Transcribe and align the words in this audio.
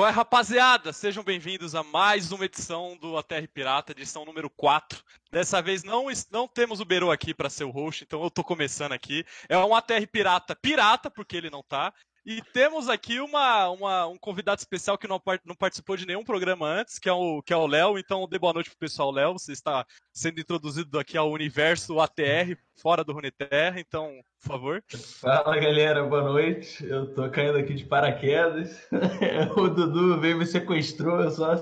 Qual 0.00 0.08
é, 0.08 0.10
rapaziada? 0.12 0.94
Sejam 0.94 1.22
bem-vindos 1.22 1.74
a 1.74 1.82
mais 1.82 2.32
uma 2.32 2.46
edição 2.46 2.96
do 2.96 3.18
ATR 3.18 3.46
Pirata, 3.52 3.92
edição 3.92 4.24
número 4.24 4.48
4. 4.48 5.02
Dessa 5.30 5.60
vez 5.60 5.84
não, 5.84 6.06
não 6.30 6.48
temos 6.48 6.80
o 6.80 6.86
Beru 6.86 7.10
aqui 7.10 7.34
para 7.34 7.50
ser 7.50 7.64
o 7.64 7.70
host, 7.70 8.04
então 8.04 8.22
eu 8.22 8.30
tô 8.30 8.42
começando 8.42 8.92
aqui. 8.92 9.26
É 9.46 9.58
um 9.58 9.74
ATR 9.74 10.06
Pirata 10.10 10.56
pirata, 10.56 11.10
porque 11.10 11.36
ele 11.36 11.50
não 11.50 11.62
tá. 11.62 11.92
E 12.30 12.40
temos 12.52 12.88
aqui 12.88 13.18
uma, 13.18 13.70
uma, 13.70 14.06
um 14.06 14.16
convidado 14.16 14.60
especial 14.60 14.96
que 14.96 15.08
não, 15.08 15.20
não, 15.44 15.56
participou 15.56 15.96
de 15.96 16.06
nenhum 16.06 16.22
programa 16.22 16.64
antes, 16.64 16.96
que 16.96 17.08
é 17.08 17.12
o 17.12 17.42
que 17.42 17.52
é 17.52 17.56
o 17.56 17.66
Léo. 17.66 17.98
Então, 17.98 18.28
dê 18.28 18.38
boa 18.38 18.52
noite 18.52 18.70
pro 18.70 18.78
pessoal, 18.78 19.10
Léo. 19.10 19.32
Você 19.32 19.50
está 19.50 19.84
sendo 20.12 20.40
introduzido 20.40 20.96
aqui 20.96 21.18
ao 21.18 21.28
universo 21.28 21.98
ATR, 21.98 22.56
fora 22.80 23.02
do 23.02 23.12
Runeterra. 23.12 23.80
Então, 23.80 24.12
por 24.40 24.48
favor. 24.48 24.84
Fala, 25.20 25.58
galera. 25.58 26.04
Boa 26.04 26.22
noite. 26.22 26.86
Eu 26.86 27.12
tô 27.12 27.28
caindo 27.30 27.58
aqui 27.58 27.74
de 27.74 27.84
paraquedas. 27.84 28.80
o 29.56 29.68
Dudu 29.68 30.20
veio 30.20 30.38
me 30.38 30.46
sequestrou. 30.46 31.20
Eu 31.22 31.32
só, 31.32 31.56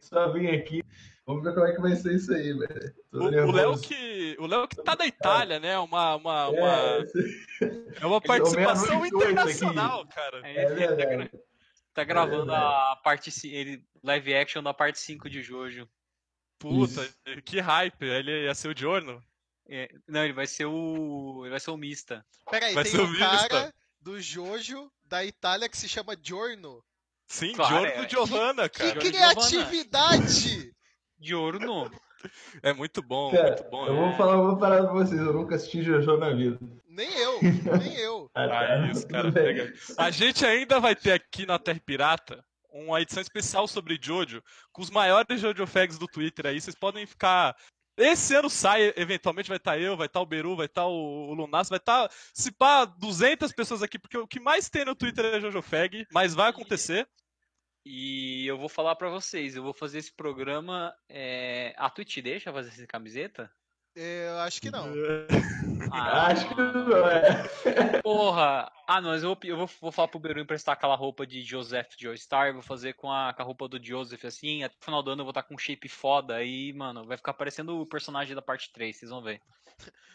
só 0.00 0.32
vim 0.32 0.46
aqui. 0.46 0.80
Vamos 1.28 1.44
ver 1.44 1.52
como 1.52 1.66
é 1.66 1.74
que 1.74 1.80
vai 1.82 1.94
ser 1.94 2.14
isso 2.14 2.32
aí, 2.32 2.54
velho. 2.54 2.94
O 3.12 3.52
Léo 3.52 3.78
que, 3.78 4.34
o 4.40 4.46
Léo 4.46 4.66
que 4.66 4.82
tá 4.82 4.94
da 4.94 5.04
Itália, 5.04 5.60
né? 5.60 5.78
Uma, 5.78 6.16
uma, 6.16 6.48
uma... 6.48 6.74
É, 7.60 8.00
é 8.00 8.06
uma 8.06 8.18
participação 8.22 9.04
internacional, 9.04 10.00
aqui. 10.00 10.14
cara. 10.14 10.40
É, 10.48 10.62
é 10.62 11.28
tá, 11.28 11.38
tá 11.92 12.04
gravando 12.04 12.50
é 12.50 12.56
a 12.56 12.98
parte 13.04 13.30
ele, 13.46 13.84
live 14.02 14.34
action 14.34 14.62
da 14.62 14.72
parte 14.72 14.98
5 15.00 15.28
de 15.28 15.42
Jojo. 15.42 15.86
Puta, 16.58 17.04
isso. 17.04 17.42
que 17.42 17.60
hype. 17.60 18.06
Ele 18.06 18.46
ia 18.46 18.54
ser 18.54 18.68
o 18.68 18.76
Giorno? 18.76 19.22
É, 19.68 19.90
não, 20.08 20.24
ele 20.24 20.32
vai 20.32 20.46
ser 20.46 20.64
o. 20.64 21.42
Ele 21.42 21.50
vai 21.50 21.60
ser 21.60 21.72
o 21.72 21.76
Mista. 21.76 22.24
Peraí, 22.50 22.72
vai 22.72 22.84
tem 22.84 22.98
um 22.98 23.18
cara 23.18 23.74
do 24.00 24.18
Jojo 24.18 24.90
da 25.04 25.22
Itália 25.26 25.68
que 25.68 25.76
se 25.76 25.90
chama 25.90 26.16
Giorno. 26.18 26.82
Sim, 27.26 27.52
claro, 27.52 27.84
Giorno 27.84 28.02
é. 28.02 28.08
Giovanna, 28.08 28.68
cara. 28.70 28.98
Que 28.98 29.10
criatividade! 29.10 30.77
Giorno. 31.20 31.90
É 32.62 32.72
muito 32.72 33.00
bom, 33.00 33.30
Cara, 33.30 33.48
muito 33.48 33.70
bom. 33.70 33.86
Eu 33.86 33.96
vou 33.96 34.12
falar 34.14 34.40
uma 34.40 34.58
parada 34.58 34.84
pra 34.84 34.94
vocês, 34.94 35.20
eu 35.20 35.32
nunca 35.32 35.54
assisti 35.54 35.82
Jojo 35.82 36.16
na 36.16 36.30
vida. 36.30 36.58
Nem 36.88 37.08
eu, 37.16 37.38
nem 37.78 37.94
eu. 37.96 38.30
ah, 38.34 38.48
tá. 38.48 38.90
isso, 38.90 39.06
cara. 39.08 39.32
A 39.96 40.10
gente 40.10 40.44
ainda 40.44 40.80
vai 40.80 40.96
ter 40.96 41.12
aqui 41.12 41.46
na 41.46 41.58
Terra 41.58 41.80
Pirata 41.84 42.44
uma 42.70 43.00
edição 43.00 43.22
especial 43.22 43.66
sobre 43.66 43.98
Jojo, 44.00 44.42
com 44.72 44.82
os 44.82 44.90
maiores 44.90 45.40
Jojo 45.40 45.66
Fags 45.66 45.98
do 45.98 46.06
Twitter 46.06 46.46
aí. 46.46 46.60
Vocês 46.60 46.76
podem 46.76 47.06
ficar. 47.06 47.56
Esse 47.96 48.34
ano 48.34 48.48
sai, 48.48 48.92
eventualmente 48.96 49.48
vai 49.48 49.56
estar 49.56 49.72
tá 49.72 49.78
eu, 49.78 49.96
vai 49.96 50.06
estar 50.06 50.20
tá 50.20 50.22
o 50.22 50.26
Beru, 50.26 50.56
vai 50.56 50.66
estar 50.66 50.82
tá 50.82 50.86
o, 50.86 51.30
o 51.30 51.34
Lunas, 51.34 51.68
vai 51.68 51.78
estar, 51.78 52.08
se 52.32 52.52
pá, 52.52 52.84
200 52.84 53.52
pessoas 53.52 53.82
aqui, 53.82 53.98
porque 53.98 54.16
o 54.16 54.26
que 54.26 54.38
mais 54.38 54.68
tem 54.68 54.84
no 54.84 54.94
Twitter 54.94 55.24
é 55.24 55.40
Jojo 55.40 55.60
Fag, 55.62 56.06
mas 56.12 56.32
vai 56.32 56.50
acontecer. 56.50 57.08
E 57.84 58.46
eu 58.46 58.58
vou 58.58 58.68
falar 58.68 58.96
para 58.96 59.08
vocês, 59.08 59.56
eu 59.56 59.62
vou 59.62 59.72
fazer 59.72 59.98
esse 59.98 60.12
programa. 60.12 60.94
É... 61.08 61.74
A 61.76 61.88
Twitch 61.88 62.18
deixa 62.18 62.52
fazer 62.52 62.68
essa 62.68 62.86
camiseta? 62.86 63.50
Eu 63.94 64.38
acho 64.38 64.60
que 64.60 64.70
não. 64.70 64.92
Ah, 65.90 66.26
acho 66.26 66.46
que 66.48 66.54
não 66.54 67.08
é. 67.08 68.02
Porra! 68.02 68.70
Ah, 68.86 69.00
não, 69.00 69.10
mas 69.10 69.22
eu, 69.22 69.30
vou, 69.30 69.38
eu 69.42 69.56
vou, 69.56 69.70
vou 69.80 69.92
falar 69.92 70.08
pro 70.08 70.20
Beru 70.20 70.40
emprestar 70.40 70.74
aquela 70.74 70.94
roupa 70.94 71.26
de 71.26 71.40
Joseph 71.40 71.94
Joestar, 71.98 72.52
vou 72.52 72.60
fazer 72.62 72.92
com 72.92 73.10
a, 73.10 73.32
com 73.32 73.40
a 73.40 73.44
roupa 73.44 73.68
do 73.68 73.82
Joseph 73.82 74.24
assim, 74.24 74.62
até 74.62 74.74
o 74.78 74.84
final 74.84 75.02
do 75.02 75.12
ano 75.12 75.22
eu 75.22 75.24
vou 75.24 75.30
estar 75.30 75.44
com 75.44 75.54
um 75.54 75.58
shape 75.58 75.88
foda, 75.88 76.34
aí, 76.34 76.74
mano, 76.74 77.06
vai 77.06 77.16
ficar 77.16 77.32
parecendo 77.32 77.80
o 77.80 77.86
personagem 77.86 78.34
da 78.34 78.42
parte 78.42 78.70
3, 78.70 78.94
vocês 78.96 79.10
vão 79.10 79.22
ver. 79.22 79.40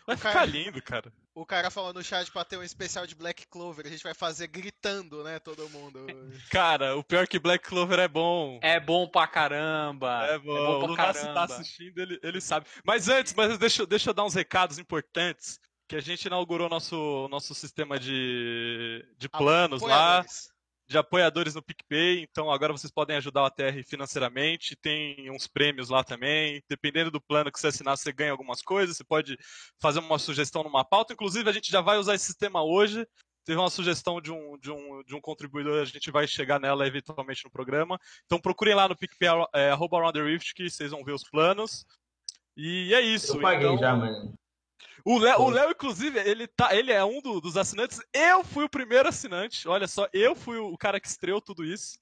Vai 0.06 0.18
ficar 0.18 0.46
lindo, 0.46 0.82
cara. 0.82 1.12
O 1.36 1.46
cara 1.48 1.72
falou 1.72 1.92
no 1.92 2.04
chat 2.04 2.32
pra 2.32 2.46
ter 2.46 2.58
um 2.58 2.64
especial 2.64 3.08
de 3.08 3.16
Black 3.16 3.48
Clover, 3.48 3.88
a 3.88 3.90
gente 3.90 4.04
vai 4.04 4.14
fazer 4.14 4.48
gritando, 4.48 5.24
né, 5.24 5.40
todo 5.40 5.68
mundo. 5.70 6.06
Cara, 6.52 6.96
o 6.96 7.04
pior 7.04 7.24
é 7.24 7.28
que 7.28 7.40
Black 7.40 7.68
Clover 7.68 7.98
é 7.98 8.08
bom. 8.08 8.60
É 8.62 8.80
bom 8.80 9.08
pra 9.08 9.26
caramba. 9.26 10.28
É 10.28 10.38
bom, 10.38 10.56
é 10.56 10.60
bom 10.60 10.80
pra 10.80 10.86
o 10.86 10.88
Lunas 10.90 11.22
tá 11.22 11.44
assistindo, 11.46 11.98
ele, 11.98 12.20
ele 12.22 12.40
sabe. 12.40 12.68
Mas 12.86 13.10
antes, 13.10 13.34
mas 13.34 13.58
deixa, 13.58 13.84
deixa 13.86 14.12
eu 14.12 14.14
dar 14.14 14.26
uns 14.26 14.36
recados 14.36 14.78
importantes, 14.78 15.60
que 15.88 15.96
a 15.96 16.02
gente 16.02 16.26
inaugurou 16.26 16.70
nosso, 16.70 17.28
nosso 17.30 17.56
sistema 17.56 18.00
de, 18.00 19.04
de 19.18 19.28
planos 19.28 19.82
lá 19.82 20.24
de 20.88 20.98
apoiadores 20.98 21.56
no 21.56 21.64
PicPay, 21.64 22.22
então 22.22 22.52
agora 22.52 22.74
vocês 22.74 22.92
podem 22.92 23.16
ajudar 23.16 23.44
o 23.44 23.46
ATR 23.46 23.84
financeiramente, 23.86 24.76
tem 24.76 25.32
uns 25.32 25.48
prêmios 25.48 25.90
lá 25.90 26.04
também, 26.04 26.62
dependendo 26.70 27.10
do 27.10 27.22
plano 27.22 27.52
que 27.52 27.60
você 27.60 27.68
assinar, 27.68 27.98
você 27.98 28.12
ganha 28.12 28.32
algumas 28.32 28.62
coisas, 28.62 28.98
você 28.98 29.04
pode 29.04 29.38
fazer 29.82 30.00
uma 30.00 30.20
sugestão 30.20 30.64
numa 30.64 30.84
pauta, 30.84 31.14
inclusive 31.14 31.50
a 31.50 31.54
gente 31.54 31.72
já 31.72 31.82
vai 31.82 31.98
usar 31.98 32.16
esse 32.16 32.26
sistema 32.26 32.62
hoje, 32.64 33.08
teve 33.46 33.60
uma 33.60 33.70
sugestão 33.70 34.22
de 34.22 34.32
um, 34.32 34.58
de 34.58 34.72
um, 34.72 35.04
de 35.04 35.16
um 35.16 35.22
contribuidor, 35.22 35.82
a 35.82 35.86
gente 35.86 36.12
vai 36.12 36.28
chegar 36.28 36.60
nela 36.60 36.86
eventualmente 36.86 37.44
no 37.46 37.52
programa, 37.52 38.00
então 38.26 38.40
procurem 38.40 38.76
lá 38.76 38.88
no 38.88 38.98
PicPay, 38.98 39.30
é, 39.54 39.72
arroba 39.72 40.12
Rift, 40.12 40.54
que 40.54 40.70
vocês 40.70 40.92
vão 40.92 41.04
ver 41.04 41.14
os 41.14 41.24
planos, 41.24 41.86
e 42.56 42.94
é 42.94 43.02
isso. 43.02 43.38
Eu 43.38 43.42
paguei 43.42 43.68
então... 43.68 43.78
já, 43.78 43.96
mano. 43.96 44.34
O 45.06 45.18
Léo, 45.18 45.42
o 45.42 45.50
Léo, 45.50 45.72
inclusive, 45.72 46.20
ele, 46.20 46.48
tá, 46.48 46.76
ele 46.76 46.92
é 46.92 47.04
um 47.04 47.22
do, 47.22 47.42
dos 47.42 47.58
assinantes. 47.58 48.00
Eu 48.14 48.44
fui 48.44 48.64
o 48.66 48.70
primeiro 48.70 49.10
assinante. 49.10 49.68
Olha 49.68 49.88
só, 49.88 50.08
eu 50.14 50.36
fui 50.36 50.58
o 50.58 50.78
cara 50.78 51.00
que 51.00 51.08
estreou 51.08 51.42
tudo 51.42 51.66
isso. 51.66 51.98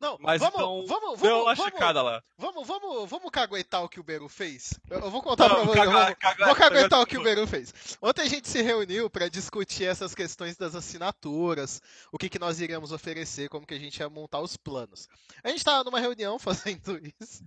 Não, 0.00 0.16
mas 0.18 0.40
vamos, 0.40 0.54
então, 0.54 0.86
vamos, 0.86 1.20
deu 1.20 1.42
uma 1.42 1.54
vamos, 1.54 1.74
lá. 2.02 2.22
Vamos, 2.38 2.66
vamos, 2.66 3.10
vamos 3.10 3.30
caguetar 3.30 3.84
o 3.84 3.88
que 3.88 4.00
o 4.00 4.02
Beru 4.02 4.30
fez? 4.30 4.80
Eu, 4.88 4.98
eu 4.98 5.10
vou 5.10 5.20
contar 5.20 5.46
não, 5.46 5.56
pra 5.56 5.64
você. 5.64 5.78
Caga, 5.78 6.14
caga, 6.14 6.46
vou 6.46 6.54
caguetar 6.54 7.00
o 7.02 7.06
que 7.06 7.18
o 7.18 7.22
Beru 7.22 7.46
fez. 7.46 7.74
Ontem 8.00 8.22
a 8.22 8.28
gente 8.28 8.48
se 8.48 8.62
reuniu 8.62 9.10
para 9.10 9.28
discutir 9.28 9.84
essas 9.84 10.14
questões 10.14 10.56
das 10.56 10.74
assinaturas, 10.74 11.82
o 12.10 12.16
que, 12.16 12.30
que 12.30 12.38
nós 12.38 12.60
iríamos 12.60 12.92
oferecer, 12.92 13.50
como 13.50 13.66
que 13.66 13.74
a 13.74 13.78
gente 13.78 13.98
ia 13.98 14.08
montar 14.08 14.40
os 14.40 14.56
planos. 14.56 15.06
A 15.44 15.50
gente 15.50 15.62
tava 15.62 15.84
numa 15.84 16.00
reunião 16.00 16.38
fazendo 16.40 16.98
isso. 17.20 17.44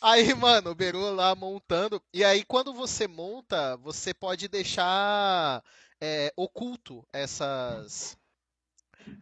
Aí, 0.00 0.34
mano, 0.34 0.70
o 0.70 0.74
Beru 0.74 1.14
lá 1.14 1.34
montando. 1.34 2.02
E 2.12 2.24
aí, 2.24 2.44
quando 2.44 2.72
você 2.72 3.06
monta, 3.06 3.76
você 3.76 4.14
pode 4.14 4.48
deixar 4.48 5.62
é, 6.00 6.32
oculto 6.36 7.06
essas 7.12 8.16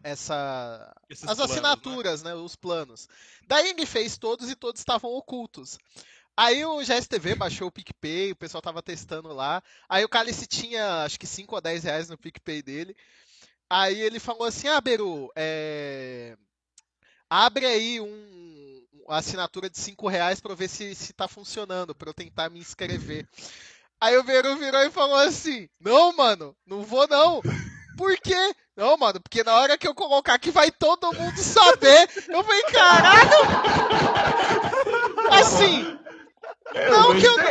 essa 0.03 0.95
Esses 1.09 1.27
as 1.27 1.37
planos, 1.37 1.51
assinaturas, 1.51 2.23
né? 2.23 2.33
né? 2.33 2.35
Os 2.35 2.55
planos. 2.55 3.07
Daí 3.47 3.69
ele 3.69 3.85
fez 3.85 4.17
todos 4.17 4.49
e 4.49 4.55
todos 4.55 4.79
estavam 4.79 5.11
ocultos. 5.11 5.77
Aí 6.37 6.63
o 6.63 6.81
GSTV 6.81 7.35
baixou 7.35 7.67
o 7.67 7.71
PicPay, 7.71 8.31
o 8.31 8.35
pessoal 8.35 8.61
tava 8.61 8.81
testando 8.81 9.33
lá. 9.33 9.61
Aí 9.89 10.05
o 10.05 10.09
Cálice 10.09 10.47
tinha 10.47 11.03
acho 11.03 11.19
que 11.19 11.27
5 11.27 11.53
ou 11.55 11.61
10 11.61 11.83
reais 11.83 12.09
no 12.09 12.17
PicPay 12.17 12.61
dele. 12.61 12.95
Aí 13.69 13.99
ele 13.99 14.19
falou 14.19 14.45
assim: 14.45 14.67
Ah, 14.67 14.79
Beru, 14.79 15.31
é... 15.35 16.37
abre 17.29 17.65
aí 17.65 17.99
um, 17.99 18.38
uma 19.09 19.17
assinatura 19.17 19.69
de 19.69 19.79
5 19.79 20.07
reais 20.07 20.39
pra 20.39 20.51
eu 20.51 20.55
ver 20.55 20.67
se, 20.67 20.93
se 20.93 21.11
tá 21.13 21.27
funcionando, 21.27 21.95
pra 21.95 22.09
eu 22.09 22.13
tentar 22.13 22.49
me 22.49 22.59
inscrever. 22.59 23.27
Aí 23.99 24.15
o 24.15 24.23
Beru 24.23 24.55
virou 24.55 24.83
e 24.83 24.91
falou 24.91 25.17
assim: 25.17 25.67
Não, 25.81 26.15
mano, 26.15 26.55
não 26.65 26.83
vou 26.83 27.07
não. 27.07 27.41
Por 27.97 28.15
quê? 28.17 28.55
Não, 28.77 28.95
mano, 28.95 29.19
porque 29.19 29.43
na 29.43 29.55
hora 29.55 29.77
que 29.77 29.87
eu 29.87 29.95
colocar 29.95 30.35
aqui 30.35 30.51
vai 30.51 30.71
todo 30.71 31.11
mundo 31.11 31.37
saber. 31.37 32.07
Eu 32.29 32.43
falei, 32.43 32.63
caralho! 32.63 33.29
Assim. 35.31 35.97
Não 36.73 37.19
que 37.19 37.25
eu 37.25 37.35
não, 37.35 37.43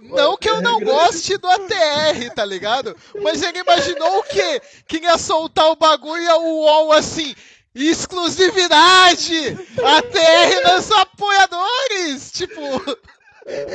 não 0.00 0.36
que 0.36 0.48
eu 0.48 0.62
não 0.62 0.80
goste 0.80 1.36
do 1.36 1.48
ATR, 1.48 2.32
tá 2.34 2.44
ligado? 2.44 2.96
Mas 3.20 3.42
ele 3.42 3.58
imaginou 3.58 4.20
o 4.20 4.22
quê? 4.22 4.62
Que 4.86 4.98
ia 4.98 5.18
soltar 5.18 5.66
o 5.66 5.76
bagulho 5.76 6.22
e 6.22 6.28
o 6.28 6.60
UOL 6.60 6.92
assim. 6.92 7.34
Exclusividade! 7.74 9.48
ATR 9.82 10.74
dos 10.76 10.90
apoiadores! 10.92 12.30
Tipo. 12.30 12.60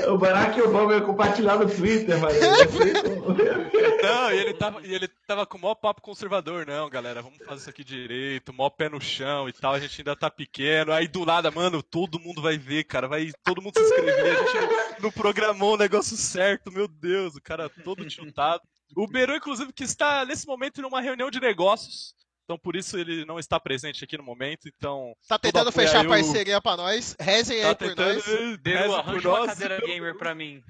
O 0.07 0.18
Barack 0.18 0.60
Obama 0.62 0.96
ia 0.96 1.01
compartilhar 1.01 1.57
no 1.57 1.69
Twitter, 1.69 2.18
mano. 2.19 2.34
Não, 4.01 4.31
e 4.31 4.38
ele 4.38 4.54
tava, 4.56 4.81
e 4.88 4.96
ele 4.96 5.07
tava 5.28 5.46
com 5.46 5.57
o 5.57 5.62
maior 5.62 5.75
papo 5.75 6.01
conservador, 6.01 6.66
não, 6.66 6.90
galera. 6.90 7.22
Vamos 7.22 7.38
fazer 7.46 7.62
isso 7.62 7.69
aqui 7.69 7.84
direito, 7.84 8.54
maior 8.54 8.72
pé 8.72 8.90
no 8.90 9.00
chão 9.00 9.48
e 9.48 9.54
tal. 9.54 9.74
A 9.74 9.80
gente 9.80 10.01
ainda 10.01 10.16
tá 10.16 10.31
pequeno. 10.31 10.92
Aí 10.92 11.07
do 11.07 11.25
nada, 11.25 11.51
mano, 11.51 11.84
todo 11.84 12.19
mundo 12.19 12.42
vai 12.42 12.57
ver, 12.57 12.86
cara. 12.86 13.07
Vai 13.07 13.31
todo 13.44 13.62
mundo 13.62 13.78
se 13.78 13.84
inscrever. 13.84 14.40
A 14.40 14.44
gente 14.44 15.01
não 15.01 15.12
programou 15.12 15.74
o 15.74 15.78
negócio 15.78 16.18
certo, 16.18 16.72
meu 16.72 16.88
Deus. 16.88 17.36
O 17.36 17.42
cara 17.42 17.69
todo 17.69 18.07
tiltado. 18.07 18.63
O 18.96 19.06
Beru, 19.06 19.36
inclusive, 19.36 19.72
que 19.72 19.84
está 19.84 20.25
nesse 20.25 20.48
momento 20.48 20.81
numa 20.81 21.01
reunião 21.01 21.30
de 21.30 21.40
negócios 21.40 22.16
então 22.50 22.57
por 22.57 22.75
isso 22.75 22.98
ele 22.98 23.25
não 23.25 23.38
está 23.38 23.60
presente 23.60 24.04
aqui 24.04 24.18
no 24.18 24.24
momento. 24.24 24.68
Então. 24.68 25.16
Tá 25.28 25.38
tentando 25.38 25.72
fechar 25.72 26.04
a 26.04 26.10
parceria 26.10 26.57
o... 26.57 26.62
pra 26.62 26.75
nós. 26.75 27.16
Rezem 27.19 27.62
tá 27.62 27.69
aí 27.69 27.75
por 27.75 27.96
nós. 27.96 28.25
Deu, 28.60 28.96
arranja 28.96 29.30
uma 29.30 29.46
cadeira 29.46 29.80
gamer 29.86 30.18
pra 30.18 30.34
mim. 30.34 30.63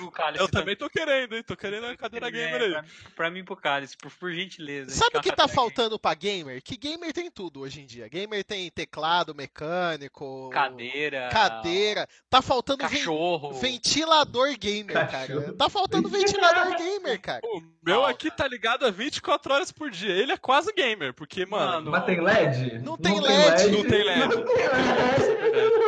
O 0.00 0.10
Cálice 0.10 0.42
eu 0.42 0.48
também 0.48 0.76
tô 0.76 0.88
querendo, 0.88 1.34
hein? 1.34 1.42
Tô 1.42 1.56
querendo 1.56 1.86
a 1.86 1.96
cadeira 1.96 2.30
gamer 2.30 2.62
é, 2.62 2.64
aí. 2.66 2.72
Pra, 2.72 2.84
pra 3.16 3.30
mim 3.30 3.44
pro 3.44 3.56
Cálice, 3.56 3.96
por, 3.96 4.12
por 4.12 4.32
gentileza. 4.32 4.90
Sabe 4.90 5.18
o 5.18 5.20
que 5.20 5.32
tá 5.32 5.48
faltando 5.48 5.98
pra 5.98 6.14
gamer? 6.14 6.62
Que 6.62 6.76
gamer 6.76 7.12
tem 7.12 7.30
tudo 7.30 7.60
hoje 7.60 7.80
em 7.80 7.86
dia. 7.86 8.08
Gamer 8.08 8.44
tem 8.44 8.70
teclado 8.70 9.34
mecânico. 9.34 10.50
Cadeira. 10.50 11.28
Cadeira. 11.32 12.08
Tá 12.30 12.40
faltando 12.40 12.78
cachorro. 12.78 13.52
ventilador 13.54 14.56
gamer, 14.56 14.94
cachorro. 14.94 15.42
cara. 15.42 15.54
Tá 15.54 15.68
faltando 15.68 16.08
ventilador 16.08 16.76
gamer, 16.78 17.20
cara. 17.20 17.40
O 17.44 17.62
meu 17.82 18.04
aqui 18.04 18.30
tá 18.30 18.46
ligado 18.46 18.86
a 18.86 18.90
24 18.90 19.52
horas 19.52 19.72
por 19.72 19.90
dia. 19.90 20.12
Ele 20.12 20.32
é 20.32 20.36
quase 20.36 20.72
gamer, 20.72 20.91
porque, 21.16 21.46
mano. 21.46 21.90
Mas 21.90 22.04
tem 22.04 22.20
LED? 22.20 22.78
Não 22.80 22.96
tem, 22.96 23.14
não 23.14 23.22
LED. 23.22 23.56
Tem 23.56 23.72
LED. 23.72 23.76
Não 23.76 23.84
tem 23.84 24.04
LED. 24.04 24.36
Não 24.36 24.44
tem 24.44 25.52
LED. 25.52 25.82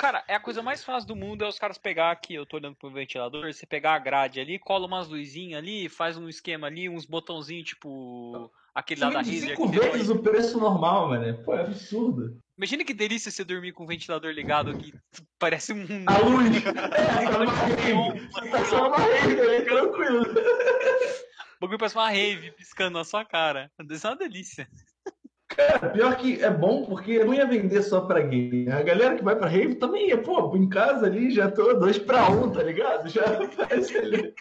Cara, 0.00 0.24
é 0.26 0.34
a 0.34 0.40
coisa 0.40 0.62
mais 0.62 0.82
fácil 0.82 1.08
do 1.08 1.14
mundo 1.14 1.44
é 1.44 1.48
os 1.48 1.58
caras 1.58 1.76
pegar 1.76 2.10
aqui, 2.10 2.34
eu 2.34 2.46
tô 2.46 2.56
olhando 2.56 2.74
pro 2.74 2.90
ventilador, 2.90 3.52
você 3.52 3.66
pegar 3.66 3.92
a 3.92 3.98
grade 3.98 4.40
ali, 4.40 4.58
cola 4.58 4.86
umas 4.86 5.08
luzinhas 5.08 5.58
ali, 5.58 5.90
faz 5.90 6.16
um 6.16 6.26
esquema 6.26 6.68
ali, 6.68 6.88
uns 6.88 7.04
botãozinhos 7.04 7.68
tipo 7.68 8.50
aquele 8.74 9.00
lá 9.02 9.10
da 9.10 9.18
Razer. 9.18 9.56
Cinco 9.56 9.68
vezes 9.68 10.08
o 10.08 10.18
preço 10.18 10.58
normal, 10.58 11.10
mano. 11.10 11.42
Pô, 11.44 11.54
é 11.54 11.60
absurdo. 11.60 12.38
Imagina 12.56 12.84
que 12.84 12.94
delícia 12.94 13.30
você 13.30 13.44
dormir 13.44 13.72
com 13.72 13.84
o 13.84 13.86
ventilador 13.86 14.32
ligado 14.32 14.70
aqui. 14.70 14.94
Parece 15.38 15.72
um. 15.72 15.86
A 16.06 16.18
luz! 16.18 16.56
é, 16.64 16.70
tá 16.72 17.44
rave. 17.44 18.50
Tá 18.50 18.64
só 18.66 18.88
uma 18.88 18.96
rave 18.96 19.40
ali, 19.40 19.64
tranquilo. 19.64 20.24
O 21.60 21.66
bagulho 21.66 21.78
parece 21.78 21.94
uma 21.94 22.08
rave 22.08 22.52
piscando 22.52 22.98
na 22.98 23.04
sua 23.04 23.22
cara. 23.22 23.70
Isso 23.90 24.06
é 24.06 24.10
uma 24.10 24.16
delícia. 24.16 24.66
Cara, 25.46 25.90
pior 25.90 26.16
que 26.16 26.42
é 26.42 26.50
bom 26.50 26.86
porque 26.86 27.22
não 27.22 27.34
ia 27.34 27.44
vender 27.44 27.82
só 27.82 28.00
pra 28.00 28.22
game. 28.22 28.70
A 28.70 28.82
galera 28.82 29.16
que 29.16 29.22
vai 29.22 29.36
pra 29.36 29.46
rave 29.46 29.74
também 29.74 30.08
ia, 30.08 30.16
pô, 30.16 30.56
em 30.56 30.68
casa 30.68 31.04
ali 31.04 31.30
já 31.30 31.50
tô 31.50 31.74
dois 31.74 31.98
pra 31.98 32.30
um, 32.30 32.50
tá 32.50 32.62
ligado? 32.62 33.10
Já 33.10 33.24
aparece 33.44 33.98
ali. 33.98 34.34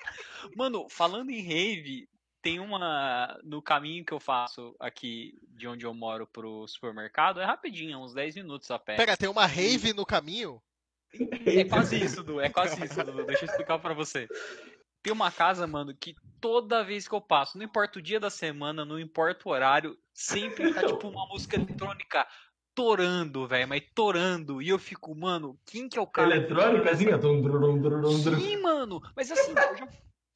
Mano, 0.56 0.88
falando 0.90 1.30
em 1.30 1.42
rave, 1.42 2.08
tem 2.42 2.60
uma. 2.60 3.38
No 3.44 3.62
caminho 3.62 4.06
que 4.06 4.14
eu 4.14 4.20
faço 4.20 4.74
aqui 4.80 5.34
de 5.50 5.68
onde 5.68 5.86
eu 5.86 5.94
moro 5.94 6.26
pro 6.26 6.66
supermercado, 6.68 7.42
é 7.42 7.46
rapidinho, 7.46 8.00
uns 8.00 8.14
10 8.14 8.36
minutos 8.36 8.72
a 8.72 8.80
pé. 8.80 8.96
Pera, 8.96 9.18
tem 9.18 9.28
uma 9.28 9.46
rave 9.46 9.92
no 9.92 10.06
caminho? 10.06 10.62
É 11.46 11.66
quase 11.66 12.02
isso, 12.02 12.24
Du. 12.24 12.40
É 12.40 12.50
quase 12.50 12.82
isso, 12.86 13.04
Du. 13.04 13.26
Deixa 13.26 13.44
eu 13.44 13.50
explicar 13.50 13.80
pra 13.80 13.94
você. 13.94 14.28
Tem 15.02 15.14
uma 15.14 15.32
casa, 15.32 15.66
mano, 15.66 15.96
que 15.96 16.16
toda 16.42 16.84
vez 16.84 17.08
que 17.08 17.16
eu 17.16 17.22
passo, 17.22 17.58
não 17.58 17.66
importa 17.66 18.00
o 18.00 18.02
dia 18.02 18.20
da 18.20 18.30
semana, 18.30 18.84
não 18.84 19.00
importa 19.00 19.48
o 19.48 19.52
horário, 19.52 19.98
sempre 20.14 20.74
tá 20.74 20.86
tipo 20.86 21.08
uma 21.08 21.26
música 21.28 21.56
eletrônica 21.56 22.28
torando, 22.76 23.48
velho, 23.48 23.68
mas 23.68 23.84
torando. 23.94 24.62
E 24.62 24.70
eu 24.70 24.80
fico, 24.80 25.16
mano, 25.16 25.60
quem 25.66 25.90
que 25.90 25.98
é 25.98 26.02
o 26.02 26.08
cara? 26.08 26.36
Eletrônicazinha? 26.36 27.20
Sim, 28.40 28.62
mano. 28.62 29.02
Mas 29.16 29.32
assim, 29.32 29.52
eu 29.52 29.78
já, 29.78 29.88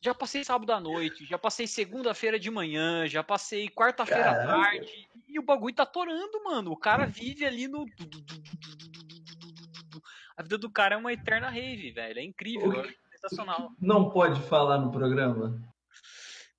já 0.02 0.14
passei 0.14 0.44
sábado 0.44 0.72
à 0.72 0.80
noite, 0.80 1.26
já 1.26 1.38
passei 1.38 1.68
segunda-feira 1.68 2.40
de 2.40 2.52
manhã, 2.52 3.08
já 3.08 3.24
passei 3.24 3.70
quarta-feira 3.70 4.32
à 4.32 4.46
tarde. 4.46 5.08
E 5.28 5.40
o 5.40 5.44
bagulho 5.44 5.76
tá 5.76 5.86
torando, 5.86 6.44
mano. 6.44 6.72
O 6.72 6.78
cara 6.78 7.06
vive 7.06 7.46
ali 7.46 7.68
no. 7.68 7.86
A 10.36 10.44
vida 10.44 10.58
do 10.58 10.70
cara 10.70 10.96
é 10.96 10.98
uma 10.98 11.14
eterna 11.14 11.50
rave, 11.50 11.92
velho. 11.92 12.20
É 12.20 12.24
incrível. 12.24 12.82
É 12.82 13.03
sensacional. 13.24 13.72
Não 13.80 14.10
pode 14.10 14.42
falar 14.42 14.78
no 14.80 14.92
programa? 14.92 15.62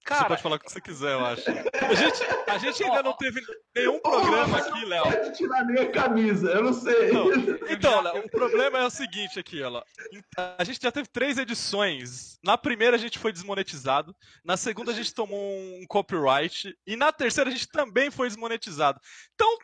Cara, 0.05 0.20
você 0.20 0.28
pode 0.28 0.43
falar 0.43 0.56
o 0.56 0.58
que 0.58 0.70
você 0.70 0.81
quiser, 0.82 1.12
eu 1.12 1.25
acho. 1.25 1.44
A 1.49 1.94
gente, 1.94 2.22
a 2.46 2.58
gente 2.58 2.84
ainda 2.84 3.02
não 3.02 3.14
teve 3.14 3.40
nenhum 3.75 3.99
programa 4.00 4.58
aqui, 4.58 4.84
Léo. 4.84 5.02
Pode 5.02 5.34
tirar 5.34 5.64
nem 5.64 5.82
a 5.82 5.90
camisa, 5.90 6.50
eu 6.50 6.62
não 6.62 6.75
sei. 6.75 7.11
Não. 7.11 7.32
Então, 7.70 8.02
Léo, 8.02 8.19
o 8.19 8.31
problema 8.31 8.78
é 8.81 8.84
o 8.84 8.90
seguinte 8.90 9.38
aqui, 9.38 9.62
ó. 9.62 9.82
A 10.58 10.62
gente 10.62 10.78
já 10.82 10.93
teve 10.93 11.08
três 11.08 11.38
edições. 11.38 12.38
Na 12.44 12.58
primeira 12.58 12.96
a 12.96 12.99
gente 12.99 13.19
foi 13.19 13.32
desmonetizado. 13.32 14.14
Na 14.44 14.58
segunda 14.58 14.93
a 14.93 14.94
gente 14.94 15.14
tomou 15.14 15.40
um 15.40 15.87
copyright. 15.88 16.76
E 16.87 16.96
na 16.96 17.10
terceira 17.10 17.49
a 17.49 17.52
gente 17.52 17.69
também 17.69 18.10
foi 18.10 18.28
desmonetizado. 18.28 19.00
Então, 19.34 19.56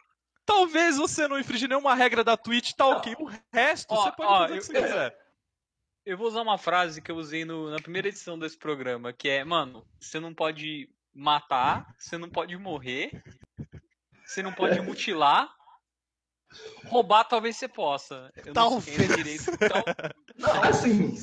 talvez 0.47 0.97
você 0.97 1.29
não 1.29 1.39
infringir 1.39 1.69
nenhuma 1.69 1.95
regra 1.95 2.25
da 2.25 2.35
Twitch, 2.35 2.73
tá 2.73 2.87
ok. 2.87 3.15
O 3.19 3.31
resto, 3.53 3.93
ó, 3.93 4.05
você 4.05 4.13
pode 4.13 4.33
ó, 4.33 4.39
fazer 4.39 4.55
o 4.55 4.57
que 4.57 4.65
você 4.65 4.79
eu, 4.79 4.83
quiser. 4.83 5.07
Eu 5.09 5.30
vou 6.17 6.29
usar 6.29 6.43
uma 6.43 6.59
frase 6.59 7.03
que 7.03 7.11
eu 7.11 7.17
usei 7.17 7.45
no, 7.45 7.71
na 7.71 7.79
primeira 7.79 8.09
edição 8.09 8.39
desse 8.39 8.57
programa, 8.57 9.13
que 9.13 9.29
é, 9.29 9.45
mano, 9.45 9.85
você 9.99 10.19
não 10.19 10.35
pode 10.35 10.89
matar, 11.15 11.95
você 11.99 12.17
não 12.17 12.29
pode 12.29 12.57
morrer, 12.57 13.23
você 14.25 14.43
não 14.43 14.53
pode 14.53 14.81
mutilar, 14.81 15.53
roubar 16.87 17.25
talvez 17.25 17.57
você 17.57 17.69
possa. 17.69 18.33
Eu 18.45 18.53
talvez. 18.53 18.99
não 18.99 19.07
sei 19.07 19.17
direito. 19.17 19.51
Então, 19.53 19.83
não, 20.39 20.63
assim, 20.63 21.15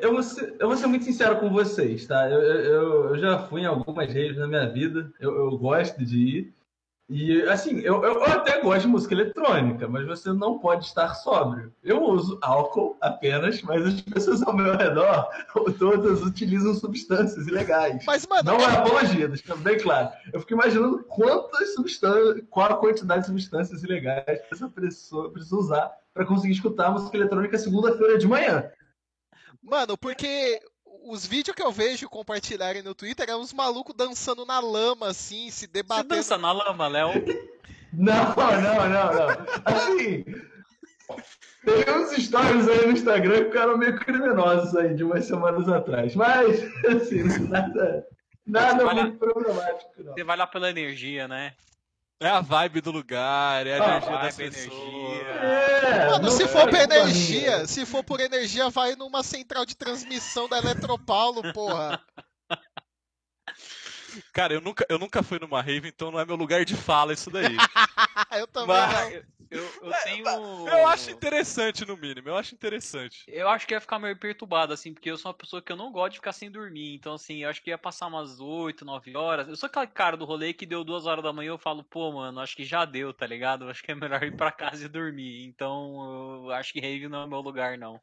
eu 0.00 0.12
vou, 0.12 0.22
ser, 0.22 0.56
eu 0.58 0.68
vou 0.68 0.76
ser 0.76 0.86
muito 0.86 1.04
sincero 1.04 1.38
com 1.38 1.50
vocês, 1.50 2.06
tá? 2.06 2.28
Eu, 2.28 2.40
eu, 2.40 3.08
eu 3.10 3.18
já 3.18 3.46
fui 3.46 3.62
em 3.62 3.66
algumas 3.66 4.12
redes 4.12 4.36
na 4.36 4.46
minha 4.46 4.68
vida, 4.68 5.12
eu, 5.18 5.34
eu 5.34 5.58
gosto 5.58 6.04
de 6.04 6.18
ir. 6.18 6.54
E, 7.12 7.42
assim, 7.48 7.80
eu, 7.80 8.04
eu, 8.04 8.22
até 8.22 8.60
gosto 8.60 8.82
de 8.82 8.86
música 8.86 9.14
eletrônica, 9.14 9.88
mas 9.88 10.06
você 10.06 10.32
não 10.32 10.60
pode 10.60 10.84
estar 10.84 11.12
sóbrio. 11.16 11.74
Eu 11.82 12.04
uso 12.04 12.38
álcool 12.40 12.96
apenas, 13.00 13.60
mas 13.62 13.84
as 13.84 14.00
pessoas 14.00 14.40
ao 14.44 14.54
meu 14.54 14.76
redor, 14.76 15.28
todas 15.76 16.22
utilizam 16.22 16.72
substâncias 16.72 17.48
ilegais. 17.48 18.04
Mas, 18.06 18.24
mano, 18.28 18.52
não 18.52 18.60
é, 18.60 18.62
é 18.62 18.76
apologia, 18.76 19.26
deixa 19.26 19.56
bem 19.56 19.76
claro. 19.76 20.08
Eu 20.32 20.38
fico 20.38 20.52
imaginando 20.52 21.02
quantas 21.08 21.74
substâncias, 21.74 22.44
qual 22.48 22.70
a 22.70 22.76
quantidade 22.76 23.22
de 23.22 23.26
substâncias 23.26 23.82
ilegais 23.82 24.24
que 24.24 24.54
essa 24.54 24.68
pessoa 24.68 25.32
precisa 25.32 25.56
usar 25.56 25.90
para 26.14 26.24
conseguir 26.24 26.52
escutar 26.52 26.92
música 26.92 27.16
eletrônica 27.16 27.58
segunda-feira 27.58 28.18
de 28.18 28.28
manhã. 28.28 28.70
Mano, 29.60 29.98
porque 29.98 30.60
os 31.04 31.26
vídeos 31.26 31.54
que 31.54 31.62
eu 31.62 31.72
vejo 31.72 32.08
compartilharem 32.08 32.82
no 32.82 32.94
Twitter 32.94 33.28
é 33.28 33.36
uns 33.36 33.52
malucos 33.52 33.94
dançando 33.94 34.44
na 34.44 34.60
lama, 34.60 35.08
assim, 35.08 35.50
se 35.50 35.66
debatendo. 35.66 36.14
Você 36.14 36.16
dança 36.16 36.38
na 36.38 36.52
lama, 36.52 36.88
Léo? 36.88 37.10
não, 37.92 38.34
não, 38.34 38.88
não, 38.88 39.12
não. 39.14 39.46
Assim, 39.64 40.24
tem 41.64 41.94
uns 41.94 42.10
stories 42.12 42.68
aí 42.68 42.86
no 42.86 42.92
Instagram 42.92 43.38
que 43.38 43.44
ficaram 43.44 43.76
meio 43.76 43.98
criminosos 43.98 44.74
aí, 44.76 44.94
de 44.94 45.04
umas 45.04 45.24
semanas 45.24 45.68
atrás. 45.68 46.14
Mas, 46.14 46.62
assim, 46.86 47.22
nada, 47.48 48.06
nada 48.46 48.94
muito 48.94 49.18
problemático, 49.18 50.02
não. 50.02 50.14
Você 50.14 50.24
vai 50.24 50.36
lá 50.36 50.46
pela 50.46 50.70
energia, 50.70 51.26
né? 51.26 51.54
É 52.22 52.28
a 52.28 52.42
vibe 52.42 52.82
do 52.82 52.90
lugar, 52.90 53.66
é 53.66 53.78
a 53.78 53.82
ah, 53.82 53.96
energia 53.96 54.18
da 54.18 54.44
energia. 54.44 55.22
É, 55.40 56.10
Mano, 56.10 56.30
se 56.30 56.46
for 56.46 56.68
por 56.68 56.78
energia, 56.78 57.66
se 57.66 57.86
for 57.86 58.04
por 58.04 58.20
energia, 58.20 58.68
vai 58.68 58.94
numa 58.94 59.22
central 59.22 59.64
de 59.64 59.74
transmissão 59.74 60.46
da 60.46 60.58
Eletropaulo, 60.58 61.50
porra. 61.54 61.98
Cara, 64.32 64.54
eu 64.54 64.60
nunca, 64.60 64.86
eu 64.88 64.98
nunca 64.98 65.22
fui 65.22 65.38
numa 65.38 65.62
rave, 65.62 65.88
então 65.88 66.10
não 66.10 66.20
é 66.20 66.24
meu 66.24 66.36
lugar 66.36 66.64
de 66.64 66.76
fala 66.76 67.12
isso 67.12 67.30
daí. 67.30 67.56
eu 68.38 68.46
também 68.46 68.76
Mas... 68.76 69.14
não. 69.14 69.40
Eu, 69.50 69.68
eu 69.82 69.92
é, 69.92 70.04
tenho. 70.04 70.24
Eu 70.68 70.86
acho 70.86 71.10
interessante, 71.10 71.84
no 71.84 71.96
mínimo. 71.96 72.28
Eu 72.28 72.36
acho 72.36 72.54
interessante. 72.54 73.24
Eu 73.26 73.48
acho 73.48 73.66
que 73.66 73.74
ia 73.74 73.80
ficar 73.80 73.98
meio 73.98 74.16
perturbado, 74.16 74.72
assim, 74.72 74.94
porque 74.94 75.10
eu 75.10 75.18
sou 75.18 75.30
uma 75.30 75.36
pessoa 75.36 75.60
que 75.60 75.72
eu 75.72 75.76
não 75.76 75.90
gosto 75.90 76.12
de 76.12 76.18
ficar 76.18 76.32
sem 76.32 76.48
dormir. 76.48 76.94
Então, 76.94 77.14
assim, 77.14 77.42
eu 77.42 77.50
acho 77.50 77.60
que 77.60 77.70
ia 77.70 77.78
passar 77.78 78.06
umas 78.06 78.38
8, 78.38 78.84
9 78.84 79.16
horas. 79.16 79.48
Eu 79.48 79.56
sou 79.56 79.66
aquele 79.66 79.88
cara 79.88 80.16
do 80.16 80.24
rolê 80.24 80.52
que 80.52 80.64
deu 80.64 80.84
2 80.84 81.04
horas 81.04 81.24
da 81.24 81.32
manhã 81.32 81.48
eu 81.48 81.58
falo, 81.58 81.82
pô, 81.82 82.12
mano, 82.12 82.38
acho 82.38 82.54
que 82.54 82.64
já 82.64 82.84
deu, 82.84 83.12
tá 83.12 83.26
ligado? 83.26 83.64
Eu 83.64 83.70
acho 83.70 83.82
que 83.82 83.90
é 83.90 83.94
melhor 83.96 84.22
ir 84.22 84.36
pra 84.36 84.52
casa 84.52 84.84
e 84.84 84.88
dormir. 84.88 85.44
Então, 85.44 86.44
eu 86.44 86.52
acho 86.52 86.72
que 86.72 86.80
rave 86.80 87.08
não 87.08 87.24
é 87.24 87.26
meu 87.26 87.40
lugar, 87.40 87.76
não. 87.76 88.00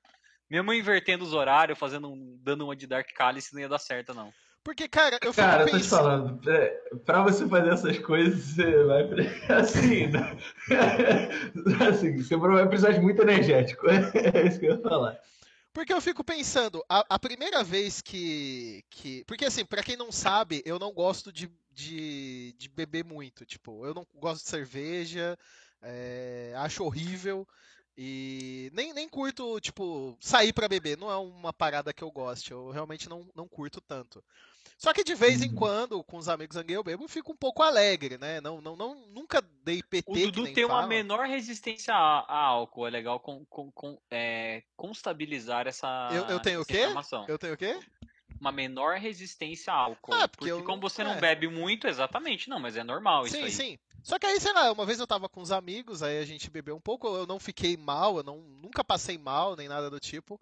Mesmo 0.49 0.73
invertendo 0.73 1.23
os 1.23 1.33
horários, 1.33 1.79
fazendo 1.79 2.09
um, 2.09 2.37
dando 2.41 2.65
uma 2.65 2.75
de 2.75 2.87
Dark 2.87 3.07
Cálice, 3.13 3.53
não 3.53 3.61
ia 3.61 3.69
dar 3.69 3.79
certo, 3.79 4.13
não. 4.13 4.33
Porque, 4.67 4.85
cara, 4.89 5.17
eu 5.23 5.33
Cara, 5.33 5.63
eu 5.63 5.71
tô 5.71 5.79
te 5.79 5.87
falando, 5.87 6.51
é, 6.51 6.67
pra 7.05 7.23
você 7.23 7.47
fazer 7.47 7.69
essas 7.69 7.99
coisas, 7.99 8.37
você 8.37 8.83
vai. 8.83 9.07
Assim, 9.57 10.07
né? 10.07 10.37
assim, 11.89 12.17
você 12.17 12.35
vai 12.35 12.67
precisar 12.67 12.91
de 12.91 12.99
muito 12.99 13.21
energético. 13.21 13.87
É 13.87 14.45
isso 14.45 14.59
que 14.59 14.65
eu 14.65 14.75
ia 14.75 14.81
falar. 14.81 15.17
Porque 15.71 15.93
eu 15.93 16.01
fico 16.01 16.21
pensando, 16.21 16.83
a, 16.89 17.05
a, 17.11 17.17
primeira 17.17 17.63
vez 17.63 18.01
que, 18.01 18.83
que. 18.89 19.23
Porque, 19.25 19.45
assim, 19.45 19.63
pra 19.63 19.81
quem 19.81 19.95
não 19.95 20.11
sabe, 20.11 20.61
eu 20.65 20.77
não 20.77 20.91
gosto 20.91 21.31
de, 21.31 21.49
de, 21.71 22.53
de 22.57 22.67
beber 22.67 23.05
muito. 23.05 23.45
Tipo, 23.45 23.85
eu 23.85 23.93
não 23.93 24.05
gosto 24.15 24.43
de 24.43 24.49
cerveja, 24.49 25.39
é, 25.81 26.51
acho 26.57 26.83
horrível. 26.83 27.47
E 27.97 28.69
nem, 28.73 28.93
nem 28.93 29.09
curto, 29.09 29.59
tipo, 29.59 30.15
sair 30.19 30.53
para 30.53 30.67
beber. 30.67 30.97
Não 30.97 31.09
é 31.09 31.15
uma 31.17 31.51
parada 31.51 31.91
que 31.91 32.03
eu 32.03 32.11
goste. 32.11 32.51
Eu 32.51 32.69
realmente 32.69 33.09
não, 33.09 33.27
não 33.33 33.47
curto 33.47 33.81
tanto. 33.81 34.23
Só 34.77 34.93
que 34.93 35.03
de 35.03 35.15
vez 35.15 35.41
em 35.41 35.49
uhum. 35.49 35.55
quando, 35.55 36.03
com 36.03 36.17
os 36.17 36.29
amigos 36.29 36.55
eu 36.55 36.83
bebo, 36.83 37.03
eu 37.03 37.07
fico 37.07 37.31
um 37.31 37.35
pouco 37.35 37.63
alegre, 37.63 38.17
né? 38.17 38.41
Não, 38.41 38.61
não, 38.61 38.75
não, 38.75 38.95
nunca 39.07 39.41
dei 39.63 39.81
PT. 39.83 40.11
O 40.11 40.31
Dudu 40.31 40.53
tem 40.53 40.67
fala. 40.67 40.81
uma 40.81 40.87
menor 40.87 41.27
resistência 41.27 41.93
a, 41.93 42.19
a, 42.19 42.45
álcool. 42.45 42.87
É 42.87 42.89
legal 42.89 43.19
com, 43.19 43.45
com, 43.45 43.71
com 43.71 43.99
é, 44.11 44.63
constabilizar 44.75 45.67
essa. 45.67 46.09
Eu, 46.11 46.25
eu 46.25 46.39
tenho 46.39 46.61
o 46.61 46.65
quê? 46.65 46.83
Informação. 46.83 47.25
Eu 47.27 47.37
tenho 47.37 47.53
o 47.53 47.57
quê? 47.57 47.79
Uma 48.39 48.51
menor 48.51 48.97
resistência 48.97 49.73
a 49.73 49.75
álcool. 49.75 50.13
Ah, 50.13 50.27
porque, 50.27 50.49
porque 50.49 50.51
eu, 50.51 50.63
como 50.63 50.81
você 50.81 51.01
é. 51.01 51.05
não 51.05 51.19
bebe 51.19 51.47
muito, 51.47 51.87
exatamente, 51.87 52.49
não, 52.49 52.59
mas 52.59 52.77
é 52.77 52.83
normal 52.83 53.23
sim, 53.23 53.29
isso 53.29 53.37
aí. 53.37 53.51
Sim, 53.51 53.71
sim. 53.71 53.79
Só 54.03 54.17
que 54.17 54.25
aí, 54.25 54.39
sei 54.39 54.53
lá, 54.53 54.71
uma 54.71 54.85
vez 54.85 54.99
eu 54.99 55.07
tava 55.07 55.27
com 55.27 55.41
os 55.41 55.51
amigos, 55.51 56.01
aí 56.01 56.19
a 56.19 56.25
gente 56.25 56.49
bebeu 56.49 56.75
um 56.75 56.79
pouco, 56.79 57.07
eu 57.07 57.25
não 57.25 57.39
fiquei 57.39 57.75
mal, 57.75 58.17
eu 58.17 58.23
não, 58.23 58.37
nunca 58.37 58.83
passei 58.83 59.17
mal, 59.17 59.55
nem 59.55 59.67
nada 59.67 59.89
do 59.89 59.99
tipo. 59.99 60.39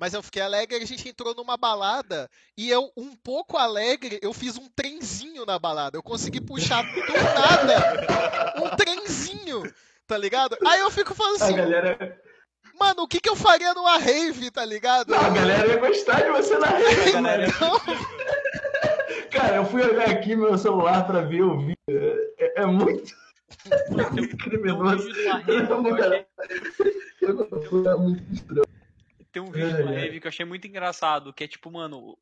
Mas 0.00 0.14
eu 0.14 0.22
fiquei 0.22 0.40
alegre, 0.40 0.82
a 0.82 0.86
gente 0.86 1.06
entrou 1.06 1.34
numa 1.34 1.58
balada 1.58 2.26
e 2.56 2.70
eu, 2.70 2.90
um 2.96 3.14
pouco 3.14 3.58
alegre, 3.58 4.18
eu 4.22 4.32
fiz 4.32 4.56
um 4.56 4.66
trenzinho 4.74 5.44
na 5.44 5.58
balada. 5.58 5.98
Eu 5.98 6.02
consegui 6.02 6.40
puxar 6.40 6.82
do 6.82 7.00
nada 7.12 8.54
um 8.64 8.76
trenzinho, 8.76 9.62
tá 10.06 10.16
ligado? 10.16 10.56
Aí 10.66 10.80
eu 10.80 10.90
fico 10.90 11.14
falando 11.14 11.36
assim. 11.36 11.52
A 11.52 11.56
galera 11.56 12.20
Mano, 12.80 13.02
o 13.02 13.08
que, 13.08 13.20
que 13.20 13.28
eu 13.28 13.36
faria 13.36 13.74
numa 13.74 13.98
rave, 13.98 14.50
tá 14.50 14.64
ligado? 14.64 15.10
Não, 15.10 15.20
a 15.20 15.28
galera 15.28 15.68
ia 15.68 15.76
gostar 15.76 16.22
de 16.22 16.30
você 16.30 16.56
na 16.56 16.68
rave, 16.68 17.12
galera. 17.12 17.46
Então... 17.46 17.78
Cara, 19.30 19.56
eu 19.56 19.66
fui 19.66 19.82
olhar 19.82 20.08
aqui 20.08 20.34
meu 20.34 20.56
celular 20.56 21.06
pra 21.06 21.20
ver 21.20 21.42
o 21.42 21.58
vídeo. 21.58 21.76
É, 22.38 22.62
é 22.62 22.66
muito. 22.66 23.12
É 23.70 24.10
muito 24.10 24.36
criminoso. 24.38 25.06
Tem 29.32 29.42
um 29.42 29.50
vídeo 29.50 29.76
de 29.76 29.82
uma 29.82 29.92
rave 29.92 30.20
que 30.20 30.26
eu 30.26 30.30
achei 30.30 30.44
muito 30.44 30.66
engraçado, 30.66 31.32
que 31.32 31.44
é 31.44 31.48
tipo, 31.48 31.70
mano, 31.70 32.18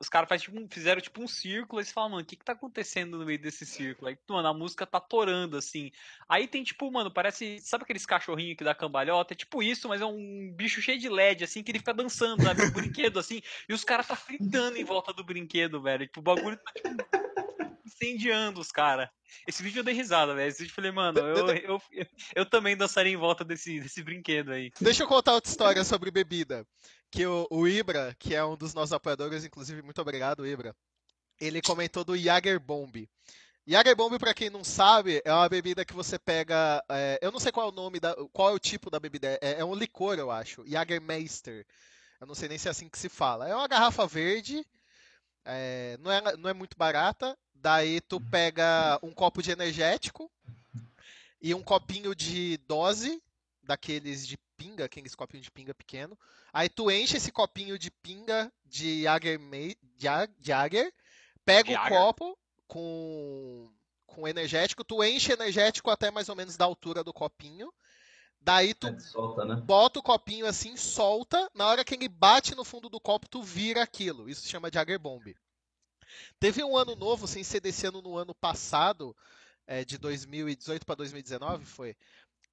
os 0.00 0.08
caras 0.08 0.42
tipo, 0.42 0.56
fizeram 0.70 1.00
tipo 1.00 1.22
um 1.22 1.28
círculo 1.28 1.80
e 1.80 1.84
você 1.84 1.92
fala, 1.92 2.10
mano, 2.10 2.22
o 2.22 2.24
que 2.24 2.36
que 2.36 2.44
tá 2.44 2.52
acontecendo 2.52 3.18
no 3.18 3.24
meio 3.24 3.40
desse 3.40 3.64
círculo? 3.64 4.08
Aí, 4.08 4.18
mano, 4.28 4.48
a 4.48 4.54
música 4.54 4.86
tá 4.86 5.00
torando, 5.00 5.56
assim. 5.56 5.90
Aí 6.28 6.46
tem 6.46 6.62
tipo, 6.62 6.90
mano, 6.90 7.10
parece. 7.10 7.58
Sabe 7.60 7.84
aqueles 7.84 8.06
cachorrinhos 8.06 8.56
que 8.56 8.64
dá 8.64 8.74
cambalhota? 8.74 9.34
É 9.34 9.36
tipo 9.36 9.62
isso, 9.62 9.88
mas 9.88 10.00
é 10.00 10.06
um 10.06 10.52
bicho 10.54 10.80
cheio 10.80 10.98
de 10.98 11.08
LED, 11.08 11.44
assim, 11.44 11.62
que 11.62 11.70
ele 11.70 11.78
fica 11.78 11.94
dançando, 11.94 12.42
sabe? 12.42 12.62
Um 12.62 12.70
brinquedo, 12.70 13.18
assim. 13.18 13.40
E 13.68 13.72
os 13.72 13.84
caras 13.84 14.06
tá 14.06 14.16
fritando 14.16 14.76
em 14.76 14.84
volta 14.84 15.12
do 15.12 15.24
brinquedo, 15.24 15.82
velho. 15.82 16.06
Tipo, 16.06 16.20
o 16.20 16.22
bagulho 16.22 16.56
tá, 16.56 16.72
tipo, 16.72 16.88
incendiando 17.94 18.60
os 18.60 18.70
caras. 18.70 19.08
Esse 19.46 19.62
vídeo 19.62 19.80
eu 19.80 19.84
dei 19.84 19.94
risada, 19.94 20.34
velho. 20.34 20.48
Esse 20.48 20.58
vídeo 20.58 20.72
eu 20.72 20.74
falei, 20.74 20.90
mano, 20.90 21.18
eu, 21.18 21.48
eu, 21.48 21.82
eu, 21.92 22.06
eu, 22.36 22.46
também 22.46 22.76
dançaria 22.76 23.12
em 23.12 23.16
volta 23.16 23.44
desse, 23.44 23.80
desse 23.80 24.02
brinquedo 24.02 24.52
aí. 24.52 24.70
Deixa 24.80 25.02
eu 25.02 25.08
contar 25.08 25.34
outra 25.34 25.50
história 25.50 25.84
sobre 25.84 26.10
bebida 26.10 26.66
que 27.12 27.26
o, 27.26 27.46
o, 27.50 27.68
Ibra, 27.68 28.16
que 28.18 28.34
é 28.34 28.42
um 28.42 28.56
dos 28.56 28.72
nossos 28.72 28.94
apoiadores, 28.94 29.44
inclusive, 29.44 29.82
muito 29.82 30.00
obrigado, 30.00 30.46
Ibra, 30.46 30.74
ele 31.38 31.60
comentou 31.60 32.02
do 32.02 32.16
Jager 32.16 32.58
Bomb. 32.58 33.06
Jager 33.66 33.94
Bomb, 33.94 34.18
para 34.18 34.32
quem 34.32 34.48
não 34.48 34.64
sabe, 34.64 35.20
é 35.24 35.32
uma 35.32 35.48
bebida 35.48 35.84
que 35.84 35.92
você 35.92 36.18
pega. 36.18 36.82
É, 36.88 37.18
eu 37.20 37.30
não 37.30 37.38
sei 37.38 37.52
qual 37.52 37.66
é 37.66 37.68
o 37.70 37.74
nome, 37.74 38.00
da, 38.00 38.16
qual 38.32 38.48
é 38.48 38.52
o 38.52 38.58
tipo 38.58 38.90
da 38.90 38.98
bebida. 38.98 39.38
É, 39.42 39.60
é 39.60 39.64
um 39.64 39.74
licor, 39.74 40.18
eu 40.18 40.30
acho. 40.30 40.64
Jagermeister. 40.66 41.66
Eu 42.18 42.26
não 42.26 42.34
sei 42.34 42.48
nem 42.48 42.56
se 42.56 42.66
é 42.66 42.70
assim 42.70 42.88
que 42.88 42.98
se 42.98 43.08
fala. 43.08 43.46
É 43.48 43.54
uma 43.54 43.68
garrafa 43.68 44.06
verde. 44.06 44.64
É, 45.44 45.96
não, 46.00 46.10
é, 46.10 46.36
não 46.36 46.48
é 46.50 46.54
muito 46.54 46.76
barata. 46.78 47.36
Daí 47.62 48.00
tu 48.00 48.20
pega 48.20 48.98
um 49.04 49.12
copo 49.12 49.40
de 49.40 49.52
energético 49.52 50.28
e 51.40 51.54
um 51.54 51.62
copinho 51.62 52.12
de 52.12 52.56
dose, 52.66 53.22
daqueles 53.62 54.26
de 54.26 54.36
pinga, 54.56 54.86
aqueles 54.86 55.14
copinhos 55.14 55.44
de 55.44 55.50
pinga 55.52 55.72
pequeno. 55.72 56.18
Aí 56.52 56.68
tu 56.68 56.90
enche 56.90 57.18
esse 57.18 57.30
copinho 57.30 57.78
de 57.78 57.88
pinga 57.88 58.52
de 58.66 59.04
Jagger, 59.04 59.38
Jagger 60.40 60.92
pega 61.44 61.70
Jagger. 61.70 61.92
o 61.92 62.04
copo 62.04 62.38
com, 62.66 63.70
com 64.06 64.26
energético, 64.26 64.82
tu 64.82 65.04
enche 65.04 65.32
energético 65.32 65.88
até 65.88 66.10
mais 66.10 66.28
ou 66.28 66.34
menos 66.34 66.56
da 66.56 66.64
altura 66.64 67.04
do 67.04 67.12
copinho. 67.12 67.72
Daí 68.40 68.74
tu 68.74 68.88
é, 68.88 68.98
solta, 68.98 69.44
né? 69.44 69.54
bota 69.54 70.00
o 70.00 70.02
copinho 70.02 70.46
assim, 70.46 70.76
solta. 70.76 71.48
Na 71.54 71.68
hora 71.68 71.84
que 71.84 71.94
ele 71.94 72.08
bate 72.08 72.56
no 72.56 72.64
fundo 72.64 72.88
do 72.88 72.98
copo, 72.98 73.28
tu 73.28 73.40
vira 73.40 73.84
aquilo. 73.84 74.28
Isso 74.28 74.42
se 74.42 74.48
chama 74.48 74.68
Jagger 74.68 74.98
Bomb. 74.98 75.32
Teve 76.38 76.62
um 76.62 76.76
ano 76.76 76.94
novo, 76.96 77.26
sem 77.26 77.44
ser 77.44 77.60
desse 77.60 77.86
ano 77.86 78.02
no 78.02 78.16
ano 78.16 78.34
passado, 78.34 79.16
é, 79.66 79.84
de 79.84 79.98
2018 79.98 80.84
para 80.84 80.96
2019, 80.96 81.64
foi 81.64 81.96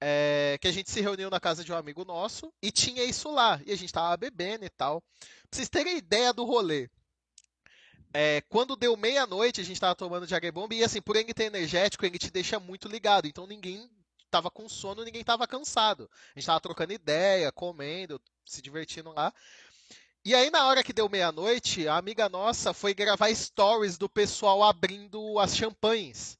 é, 0.00 0.56
que 0.60 0.66
a 0.66 0.72
gente 0.72 0.90
se 0.90 1.00
reuniu 1.00 1.28
na 1.28 1.38
casa 1.38 1.62
de 1.62 1.70
um 1.72 1.76
amigo 1.76 2.04
nosso 2.04 2.52
e 2.62 2.72
tinha 2.72 3.04
isso 3.04 3.30
lá. 3.30 3.60
E 3.66 3.72
a 3.72 3.76
gente 3.76 3.92
tava 3.92 4.16
bebendo 4.16 4.64
e 4.64 4.70
tal. 4.70 5.02
Pra 5.20 5.28
vocês 5.52 5.68
terem 5.68 5.98
ideia 5.98 6.32
do 6.32 6.44
rolê. 6.44 6.88
É, 8.12 8.40
quando 8.48 8.74
deu 8.74 8.96
meia-noite, 8.96 9.60
a 9.60 9.64
gente 9.64 9.80
tava 9.80 9.94
tomando 9.94 10.26
Bomb 10.52 10.74
e 10.74 10.82
assim, 10.82 11.00
por 11.00 11.14
ele 11.14 11.32
ter 11.32 11.44
energético, 11.44 12.04
ele 12.04 12.18
te 12.18 12.30
deixa 12.30 12.58
muito 12.58 12.88
ligado. 12.88 13.26
Então 13.26 13.46
ninguém 13.46 13.88
tava 14.30 14.50
com 14.50 14.68
sono, 14.68 15.04
ninguém 15.04 15.22
tava 15.22 15.46
cansado. 15.46 16.10
A 16.34 16.38
gente 16.38 16.46
tava 16.46 16.60
trocando 16.60 16.92
ideia, 16.92 17.52
comendo, 17.52 18.20
se 18.44 18.62
divertindo 18.62 19.12
lá. 19.12 19.32
E 20.22 20.34
aí, 20.34 20.50
na 20.50 20.66
hora 20.66 20.84
que 20.84 20.92
deu 20.92 21.08
meia-noite, 21.08 21.88
a 21.88 21.96
amiga 21.96 22.28
nossa 22.28 22.74
foi 22.74 22.92
gravar 22.92 23.34
stories 23.34 23.96
do 23.96 24.08
pessoal 24.08 24.62
abrindo 24.62 25.38
as 25.38 25.56
champanhes. 25.56 26.38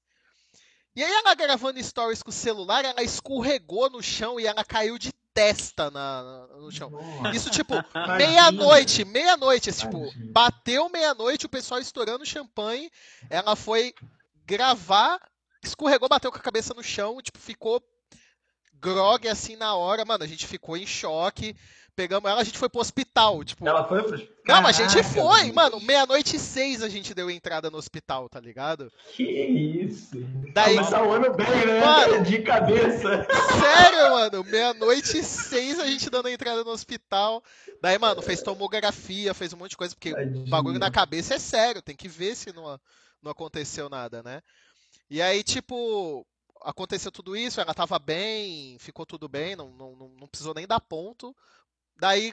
E 0.95 1.03
aí 1.03 1.11
ela 1.11 1.35
gravando 1.35 1.83
stories 1.83 2.23
com 2.23 2.29
o 2.29 2.33
celular, 2.33 2.85
ela 2.85 3.03
escorregou 3.03 3.89
no 3.89 4.03
chão 4.03 4.39
e 4.39 4.47
ela 4.47 4.63
caiu 4.65 4.99
de 4.99 5.13
testa 5.33 5.91
na, 5.91 6.47
no 6.59 6.71
chão. 6.71 6.91
Nossa. 6.91 7.35
Isso, 7.35 7.49
tipo, 7.49 7.73
meia-noite, 8.19 9.03
meia-noite, 9.05 9.73
tipo, 9.73 10.13
bateu 10.31 10.91
meia-noite, 10.91 11.47
o 11.47 11.51
pessoal 11.51 11.81
estourando 11.81 12.27
champanhe, 12.27 12.91
ela 13.31 13.57
foi 13.57 13.95
gravar, 14.45 15.19
escorregou, 15.63 16.09
bateu 16.09 16.31
com 16.31 16.37
a 16.37 16.43
cabeça 16.43 16.75
no 16.75 16.83
chão, 16.83 17.23
tipo, 17.23 17.39
ficou 17.39 17.83
grog 18.75 19.27
assim 19.27 19.57
na 19.57 19.75
hora, 19.75 20.05
mano, 20.05 20.25
a 20.25 20.27
gente 20.27 20.47
ficou 20.47 20.77
em 20.77 20.87
choque 20.87 21.57
pegamos 21.94 22.30
ela, 22.30 22.40
a 22.40 22.44
gente 22.44 22.59
foi 22.59 22.68
pro 22.68 22.80
hospital. 22.80 23.42
Tipo, 23.44 23.66
ela 23.66 23.87
foi 23.87 24.02
pro 24.02 24.28
Não, 24.47 24.66
a 24.66 24.73
gente 24.73 25.02
foi, 25.02 25.52
mano. 25.52 25.80
Meia-noite 25.80 26.37
e 26.37 26.38
seis 26.38 26.82
a 26.82 26.88
gente 26.88 27.14
deu 27.14 27.30
entrada 27.30 27.70
no 27.70 27.78
hospital, 27.78 28.28
tá 28.28 28.40
ligado? 28.40 28.90
Que 29.14 29.23
isso. 29.23 30.16
Daí... 30.52 30.76
Começar 30.76 31.04
o 31.04 31.12
ano 31.12 31.32
bem, 31.35 31.66
né? 31.66 31.80
Mano, 31.80 32.25
de 32.25 32.42
cabeça. 32.42 33.26
Sério, 33.61 34.11
mano. 34.11 34.44
Meia-noite 34.44 35.18
e 35.18 35.23
seis 35.23 35.78
a 35.78 35.87
gente 35.87 36.09
dando 36.11 36.28
entrada 36.28 36.64
no 36.64 36.70
hospital. 36.70 37.42
Daí, 37.82 37.99
mano, 37.99 38.23
fez 38.23 38.42
tomografia, 38.42 39.35
fez 39.35 39.52
um 39.52 39.56
monte 39.56 39.70
de 39.70 39.76
coisa, 39.76 39.94
porque 39.94 40.12
Tadinha. 40.12 40.44
o 40.44 40.49
bagulho 40.49 40.78
na 40.78 40.90
cabeça 40.90 41.35
é 41.35 41.38
sério, 41.38 41.82
tem 41.82 41.97
que 41.97 42.09
ver 42.09 42.35
se 42.35 42.52
não, 42.52 42.78
não 43.23 43.30
aconteceu 43.30 43.88
nada, 43.88 44.23
né? 44.23 44.42
E 45.09 45.20
aí, 45.20 45.42
tipo, 45.42 46.26
aconteceu 46.62 47.11
tudo 47.11 47.37
isso, 47.37 47.61
ela 47.61 47.75
tava 47.75 47.99
bem, 47.99 48.76
ficou 48.78 49.06
tudo 49.06 49.28
bem, 49.28 49.56
não, 49.56 49.70
não, 49.70 49.97
não 50.20 50.28
precisou 50.28 50.54
nem 50.54 50.66
dar 50.66 50.80
ponto. 50.80 51.35
Daí 52.00 52.33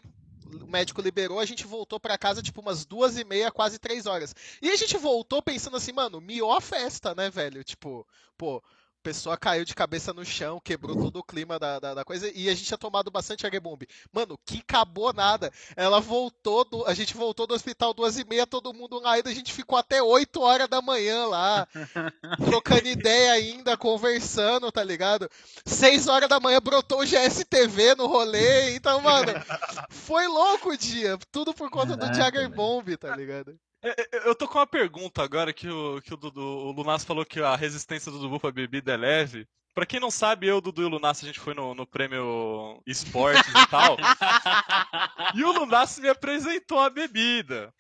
o 0.62 0.66
médico 0.66 1.02
liberou, 1.02 1.40
a 1.40 1.46
gente 1.46 1.68
voltou 1.68 2.00
para 2.00 2.18
casa 2.18 2.42
tipo 2.42 2.62
umas 2.62 2.86
duas 2.86 3.18
e 3.18 3.24
meia, 3.26 3.52
quase 3.52 3.78
três 3.78 4.06
horas. 4.06 4.34
E 4.62 4.70
a 4.70 4.76
gente 4.78 4.98
voltou 4.98 5.42
pensando 5.42 5.76
assim, 5.76 5.92
mano, 5.92 6.22
miou 6.22 6.54
a 6.54 6.62
festa, 6.62 7.14
né, 7.14 7.30
velho? 7.30 7.64
Tipo, 7.64 8.08
pô, 8.38 8.64
pessoa 9.08 9.38
caiu 9.38 9.64
de 9.64 9.74
cabeça 9.74 10.12
no 10.12 10.26
chão, 10.26 10.60
quebrou 10.60 10.94
todo 10.94 11.20
o 11.20 11.24
clima 11.24 11.58
da, 11.58 11.80
da, 11.80 11.94
da 11.94 12.04
coisa, 12.04 12.30
e 12.36 12.50
a 12.50 12.54
gente 12.54 12.66
tinha 12.66 12.78
tomado 12.78 13.10
bastante 13.10 13.46
arebomb. 13.46 13.88
Mano, 14.12 14.38
que 14.46 14.58
acabou 14.58 15.14
nada. 15.14 15.50
Ela 15.78 16.02
voltou, 16.02 16.66
do, 16.66 16.86
a 16.86 16.94
gente 16.94 17.16
voltou 17.16 17.48
do 17.48 17.54
hospital 17.54 17.94
duas 17.94 18.18
e 18.18 18.26
meia, 18.26 18.46
todo 18.46 18.74
mundo 18.74 19.00
lá, 19.00 19.14
ainda 19.14 19.30
a 19.30 19.34
gente 19.34 19.54
ficou 19.54 19.78
até 19.78 20.04
8 20.04 20.42
horas 20.42 20.68
da 20.68 20.82
manhã 20.82 21.26
lá, 21.26 21.66
trocando 22.44 22.90
ideia 22.90 23.32
ainda, 23.32 23.78
conversando, 23.78 24.70
tá 24.74 24.84
ligado? 24.84 25.30
6 25.66 26.08
horas 26.08 26.28
da 26.28 26.42
manhã 26.42 26.60
brotou 26.60 27.00
o 27.00 27.06
GSTV 27.06 27.96
no 27.96 28.08
rolê, 28.08 28.76
então, 28.76 29.00
mano, 29.00 29.32
foi 29.90 30.28
louco 30.28 30.72
o 30.72 30.78
dia, 30.78 31.18
tudo 31.32 31.54
por 31.54 31.70
conta 31.70 31.96
Caraca, 31.96 32.12
do 32.12 32.14
Jagger 32.14 32.50
Bomb, 32.50 32.98
tá 32.98 33.16
ligado? 33.16 33.58
É, 33.82 33.90
é, 33.90 34.28
eu 34.28 34.36
tô 34.36 34.48
com 34.48 34.58
uma 34.58 34.68
pergunta 34.68 35.24
agora 35.24 35.54
que 35.54 35.70
o, 35.70 36.02
que 36.02 36.14
o, 36.14 36.18
Dudu, 36.18 36.42
o 36.42 36.72
Lunas 36.72 37.04
falou 37.04 37.26
que 37.26 37.40
a 37.40 37.56
resistência 37.56 38.12
do 38.12 38.20
Dudu 38.20 38.40
pra 38.40 38.52
bebida 38.52 38.94
é 38.94 38.98
leve. 38.98 39.48
Pra 39.78 39.86
quem 39.86 40.00
não 40.00 40.10
sabe, 40.10 40.48
eu, 40.48 40.60
Dudu 40.60 40.82
e 40.82 40.86
o 40.86 40.90
Lunas, 40.90 41.24
a 41.24 41.28
gente 41.28 41.40
foi 41.40 41.54
no, 41.54 41.76
no 41.76 41.86
prêmio 41.86 42.82
esportes 42.84 43.48
e 43.48 43.68
tal. 43.68 43.96
e 45.36 45.44
o 45.44 45.52
Lunas 45.52 46.00
me 46.00 46.10
apresentou 46.10 46.80
a 46.80 46.90
bebida. 46.90 47.72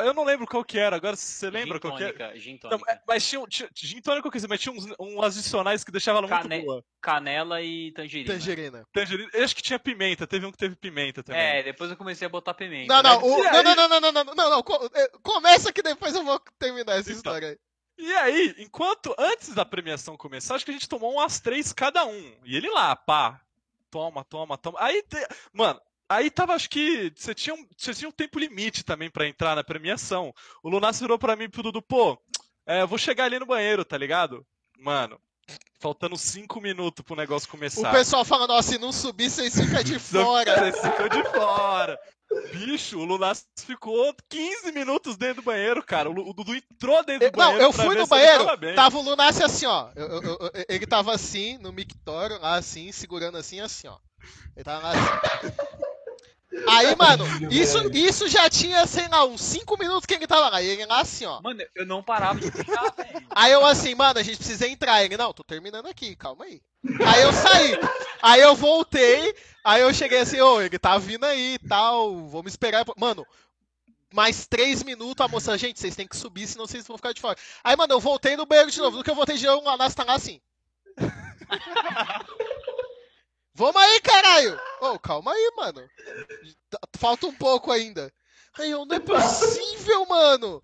Eu 0.00 0.12
não 0.12 0.22
lembro 0.22 0.46
qual 0.46 0.62
que 0.62 0.78
era, 0.78 0.96
agora 0.96 1.16
você 1.16 1.48
lembra 1.48 1.76
gin 1.76 1.80
qual 1.80 1.96
que 1.96 2.02
era? 2.02 2.38
Gin 2.38 2.58
tônica. 2.58 2.76
Não, 2.76 2.98
mas 3.08 3.26
tinha, 3.26 3.42
tinha 3.48 3.70
gin 3.72 4.02
tônica, 4.02 4.28
eu 4.28 4.48
mas 4.50 4.60
tinha 4.60 4.74
uns, 4.74 4.86
uns 5.00 5.24
adicionais 5.24 5.82
que 5.82 5.90
deixavam 5.90 6.18
ela 6.18 6.28
Cane... 6.28 6.56
muito 6.56 6.66
boa. 6.66 6.84
Canela 7.00 7.62
e 7.62 7.90
tangerina. 7.92 8.34
Tangerina. 8.34 8.86
Tangerina. 8.92 9.30
Eu 9.32 9.42
acho 9.42 9.56
que 9.56 9.62
tinha 9.62 9.78
pimenta, 9.78 10.26
teve 10.26 10.44
um 10.44 10.52
que 10.52 10.58
teve 10.58 10.76
pimenta 10.76 11.22
também. 11.22 11.40
É, 11.40 11.62
depois 11.62 11.90
eu 11.90 11.96
comecei 11.96 12.26
a 12.26 12.28
botar 12.28 12.52
pimenta. 12.52 12.92
Não, 12.92 13.02
não, 13.02 13.24
o... 13.24 13.42
não, 13.44 13.62
não, 13.62 13.74
não, 13.74 13.88
não, 13.88 14.00
não, 14.00 14.12
não, 14.12 14.34
não, 14.34 14.50
não, 14.50 14.90
é, 14.94 15.08
começa 15.22 15.72
que 15.72 15.80
depois 15.80 16.14
eu 16.14 16.22
vou 16.22 16.38
terminar 16.58 16.98
essa 16.98 17.08
então, 17.08 17.16
história 17.16 17.48
aí. 17.48 17.58
E 18.00 18.12
aí, 18.14 18.54
enquanto, 18.58 19.14
antes 19.18 19.54
da 19.54 19.64
premiação 19.64 20.16
começar, 20.16 20.54
acho 20.54 20.64
que 20.64 20.70
a 20.70 20.74
gente 20.74 20.88
tomou 20.88 21.12
umas 21.12 21.38
três 21.38 21.72
cada 21.72 22.06
um. 22.06 22.34
E 22.44 22.56
ele 22.56 22.68
lá, 22.70 22.96
pá, 22.96 23.40
toma, 23.90 24.24
toma, 24.24 24.56
toma. 24.56 24.78
Aí, 24.80 25.04
mano, 25.52 25.80
Aí 26.10 26.28
tava, 26.28 26.54
acho 26.54 26.68
que 26.68 27.12
você 27.14 27.32
tinha 27.32 27.54
um, 27.54 27.64
você 27.78 27.94
tinha 27.94 28.08
um 28.08 28.12
tempo 28.12 28.40
limite 28.40 28.84
também 28.84 29.08
para 29.08 29.28
entrar 29.28 29.54
na 29.54 29.62
premiação. 29.62 30.34
O 30.60 30.68
Lunas 30.68 30.98
virou 30.98 31.16
pra 31.16 31.36
mim 31.36 31.44
e 31.44 31.48
pro 31.48 31.62
Dudu, 31.62 31.80
pô, 31.80 32.20
é, 32.66 32.84
vou 32.84 32.98
chegar 32.98 33.26
ali 33.26 33.38
no 33.38 33.46
banheiro, 33.46 33.84
tá 33.84 33.96
ligado? 33.96 34.44
Mano, 34.76 35.20
faltando 35.80 36.16
cinco 36.16 36.60
minutos 36.60 37.02
pro 37.04 37.16
negócio 37.16 37.48
começar. 37.48 37.88
O 37.88 37.92
pessoal 37.92 38.24
falando, 38.24 38.50
ó, 38.50 38.62
se 38.62 38.78
não 38.78 38.92
subir, 38.92 39.30
vocês 39.30 39.58
ficam 39.58 39.82
de 39.82 39.98
fora. 39.98 40.70
Vocês 40.70 40.78
ficam 40.80 41.08
de 41.08 41.22
fora. 41.30 41.98
Bicho, 42.52 42.98
o 42.98 43.04
Lunas 43.04 43.44
ficou 43.56 44.14
15 44.28 44.70
minutos 44.70 45.16
dentro 45.16 45.36
do 45.36 45.42
banheiro, 45.42 45.82
cara. 45.82 46.08
O 46.08 46.32
Dudu 46.32 46.54
entrou 46.54 47.04
dentro 47.04 47.28
do 47.28 47.36
banheiro. 47.36 47.58
Não, 47.58 47.64
eu 47.66 47.72
fui 47.72 47.96
no 47.96 48.06
banheiro, 48.06 48.44
tava, 48.44 48.74
tava, 48.74 48.98
o 48.98 49.02
Lunas 49.02 49.40
assim, 49.40 49.66
ó. 49.66 49.90
Eu, 49.96 50.22
eu, 50.22 50.38
ele 50.68 50.86
tava 50.86 51.12
assim, 51.12 51.58
no 51.58 51.72
mictório, 51.72 52.38
lá 52.40 52.54
assim, 52.54 52.92
segurando 52.92 53.36
assim, 53.36 53.58
assim, 53.58 53.88
ó. 53.88 53.98
Ele 54.54 54.64
tava 54.64 54.82
lá 54.82 54.90
assim. 54.92 55.48
Aí, 56.66 56.94
mano, 56.96 57.24
isso, 57.50 57.78
isso 57.92 58.28
já 58.28 58.50
tinha, 58.50 58.86
sei 58.86 59.08
lá, 59.08 59.24
uns 59.24 59.40
5 59.40 59.78
minutos 59.78 60.06
que 60.06 60.14
ele 60.14 60.26
tava 60.26 60.48
lá. 60.48 60.62
E 60.62 60.66
ele 60.66 60.86
lá 60.86 61.00
assim, 61.00 61.24
ó. 61.26 61.40
Mano, 61.40 61.62
eu 61.74 61.86
não 61.86 62.02
parava 62.02 62.40
de 62.40 62.50
puxar, 62.50 62.92
velho. 62.96 63.26
Aí 63.30 63.52
eu 63.52 63.64
assim, 63.64 63.94
mano, 63.94 64.18
a 64.18 64.22
gente 64.22 64.38
precisa 64.38 64.66
entrar. 64.66 65.04
Ele, 65.04 65.16
não, 65.16 65.32
tô 65.32 65.44
terminando 65.44 65.86
aqui, 65.86 66.16
calma 66.16 66.44
aí. 66.44 66.60
Aí 67.06 67.22
eu 67.22 67.32
saí. 67.32 67.78
Aí 68.22 68.40
eu 68.40 68.54
voltei. 68.54 69.34
Aí 69.64 69.82
eu 69.82 69.92
cheguei 69.94 70.20
assim, 70.20 70.40
ô, 70.40 70.60
ele 70.60 70.78
tá 70.78 70.98
vindo 70.98 71.24
aí 71.24 71.54
e 71.54 71.68
tal. 71.68 72.28
Vamos 72.28 72.52
esperar. 72.52 72.84
Mano, 72.96 73.26
mais 74.12 74.46
três 74.46 74.82
minutos, 74.82 75.24
a 75.24 75.28
moça, 75.28 75.56
gente, 75.56 75.78
vocês 75.78 75.94
têm 75.94 76.08
que 76.08 76.16
subir, 76.16 76.46
senão 76.46 76.66
vocês 76.66 76.86
vão 76.86 76.96
ficar 76.96 77.12
de 77.12 77.20
fora. 77.20 77.38
Aí, 77.62 77.76
mano, 77.76 77.92
eu 77.92 78.00
voltei 78.00 78.36
no 78.36 78.46
banheiro 78.46 78.70
de 78.70 78.78
novo. 78.80 78.96
No 78.96 79.04
que 79.04 79.10
eu 79.10 79.14
voltei 79.14 79.36
de 79.36 79.46
novo, 79.46 79.64
o 79.64 79.68
Anas 79.68 79.94
tá 79.94 80.04
lá 80.04 80.14
assim. 80.14 80.40
Vamos 83.54 83.82
aí, 83.82 84.00
caralho! 84.00 84.58
Ô, 84.80 84.86
oh, 84.92 84.98
calma 84.98 85.32
aí, 85.32 85.52
mano. 85.56 85.82
Falta 86.96 87.26
um 87.26 87.34
pouco 87.34 87.70
ainda. 87.70 88.12
Aí 88.58 88.70
eu, 88.70 88.84
não 88.84 88.96
é 88.96 89.00
possível, 89.00 90.06
mano! 90.06 90.60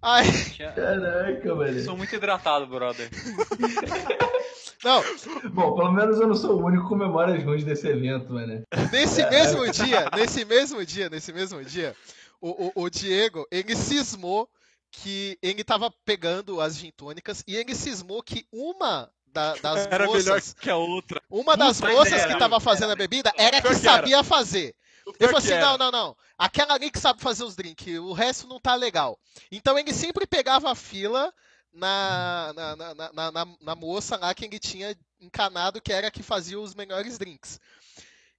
Aí... 0.00 0.26
Caraca, 0.56 1.54
velho. 1.56 1.84
Sou 1.84 1.96
muito 1.96 2.14
hidratado, 2.14 2.66
brother. 2.66 3.10
Não. 4.84 5.02
Bom, 5.50 5.74
pelo 5.74 5.92
menos 5.92 6.20
eu 6.20 6.28
não 6.28 6.36
sou 6.36 6.60
o 6.60 6.64
único 6.64 6.88
com 6.88 6.94
memórias 6.94 7.42
ruins 7.42 7.64
desse 7.64 7.88
evento, 7.88 8.32
mano. 8.32 8.62
Nesse 8.92 9.22
é. 9.22 9.28
mesmo 9.28 9.68
dia, 9.72 10.08
nesse 10.14 10.44
mesmo 10.44 10.86
dia, 10.86 11.10
nesse 11.10 11.32
mesmo 11.32 11.64
dia, 11.64 11.96
o, 12.40 12.66
o, 12.66 12.84
o 12.84 12.88
Diego, 12.90 13.44
ele 13.50 13.74
cismou 13.74 14.48
que 14.90 15.36
ele 15.42 15.64
tava 15.64 15.92
pegando 16.04 16.60
as 16.60 16.76
gintônicas 16.76 17.42
e 17.46 17.56
ele 17.56 17.74
cismou 17.74 18.22
que 18.22 18.46
uma 18.52 19.10
da, 19.32 19.54
das 19.56 19.86
era 19.86 20.06
moças. 20.06 20.24
melhor 20.24 20.42
que 20.60 20.70
a 20.70 20.76
outra. 20.76 21.22
Uma 21.30 21.56
das 21.56 21.80
Puta 21.80 21.92
moças 21.92 22.24
que 22.24 22.38
tava 22.38 22.60
fazendo 22.60 22.92
a 22.92 22.96
bebida 22.96 23.32
era 23.36 23.60
que 23.60 23.74
sabia 23.74 24.22
fazer. 24.24 24.74
Eu 25.18 25.28
falei 25.30 25.38
assim: 25.38 25.58
não, 25.58 25.78
não, 25.78 25.90
não. 25.90 26.16
Aquela 26.36 26.74
ali 26.74 26.90
que 26.90 26.98
sabe 26.98 27.20
fazer 27.20 27.44
os 27.44 27.56
drinks, 27.56 27.98
o 27.98 28.12
resto 28.12 28.46
não 28.46 28.60
tá 28.60 28.74
legal. 28.74 29.18
Então 29.50 29.78
ele 29.78 29.92
sempre 29.92 30.26
pegava 30.26 30.70
a 30.70 30.74
fila 30.74 31.32
na, 31.72 32.52
na, 32.54 32.76
na, 32.76 33.32
na, 33.32 33.46
na 33.60 33.74
moça 33.74 34.16
lá 34.16 34.34
que 34.34 34.44
ele 34.44 34.58
tinha 34.58 34.96
encanado, 35.20 35.80
que 35.80 35.92
era 35.92 36.08
a 36.08 36.10
que 36.10 36.22
fazia 36.22 36.58
os 36.58 36.74
melhores 36.74 37.18
drinks. 37.18 37.60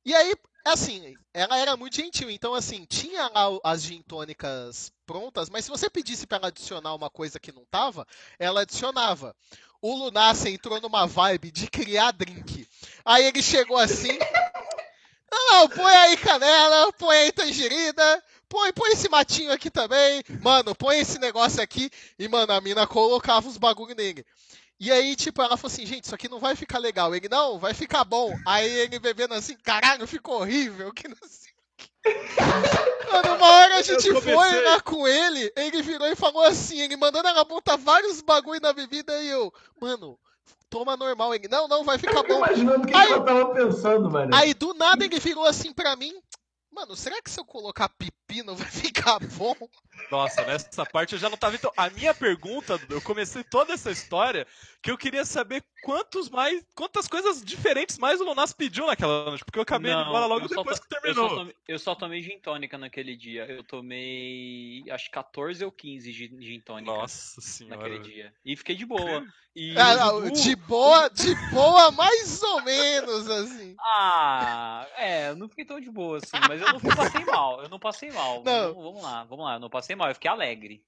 E 0.06 0.14
aí, 0.14 0.34
assim, 0.66 1.16
ela 1.34 1.58
era 1.58 1.76
muito 1.78 1.96
gentil, 1.96 2.30
então 2.30 2.54
assim, 2.54 2.86
tinha 2.86 3.28
lá 3.28 3.48
as 3.64 3.84
gin 3.84 4.02
tônicas 4.02 4.92
prontas, 5.06 5.50
mas 5.50 5.66
se 5.66 5.72
você 5.72 5.90
pedisse 5.90 6.28
para 6.28 6.38
ela 6.38 6.48
adicionar 6.48 6.94
uma 6.94 7.10
coisa 7.10 7.40
que 7.40 7.52
não 7.52 7.66
tava, 7.66 8.06
ela 8.38 8.62
adicionava 8.62 9.36
o 9.82 9.96
Lunassi 9.96 10.50
entrou 10.50 10.80
numa 10.82 11.08
vibe 11.08 11.52
de 11.52 11.70
criar 11.70 12.12
drink. 12.12 12.68
Aí 13.06 13.26
ele 13.26 13.42
chegou 13.42 13.78
assim. 13.78 14.18
Não, 15.32 15.70
põe 15.70 15.94
aí 15.94 16.18
canela, 16.18 16.92
põe 16.94 17.16
aí 17.16 17.32
tangerina, 17.32 18.24
põe, 18.48 18.74
põe 18.74 18.90
esse 18.92 19.08
matinho 19.10 19.52
aqui 19.52 19.70
também. 19.70 20.24
Mano, 20.42 20.74
põe 20.74 21.00
esse 21.00 21.20
negócio 21.20 21.62
aqui. 21.62 21.90
E, 22.18 22.28
mano, 22.28 22.52
a 22.52 22.60
mina 22.60 22.88
colocava 22.88 23.48
os 23.48 23.56
bagulho 23.56 23.96
nele. 23.96 24.26
E 24.80 24.92
aí, 24.92 25.16
tipo, 25.16 25.42
ela 25.42 25.58
falou 25.58 25.74
assim, 25.74 25.86
gente, 25.86 26.06
isso 26.06 26.16
aqui 26.16 26.30
não 26.30 26.40
vai 26.40 26.56
ficar 26.56 26.80
legal. 26.80 27.14
Ele, 27.14 27.28
não, 27.28 27.60
vai 27.60 27.74
ficar 27.74 28.06
bom. 28.06 28.34
Aí 28.48 28.70
ele 28.72 28.98
bebendo 28.98 29.34
assim, 29.34 29.58
caralho, 29.58 30.08
ficou 30.08 30.40
horrível, 30.40 30.94
que 30.94 31.08
não 31.08 31.18
sei. 31.28 31.50
Mano, 33.12 33.36
uma 33.36 33.48
hora 33.48 33.76
a 33.76 33.82
gente 33.82 34.22
foi 34.22 34.62
lá 34.62 34.80
com 34.82 35.08
ele, 35.08 35.52
ele 35.56 35.82
virou 35.82 36.08
e 36.08 36.16
falou 36.16 36.44
assim, 36.44 36.80
ele 36.80 36.96
mandando 36.96 37.28
ela 37.28 37.44
botar 37.44 37.76
vários 37.76 38.22
bagulho 38.22 38.62
na 38.62 38.72
bebida 38.72 39.22
e 39.22 39.28
eu, 39.28 39.54
mano, 39.82 40.18
toma 40.70 40.96
normal. 40.96 41.34
Ele, 41.36 41.48
não, 41.48 41.68
não, 41.68 41.84
vai 41.84 41.98
ficar 41.98 42.24
bom. 42.24 42.38
Imaginando 42.38 42.84
o 42.84 42.88
que, 42.88 42.96
aí, 42.96 43.08
que 43.08 43.14
eu 43.14 43.26
tava 43.26 43.54
pensando, 43.54 44.10
mano. 44.10 44.34
Aí 44.34 44.54
do 44.54 44.74
nada 44.74 45.04
ele 45.04 45.20
virou 45.20 45.46
assim 45.46 45.74
pra 45.74 45.96
mim, 45.96 46.14
mano, 46.72 46.96
será 46.96 47.22
que 47.22 47.30
se 47.30 47.40
eu 47.40 47.46
colocar 47.46 47.90
pepino 47.90 48.56
vai 48.56 48.70
ficar 48.70 49.20
bom? 49.20 49.56
Nossa, 50.12 50.44
nessa 50.46 50.86
parte 50.86 51.14
eu 51.14 51.20
já 51.20 51.30
não 51.30 51.38
tava. 51.38 51.56
Então, 51.56 51.72
a 51.76 51.90
minha 51.90 52.14
pergunta, 52.14 52.80
eu 52.90 53.02
comecei 53.02 53.44
toda 53.44 53.74
essa 53.74 53.92
história 53.92 54.46
que 54.82 54.90
eu 54.90 54.98
queria 54.98 55.26
saber 55.26 55.64
quantos 55.82 56.30
mais, 56.30 56.64
quantas 56.74 57.08
coisas 57.08 57.44
diferentes 57.44 57.98
mais 57.98 58.20
o 58.22 58.24
Lonas 58.24 58.54
pediu 58.54 58.88
naquela 58.88 59.26
noite, 59.26 59.44
porque 59.44 59.60
eu 59.60 59.64
acabei 59.64 59.92
não, 59.92 60.08
embora 60.08 60.26
logo 60.26 60.48
depois 60.48 60.80
que 60.80 60.88
terminou. 60.88 61.26
Eu 61.26 61.30
só, 61.30 61.36
tomei, 61.36 61.56
eu 61.68 61.80
só 61.80 61.96
tomei 61.96 62.22
gin 62.22 62.40
tônica 62.40 62.78
naquele 62.78 63.16
dia. 63.16 63.46
Eu 63.46 63.64
tomei 63.64 64.84
acho 64.90 65.10
14 65.12 65.64
ou 65.64 65.72
15 65.72 66.12
gin 66.12 66.62
tônica. 66.62 66.92
Nossa 66.92 67.42
senhora. 67.42 67.78
Naquele 67.78 68.00
dia. 68.00 68.34
E 68.46 68.56
fiquei 68.56 68.76
de 68.76 68.86
boa. 68.86 69.26
E... 69.56 69.76
Ah, 69.76 69.96
não, 69.96 70.30
de 70.30 70.56
boa, 70.56 71.10
de 71.10 71.36
boa 71.52 71.92
mais 71.92 72.42
ou 72.42 72.62
menos 72.62 73.30
assim. 73.30 73.76
Ah, 73.80 74.88
é, 74.96 75.30
eu 75.30 75.36
não 75.36 75.50
fiquei 75.50 75.66
tão 75.66 75.82
de 75.82 75.90
boa 75.90 76.18
assim, 76.18 76.38
mas 76.48 76.62
eu 76.62 76.72
não 76.72 76.80
passei 76.80 77.26
mal. 77.26 77.64
Eu 77.64 77.70
não 77.70 77.80
passei 77.80 78.12
mal. 78.12 78.44
Não. 78.44 78.74
Vamos, 78.74 78.84
vamos 78.84 79.04
lá, 79.04 79.24
vamos 79.26 79.46
lá, 79.46 79.54
eu 79.56 79.60
não 79.60 79.70
passei 79.70 79.89
mal, 79.96 80.10
eu 80.10 80.16
fiquei 80.16 80.30
alegre. 80.30 80.84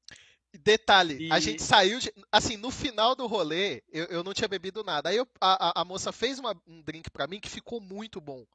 Detalhe, 0.54 1.28
e... 1.28 1.32
a 1.32 1.40
gente 1.40 1.62
saiu 1.62 2.00
de. 2.00 2.12
Assim, 2.32 2.58
no 2.58 2.72
final 2.72 3.16
do 3.16 3.26
rolê, 3.26 3.82
eu, 3.92 4.06
eu 4.06 4.24
não 4.24 4.34
tinha 4.34 4.48
bebido 4.48 4.84
nada. 4.84 5.10
Aí 5.10 5.16
eu, 5.16 5.28
a, 5.40 5.82
a, 5.82 5.86
moça 5.86 6.12
fez 6.12 6.40
uma, 6.40 6.54
um 6.68 6.82
drink 6.82 7.10
pra 7.10 7.28
mim 7.28 7.40
que 7.40 7.50
ficou 7.50 7.80
muito 7.80 8.20
bom. 8.20 8.46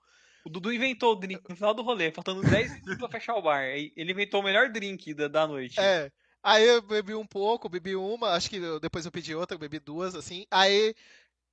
O 0.45 0.51
Dudu 0.51 0.73
inventou 0.73 1.13
o 1.13 1.17
drink 1.17 1.43
no 1.49 1.57
final 1.57 1.75
do 1.75 1.83
rolê, 1.83 2.13
faltando 2.13 2.43
10 2.43 2.71
minutos 2.75 2.99
pra 2.99 3.09
fechar 3.09 3.35
o 3.35 3.43
bar. 3.43 3.65
Ele 3.65 4.13
inventou 4.13 4.41
o 4.41 4.45
melhor 4.45 4.71
drink 4.71 5.15
da, 5.15 5.27
da 5.27 5.47
noite. 5.47 5.81
É. 5.81 6.11
Aí 6.43 6.65
eu 6.65 6.81
bebi 6.81 7.15
um 7.15 7.27
pouco, 7.27 7.69
bebi 7.69 7.97
uma, 7.97 8.31
acho 8.31 8.49
que 8.49 8.61
depois 8.79 9.05
eu 9.05 9.11
pedi 9.11 9.35
outra, 9.35 9.59
bebi 9.59 9.81
duas, 9.81 10.15
assim. 10.15 10.47
Aí 10.51 10.95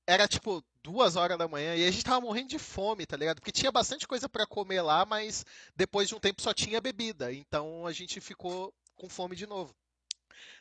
era 0.06 0.28
tipo 0.28 0.64
duas 0.84 1.16
horas 1.16 1.38
da 1.38 1.48
manhã 1.48 1.76
e 1.76 1.88
a 1.88 1.90
gente 1.92 2.04
tava 2.04 2.22
morrendo 2.22 2.50
de 2.50 2.60
fome, 2.60 3.06
tá 3.06 3.18
ligado? 3.18 3.40
Porque 3.40 3.52
tinha 3.52 3.72
bastante 3.72 4.08
coisa 4.08 4.28
para 4.28 4.46
comer 4.46 4.82
lá, 4.82 5.06
mas 5.06 5.46
depois 5.76 6.08
de 6.08 6.14
um 6.14 6.20
tempo 6.20 6.42
só 6.42 6.54
tinha 6.54 6.82
bebida. 6.82 7.34
Então 7.34 7.88
a 7.88 7.92
gente 7.92 8.22
ficou 8.22 8.74
com 9.04 9.10
fome 9.10 9.36
de 9.36 9.46
novo. 9.46 9.76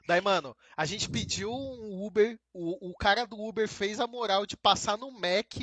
Daí, 0.04 0.20
mano, 0.20 0.56
a 0.76 0.84
gente 0.84 1.08
pediu 1.08 1.52
um 1.52 2.04
Uber, 2.04 2.36
o, 2.52 2.90
o 2.90 2.94
cara 2.94 3.24
do 3.24 3.40
Uber 3.40 3.68
fez 3.68 4.00
a 4.00 4.06
moral 4.08 4.44
de 4.44 4.56
passar 4.56 4.98
no 4.98 5.12
Mac 5.12 5.54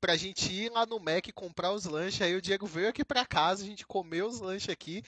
pra 0.00 0.16
gente 0.16 0.50
ir 0.50 0.70
lá 0.70 0.86
no 0.86 0.98
Mac 0.98 1.26
comprar 1.34 1.72
os 1.72 1.84
lanches. 1.84 2.22
Aí 2.22 2.34
o 2.34 2.40
Diego 2.40 2.66
veio 2.66 2.88
aqui 2.88 3.04
pra 3.04 3.26
casa, 3.26 3.62
a 3.62 3.66
gente 3.66 3.86
comeu 3.86 4.26
os 4.26 4.40
lanches 4.40 4.70
aqui. 4.70 5.02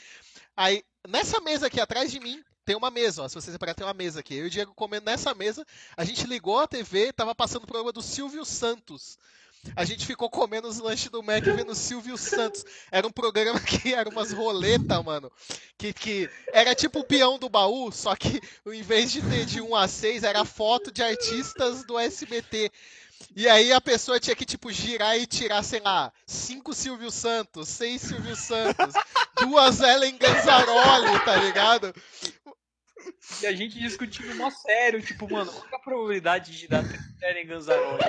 Aí, 0.54 0.84
nessa 1.08 1.40
mesa 1.40 1.68
aqui 1.68 1.80
atrás 1.80 2.12
de 2.12 2.20
mim, 2.20 2.44
tem 2.66 2.76
uma 2.76 2.90
mesa, 2.90 3.22
ó. 3.22 3.28
Se 3.28 3.34
você 3.34 3.50
separar, 3.50 3.74
tem 3.74 3.86
uma 3.86 3.94
mesa 3.94 4.20
aqui. 4.20 4.34
Eu 4.34 4.44
e 4.44 4.48
o 4.48 4.50
Diego 4.50 4.74
comendo 4.74 5.06
nessa 5.06 5.32
mesa. 5.34 5.64
A 5.96 6.04
gente 6.04 6.26
ligou 6.26 6.58
a 6.58 6.68
TV, 6.68 7.14
tava 7.14 7.34
passando 7.34 7.62
o 7.62 7.66
programa 7.66 7.92
do 7.92 8.02
Silvio 8.02 8.44
Santos. 8.44 9.16
A 9.74 9.84
gente 9.84 10.06
ficou 10.06 10.30
comendo 10.30 10.68
os 10.68 10.78
lanches 10.78 11.10
do 11.10 11.22
Mac 11.22 11.44
vendo 11.44 11.74
Silvio 11.74 12.16
Santos. 12.16 12.64
Era 12.90 13.06
um 13.06 13.10
programa 13.10 13.58
que 13.60 13.94
era 13.94 14.08
umas 14.08 14.32
roletas, 14.32 15.04
mano. 15.04 15.30
Que, 15.78 15.92
que 15.92 16.30
era 16.52 16.74
tipo 16.74 17.00
o 17.00 17.04
peão 17.04 17.38
do 17.38 17.48
baú, 17.48 17.90
só 17.90 18.14
que 18.14 18.40
em 18.66 18.82
vez 18.82 19.10
de 19.10 19.22
ter 19.22 19.44
de 19.44 19.60
1 19.60 19.74
a 19.74 19.88
6, 19.88 20.22
era 20.24 20.44
foto 20.44 20.92
de 20.92 21.02
artistas 21.02 21.84
do 21.84 21.98
SBT. 21.98 22.70
E 23.34 23.48
aí 23.48 23.72
a 23.72 23.80
pessoa 23.80 24.20
tinha 24.20 24.36
que, 24.36 24.44
tipo, 24.44 24.70
girar 24.70 25.18
e 25.18 25.26
tirar, 25.26 25.62
sei 25.62 25.80
lá, 25.80 26.12
cinco 26.26 26.74
Silvio 26.74 27.10
Santos, 27.10 27.68
seis 27.68 28.02
Silvio 28.02 28.36
Santos, 28.36 28.94
duas 29.40 29.80
Ellen 29.80 30.16
Ganzaroli, 30.16 31.24
tá 31.24 31.36
ligado? 31.36 31.94
E 33.42 33.46
a 33.46 33.52
gente 33.52 33.78
discutindo 33.78 34.34
mó 34.36 34.50
sério, 34.50 35.02
tipo, 35.02 35.30
mano, 35.30 35.50
qual 35.50 35.66
é 35.72 35.76
a 35.76 35.78
probabilidade 35.78 36.56
de 36.56 36.68
dar 36.68 36.84
Eren 37.22 37.46
Ganzaroli? 37.46 38.02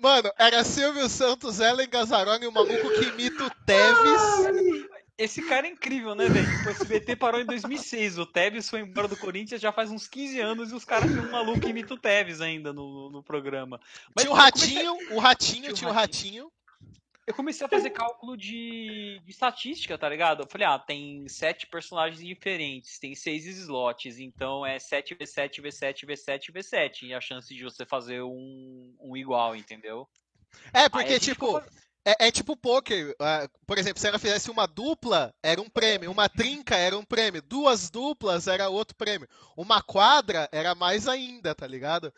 Mano, 0.00 0.30
era 0.38 0.62
Silvio 0.62 1.08
Santos, 1.08 1.58
Ellen 1.58 1.88
Ganzaroli 1.88 2.44
e 2.44 2.46
o 2.46 2.52
maluco 2.52 2.90
que 2.90 3.06
imita 3.06 3.44
o 3.44 3.50
Teves. 3.64 4.86
Esse 5.18 5.42
cara 5.48 5.66
é 5.66 5.70
incrível, 5.70 6.14
né, 6.14 6.28
velho? 6.28 6.46
Tipo, 6.46 6.68
o 6.68 6.70
SBT 6.70 7.16
parou 7.16 7.40
em 7.40 7.46
2006, 7.46 8.18
o 8.18 8.26
Tevez 8.26 8.68
foi 8.68 8.80
embora 8.80 9.08
do 9.08 9.16
Corinthians 9.16 9.60
já 9.60 9.72
faz 9.72 9.90
uns 9.90 10.06
15 10.06 10.40
anos 10.40 10.70
e 10.70 10.74
os 10.74 10.84
caras 10.84 11.10
têm 11.10 11.20
um 11.20 11.30
maluco 11.30 11.60
que 11.60 11.70
imita 11.70 11.94
o 11.94 11.98
Tevez 11.98 12.42
ainda 12.42 12.72
no, 12.72 13.10
no 13.10 13.22
programa. 13.22 13.80
Mas, 14.14 14.24
tinha 14.24 14.32
o 14.32 14.36
Ratinho, 14.36 14.92
comecei... 14.92 15.16
o 15.16 15.18
Ratinho, 15.18 15.72
tinha 15.72 15.90
o 15.90 15.92
Ratinho 15.92 16.52
eu 17.26 17.34
comecei 17.34 17.66
a 17.66 17.68
fazer 17.68 17.90
cálculo 17.90 18.36
de, 18.36 19.20
de, 19.24 19.30
estatística, 19.30 19.98
tá 19.98 20.08
ligado? 20.08 20.42
Eu 20.42 20.48
falei, 20.48 20.66
ah, 20.66 20.78
tem 20.78 21.28
sete 21.28 21.66
personagens 21.66 22.24
diferentes, 22.24 22.98
tem 23.00 23.14
seis 23.16 23.44
slots, 23.46 24.20
então 24.20 24.64
é 24.64 24.78
7 24.78 25.16
V7, 25.16 25.60
V7, 25.60 26.06
V7, 26.06 26.52
V7. 26.52 27.02
E 27.02 27.14
a 27.14 27.20
chance 27.20 27.52
de 27.52 27.64
você 27.64 27.84
fazer 27.84 28.22
um, 28.22 28.94
um 29.00 29.16
igual, 29.16 29.56
entendeu? 29.56 30.08
É, 30.72 30.88
porque, 30.88 31.18
tipo. 31.18 31.60
É, 32.04 32.28
é, 32.28 32.30
tipo 32.30 32.56
poker. 32.56 33.10
Uh, 33.20 33.50
por 33.66 33.78
exemplo, 33.78 33.98
se 33.98 34.06
ela 34.06 34.16
fizesse 34.16 34.48
uma 34.48 34.64
dupla, 34.64 35.34
era 35.42 35.60
um 35.60 35.68
prêmio. 35.68 36.08
Uma 36.08 36.28
trinca 36.28 36.76
era 36.76 36.96
um 36.96 37.04
prêmio. 37.04 37.42
Duas 37.42 37.90
duplas 37.90 38.46
era 38.46 38.68
outro 38.68 38.96
prêmio. 38.96 39.28
Uma 39.56 39.82
quadra 39.82 40.48
era 40.52 40.72
mais 40.76 41.08
ainda, 41.08 41.52
tá 41.52 41.66
ligado? 41.66 42.14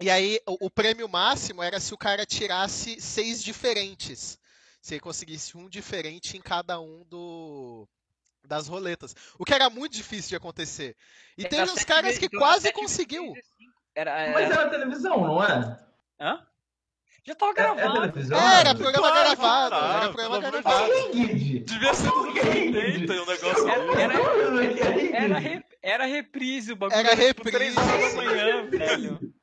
E 0.00 0.10
aí, 0.10 0.40
o, 0.46 0.66
o, 0.66 0.70
prêmio 0.70 1.08
máximo 1.08 1.62
era 1.62 1.80
se 1.80 1.92
o 1.92 1.98
cara 1.98 2.24
tirasse 2.24 3.00
seis 3.00 3.42
diferentes. 3.42 4.38
Se 4.80 4.94
ele 4.94 5.00
conseguisse 5.00 5.56
um 5.56 5.68
diferente 5.68 6.36
em 6.36 6.40
cada 6.40 6.80
um 6.80 7.04
do, 7.04 7.88
das 8.44 8.68
roletas. 8.68 9.14
O 9.38 9.44
que 9.44 9.52
era 9.52 9.68
muito 9.68 9.92
difícil 9.92 10.30
de 10.30 10.36
acontecer. 10.36 10.96
E 11.36 11.44
tem 11.44 11.62
uns 11.62 11.84
caras 11.84 12.16
que 12.16 12.28
quase 12.28 12.72
conseguiu. 12.72 13.34
Era, 13.94 14.12
era... 14.12 14.32
Mas 14.32 14.50
era 14.50 14.70
televisão, 14.70 15.26
não 15.26 15.42
é? 15.42 15.80
Hã? 16.20 16.46
Já 17.24 17.34
tava 17.34 17.52
gravado. 17.52 18.04
É, 18.06 18.60
era 18.60 18.74
programa 18.74 19.10
claro, 19.10 19.36
gravado. 19.36 19.70
Tá, 19.70 19.96
era 19.96 20.12
programa 20.12 20.40
gravado. 20.40 20.92
Devia 21.12 21.94
ser 21.94 22.10
dos 22.10 22.26
anos 22.26 22.36
80 22.36 23.12
e 23.12 23.18
o 23.18 23.26
negócio. 23.26 23.68
Era, 23.68 24.00
era, 24.00 25.36
era, 25.36 25.64
era 25.82 26.06
reprise 26.06 26.72
o 26.72 26.76
bagulho. 26.76 26.98
Era 26.98 27.14
reprise. 27.14 27.50
Tipo, 27.50 27.50
3 27.50 27.76
horas 27.76 28.14
da 28.14 28.22
manhã, 28.22 28.70
velho. 28.70 29.34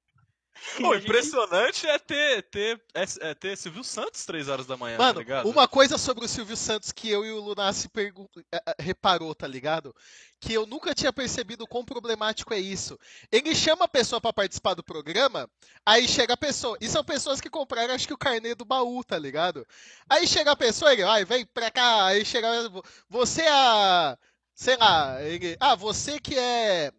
O 0.83 0.95
impressionante 0.95 1.87
é 1.87 1.97
ter, 1.97 2.43
ter, 2.43 2.81
é, 2.93 3.03
é, 3.21 3.33
ter 3.33 3.57
Silvio 3.57 3.83
Santos 3.83 4.25
3 4.25 4.49
horas 4.49 4.65
da 4.65 4.75
manhã, 4.75 4.97
tá 4.97 5.03
Mano, 5.03 5.25
tá 5.25 5.43
uma 5.43 5.67
coisa 5.67 5.97
sobre 5.97 6.25
o 6.25 6.27
Silvio 6.27 6.57
Santos 6.57 6.91
que 6.91 7.09
eu 7.09 7.25
e 7.25 7.31
o 7.31 7.39
Lunassi 7.39 7.87
pergun... 7.87 8.27
É, 8.51 8.57
é, 8.57 8.75
reparou, 8.79 9.33
tá 9.33 9.47
ligado? 9.47 9.95
Que 10.39 10.53
eu 10.53 10.65
nunca 10.65 10.93
tinha 10.93 11.13
percebido 11.13 11.67
quão 11.67 11.85
problemático 11.85 12.53
é 12.53 12.59
isso. 12.59 12.99
Ele 13.31 13.55
chama 13.55 13.85
a 13.85 13.89
pessoa 13.89 14.19
para 14.19 14.33
participar 14.33 14.73
do 14.73 14.83
programa, 14.83 15.49
aí 15.85 16.07
chega 16.07 16.33
a 16.33 16.37
pessoa. 16.37 16.77
E 16.81 16.89
são 16.89 17.03
pessoas 17.03 17.39
que 17.39 17.49
compraram, 17.49 17.93
acho 17.93 18.07
que 18.07 18.13
o 18.13 18.17
carnê 18.17 18.53
do 18.53 18.65
baú, 18.65 19.03
tá 19.03 19.17
ligado? 19.17 19.65
Aí 20.09 20.27
chega 20.27 20.51
a 20.51 20.55
pessoa, 20.55 20.91
ele, 20.91 21.03
ai, 21.03 21.23
vem 21.25 21.45
pra 21.45 21.71
cá, 21.71 22.05
aí 22.05 22.25
chega. 22.25 22.47
Você 23.09 23.41
é 23.41 23.51
a. 23.51 24.17
Sei 24.53 24.77
lá, 24.77 25.21
ele. 25.23 25.57
Ah, 25.59 25.75
você 25.75 26.19
que 26.19 26.37
é 26.37 26.91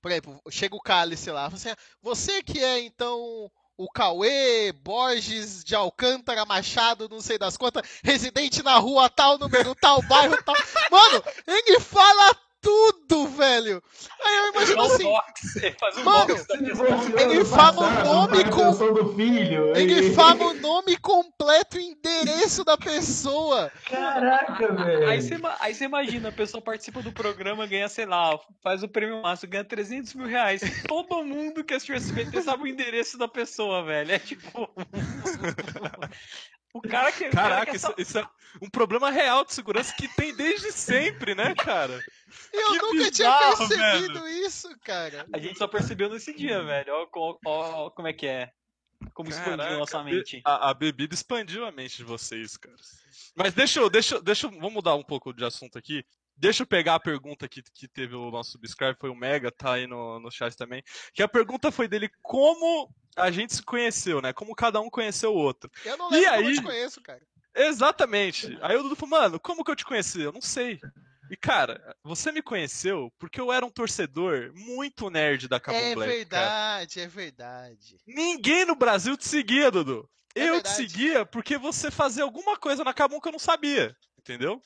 por 0.00 0.10
exemplo, 0.10 0.40
chega 0.50 0.76
o 0.76 0.80
cálice 0.80 1.30
lá, 1.30 1.48
você, 1.48 1.74
você 2.02 2.42
que 2.42 2.62
é 2.62 2.80
então 2.80 3.50
o 3.76 3.88
Cauê 3.88 4.72
Borges 4.72 5.62
de 5.62 5.74
Alcântara 5.74 6.44
Machado, 6.44 7.08
não 7.08 7.20
sei 7.20 7.38
das 7.38 7.56
quantas, 7.56 7.88
residente 8.02 8.62
na 8.62 8.76
rua 8.76 9.08
tal, 9.08 9.38
número 9.38 9.74
tal, 9.76 10.02
bairro 10.02 10.36
tal. 10.42 10.54
Mano, 10.90 11.22
ele 11.46 11.78
fala 11.78 12.36
tudo, 12.60 13.26
velho. 13.28 13.82
Aí 14.22 14.36
eu 14.36 14.48
imagino 14.52 14.82
assim. 14.82 15.06
Um 15.06 16.04
mano, 16.04 16.34
ele 17.18 17.44
fala 17.44 17.86
o 17.86 18.04
nome 18.04 18.44
com. 18.50 18.68
Do 18.88 19.14
filho, 19.14 19.76
ele 19.76 20.12
fala 20.12 20.46
o 20.46 20.54
nome 20.54 20.96
completo 20.96 21.78
e 21.78 21.90
endereço 21.90 22.64
da 22.64 22.76
pessoa. 22.76 23.70
Caraca, 23.88 24.72
velho. 24.72 25.08
Aí 25.08 25.20
você, 25.20 25.34
aí 25.60 25.74
você 25.74 25.84
imagina, 25.84 26.28
a 26.30 26.32
pessoa 26.32 26.62
participa 26.62 27.02
do 27.02 27.12
programa, 27.12 27.66
ganha, 27.66 27.88
sei 27.88 28.06
lá, 28.06 28.38
faz 28.62 28.82
o 28.82 28.88
prêmio 28.88 29.22
máximo, 29.22 29.52
ganha 29.52 29.64
300 29.64 30.14
mil 30.14 30.26
reais. 30.26 30.60
Todo 30.86 31.24
mundo 31.24 31.64
que 31.64 31.74
assistiu 31.74 31.96
SBT 31.96 32.42
sabe 32.42 32.64
o 32.64 32.66
endereço 32.66 33.18
da 33.18 33.28
pessoa, 33.28 33.84
velho. 33.84 34.12
É 34.12 34.18
tipo. 34.18 34.68
O 36.74 36.82
cara 36.82 37.10
que. 37.10 37.28
Caraca, 37.30 37.74
isso, 37.74 37.94
isso, 37.96 38.18
é 38.18 38.26
um 38.62 38.68
problema 38.68 39.10
real 39.10 39.44
de 39.44 39.54
segurança 39.54 39.92
que 39.96 40.06
tem 40.08 40.34
desde 40.34 40.70
sempre, 40.70 41.34
né, 41.34 41.54
cara? 41.54 41.98
Eu 42.52 42.72
que 42.72 42.78
nunca 42.78 43.10
bizarro, 43.10 43.56
tinha 43.56 43.68
percebido 43.68 44.22
velho. 44.22 44.46
isso, 44.46 44.68
cara. 44.80 45.26
A 45.32 45.38
gente 45.38 45.58
só 45.58 45.66
percebeu 45.66 46.08
nesse 46.08 46.34
dia, 46.34 46.62
velho. 46.62 46.92
Ó, 47.12 47.38
ó, 47.44 47.86
ó 47.86 47.90
como 47.90 48.08
é 48.08 48.12
que 48.12 48.26
é. 48.26 48.52
Como 49.14 49.30
Caraca, 49.30 49.50
expandiu 49.50 49.78
nossa 49.78 50.02
mente. 50.02 50.42
A, 50.44 50.70
a, 50.70 50.74
bebida 50.74 51.14
expandiu 51.14 51.64
a 51.64 51.70
mente 51.70 51.98
de 51.98 52.04
vocês, 52.04 52.56
cara. 52.56 52.76
Mas 53.36 53.54
deixa 53.54 53.80
eu, 53.80 53.88
deixa, 53.88 54.20
deixa, 54.20 54.48
vamos 54.48 54.72
mudar 54.72 54.94
um 54.96 55.04
pouco 55.04 55.32
de 55.32 55.44
assunto 55.44 55.78
aqui. 55.78 56.04
Deixa 56.36 56.62
eu 56.62 56.66
pegar 56.66 56.96
a 56.96 57.00
pergunta 57.00 57.48
que, 57.48 57.62
que 57.62 57.88
teve 57.88 58.14
o 58.14 58.30
nosso 58.30 58.52
subscribe, 58.52 58.96
foi 59.00 59.10
o 59.10 59.14
Mega, 59.14 59.50
tá 59.50 59.74
aí 59.74 59.86
no, 59.86 60.20
no 60.20 60.30
chat 60.30 60.56
também. 60.56 60.82
Que 61.12 61.22
a 61.22 61.28
pergunta 61.28 61.70
foi 61.72 61.88
dele 61.88 62.08
como 62.22 62.92
a 63.16 63.30
gente 63.30 63.54
se 63.54 63.62
conheceu, 63.62 64.20
né? 64.20 64.32
Como 64.32 64.54
cada 64.54 64.80
um 64.80 64.90
conheceu 64.90 65.32
o 65.32 65.38
outro. 65.38 65.70
Eu 65.84 65.96
não 65.96 66.10
lembro 66.10 66.24
e 66.24 66.26
aí... 66.26 66.44
eu 66.44 66.54
te 66.54 66.62
conheço, 66.62 67.00
cara. 67.00 67.20
Exatamente. 67.54 68.56
Aí 68.62 68.76
o 68.76 68.82
Dudu 68.82 68.94
falou, 68.94 69.18
mano, 69.18 69.40
como 69.40 69.64
que 69.64 69.70
eu 69.70 69.76
te 69.76 69.84
conheci? 69.84 70.20
Eu 70.20 70.32
não 70.32 70.40
sei. 70.40 70.78
E, 71.30 71.36
cara, 71.36 71.96
você 72.02 72.32
me 72.32 72.42
conheceu 72.42 73.12
porque 73.18 73.40
eu 73.40 73.52
era 73.52 73.64
um 73.64 73.70
torcedor 73.70 74.52
muito 74.54 75.10
nerd 75.10 75.48
da 75.48 75.60
Cabo 75.60 75.76
É 75.76 75.94
Black, 75.94 76.12
verdade, 76.12 76.94
cara. 76.96 77.06
é 77.06 77.08
verdade. 77.08 77.98
Ninguém 78.06 78.64
no 78.64 78.74
Brasil 78.74 79.16
te 79.16 79.28
seguia, 79.28 79.70
Dudu. 79.70 80.08
É 80.34 80.48
eu 80.48 80.54
verdade. 80.54 80.76
te 80.76 80.76
seguia 80.76 81.26
porque 81.26 81.58
você 81.58 81.90
fazia 81.90 82.22
alguma 82.22 82.56
coisa 82.56 82.84
na 82.84 82.94
Cabum 82.94 83.20
que 83.20 83.28
eu 83.28 83.32
não 83.32 83.38
sabia. 83.38 83.94
Entendeu? 84.18 84.62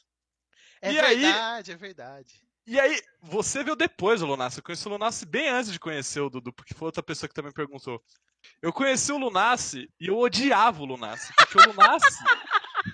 É 0.81 0.91
e 0.91 0.95
verdade, 0.95 1.71
aí... 1.71 1.75
é 1.75 1.79
verdade. 1.79 2.43
E 2.65 2.79
aí, 2.79 3.01
você 3.21 3.65
viu 3.65 3.75
depois 3.75 4.23
o 4.23 4.27
Lunassi. 4.27 4.59
Eu 4.59 4.63
conheci 4.63 4.87
o 4.87 4.91
Lunassi 4.91 5.27
bem 5.27 5.49
antes 5.49 5.73
de 5.73 5.81
conhecer 5.81 6.21
o 6.21 6.31
Dudu, 6.31 6.53
porque 6.53 6.75
foi 6.75 6.87
outra 6.87 7.03
pessoa 7.03 7.29
que 7.29 7.35
também 7.35 7.53
perguntou. 7.53 8.01
Eu 8.61 8.73
conheci 8.73 9.11
o 9.13 9.19
Lunassi 9.19 9.89
e 10.01 10.07
eu 10.09 10.19
odiava 10.19 10.81
o 10.83 10.85
Lunassi, 10.85 11.33
porque 11.37 11.59
o 11.59 11.67
Lunassi 11.73 12.25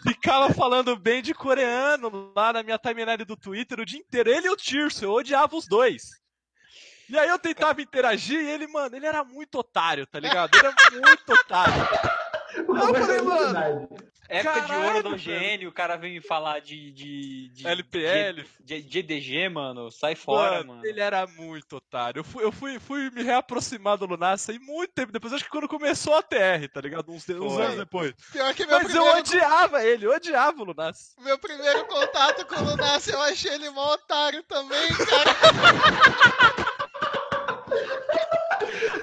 ficava 0.03 0.53
falando 0.53 0.97
bem 0.97 1.23
de 1.23 1.35
coreano 1.35 2.33
lá 2.35 2.53
na 2.53 2.63
minha 2.63 2.79
timeline 2.79 3.25
do 3.25 3.37
Twitter 3.37 3.81
o 3.81 3.87
dia 3.87 4.01
inteiro. 4.01 4.31
Ele 4.31 4.47
e 4.47 4.51
o 4.51 4.57
Tirso, 4.57 5.05
eu 5.05 5.13
odiava 5.13 5.57
os 5.57 5.67
dois. 5.67 6.03
E 7.09 7.19
aí 7.19 7.29
eu 7.29 7.39
tentava 7.39 7.81
interagir 7.81 8.41
e 8.41 8.51
ele, 8.51 8.67
mano, 8.67 8.95
ele 8.95 9.07
era 9.07 9.25
muito 9.25 9.59
otário, 9.59 10.07
tá 10.07 10.21
ligado? 10.21 10.55
Ele 10.55 10.67
era 10.67 10.91
muito 10.91 11.33
otário. 11.33 11.75
Eu 12.51 12.95
falei, 12.95 13.21
mano, 13.21 13.89
Época 14.29 14.61
Caralho, 14.61 14.67
de 14.67 14.89
ouro 14.89 15.03
do 15.11 15.17
gênio, 15.17 15.71
o 15.71 15.73
cara 15.73 15.97
vem 15.97 16.21
falar 16.21 16.61
de. 16.61 16.93
de, 16.93 17.49
de 17.49 17.67
LPL. 17.67 18.45
De, 18.61 18.83
de, 18.83 18.99
EDG, 18.99 19.49
mano. 19.49 19.91
Sai 19.91 20.15
fora, 20.15 20.59
mano, 20.59 20.75
mano. 20.75 20.87
Ele 20.87 21.01
era 21.01 21.27
muito 21.27 21.77
otário. 21.77 22.21
Eu 22.21 22.25
fui, 22.25 22.45
eu 22.45 22.53
fui, 22.53 22.79
fui 22.79 23.11
me 23.11 23.23
reaproximar 23.23 23.97
do 23.97 24.05
Lunassa 24.05 24.53
aí 24.53 24.59
muito 24.59 24.93
tempo 24.93 25.13
depois. 25.13 25.33
Acho 25.33 25.45
que 25.45 25.51
quando 25.51 25.67
começou 25.67 26.15
a 26.15 26.23
TR, 26.23 26.69
tá 26.71 26.81
ligado? 26.83 27.11
Uns, 27.11 27.27
uns 27.27 27.59
anos 27.59 27.79
depois. 27.79 28.13
Pior 28.31 28.55
que 28.55 28.67
meu 28.67 28.77
Mas 28.77 28.89
primeiro... 28.89 29.11
eu 29.11 29.19
odiava 29.19 29.83
ele, 29.83 30.05
eu 30.05 30.13
odiava 30.13 30.61
o 30.61 30.65
Lunassa. 30.65 31.15
Meu 31.23 31.39
primeiro 31.39 31.87
contato 31.87 32.45
com 32.45 32.57
o 32.57 32.65
Lunassa, 32.65 33.11
eu 33.11 33.23
achei 33.23 33.53
ele 33.53 33.71
mó 33.71 33.95
otário 33.95 34.43
também, 34.43 34.89
cara. 34.89 35.35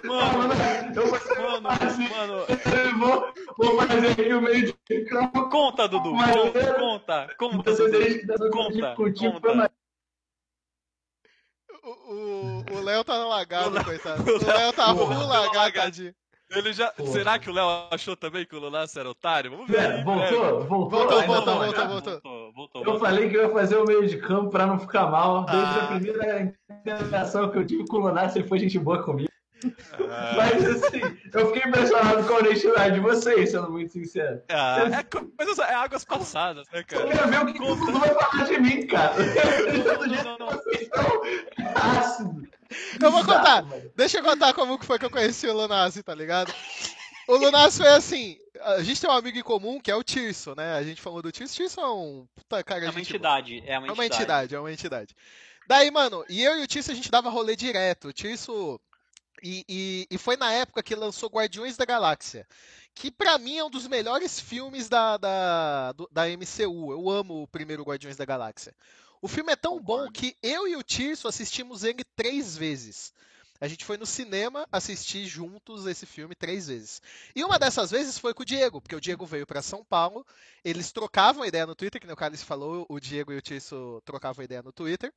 Mano, 0.04 0.54
eu 0.96 1.08
vou, 1.08 1.35
mano, 1.62 1.80
mano. 2.10 2.46
Vou, 3.00 3.34
vou 3.58 3.88
fazer 3.88 4.08
aqui 4.08 4.34
o 4.34 4.42
meio 4.42 4.74
de 4.90 5.06
campo. 5.06 5.50
Conta, 5.50 5.88
Dudu. 5.88 6.12
Conta, 6.12 6.74
conta, 6.76 7.36
conta, 7.38 7.72
Dudu. 7.74 8.52
Conta, 8.52 8.96
conta. 8.96 9.72
O 12.72 12.80
Léo 12.82 13.04
tá 13.04 13.16
lagado, 13.26 13.84
coitado. 13.84 14.24
O 14.24 14.46
Léo 14.46 14.74
tá 14.74 14.96
full 14.96 15.28
lagado, 15.28 15.74
tadinho. 15.74 16.16
Ele 16.50 16.74
já. 16.74 16.94
Será 17.12 17.40
que 17.40 17.50
o 17.50 17.54
Léo 17.54 17.68
achou 17.92 18.16
também 18.16 18.46
que 18.46 18.56
o 18.56 18.60
Lunas 18.60 18.96
era 18.96 19.10
otário? 19.10 19.52
Vamos 19.52 19.68
ver. 19.68 19.80
É, 19.80 20.04
voltou, 20.04 20.66
voltou, 20.66 20.90
voltou, 20.90 21.28
voltou, 21.28 21.58
voltou, 21.58 21.88
voltou, 21.88 22.52
voltou, 22.54 22.86
Eu 22.86 23.00
falei 23.00 23.30
que 23.30 23.36
eu 23.36 23.44
ia 23.44 23.50
fazer 23.50 23.78
o 23.78 23.86
meio 23.86 24.08
de 24.08 24.18
campo 24.18 24.52
pra 24.52 24.68
não 24.68 24.80
ficar 24.80 25.10
mal. 25.10 25.46
Desde 25.46 25.80
ah. 25.80 25.84
a 25.84 25.88
primeira 25.88 26.54
interação 26.86 27.50
que 27.50 27.58
eu 27.58 27.66
tive 27.66 27.86
com 27.88 27.98
o 27.98 28.00
Lunas, 28.02 28.36
ele 28.36 28.48
foi 28.48 28.60
gente 28.60 28.78
boa 28.78 29.04
comigo. 29.04 29.30
Ah. 30.10 30.34
Mas 30.38 30.66
assim, 30.66 31.02
eu 31.34 31.48
fiquei 31.48 31.70
impressionado 31.70 32.28
com 32.28 32.34
a 32.34 32.38
honestidade 32.38 32.96
de 32.96 33.00
vocês, 33.00 33.52
sendo 33.52 33.72
muito 33.72 33.94
sincero. 33.94 34.42
Ah, 34.50 34.80
é, 34.82 35.06
mas 35.38 35.60
é 35.60 35.74
águas 35.74 36.04
passadas, 36.04 36.68
né, 36.72 36.84
cara? 36.84 37.04
Eu 37.04 37.10
quero 37.10 37.30
ver 37.30 37.40
o 37.40 37.54
que 37.54 37.62
o 37.62 37.76
Dudu 37.76 38.00
vai 38.00 38.14
falar 38.14 38.46
de 38.46 38.60
mim, 38.60 38.88
cara. 38.88 39.14
Do 39.16 40.10
jeito 40.10 40.38
que 40.38 40.44
vocês 40.44 40.82
estão 40.82 41.22
ácidos. 41.76 42.50
Eu 43.02 43.12
vou 43.12 43.24
contar. 43.24 43.64
Deixa 43.96 44.20
eu 44.20 44.24
contar 44.24 44.54
como 44.54 44.78
que 44.78 44.86
foi 44.86 45.00
que 45.00 45.06
eu 45.06 45.10
conheci 45.10 45.48
o 45.48 45.54
Lunassi, 45.54 46.04
tá 46.04 46.14
ligado? 46.14 46.54
O 47.28 47.38
Lunassi 47.38 47.80
foi 47.80 47.90
assim. 47.90 48.38
A 48.62 48.84
gente 48.84 49.02
tem 49.02 49.10
um 49.10 49.14
amigo 49.14 49.38
em 49.38 49.44
comum 49.44 49.80
que 49.80 49.92
é 49.92 49.96
o 49.96 50.04
Tirso, 50.04 50.54
né? 50.56 50.74
A 50.74 50.84
gente 50.84 51.02
falou 51.02 51.22
do 51.22 51.32
Tirso. 51.32 51.56
Tirso 51.56 51.80
é 51.80 51.90
um. 51.90 52.28
Puta, 52.36 52.64
cara, 52.64 52.86
é 52.86 52.90
uma 52.90 53.00
entidade. 53.00 53.64
É 53.66 53.78
uma, 53.78 53.88
é 53.88 53.92
uma 53.92 54.06
entidade. 54.06 54.56
É 54.56 54.60
uma 54.60 54.72
entidade. 54.72 55.16
Daí, 55.68 55.90
mano, 55.90 56.24
e 56.30 56.44
eu 56.44 56.60
e 56.60 56.64
o 56.64 56.68
Tirso 56.68 56.92
a 56.92 56.96
gente 56.96 57.10
dava 57.10 57.30
rolê 57.30 57.56
direto. 57.56 58.10
O 58.10 58.14
Tirso 58.14 58.80
e, 59.44 59.66
e, 59.68 60.08
e, 60.10 60.18
foi 60.18 60.38
na 60.38 60.52
época 60.52 60.84
que 60.84 60.96
lançou 60.96 61.30
Guardiões 61.30 61.78
da 61.78 61.86
Galáxia, 61.86 62.48
que 62.94 63.12
para 63.12 63.38
mim 63.38 63.58
é 63.58 63.64
um 63.64 63.70
dos 63.70 63.88
melhores 63.88 64.40
filmes 64.40 64.88
da, 64.90 65.18
da, 65.18 65.94
da 66.12 66.24
MCU. 66.28 66.92
Eu 66.92 67.10
amo 67.10 67.44
o 67.44 67.48
primeiro 67.48 67.84
Guardiões 67.84 68.16
da 68.16 68.26
Galáxia. 68.26 68.74
O 69.22 69.28
filme 69.28 69.52
é 69.52 69.56
tão 69.56 69.82
bom 69.82 70.10
que 70.12 70.36
eu 70.42 70.68
e 70.68 70.76
o 70.76 70.84
Tirso 70.84 71.28
assistimos 71.28 71.84
ele 71.84 72.04
três 72.16 72.56
vezes. 72.56 73.14
A 73.60 73.68
gente 73.68 73.86
foi 73.86 73.98
no 73.98 74.06
cinema 74.06 74.68
assistir 74.72 75.26
juntos 75.26 75.86
esse 75.86 76.06
filme 76.06 76.36
três 76.36 76.68
vezes. 76.68 77.02
E 77.34 77.44
uma 77.44 77.58
dessas 77.58 77.90
vezes 77.90 78.18
foi 78.18 78.34
com 78.34 78.44
o 78.44 78.46
Diego, 78.46 78.82
porque 78.82 78.96
o 78.96 79.02
Diego 79.02 79.26
veio 79.26 79.48
para 79.48 79.62
São 79.62 79.84
Paulo. 79.84 80.26
Eles 80.64 80.92
trocavam 80.92 81.46
ideia 81.46 81.66
no 81.66 81.76
Twitter, 81.76 82.02
que 82.02 82.12
o 82.12 82.16
Carlos 82.16 82.44
falou, 82.44 82.86
o 82.90 83.00
Diego 83.00 83.32
e 83.32 83.38
o 83.38 83.42
Tirso 83.42 84.02
trocavam 84.04 84.44
ideia 84.44 84.62
no 84.62 84.74
Twitter. 84.74 85.14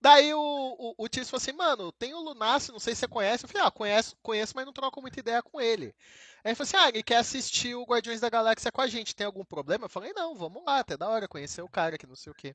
Daí 0.00 0.32
o, 0.32 0.38
o, 0.38 0.94
o 0.98 1.08
falou 1.24 1.36
assim, 1.36 1.52
mano, 1.52 1.92
tem 1.92 2.14
o 2.14 2.20
Lunassi, 2.20 2.72
não 2.72 2.78
sei 2.78 2.94
se 2.94 3.00
você 3.00 3.08
conhece. 3.08 3.44
Eu 3.44 3.48
falei, 3.48 3.66
ah, 3.66 3.70
conheço, 3.70 4.16
conheço, 4.22 4.52
mas 4.56 4.66
não 4.66 4.72
troco 4.72 5.00
muita 5.00 5.20
ideia 5.20 5.42
com 5.42 5.60
ele. 5.60 5.94
Aí 6.42 6.50
ele 6.50 6.54
falou 6.54 6.68
assim, 6.68 6.76
ah, 6.76 6.88
ele 6.88 7.02
quer 7.02 7.16
assistir 7.16 7.74
o 7.74 7.84
Guardiões 7.84 8.20
da 8.20 8.30
Galáxia 8.30 8.72
com 8.72 8.80
a 8.80 8.86
gente, 8.86 9.14
tem 9.14 9.26
algum 9.26 9.44
problema? 9.44 9.84
Eu 9.84 9.90
falei, 9.90 10.12
não, 10.14 10.34
vamos 10.34 10.64
lá, 10.64 10.78
até 10.78 10.96
da 10.96 11.08
hora 11.08 11.28
conhecer 11.28 11.62
o 11.62 11.68
cara, 11.68 11.98
que 11.98 12.06
não 12.06 12.16
sei 12.16 12.32
o 12.32 12.34
quê. 12.34 12.54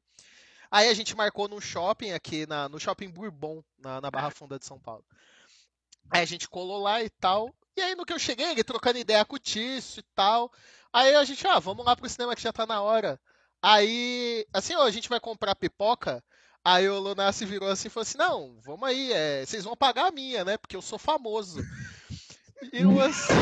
Aí 0.72 0.89
a 0.89 0.94
gente 0.94 1.15
marcou 1.15 1.48
num 1.48 1.62
shopping 1.62 2.12
aqui, 2.12 2.48
na, 2.48 2.68
no 2.68 2.80
shopping 2.80 3.10
Bourbon, 3.10 3.63
na, 3.78 4.02
na 4.02 4.10
Barra 4.10 4.32
Funda 4.32 4.58
de 4.58 4.65
São 4.65 4.80
Paulo. 4.80 5.06
Aí 6.10 6.22
a 6.22 6.26
gente 6.26 6.50
colou 6.50 6.82
lá 6.82 7.04
e 7.04 7.10
tal. 7.10 7.54
E 7.78 7.82
aí 7.82 7.96
no 7.96 8.06
que 8.06 8.13
eu 8.13 8.20
cheguei, 8.20 8.52
ele 8.52 8.63
trocando 8.63 8.98
ideia 8.98 9.24
com 9.26 9.36
o 9.36 9.39
Tício 9.39 10.00
e 10.00 10.06
tal. 10.15 10.52
Aí 10.91 11.15
a 11.15 11.24
gente, 11.24 11.46
ah, 11.48 11.60
vamos 11.60 11.86
lá 11.86 11.96
pro 11.96 12.10
cinema 12.10 12.36
que 12.36 12.41
já 12.41 12.54
tá 12.54 12.65
na 12.65 12.82
hora. 12.82 13.20
Aí, 13.62 14.46
assim, 14.54 14.76
ó, 14.76 14.84
a 14.84 14.91
gente 14.91 15.10
vai 15.10 15.20
comprar 15.20 15.56
pipoca. 15.56 16.24
Aí 16.65 16.89
o 16.89 16.99
Lunassi 16.99 17.45
virou 17.45 17.69
assim 17.69 17.88
e 17.88 17.91
falou 17.91 18.01
assim: 18.01 18.17
Não, 18.17 18.56
vamos 18.65 18.89
aí, 18.89 19.13
é, 19.13 19.45
vocês 19.45 19.63
vão 19.63 19.78
pagar 19.78 20.08
a 20.08 20.12
minha, 20.12 20.43
né? 20.43 20.58
Porque 20.58 20.75
eu 20.75 20.82
sou 20.82 20.97
famoso. 20.97 21.63
E 22.71 22.82
eu 22.82 23.01
assim. 23.01 23.34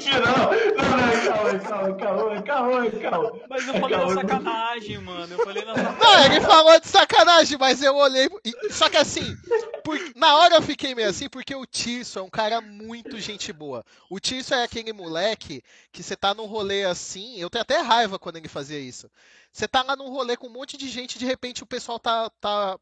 mentira, 0.00 0.20
não. 0.20 0.50
Não, 0.80 0.96
não, 0.96 1.58
calma, 1.58 1.96
calma, 1.96 1.96
calma, 1.96 2.42
calma, 2.42 2.90
calma. 2.90 3.40
Mas 3.48 3.66
eu 3.66 3.74
falei 3.74 3.98
calma. 3.98 4.14
na 4.14 4.20
sacanagem, 4.20 4.98
mano. 4.98 5.34
Eu 5.34 5.44
falei 5.44 5.64
na 5.64 5.74
sacanagem. 5.74 6.00
Não, 6.00 6.24
ele 6.24 6.40
falou 6.40 6.80
de 6.80 6.88
sacanagem, 6.88 7.58
mas 7.58 7.82
eu 7.82 7.96
olhei. 7.96 8.28
Só 8.70 8.88
que 8.88 8.96
assim, 8.96 9.36
por... 9.84 9.98
na 10.14 10.36
hora 10.36 10.56
eu 10.56 10.62
fiquei 10.62 10.94
meio 10.94 11.08
assim, 11.08 11.28
porque 11.28 11.54
o 11.54 11.66
Tirso 11.66 12.18
é 12.18 12.22
um 12.22 12.30
cara 12.30 12.60
muito 12.60 13.18
gente 13.20 13.52
boa. 13.52 13.84
O 14.08 14.18
Tirso 14.18 14.54
é 14.54 14.64
aquele 14.64 14.92
moleque 14.92 15.62
que 15.92 16.02
você 16.02 16.16
tá 16.16 16.34
num 16.34 16.46
rolê 16.46 16.84
assim. 16.84 17.38
Eu 17.38 17.50
tenho 17.50 17.62
até 17.62 17.80
raiva 17.80 18.18
quando 18.18 18.36
ele 18.36 18.48
fazia 18.48 18.78
isso. 18.78 19.10
Você 19.52 19.66
tá 19.66 19.82
lá 19.82 19.96
num 19.96 20.08
rolê 20.08 20.36
com 20.36 20.46
um 20.46 20.52
monte 20.52 20.76
de 20.76 20.88
gente, 20.88 21.18
de 21.18 21.26
repente 21.26 21.62
o 21.62 21.66
pessoal 21.66 21.98
tá, 21.98 22.30
tá 22.40 22.78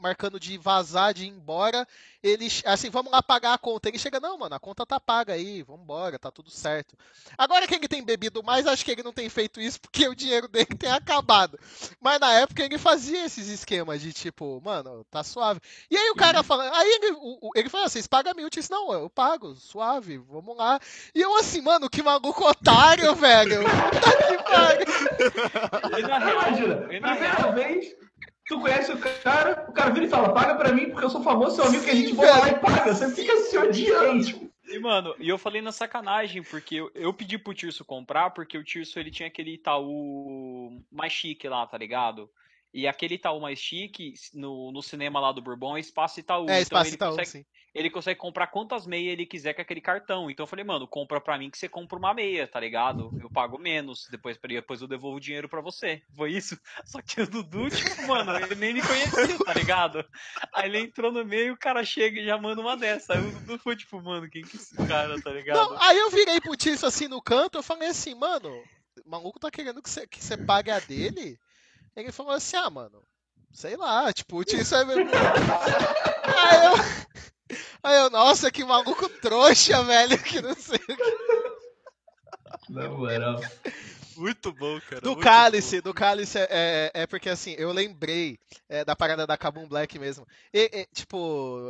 marcando 0.00 0.40
de 0.40 0.56
vazar, 0.58 1.14
de 1.14 1.24
ir 1.24 1.28
embora. 1.28 1.86
Ele, 2.22 2.48
assim, 2.66 2.90
vamos 2.90 3.10
lá 3.10 3.22
pagar 3.22 3.54
a 3.54 3.58
conta. 3.58 3.88
Ele 3.88 3.98
chega, 3.98 4.20
não, 4.20 4.36
mano, 4.36 4.54
a 4.54 4.60
conta 4.60 4.84
tá 4.84 5.00
paga 5.00 5.32
aí, 5.32 5.62
vamos 5.62 5.82
embora, 5.82 6.18
tá 6.18 6.30
tudo 6.30 6.50
certo. 6.50 6.96
Agora 7.38 7.66
que 7.66 7.74
ele 7.74 7.88
tem 7.88 8.02
bebido 8.02 8.42
mais, 8.42 8.66
acho 8.66 8.84
que 8.84 8.90
ele 8.90 9.02
não 9.02 9.12
tem 9.12 9.28
feito 9.28 9.60
isso 9.60 9.80
porque 9.80 10.06
o 10.08 10.14
dinheiro 10.14 10.46
dele 10.48 10.66
tem 10.66 10.90
acabado. 10.90 11.58
Mas 12.00 12.20
na 12.20 12.32
época 12.34 12.62
ele 12.62 12.76
fazia 12.76 13.24
esses 13.24 13.48
esquemas 13.48 14.00
de 14.02 14.12
tipo, 14.12 14.60
mano, 14.62 15.04
tá 15.10 15.22
suave. 15.22 15.60
E 15.90 15.96
aí 15.96 16.10
o 16.10 16.16
cara 16.16 16.42
fala, 16.42 16.70
aí 16.76 16.88
ele, 16.88 17.16
o, 17.18 17.50
ele 17.54 17.68
fala, 17.68 17.88
vocês 17.88 18.06
pagam 18.06 18.34
mil? 18.34 18.46
Eu 18.46 18.50
disse, 18.50 18.70
não, 18.70 18.92
eu 18.92 19.08
pago, 19.08 19.54
suave, 19.54 20.18
vamos 20.18 20.56
lá. 20.56 20.78
E 21.14 21.20
eu 21.20 21.36
assim, 21.36 21.62
mano, 21.62 21.88
que 21.88 22.02
maluco 22.02 22.44
otário, 22.44 23.14
velho. 23.16 23.60
Puta 23.90 24.26
que 24.26 24.42
pariu. 24.42 25.98
E 25.98 26.02
na 26.02 26.18
real, 26.18 26.40
Imagina, 26.40 27.00
na 27.00 27.12
real, 27.12 27.52
vez 27.52 27.94
tu 28.50 28.60
conhece 28.60 28.92
o 28.92 28.98
cara, 28.98 29.64
o 29.68 29.72
cara 29.72 29.90
vira 29.90 30.06
e 30.06 30.08
fala, 30.08 30.34
paga 30.34 30.56
pra 30.56 30.72
mim, 30.72 30.90
porque 30.90 31.04
eu 31.04 31.10
sou 31.10 31.22
famoso, 31.22 31.54
seu 31.54 31.64
amigo, 31.64 31.84
que 31.84 31.90
a 31.90 31.94
gente 31.94 32.12
vai 32.12 32.26
lá 32.26 32.48
e 32.48 32.58
paga. 32.58 32.92
Você 32.92 33.14
fica 33.14 33.36
se 33.36 33.56
odiando, 33.56 34.24
tipo. 34.24 34.50
E, 34.68 34.78
mano, 34.80 35.14
e 35.18 35.28
eu 35.28 35.38
falei 35.38 35.62
na 35.62 35.70
sacanagem, 35.70 36.42
porque 36.42 36.76
eu, 36.76 36.90
eu 36.94 37.14
pedi 37.14 37.38
pro 37.38 37.54
Tirso 37.54 37.84
comprar, 37.84 38.30
porque 38.30 38.58
o 38.58 38.64
Tirso, 38.64 38.98
ele 38.98 39.10
tinha 39.10 39.28
aquele 39.28 39.54
Itaú 39.54 40.82
mais 40.90 41.12
chique 41.12 41.48
lá, 41.48 41.64
tá 41.64 41.78
ligado? 41.78 42.28
E 42.72 42.86
aquele 42.86 43.14
Itaú 43.14 43.40
mais 43.40 43.58
chique, 43.58 44.14
no, 44.32 44.70
no 44.70 44.80
cinema 44.80 45.18
lá 45.18 45.32
do 45.32 45.42
Bourbon, 45.42 45.76
é 45.76 45.80
Espaço 45.80 46.20
Itaú. 46.20 46.48
É, 46.48 46.60
Espaço 46.60 46.94
então 46.94 47.08
Itaú, 47.08 47.10
consegue, 47.10 47.28
sim. 47.28 47.44
Ele 47.74 47.90
consegue 47.90 48.18
comprar 48.18 48.46
quantas 48.46 48.86
meias 48.86 49.12
ele 49.12 49.26
quiser 49.26 49.54
com 49.54 49.62
aquele 49.62 49.80
cartão. 49.80 50.30
Então 50.30 50.44
eu 50.44 50.46
falei, 50.48 50.64
mano, 50.64 50.86
compra 50.86 51.20
pra 51.20 51.36
mim 51.36 51.50
que 51.50 51.58
você 51.58 51.68
compra 51.68 51.98
uma 51.98 52.14
meia, 52.14 52.46
tá 52.46 52.60
ligado? 52.60 53.10
Eu 53.20 53.28
pago 53.30 53.58
menos, 53.58 54.06
depois, 54.10 54.38
depois 54.38 54.80
eu 54.80 54.88
devolvo 54.88 55.16
o 55.16 55.20
dinheiro 55.20 55.48
pra 55.48 55.60
você. 55.60 56.02
Foi 56.16 56.32
isso. 56.32 56.58
Só 56.84 57.02
que 57.02 57.20
o 57.20 57.26
Dudu, 57.28 57.70
tipo, 57.70 58.06
mano, 58.06 58.36
ele 58.36 58.54
nem 58.54 58.74
me 58.74 58.82
conhecia, 58.82 59.38
tá 59.44 59.54
ligado? 59.54 60.04
Aí 60.52 60.68
ele 60.68 60.78
entrou 60.78 61.10
no 61.10 61.24
meio, 61.24 61.54
o 61.54 61.58
cara 61.58 61.84
chega 61.84 62.20
e 62.20 62.24
já 62.24 62.38
manda 62.38 62.60
uma 62.60 62.76
dessa. 62.76 63.14
Aí 63.14 63.20
o 63.20 63.32
Dudu 63.32 63.58
foi 63.58 63.74
tipo, 63.76 64.00
mano, 64.00 64.28
quem 64.30 64.42
que 64.42 64.56
é 64.56 64.60
esse 64.60 64.76
cara, 64.76 65.20
tá 65.20 65.30
ligado? 65.30 65.56
Não, 65.56 65.82
aí 65.82 65.98
eu 65.98 66.10
virei 66.10 66.40
pro 66.40 66.56
Tício 66.56 66.86
assim 66.86 67.08
no 67.08 67.20
canto, 67.20 67.58
eu 67.58 67.62
falei 67.62 67.88
assim, 67.88 68.14
mano, 68.14 68.48
o 69.04 69.10
maluco 69.10 69.40
tá 69.40 69.50
querendo 69.50 69.82
que 69.82 69.90
você, 69.90 70.06
que 70.06 70.22
você 70.22 70.36
pague 70.36 70.70
a 70.70 70.78
dele? 70.78 71.38
Ele 72.00 72.12
falou 72.12 72.32
assim, 72.32 72.56
ah, 72.56 72.70
mano, 72.70 73.02
sei 73.52 73.76
lá, 73.76 74.12
tipo, 74.12 74.38
o 74.38 74.42
é 74.42 74.84
mesmo. 74.84 75.10
Aí 76.24 76.66
eu. 76.66 77.00
Aí 77.82 77.96
eu, 77.98 78.10
nossa, 78.10 78.50
que 78.50 78.64
maluco 78.64 79.08
trouxa, 79.08 79.82
velho, 79.82 80.22
que 80.22 80.40
não 80.40 80.54
sei 80.54 80.76
o 80.76 80.96
que. 80.96 82.72
Na 82.72 82.88
moral. 82.88 83.40
Muito 84.20 84.52
bom, 84.52 84.78
cara. 84.82 85.00
Do 85.00 85.16
Cálice, 85.16 85.76
bom. 85.76 85.84
do 85.84 85.94
Cálice 85.94 86.38
é, 86.38 86.46
é, 86.50 86.90
é, 87.02 87.06
porque 87.06 87.30
assim, 87.30 87.54
eu 87.56 87.72
lembrei 87.72 88.38
é, 88.68 88.84
da 88.84 88.94
parada 88.94 89.26
da 89.26 89.36
Kabum 89.36 89.66
Black 89.66 89.98
mesmo. 89.98 90.26
E, 90.52 90.70
e, 90.72 90.86
tipo, 90.94 91.16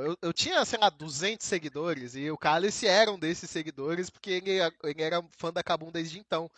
eu, 0.05 0.19
eu 0.21 0.33
tinha, 0.33 0.65
sei 0.65 0.79
lá, 0.81 0.91
200 0.91 1.47
seguidores 1.47 2.17
e 2.17 2.29
o 2.29 2.37
Cálice 2.37 2.89
era 2.89 3.13
um 3.13 3.19
desses 3.19 3.49
seguidores 3.49 4.11
porque 4.11 4.31
ele, 4.31 4.51
ele 4.83 5.03
era 5.03 5.25
fã 5.39 5.53
da 5.53 5.63
Kabum 5.63 5.93
desde 5.93 6.19
então. 6.19 6.51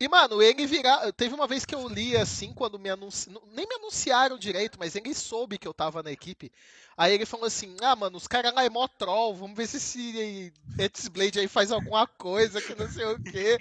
E, 0.00 0.08
mano, 0.08 0.40
ele 0.40 0.64
virar. 0.64 1.12
Teve 1.12 1.34
uma 1.34 1.46
vez 1.46 1.64
que 1.64 1.74
eu 1.74 1.88
li 1.88 2.16
assim, 2.16 2.52
quando 2.54 2.78
me 2.78 2.88
anunciaram. 2.88 3.42
Nem 3.52 3.66
me 3.66 3.74
anunciaram 3.74 4.38
direito, 4.38 4.78
mas 4.78 4.94
ele 4.94 5.12
soube 5.12 5.58
que 5.58 5.66
eu 5.66 5.74
tava 5.74 6.02
na 6.02 6.12
equipe. 6.12 6.52
Aí 6.96 7.14
ele 7.14 7.24
falou 7.24 7.46
assim: 7.46 7.76
Ah, 7.80 7.94
mano, 7.94 8.16
os 8.16 8.26
caras 8.26 8.52
lá 8.52 8.64
é 8.64 8.68
mó 8.68 8.86
troll, 8.88 9.34
vamos 9.34 9.56
ver 9.56 9.68
se 9.68 9.76
esse 9.76 10.52
Etisblade 10.78 11.38
aí 11.38 11.46
faz 11.46 11.70
alguma 11.70 12.06
coisa 12.06 12.60
que 12.60 12.74
não 12.74 12.88
sei 12.88 13.04
o 13.06 13.22
quê. 13.22 13.58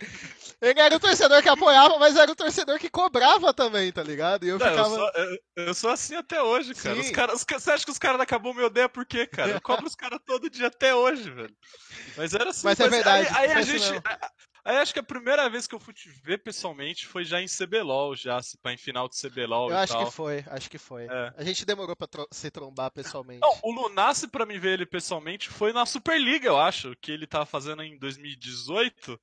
Ele 0.59 0.79
era 0.79 0.95
o 0.95 0.99
torcedor 0.99 1.43
que 1.43 1.49
apoiava, 1.49 1.99
mas 1.99 2.15
era 2.15 2.31
o 2.31 2.35
torcedor 2.35 2.79
que 2.79 2.89
cobrava 2.89 3.53
também, 3.53 3.91
tá 3.91 4.01
ligado? 4.01 4.43
E 4.43 4.49
eu 4.49 4.57
não, 4.57 4.67
ficava. 4.67 4.89
Eu 4.89 4.95
sou, 4.95 5.11
eu, 5.15 5.65
eu 5.67 5.73
sou, 5.73 5.89
assim 5.91 6.15
até 6.15 6.41
hoje, 6.41 6.73
cara. 6.73 6.99
Os 6.99 7.11
cara 7.11 7.35
os, 7.35 7.45
você 7.47 7.71
acha 7.71 7.85
que 7.85 7.91
os 7.91 7.99
caras 7.99 8.17
da 8.17 8.25
Cabo 8.25 8.55
me 8.55 8.63
odeiam 8.63 8.89
por 8.89 9.05
quê, 9.05 9.27
cara? 9.27 9.51
Eu 9.51 9.61
cobro 9.61 9.85
os 9.85 9.95
caras 9.95 10.19
todo 10.25 10.49
dia 10.49 10.67
até 10.67 10.95
hoje, 10.95 11.29
velho. 11.29 11.55
Mas 12.15 12.33
era 12.33 12.49
assim. 12.49 12.65
Mas, 12.65 12.79
é 12.79 12.83
mas 12.83 12.93
é 12.93 12.95
verdade. 12.95 13.27
Aí, 13.35 13.49
aí 13.49 13.51
a 13.51 13.61
gente. 13.61 14.01
Aí 14.67 14.75
acho 14.79 14.91
que 14.91 14.99
a 14.99 15.03
primeira 15.03 15.49
vez 15.49 15.65
que 15.65 15.73
eu 15.73 15.79
fui 15.79 15.93
te 15.93 16.09
ver 16.09 16.39
pessoalmente 16.39 17.07
foi 17.07 17.23
já 17.23 17.41
em 17.41 17.45
CBLOL, 17.47 18.17
já, 18.17 18.37
em 18.65 18.77
final 18.77 19.07
de 19.07 19.15
CBLOL 19.15 19.69
eu 19.69 19.75
e 19.77 19.79
acho 19.79 19.93
tal. 19.93 20.05
que 20.05 20.11
foi, 20.11 20.43
acho 20.45 20.69
que 20.69 20.77
foi. 20.77 21.05
É. 21.05 21.33
A 21.37 21.43
gente 21.45 21.65
demorou 21.65 21.95
pra 21.95 22.05
tro 22.05 22.27
se 22.29 22.51
trombar 22.51 22.91
pessoalmente. 22.91 23.39
Não, 23.39 23.59
o 23.63 23.71
Lunassi 23.71 24.27
pra 24.27 24.45
mim 24.45 24.59
ver 24.59 24.73
ele 24.73 24.85
pessoalmente 24.85 25.47
foi 25.47 25.71
na 25.71 25.85
Superliga, 25.85 26.47
eu 26.49 26.59
acho, 26.59 26.93
que 26.99 27.13
ele 27.13 27.25
tava 27.25 27.45
fazendo 27.45 27.81
em 27.81 27.97
2018 27.97 29.17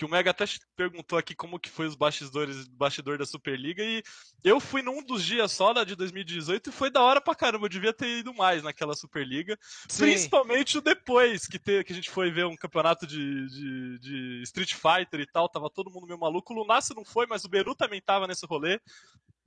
que 0.00 0.04
o 0.06 0.08
Mega 0.08 0.30
até 0.30 0.46
perguntou 0.74 1.18
aqui 1.18 1.34
como 1.34 1.60
que 1.60 1.68
foi 1.68 1.86
os 1.86 1.94
bastidores, 1.94 2.66
bastidor 2.68 3.18
da 3.18 3.26
Superliga 3.26 3.84
e 3.84 4.02
eu 4.42 4.58
fui 4.58 4.80
num 4.80 5.04
dos 5.04 5.22
dias 5.22 5.52
só 5.52 5.74
da 5.74 5.84
de 5.84 5.94
2018 5.94 6.70
e 6.70 6.72
foi 6.72 6.90
da 6.90 7.02
hora 7.02 7.20
pra 7.20 7.34
caramba, 7.34 7.66
eu 7.66 7.68
devia 7.68 7.92
ter 7.92 8.20
ido 8.20 8.32
mais 8.32 8.62
naquela 8.62 8.94
Superliga, 8.94 9.58
Sim. 9.90 10.04
principalmente 10.04 10.78
o 10.78 10.80
depois 10.80 11.46
que, 11.46 11.58
te, 11.58 11.84
que 11.84 11.92
a 11.92 11.94
gente 11.94 12.08
foi 12.08 12.30
ver 12.30 12.46
um 12.46 12.56
campeonato 12.56 13.06
de, 13.06 13.46
de, 13.50 13.98
de, 13.98 14.42
Street 14.44 14.72
Fighter 14.72 15.20
e 15.20 15.26
tal, 15.26 15.50
tava 15.50 15.68
todo 15.68 15.90
mundo 15.90 16.06
meio 16.06 16.18
maluco, 16.18 16.54
o 16.54 16.56
Lunassi 16.56 16.96
não 16.96 17.04
foi, 17.04 17.26
mas 17.26 17.44
o 17.44 17.48
Beru 17.50 17.74
também 17.74 18.00
tava 18.00 18.26
nesse 18.26 18.46
rolê, 18.46 18.80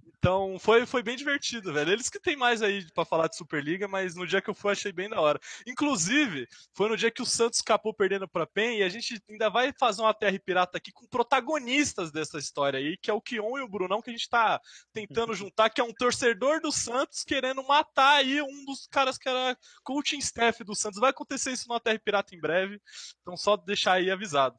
então 0.07 0.57
foi, 0.57 0.85
foi 0.85 1.03
bem 1.03 1.17
divertido, 1.17 1.73
velho. 1.73 1.91
Eles 1.91 2.09
que 2.09 2.19
tem 2.19 2.35
mais 2.35 2.61
aí 2.61 2.89
para 2.93 3.03
falar 3.03 3.27
de 3.27 3.35
Superliga, 3.35 3.87
mas 3.87 4.15
no 4.15 4.25
dia 4.25 4.41
que 4.41 4.49
eu 4.49 4.53
fui 4.53 4.71
achei 4.71 4.91
bem 4.91 5.09
da 5.09 5.19
hora. 5.19 5.39
Inclusive, 5.67 6.47
foi 6.73 6.87
no 6.87 6.95
dia 6.95 7.11
que 7.11 7.21
o 7.21 7.25
Santos 7.25 7.59
escapou 7.59 7.93
perdendo 7.93 8.27
pra 8.27 8.47
PEN 8.47 8.77
e 8.77 8.83
a 8.83 8.89
gente 8.89 9.21
ainda 9.29 9.49
vai 9.49 9.73
fazer 9.77 10.01
uma 10.01 10.13
TR 10.13 10.39
Pirata 10.45 10.77
aqui 10.77 10.91
com 10.91 11.05
protagonistas 11.07 12.11
dessa 12.11 12.37
história 12.37 12.79
aí, 12.79 12.95
que 12.97 13.11
é 13.11 13.13
o 13.13 13.21
Kion 13.21 13.57
e 13.57 13.61
o 13.61 13.67
Brunão, 13.67 14.01
que 14.01 14.09
a 14.09 14.13
gente 14.13 14.29
tá 14.29 14.61
tentando 14.93 15.33
juntar, 15.33 15.69
que 15.69 15.81
é 15.81 15.83
um 15.83 15.93
torcedor 15.93 16.61
do 16.61 16.71
Santos 16.71 17.23
querendo 17.23 17.61
matar 17.63 18.19
aí 18.19 18.41
um 18.41 18.63
dos 18.65 18.87
caras 18.87 19.17
que 19.17 19.27
era 19.27 19.57
coaching 19.83 20.19
staff 20.19 20.63
do 20.63 20.73
Santos. 20.73 20.99
Vai 20.99 21.09
acontecer 21.09 21.51
isso 21.51 21.67
no 21.67 21.79
TR 21.79 21.99
Pirata 22.03 22.33
em 22.33 22.39
breve, 22.39 22.81
então 23.21 23.35
só 23.35 23.57
deixar 23.57 23.93
aí 23.93 24.09
avisado. 24.09 24.57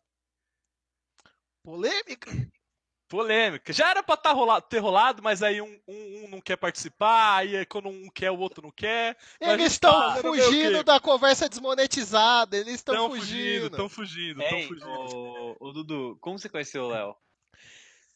Polêmica. 1.62 2.30
Polêmica. 3.14 3.72
Já 3.72 3.90
era 3.90 4.02
pra 4.02 4.16
tá 4.16 4.32
rolado, 4.32 4.66
ter 4.68 4.80
rolado, 4.80 5.22
mas 5.22 5.40
aí 5.40 5.62
um, 5.62 5.78
um, 5.86 6.24
um, 6.24 6.28
não 6.30 6.40
quer 6.40 6.56
participar, 6.56 7.36
aí 7.36 7.64
quando 7.66 7.88
um 7.88 8.08
quer, 8.12 8.32
o 8.32 8.38
outro 8.40 8.60
não 8.60 8.72
quer. 8.72 9.16
Eles 9.40 9.74
estão 9.74 9.92
tá 9.92 10.16
fugindo 10.16 10.82
da 10.82 10.98
conversa 10.98 11.48
desmonetizada, 11.48 12.56
eles 12.56 12.74
estão 12.74 13.08
fugindo. 13.10 13.66
Estão 13.66 13.88
fugindo, 13.88 14.42
estão 14.42 14.62
fugindo. 14.62 14.88
Ô, 14.88 15.56
ô, 15.60 15.72
Dudu, 15.72 16.18
como 16.20 16.40
você 16.40 16.48
conheceu 16.48 16.86
o 16.86 16.88
Léo? 16.88 17.14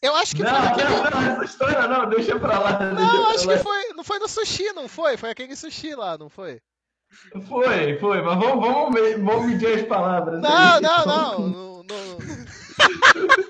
Eu 0.03 0.17
acho 0.17 0.35
que 0.35 0.43
não, 0.43 0.51
foi. 0.51 0.67
Aquele... 0.67 0.89
Não, 0.89 1.11
não, 1.11 1.33
essa 1.33 1.45
história 1.45 1.87
não, 1.87 2.09
deixa 2.09 2.37
pra 2.37 2.59
lá. 2.59 2.79
Não, 2.93 3.31
acho 3.31 3.47
que 3.47 3.59
foi. 3.59 3.93
Não 3.95 4.03
foi 4.03 4.19
no 4.19 4.27
sushi, 4.27 4.73
não 4.73 4.89
foi? 4.89 5.17
Foi 5.17 5.31
aquele 5.31 5.55
sushi 5.55 5.95
lá, 5.95 6.19
não 6.19 6.29
foi? 6.29 6.61
Foi, 7.49 7.97
foi, 8.01 8.21
mas 8.21 8.37
vamos, 8.37 8.67
vamos, 8.67 9.01
vamos 9.25 9.47
medir 9.47 9.79
as 9.79 9.87
palavras. 9.87 10.43
Não, 10.43 10.75
aí. 10.75 10.81
não, 10.81 11.07
não. 11.07 11.39
não, 11.39 11.83
não... 11.85 12.19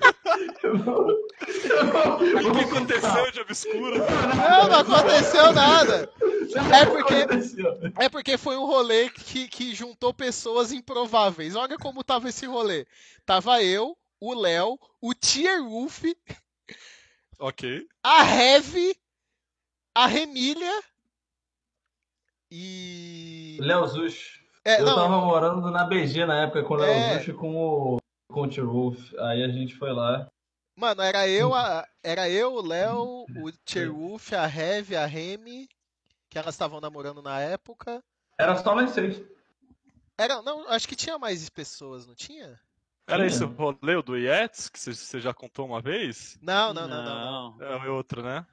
o 2.45 2.51
que 2.53 2.59
aconteceu 2.63 3.31
de 3.31 3.39
obscuro? 3.41 3.97
Não, 3.97 4.67
não 4.67 4.79
aconteceu 4.79 5.51
nada. 5.53 6.09
É 6.73 6.85
porque, 6.85 8.03
é 8.03 8.09
porque 8.09 8.37
foi 8.37 8.57
um 8.57 8.65
rolê 8.65 9.09
que, 9.09 9.47
que 9.47 9.73
juntou 9.75 10.13
pessoas 10.13 10.71
improváveis. 10.71 11.55
Olha 11.55 11.77
como 11.77 12.03
tava 12.03 12.29
esse 12.29 12.45
rolê. 12.45 12.85
Tava 13.25 13.61
eu, 13.63 13.97
o 14.19 14.33
Léo, 14.33 14.79
o 15.01 15.13
Tier 15.13 15.63
Wolf. 15.63 16.03
Ok. 17.39 17.87
A 18.03 18.25
Heavy, 18.25 18.95
a 19.95 20.07
Remília 20.07 20.83
e. 22.51 23.57
Léo 23.61 23.87
Zush. 23.87 24.39
É, 24.65 24.81
eu 24.81 24.85
não, 24.85 24.95
tava 24.95 25.21
morando 25.21 25.71
na 25.71 25.85
BG 25.85 26.25
na 26.25 26.43
época 26.43 26.63
com 26.63 26.73
o 26.73 26.77
Léo 26.77 26.91
é... 26.91 27.19
Zush 27.19 27.29
o, 27.29 27.33
com 27.35 27.55
o 27.55 27.99
Tier 28.49 28.65
Wolf. 28.65 29.13
Aí 29.17 29.43
a 29.43 29.49
gente 29.49 29.75
foi 29.75 29.91
lá. 29.91 30.29
Mano, 30.75 31.01
era 31.01 31.27
eu, 31.27 31.53
a, 31.53 31.85
era 32.01 32.29
eu, 32.29 32.53
o 32.53 32.61
Léo, 32.61 33.25
o 33.27 33.51
Wolf, 33.93 34.31
a 34.33 34.47
Heavy, 34.47 34.95
a 34.95 35.05
Remy, 35.05 35.67
que 36.29 36.37
elas 36.37 36.55
estavam 36.55 36.79
namorando 36.79 37.21
na 37.21 37.39
época. 37.39 38.01
Era 38.37 38.55
só 38.55 38.73
nós 38.73 38.91
seis. 38.91 39.21
Era, 40.17 40.41
não, 40.41 40.67
acho 40.69 40.87
que 40.87 40.95
tinha 40.95 41.17
mais 41.17 41.49
pessoas, 41.49 42.07
não 42.07 42.15
tinha? 42.15 42.59
Era 43.07 43.25
esse 43.25 43.43
o 43.43 43.47
rolê 43.47 44.01
do 44.03 44.15
Yates, 44.15 44.69
que 44.69 44.79
você 44.79 45.19
já 45.19 45.33
contou 45.33 45.65
uma 45.65 45.81
vez? 45.81 46.37
Não, 46.41 46.73
não, 46.73 46.87
não, 46.87 47.03
não. 47.03 47.57
não. 47.57 47.63
É 47.65 47.89
outro, 47.89 48.21
né? 48.21 48.45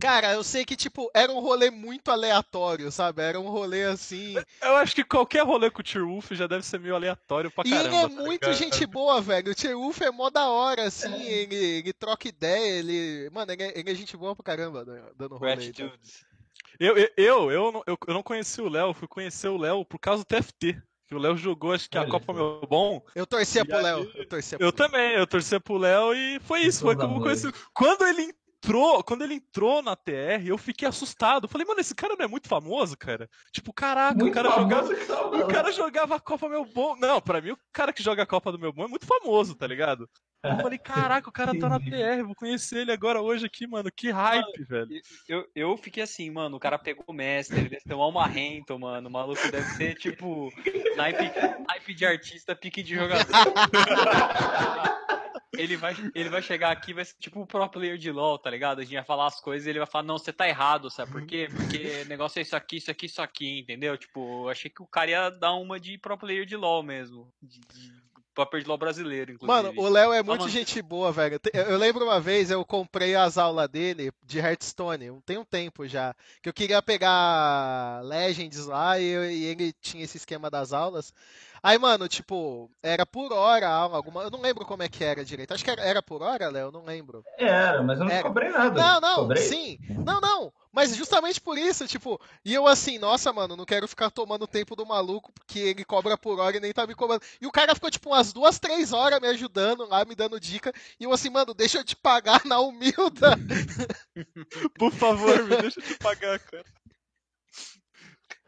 Cara, 0.00 0.32
eu 0.32 0.42
sei 0.42 0.64
que, 0.64 0.74
tipo, 0.74 1.10
era 1.14 1.30
um 1.30 1.38
rolê 1.38 1.70
muito 1.70 2.10
aleatório, 2.10 2.90
sabe? 2.90 3.22
Era 3.22 3.38
um 3.38 3.48
rolê 3.48 3.84
assim. 3.84 4.34
Eu 4.60 4.76
acho 4.76 4.94
que 4.94 5.04
qualquer 5.04 5.44
rolê 5.44 5.70
com 5.70 5.80
o 5.80 5.84
T-Wolf 5.84 6.32
já 6.32 6.46
deve 6.46 6.64
ser 6.64 6.80
meio 6.80 6.94
aleatório 6.94 7.50
pra 7.50 7.62
caramba. 7.62 7.82
E 7.82 7.86
ele 7.86 7.96
é 7.96 8.00
tá 8.00 8.08
muito 8.08 8.40
cara. 8.40 8.52
gente 8.54 8.86
boa, 8.86 9.20
velho. 9.20 9.52
O 9.52 9.54
T-Wolf 9.54 10.00
é 10.00 10.10
mó 10.10 10.30
da 10.30 10.48
hora, 10.48 10.84
assim. 10.84 11.12
É. 11.12 11.32
Ele, 11.42 11.56
ele 11.56 11.92
troca 11.92 12.26
ideia, 12.26 12.78
ele. 12.78 13.30
Mano, 13.30 13.52
ele 13.52 13.62
é, 13.62 13.78
ele 13.78 13.90
é 13.90 13.94
gente 13.94 14.16
boa 14.16 14.34
pra 14.34 14.44
caramba, 14.44 14.84
né? 14.84 15.02
dando 15.16 15.36
rolê. 15.36 15.66
Então. 15.66 15.92
Eu, 16.80 16.96
eu, 16.96 17.08
eu, 17.16 17.50
eu, 17.50 17.72
não, 17.72 17.82
eu, 17.86 17.98
eu 18.08 18.14
não 18.14 18.22
conheci 18.22 18.60
o 18.60 18.68
Léo, 18.68 18.94
fui 18.94 19.06
conhecer 19.06 19.48
o 19.48 19.58
Léo 19.58 19.84
por 19.84 19.98
causa 19.98 20.24
do 20.24 20.26
TFT. 20.26 20.82
O 21.12 21.18
Léo 21.18 21.36
jogou, 21.36 21.72
acho 21.72 21.90
que 21.90 21.98
Olha, 21.98 22.08
a 22.08 22.10
Copa 22.10 22.32
Meu 22.32 22.66
Bom. 22.68 23.04
Eu 23.14 23.26
torcia 23.26 23.64
pro 23.64 23.82
Léo. 23.82 24.10
Eu, 24.14 24.26
torcia 24.26 24.56
eu 24.58 24.72
também, 24.72 25.12
eu 25.12 25.26
torcia 25.26 25.60
pro 25.60 25.76
Léo 25.76 26.14
e 26.14 26.40
foi 26.40 26.62
isso. 26.62 26.80
Foi 26.80 26.96
como 26.96 27.18
eu 27.18 27.20
conheci. 27.20 27.52
Quando 27.74 28.06
ele 28.06 28.34
entrou, 28.62 29.02
quando 29.02 29.22
ele 29.22 29.34
entrou 29.34 29.82
na 29.82 29.96
TR, 29.96 30.46
eu 30.46 30.56
fiquei 30.56 30.86
assustado. 30.86 31.48
Falei, 31.48 31.66
mano, 31.66 31.80
esse 31.80 31.94
cara 31.94 32.14
não 32.16 32.24
é 32.24 32.28
muito 32.28 32.48
famoso, 32.48 32.96
cara? 32.96 33.28
Tipo, 33.52 33.72
caraca, 33.72 34.14
muito 34.14 34.30
o 34.30 34.34
cara 34.34 34.50
jogava. 34.50 34.92
O 35.36 35.48
cara 35.48 35.72
jogava 35.72 36.14
a 36.14 36.20
Copa 36.20 36.48
Meu 36.48 36.64
Bom. 36.64 36.96
Não, 36.96 37.20
pra 37.20 37.40
mim, 37.40 37.50
o 37.50 37.58
cara 37.72 37.92
que 37.92 38.02
joga 38.02 38.22
a 38.22 38.26
Copa 38.26 38.52
do 38.52 38.58
Meu 38.58 38.72
Bom 38.72 38.84
é 38.84 38.88
muito 38.88 39.04
famoso, 39.06 39.56
tá 39.56 39.66
ligado? 39.66 40.08
Eu 40.44 40.56
falei, 40.58 40.78
caraca, 40.78 41.28
o 41.28 41.32
cara 41.32 41.58
tá 41.58 41.68
na 41.68 41.80
TR, 41.80 42.24
vou 42.24 42.34
conhecer 42.34 42.78
ele 42.78 42.92
agora 42.92 43.20
hoje 43.20 43.46
aqui, 43.46 43.66
mano. 43.66 43.90
Que 43.94 44.10
hype, 44.10 44.44
mano, 44.44 44.66
velho. 44.68 45.02
Eu, 45.28 45.44
eu 45.54 45.76
fiquei 45.76 46.02
assim, 46.02 46.30
mano, 46.30 46.56
o 46.56 46.60
cara 46.60 46.78
pegou 46.78 47.04
o 47.06 47.12
mestre, 47.12 47.58
ele 47.58 47.68
deve 47.68 47.82
ter 47.82 47.94
um 47.94 48.02
Almarrento, 48.02 48.78
mano. 48.78 49.08
O 49.08 49.12
maluco 49.12 49.50
deve 49.50 49.68
ser, 49.70 49.96
tipo, 49.96 50.52
naipe, 50.96 51.30
naipe 51.66 51.94
de 51.94 52.06
artista, 52.06 52.54
pique 52.54 52.82
de 52.82 52.94
jogador. 52.94 53.26
ele 55.56 55.76
vai, 55.76 55.94
ele 56.14 56.28
vai 56.28 56.42
chegar 56.42 56.70
aqui 56.70 56.94
vai 56.94 57.04
ser 57.04 57.14
tipo 57.18 57.40
o 57.40 57.46
pro 57.46 57.68
player 57.68 57.98
de 57.98 58.10
LoL, 58.10 58.38
tá 58.38 58.50
ligado? 58.50 58.80
A 58.80 58.84
gente 58.84 58.94
vai 58.94 59.04
falar 59.04 59.26
as 59.26 59.40
coisas 59.40 59.66
e 59.66 59.70
ele 59.70 59.78
vai 59.78 59.88
falar, 59.88 60.04
não, 60.04 60.18
você 60.18 60.32
tá 60.32 60.48
errado, 60.48 60.90
sabe 60.90 61.12
por 61.12 61.26
quê? 61.26 61.48
Porque 61.54 62.04
negócio 62.08 62.38
é 62.38 62.42
isso 62.42 62.56
aqui, 62.56 62.76
isso 62.76 62.90
aqui, 62.90 63.06
isso 63.06 63.22
aqui, 63.22 63.60
entendeu? 63.60 63.96
Tipo, 63.96 64.48
achei 64.48 64.70
que 64.70 64.82
o 64.82 64.86
cara 64.86 65.10
ia 65.10 65.30
dar 65.30 65.54
uma 65.54 65.78
de 65.78 65.98
pro 65.98 66.16
player 66.16 66.46
de 66.46 66.56
LoL 66.56 66.82
mesmo. 66.82 67.30
De, 67.42 67.60
de 67.60 68.02
papel 68.34 68.60
de 68.60 68.66
LoL 68.66 68.78
brasileiro, 68.78 69.32
inclusive. 69.32 69.62
Mano, 69.62 69.80
o 69.80 69.88
Léo 69.88 70.12
é 70.12 70.22
muito 70.22 70.48
gente 70.48 70.80
boa, 70.80 71.12
velho. 71.12 71.38
Eu 71.52 71.76
lembro 71.76 72.04
uma 72.04 72.20
vez, 72.20 72.50
eu 72.50 72.64
comprei 72.64 73.14
as 73.14 73.38
aulas 73.38 73.68
dele 73.68 74.10
de 74.24 74.38
Hearthstone, 74.38 75.20
tem 75.24 75.38
um 75.38 75.44
tempo 75.44 75.86
já, 75.86 76.14
que 76.42 76.48
eu 76.48 76.52
queria 76.52 76.82
pegar 76.82 78.00
Legends 78.04 78.66
lá 78.66 78.98
e 78.98 79.04
ele 79.04 79.72
tinha 79.80 80.04
esse 80.04 80.16
esquema 80.16 80.50
das 80.50 80.72
aulas. 80.72 81.12
Aí, 81.62 81.78
mano, 81.78 82.08
tipo, 82.08 82.68
era 82.82 83.06
por 83.06 83.32
hora 83.32 83.68
alguma. 83.68 84.22
Eu 84.22 84.30
não 84.30 84.40
lembro 84.40 84.64
como 84.64 84.82
é 84.82 84.88
que 84.88 85.04
era 85.04 85.24
direito. 85.24 85.54
Acho 85.54 85.62
que 85.62 85.70
era, 85.70 85.80
era 85.80 86.02
por 86.02 86.20
hora, 86.20 86.50
Léo? 86.50 86.66
Eu 86.66 86.72
não 86.72 86.84
lembro. 86.84 87.24
Era, 87.38 87.80
mas 87.82 88.00
eu 88.00 88.06
não 88.06 88.12
era. 88.12 88.22
cobrei 88.24 88.48
nada. 88.48 88.80
Não, 88.80 89.00
não, 89.00 89.16
cobrei? 89.22 89.42
sim. 89.44 89.78
Não, 90.04 90.20
não. 90.20 90.52
Mas 90.72 90.96
justamente 90.96 91.40
por 91.40 91.56
isso, 91.58 91.86
tipo, 91.86 92.18
e 92.44 92.52
eu 92.54 92.66
assim, 92.66 92.98
nossa, 92.98 93.30
mano, 93.30 93.54
não 93.54 93.64
quero 93.66 93.86
ficar 93.86 94.10
tomando 94.10 94.46
tempo 94.46 94.74
do 94.74 94.86
maluco, 94.86 95.30
porque 95.30 95.58
ele 95.58 95.84
cobra 95.84 96.16
por 96.16 96.40
hora 96.40 96.56
e 96.56 96.60
nem 96.60 96.72
tá 96.72 96.86
me 96.86 96.94
cobrando. 96.94 97.22
E 97.40 97.46
o 97.46 97.52
cara 97.52 97.74
ficou, 97.74 97.90
tipo, 97.90 98.08
umas 98.08 98.32
duas, 98.32 98.58
três 98.58 98.92
horas 98.92 99.20
me 99.20 99.28
ajudando 99.28 99.86
lá, 99.86 100.04
me 100.04 100.14
dando 100.14 100.40
dica. 100.40 100.72
E 100.98 101.04
eu 101.04 101.12
assim, 101.12 101.28
mano, 101.28 101.52
deixa 101.52 101.78
eu 101.78 101.84
te 101.84 101.94
pagar 101.94 102.44
na 102.46 102.58
humilda. 102.58 103.36
por 104.78 104.90
favor, 104.92 105.44
me 105.44 105.56
deixa 105.58 105.78
eu 105.78 105.84
te 105.84 105.98
pagar, 105.98 106.38
cara. 106.38 106.64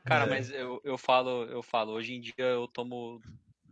Cara, 0.04 0.24
é. 0.24 0.28
mas 0.28 0.50
eu, 0.50 0.80
eu 0.84 0.98
falo, 0.98 1.44
eu 1.44 1.62
falo, 1.62 1.92
hoje 1.92 2.14
em 2.14 2.20
dia 2.20 2.34
eu 2.38 2.68
tomo 2.68 3.20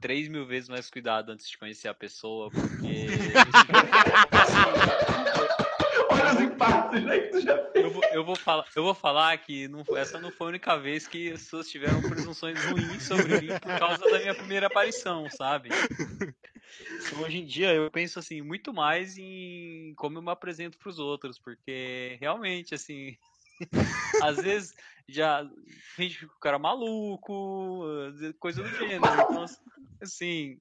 3 0.01 0.29
mil 0.29 0.47
vezes 0.47 0.69
mais 0.69 0.91
cuidado 0.91 1.31
antes 1.31 1.49
de 1.49 1.59
conhecer 1.59 1.89
a 1.89 1.95
pessoa, 1.95 2.51
porque. 2.51 3.07
Olha 6.11 6.35
os 6.35 6.41
impactos 6.41 7.03
né, 7.03 7.19
que 7.19 7.29
tu 7.29 7.41
já 7.41 7.57
fez. 7.71 7.85
Eu 7.85 7.91
vou, 7.91 8.03
eu 8.13 8.25
vou, 8.25 8.37
falar, 8.37 8.67
eu 8.75 8.83
vou 8.83 8.95
falar 8.95 9.37
que 9.39 9.69
não, 9.69 9.85
essa 9.97 10.19
não 10.19 10.31
foi 10.31 10.47
a 10.47 10.51
única 10.51 10.79
vez 10.79 11.07
que 11.07 11.33
as 11.33 11.43
pessoas 11.43 11.69
tiveram 11.69 12.01
presunções 12.01 12.63
ruins 12.65 13.03
sobre 13.03 13.41
mim 13.41 13.49
por 13.61 13.79
causa 13.79 14.11
da 14.11 14.19
minha 14.19 14.35
primeira 14.35 14.67
aparição, 14.67 15.29
sabe? 15.31 15.71
Hoje 17.21 17.39
em 17.39 17.45
dia 17.45 17.75
eu 17.75 17.91
penso 17.91 18.19
assim 18.19 18.41
muito 18.41 18.73
mais 18.73 19.19
em 19.19 19.93
como 19.97 20.19
eu 20.19 20.23
me 20.23 20.31
apresento 20.31 20.79
para 20.79 20.89
os 20.89 20.99
outros, 20.99 21.39
porque 21.39 22.17
realmente 22.21 22.75
assim 22.75 23.17
às 24.23 24.37
vezes 24.37 24.75
já 25.09 25.49
finge 25.95 26.19
que 26.19 26.25
o 26.27 26.39
cara 26.41 26.57
é 26.57 26.61
maluco, 26.61 27.85
coisa 28.39 28.63
do 28.63 28.69
gênero. 28.69 29.03
Então, 29.31 29.45
assim, 30.01 30.61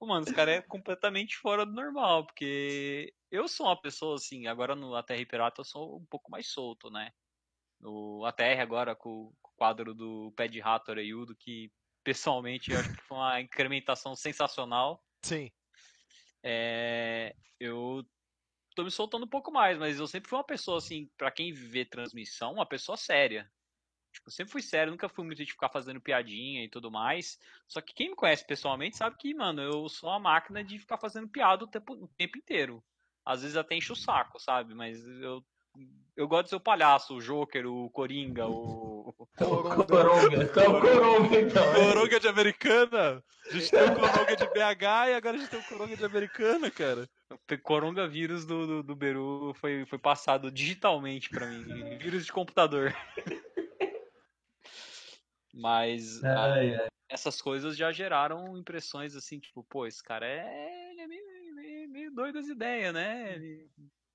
mano, 0.00 0.24
esse 0.24 0.34
cara 0.34 0.52
é 0.52 0.62
completamente 0.62 1.36
fora 1.36 1.64
do 1.64 1.72
normal, 1.72 2.26
porque 2.26 3.12
eu 3.30 3.48
sou 3.48 3.66
uma 3.66 3.80
pessoa 3.80 4.16
assim, 4.16 4.46
agora 4.46 4.74
no 4.74 4.94
ATR 4.94 5.26
Pirata 5.28 5.60
eu 5.60 5.64
sou 5.64 5.98
um 5.98 6.06
pouco 6.06 6.30
mais 6.30 6.48
solto, 6.48 6.90
né? 6.90 7.10
No 7.80 8.24
ATR 8.24 8.60
agora 8.60 8.96
com 8.96 9.10
o 9.10 9.34
quadro 9.56 9.94
do 9.94 10.32
Pé 10.36 10.48
de 10.48 10.60
Rato 10.60 10.90
Oreiudo, 10.90 11.36
que 11.36 11.70
pessoalmente 12.02 12.72
eu 12.72 12.80
acho 12.80 12.94
que 12.94 13.02
foi 13.02 13.16
uma 13.16 13.40
incrementação 13.40 14.16
sensacional. 14.16 15.02
Sim. 15.22 15.50
É, 16.42 17.34
eu 17.60 18.04
tô 18.78 18.84
me 18.84 18.92
soltando 18.92 19.24
um 19.24 19.28
pouco 19.28 19.50
mais, 19.50 19.76
mas 19.76 19.98
eu 19.98 20.06
sempre 20.06 20.30
fui 20.30 20.38
uma 20.38 20.44
pessoa, 20.44 20.78
assim, 20.78 21.10
para 21.18 21.32
quem 21.32 21.52
vê 21.52 21.84
transmissão, 21.84 22.52
uma 22.52 22.64
pessoa 22.64 22.96
séria. 22.96 23.50
Tipo, 24.12 24.28
eu 24.28 24.32
sempre 24.32 24.52
fui 24.52 24.62
sério, 24.62 24.92
nunca 24.92 25.08
fui 25.08 25.24
muito 25.24 25.44
de 25.44 25.50
ficar 25.50 25.68
fazendo 25.68 26.00
piadinha 26.00 26.64
e 26.64 26.68
tudo 26.68 26.88
mais. 26.88 27.40
Só 27.66 27.80
que 27.80 27.92
quem 27.92 28.10
me 28.10 28.14
conhece 28.14 28.46
pessoalmente 28.46 28.96
sabe 28.96 29.16
que, 29.18 29.34
mano, 29.34 29.60
eu 29.60 29.88
sou 29.88 30.08
uma 30.08 30.20
máquina 30.20 30.62
de 30.62 30.78
ficar 30.78 30.96
fazendo 30.96 31.28
piada 31.28 31.64
o 31.64 31.66
tempo, 31.66 31.92
o 31.92 32.06
tempo 32.06 32.38
inteiro. 32.38 32.80
Às 33.24 33.42
vezes 33.42 33.56
até 33.56 33.74
enche 33.74 33.90
o 33.90 33.96
saco, 33.96 34.38
sabe? 34.38 34.74
Mas 34.74 35.04
eu 35.04 35.44
eu 36.18 36.26
gosto 36.26 36.44
de 36.44 36.50
ser 36.50 36.56
o 36.56 36.60
palhaço, 36.60 37.14
o 37.14 37.20
Joker, 37.20 37.64
o 37.64 37.88
Coringa, 37.90 38.48
o. 38.48 39.14
Coronga. 39.38 39.86
Coronga, 39.86 40.42
então, 40.42 40.80
Coronga, 40.80 41.40
então. 41.40 41.74
Coronga 41.74 42.18
de 42.18 42.26
Americana. 42.26 43.22
A 43.46 43.52
gente 43.52 43.70
tem 43.70 43.84
o 43.84 43.94
Coronga 43.94 44.36
de 44.36 44.46
BH 44.46 44.82
e 44.82 45.14
agora 45.14 45.36
a 45.36 45.38
gente 45.38 45.48
tem 45.48 45.60
o 45.60 45.64
Coronga 45.64 45.96
de 45.96 46.04
Americana, 46.04 46.70
cara. 46.72 47.08
O 47.30 47.38
Coronga 47.62 48.08
vírus 48.08 48.44
do, 48.44 48.66
do, 48.66 48.82
do 48.82 48.96
Beru 48.96 49.54
foi, 49.54 49.86
foi 49.86 49.98
passado 49.98 50.50
digitalmente 50.50 51.30
pra 51.30 51.46
mim. 51.46 51.96
Vírus 51.98 52.26
de 52.26 52.32
computador. 52.32 52.92
Mas 55.54 56.22
ai, 56.24 56.74
ai. 56.74 56.88
essas 57.08 57.40
coisas 57.40 57.76
já 57.76 57.92
geraram 57.92 58.58
impressões 58.58 59.14
assim, 59.14 59.38
tipo, 59.38 59.62
pô, 59.62 59.86
esse 59.86 60.02
cara 60.02 60.26
é, 60.26 60.90
ele 60.90 61.00
é 61.00 61.06
meio, 61.06 61.54
meio, 61.54 61.88
meio 61.88 62.10
doido 62.12 62.38
as 62.40 62.48
ideias, 62.48 62.92
né? 62.92 63.34
Ele 63.34 63.70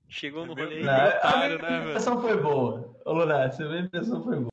Chegou 0.08 0.46
no 0.46 0.54
rolê 0.54 0.82
não, 0.82 1.08
otário, 1.08 1.62
né? 1.62 1.68
A 1.68 1.80
impressão 1.82 2.20
foi 2.20 2.40
boa. 2.40 3.00
Ô, 3.04 3.12
Lunar, 3.12 3.50
a 3.50 3.78
impressão 3.80 4.22
foi 4.22 4.36
boa. 4.36 4.50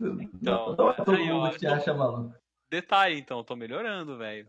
Então, 0.00 0.76
não, 0.76 0.90
é 0.90 0.94
todo 0.94 1.12
aí, 1.12 1.32
mundo 1.32 1.50
que 1.52 1.58
te 1.58 1.66
acha 1.66 1.94
maluco. 1.94 2.34
Detalhe, 2.70 3.18
então, 3.18 3.42
tô 3.42 3.56
melhorando, 3.56 4.16
velho. 4.16 4.48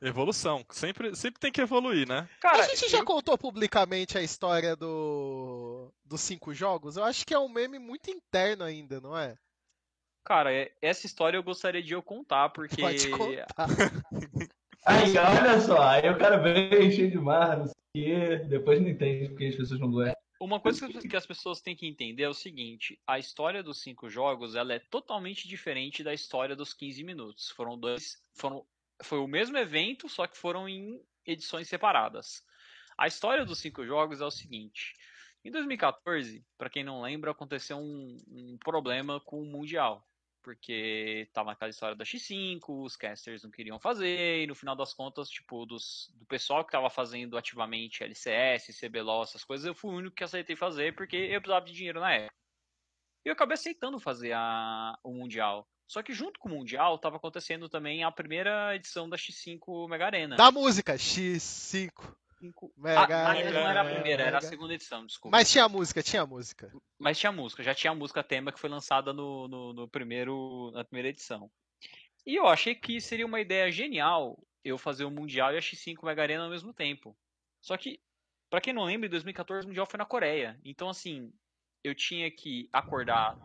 Evolução. 0.00 0.64
Sempre, 0.70 1.14
sempre 1.14 1.40
tem 1.40 1.52
que 1.52 1.60
evoluir, 1.60 2.06
né? 2.06 2.28
Cara, 2.40 2.64
a 2.64 2.68
gente 2.68 2.88
já 2.88 2.98
eu... 2.98 3.04
contou 3.04 3.36
publicamente 3.36 4.16
a 4.16 4.22
história 4.22 4.76
do 4.76 5.92
dos 6.04 6.20
cinco 6.20 6.54
jogos? 6.54 6.96
Eu 6.96 7.04
acho 7.04 7.26
que 7.26 7.34
é 7.34 7.38
um 7.38 7.48
meme 7.48 7.78
muito 7.78 8.10
interno 8.10 8.64
ainda, 8.64 9.00
não 9.00 9.16
é? 9.16 9.36
Cara, 10.24 10.52
é, 10.52 10.70
essa 10.82 11.06
história 11.06 11.36
eu 11.36 11.42
gostaria 11.42 11.82
de 11.82 11.92
eu 11.92 12.02
contar, 12.02 12.50
porque. 12.50 12.80
Pode 12.80 13.10
contar. 13.10 13.68
aí, 14.88 15.16
olha 15.16 15.60
só, 15.60 15.82
aí 15.82 16.08
o 16.10 16.18
cara 16.18 16.38
vem 16.38 16.90
cheio 16.90 17.10
de 17.10 17.18
mar, 17.18 17.58
não 17.58 17.66
sei 17.66 17.74
que 17.92 18.36
depois 18.46 18.80
não 18.80 18.88
entende 18.88 19.28
porque 19.28 19.46
as 19.46 19.56
pessoas 19.56 19.80
não 19.80 19.90
gostam. 19.90 20.14
Uma 20.40 20.60
coisa 20.60 20.88
que 20.88 21.16
as 21.16 21.26
pessoas 21.26 21.60
têm 21.60 21.74
que 21.74 21.86
entender 21.86 22.22
é 22.22 22.28
o 22.28 22.34
seguinte: 22.34 23.00
a 23.06 23.18
história 23.18 23.62
dos 23.62 23.82
cinco 23.82 24.08
jogos 24.08 24.54
ela 24.54 24.72
é 24.72 24.78
totalmente 24.78 25.48
diferente 25.48 26.04
da 26.04 26.14
história 26.14 26.54
dos 26.54 26.72
15 26.72 27.02
minutos. 27.02 27.50
Foram 27.50 27.78
dois. 27.78 28.22
Foram, 28.32 28.64
foi 29.02 29.18
o 29.18 29.26
mesmo 29.26 29.58
evento, 29.58 30.08
só 30.08 30.26
que 30.26 30.38
foram 30.38 30.68
em 30.68 31.00
edições 31.26 31.68
separadas. 31.68 32.44
A 32.96 33.06
história 33.06 33.44
dos 33.44 33.58
cinco 33.58 33.84
jogos 33.84 34.20
é 34.20 34.24
o 34.24 34.30
seguinte: 34.30 34.94
em 35.44 35.50
2014, 35.50 36.44
para 36.56 36.70
quem 36.70 36.84
não 36.84 37.02
lembra, 37.02 37.32
aconteceu 37.32 37.78
um, 37.78 38.16
um 38.28 38.58
problema 38.58 39.20
com 39.20 39.42
o 39.42 39.46
Mundial 39.46 40.06
porque 40.48 41.28
tava 41.34 41.50
naquela 41.50 41.68
história 41.68 41.94
da 41.94 42.06
X5, 42.06 42.62
os 42.68 42.96
casters 42.96 43.42
não 43.42 43.50
queriam 43.50 43.78
fazer, 43.78 44.42
e 44.42 44.46
no 44.46 44.54
final 44.54 44.74
das 44.74 44.94
contas, 44.94 45.28
tipo, 45.28 45.66
dos, 45.66 46.10
do 46.14 46.24
pessoal 46.24 46.64
que 46.64 46.72
tava 46.72 46.88
fazendo 46.88 47.36
ativamente 47.36 48.02
LCS, 48.02 48.80
CBLOL, 48.80 49.24
essas 49.24 49.44
coisas, 49.44 49.66
eu 49.66 49.74
fui 49.74 49.90
o 49.90 49.98
único 49.98 50.16
que 50.16 50.24
aceitei 50.24 50.56
fazer, 50.56 50.94
porque 50.94 51.16
eu 51.16 51.38
precisava 51.38 51.66
de 51.66 51.74
dinheiro 51.74 52.00
na 52.00 52.14
época. 52.14 52.34
E 53.26 53.28
eu 53.28 53.34
acabei 53.34 53.56
aceitando 53.56 54.00
fazer 54.00 54.32
a, 54.32 54.98
o 55.04 55.12
Mundial. 55.12 55.68
Só 55.86 56.02
que 56.02 56.14
junto 56.14 56.40
com 56.40 56.48
o 56.48 56.52
Mundial, 56.52 56.94
estava 56.94 57.16
acontecendo 57.16 57.68
também 57.68 58.02
a 58.02 58.10
primeira 58.10 58.74
edição 58.74 59.06
da 59.06 59.18
X5 59.18 59.86
Mega 59.86 60.06
Arena. 60.06 60.36
Da 60.36 60.50
música, 60.50 60.94
X5. 60.94 61.90
Mega, 62.76 63.16
ah, 63.16 63.30
ainda 63.30 63.50
não 63.50 63.68
era 63.68 63.80
a 63.80 63.84
primeira, 63.84 64.22
era 64.22 64.38
a 64.38 64.40
segunda 64.40 64.74
edição, 64.74 65.04
desculpa. 65.04 65.36
Mas 65.36 65.50
tinha 65.50 65.68
música, 65.68 66.02
tinha 66.02 66.24
música. 66.24 66.72
Mas 66.98 67.18
tinha 67.18 67.32
música, 67.32 67.62
já 67.62 67.74
tinha 67.74 67.90
a 67.90 67.94
música 67.94 68.22
tema 68.22 68.52
que 68.52 68.60
foi 68.60 68.70
lançada 68.70 69.12
no, 69.12 69.48
no, 69.48 69.72
no, 69.72 69.88
primeiro, 69.88 70.70
na 70.72 70.84
primeira 70.84 71.08
edição. 71.08 71.50
E 72.24 72.36
eu 72.36 72.46
achei 72.46 72.74
que 72.74 73.00
seria 73.00 73.26
uma 73.26 73.40
ideia 73.40 73.70
genial 73.72 74.38
eu 74.64 74.78
fazer 74.78 75.04
o 75.04 75.10
Mundial 75.10 75.52
e 75.52 75.56
a 75.56 75.60
X5 75.60 76.04
Mega 76.04 76.22
Arena 76.22 76.44
ao 76.44 76.50
mesmo 76.50 76.72
tempo. 76.72 77.16
Só 77.60 77.76
que 77.76 78.00
Para 78.50 78.60
quem 78.60 78.72
não 78.72 78.84
lembra, 78.84 79.06
em 79.06 79.10
2014 79.10 79.66
o 79.66 79.68
Mundial 79.68 79.86
foi 79.86 79.98
na 79.98 80.04
Coreia. 80.04 80.58
Então, 80.64 80.88
assim, 80.88 81.32
eu 81.82 81.94
tinha 81.94 82.30
que 82.30 82.68
acordar 82.72 83.36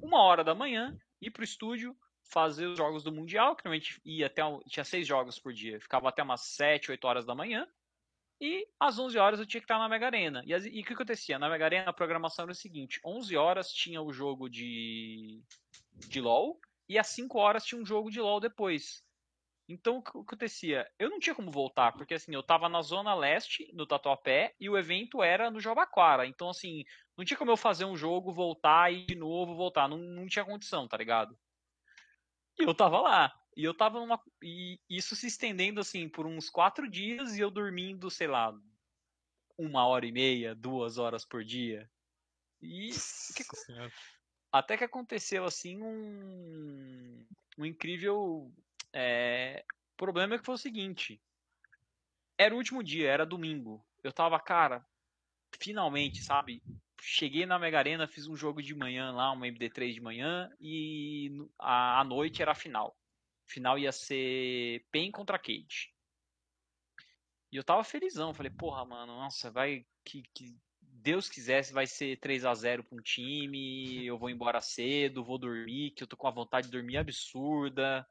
uma 0.00 0.22
hora 0.22 0.42
da 0.42 0.54
manhã, 0.54 0.96
ir 1.20 1.30
pro 1.30 1.44
estúdio, 1.44 1.96
fazer 2.32 2.66
os 2.66 2.78
jogos 2.78 3.02
do 3.02 3.12
Mundial, 3.12 3.54
que 3.54 3.64
normalmente 3.64 4.00
ia 4.04 4.26
até. 4.26 4.42
Tinha 4.66 4.84
seis 4.84 5.06
jogos 5.06 5.38
por 5.38 5.52
dia. 5.52 5.78
Ficava 5.78 6.08
até 6.08 6.22
umas 6.22 6.40
7, 6.40 6.90
8 6.90 7.04
horas 7.04 7.26
da 7.26 7.34
manhã. 7.34 7.68
E 8.40 8.66
às 8.80 8.98
11 8.98 9.18
horas 9.18 9.38
eu 9.38 9.46
tinha 9.46 9.60
que 9.60 9.66
estar 9.66 9.78
na 9.78 9.88
Mega 9.88 10.06
Arena. 10.06 10.42
E, 10.44 10.50
e 10.50 10.80
o 10.80 10.84
que 10.84 10.94
acontecia? 10.94 11.38
Na 11.38 11.48
Mega 11.48 11.64
Arena 11.64 11.90
a 11.90 11.92
programação 11.92 12.44
era 12.44 12.52
o 12.52 12.56
seguinte: 12.56 13.00
11 13.04 13.36
horas 13.36 13.72
tinha 13.72 14.02
o 14.02 14.12
jogo 14.12 14.48
de, 14.48 15.40
de 16.08 16.20
LoL 16.20 16.58
e 16.88 16.98
às 16.98 17.08
5 17.08 17.38
horas 17.38 17.64
tinha 17.64 17.80
um 17.80 17.86
jogo 17.86 18.10
de 18.10 18.20
LoL 18.20 18.40
depois. 18.40 19.04
Então 19.68 19.98
o 19.98 20.02
que 20.02 20.18
acontecia? 20.18 20.90
Eu 20.98 21.08
não 21.08 21.20
tinha 21.20 21.34
como 21.34 21.50
voltar, 21.50 21.92
porque 21.92 22.14
assim, 22.14 22.34
eu 22.34 22.42
tava 22.42 22.68
na 22.68 22.82
zona 22.82 23.14
leste, 23.14 23.70
no 23.72 23.86
Tatuapé, 23.86 24.54
e 24.58 24.68
o 24.68 24.76
evento 24.76 25.22
era 25.22 25.50
no 25.50 25.60
Jabaquara. 25.60 26.26
Então, 26.26 26.48
assim, 26.48 26.84
não 27.16 27.24
tinha 27.24 27.38
como 27.38 27.50
eu 27.50 27.56
fazer 27.56 27.84
um 27.84 27.96
jogo, 27.96 28.32
voltar 28.32 28.92
e 28.92 29.06
de 29.06 29.14
novo 29.14 29.54
voltar. 29.54 29.88
Não, 29.88 29.98
não 29.98 30.26
tinha 30.26 30.44
condição, 30.44 30.88
tá 30.88 30.96
ligado? 30.96 31.38
E 32.58 32.64
eu 32.64 32.74
tava 32.74 33.00
lá. 33.00 33.32
E 33.56 33.64
eu 33.64 33.74
tava 33.74 34.00
numa. 34.00 34.20
E 34.42 34.78
isso 34.88 35.14
se 35.14 35.26
estendendo 35.26 35.80
assim 35.80 36.08
por 36.08 36.26
uns 36.26 36.48
quatro 36.48 36.88
dias 36.90 37.36
e 37.36 37.40
eu 37.40 37.50
dormindo, 37.50 38.10
sei 38.10 38.26
lá, 38.26 38.54
uma 39.58 39.86
hora 39.86 40.06
e 40.06 40.12
meia, 40.12 40.54
duas 40.54 40.98
horas 40.98 41.24
por 41.24 41.44
dia. 41.44 41.90
E. 42.60 42.90
Que... 43.36 43.44
Até 44.50 44.76
que 44.76 44.84
aconteceu 44.84 45.44
assim 45.44 45.82
um. 45.82 47.26
Um 47.58 47.64
incrível. 47.64 48.50
É... 48.92 49.64
Problema 49.96 50.38
que 50.38 50.44
foi 50.44 50.54
o 50.54 50.58
seguinte. 50.58 51.20
Era 52.38 52.54
o 52.54 52.58
último 52.58 52.82
dia, 52.82 53.10
era 53.10 53.26
domingo. 53.26 53.84
Eu 54.02 54.12
tava, 54.12 54.38
cara, 54.40 54.84
finalmente, 55.60 56.22
sabe? 56.22 56.62
Cheguei 57.04 57.44
na 57.44 57.58
Mega 57.58 57.78
Arena, 57.78 58.06
fiz 58.06 58.28
um 58.28 58.36
jogo 58.36 58.62
de 58.62 58.74
manhã 58.76 59.10
lá, 59.10 59.32
uma 59.32 59.46
MD3 59.46 59.92
de 59.92 60.00
manhã, 60.00 60.48
e 60.60 61.32
a, 61.58 62.04
noite 62.04 62.40
era 62.40 62.52
a 62.52 62.54
final. 62.54 62.96
Final 63.44 63.76
ia 63.76 63.90
ser 63.90 64.86
PEN 64.92 65.10
contra 65.10 65.38
Cade. 65.38 65.92
E 67.50 67.56
eu 67.56 67.64
tava 67.64 67.82
felizão, 67.82 68.32
falei, 68.32 68.52
porra, 68.52 68.84
mano, 68.84 69.16
nossa, 69.16 69.50
vai. 69.50 69.84
Que, 70.04 70.22
que 70.32 70.56
Deus 70.80 71.28
quisesse, 71.28 71.72
vai 71.72 71.86
ser 71.86 72.20
3 72.20 72.44
a 72.44 72.54
0 72.54 72.84
pra 72.84 72.96
um 72.96 73.02
time, 73.02 74.06
eu 74.06 74.16
vou 74.16 74.30
embora 74.30 74.60
cedo, 74.60 75.24
vou 75.24 75.38
dormir, 75.38 75.90
que 75.90 76.04
eu 76.04 76.06
tô 76.06 76.16
com 76.16 76.28
a 76.28 76.30
vontade 76.30 76.68
de 76.68 76.72
dormir 76.72 76.98
absurda. 76.98 78.06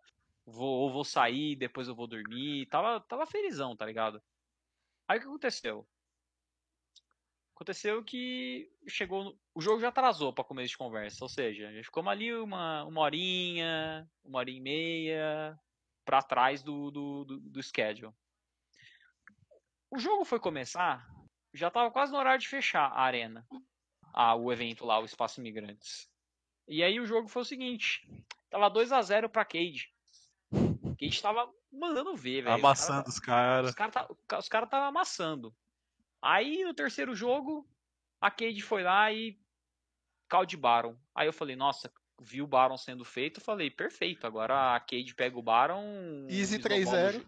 Vou, 0.46 0.82
ou 0.82 0.92
vou 0.92 1.06
sair, 1.06 1.56
depois 1.56 1.88
eu 1.88 1.96
vou 1.96 2.08
dormir. 2.08 2.66
Tava, 2.68 3.00
tava 3.00 3.26
felizão, 3.26 3.76
tá 3.76 3.86
ligado? 3.86 4.22
Aí 5.08 5.18
o 5.18 5.22
que 5.22 5.28
aconteceu? 5.28 5.88
Aconteceu 7.62 8.03
que 8.03 8.68
chegou. 8.88 9.39
O 9.53 9.62
jogo 9.62 9.80
já 9.80 9.89
atrasou 9.89 10.34
para 10.34 10.43
começo 10.43 10.70
de 10.70 10.78
conversa, 10.80 11.24
ou 11.24 11.30
seja, 11.30 11.72
já 11.72 11.84
ficamos 11.84 12.12
ali 12.12 12.34
uma, 12.34 12.84
uma 12.86 13.01
horinha, 13.01 14.09
uma 14.26 14.39
hora 14.39 14.49
e 14.49 14.59
meia 14.59 15.59
para 16.03 16.24
trás 16.24 16.64
do, 16.64 16.89
do, 16.89 17.24
do, 17.24 17.39
do 17.39 17.62
schedule. 17.62 18.16
O 19.91 19.99
jogo 19.99 20.26
foi 20.26 20.39
começar, 20.39 21.07
já 21.53 21.68
estava 21.68 21.91
quase 21.91 22.12
no 22.12 22.18
horário 22.18 22.41
de 22.41 22.47
fechar 22.47 22.88
a 22.93 23.01
arena, 23.01 23.47
a, 24.12 24.34
o 24.34 24.51
evento 24.51 24.84
lá, 24.84 24.99
o 24.99 25.05
Espaço 25.05 25.39
Imigrantes. 25.39 26.09
E 26.68 26.82
aí 26.82 26.99
o 26.99 27.05
jogo 27.05 27.28
foi 27.28 27.43
o 27.43 27.45
seguinte: 27.45 28.01
tava 28.49 28.72
2 28.72 28.91
a 28.91 29.03
0 29.03 29.30
para 29.30 29.45
Cade. 29.45 29.93
Cade 30.99 31.22
tava 31.22 31.47
mandando 31.72 32.16
ver, 32.16 32.41
velho. 32.41 32.55
Amassando 32.55 33.07
os 33.07 33.20
caras. 33.20 33.70
Os 33.70 33.76
caras 33.76 34.07
os 34.39 34.49
cara 34.49 34.66
tava 34.66 34.88
amassando. 34.88 35.55
Aí 36.22 36.63
no 36.63 36.74
terceiro 36.74 37.15
jogo, 37.15 37.67
a 38.22 38.30
Cade 38.30 38.61
foi 38.61 38.84
lá 38.84 39.11
e 39.11 39.39
de 40.47 40.55
Baron. 40.55 40.95
Aí 41.13 41.28
eu 41.28 41.34
falei, 41.34 41.57
nossa, 41.57 41.91
vi 42.22 42.41
o 42.41 42.47
Baron 42.47 42.78
sendo 42.78 43.03
feito, 43.03 43.41
falei, 43.41 43.69
perfeito, 43.69 44.26
agora 44.26 44.76
a 44.76 44.80
Cade 44.80 45.13
pega 45.13 45.38
o 45.38 45.43
Baron. 45.43 46.28
Easy 46.30 46.57
3-0. 46.57 47.26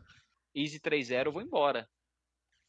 Easy 0.56 0.80
3-0, 0.80 1.26
eu 1.26 1.32
vou 1.32 1.42
embora. 1.42 1.90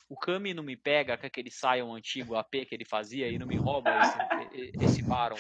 O 0.08 0.16
Kami 0.16 0.52
não 0.52 0.62
me 0.62 0.76
pega 0.76 1.16
com 1.16 1.26
aquele 1.26 1.50
Sion 1.50 1.94
antigo 1.94 2.34
AP 2.34 2.66
que 2.66 2.74
ele 2.74 2.84
fazia 2.84 3.28
e 3.28 3.38
não 3.38 3.46
me 3.46 3.56
rouba 3.56 3.90
esse, 4.00 4.72
esse 4.82 5.02
Baron. 5.02 5.36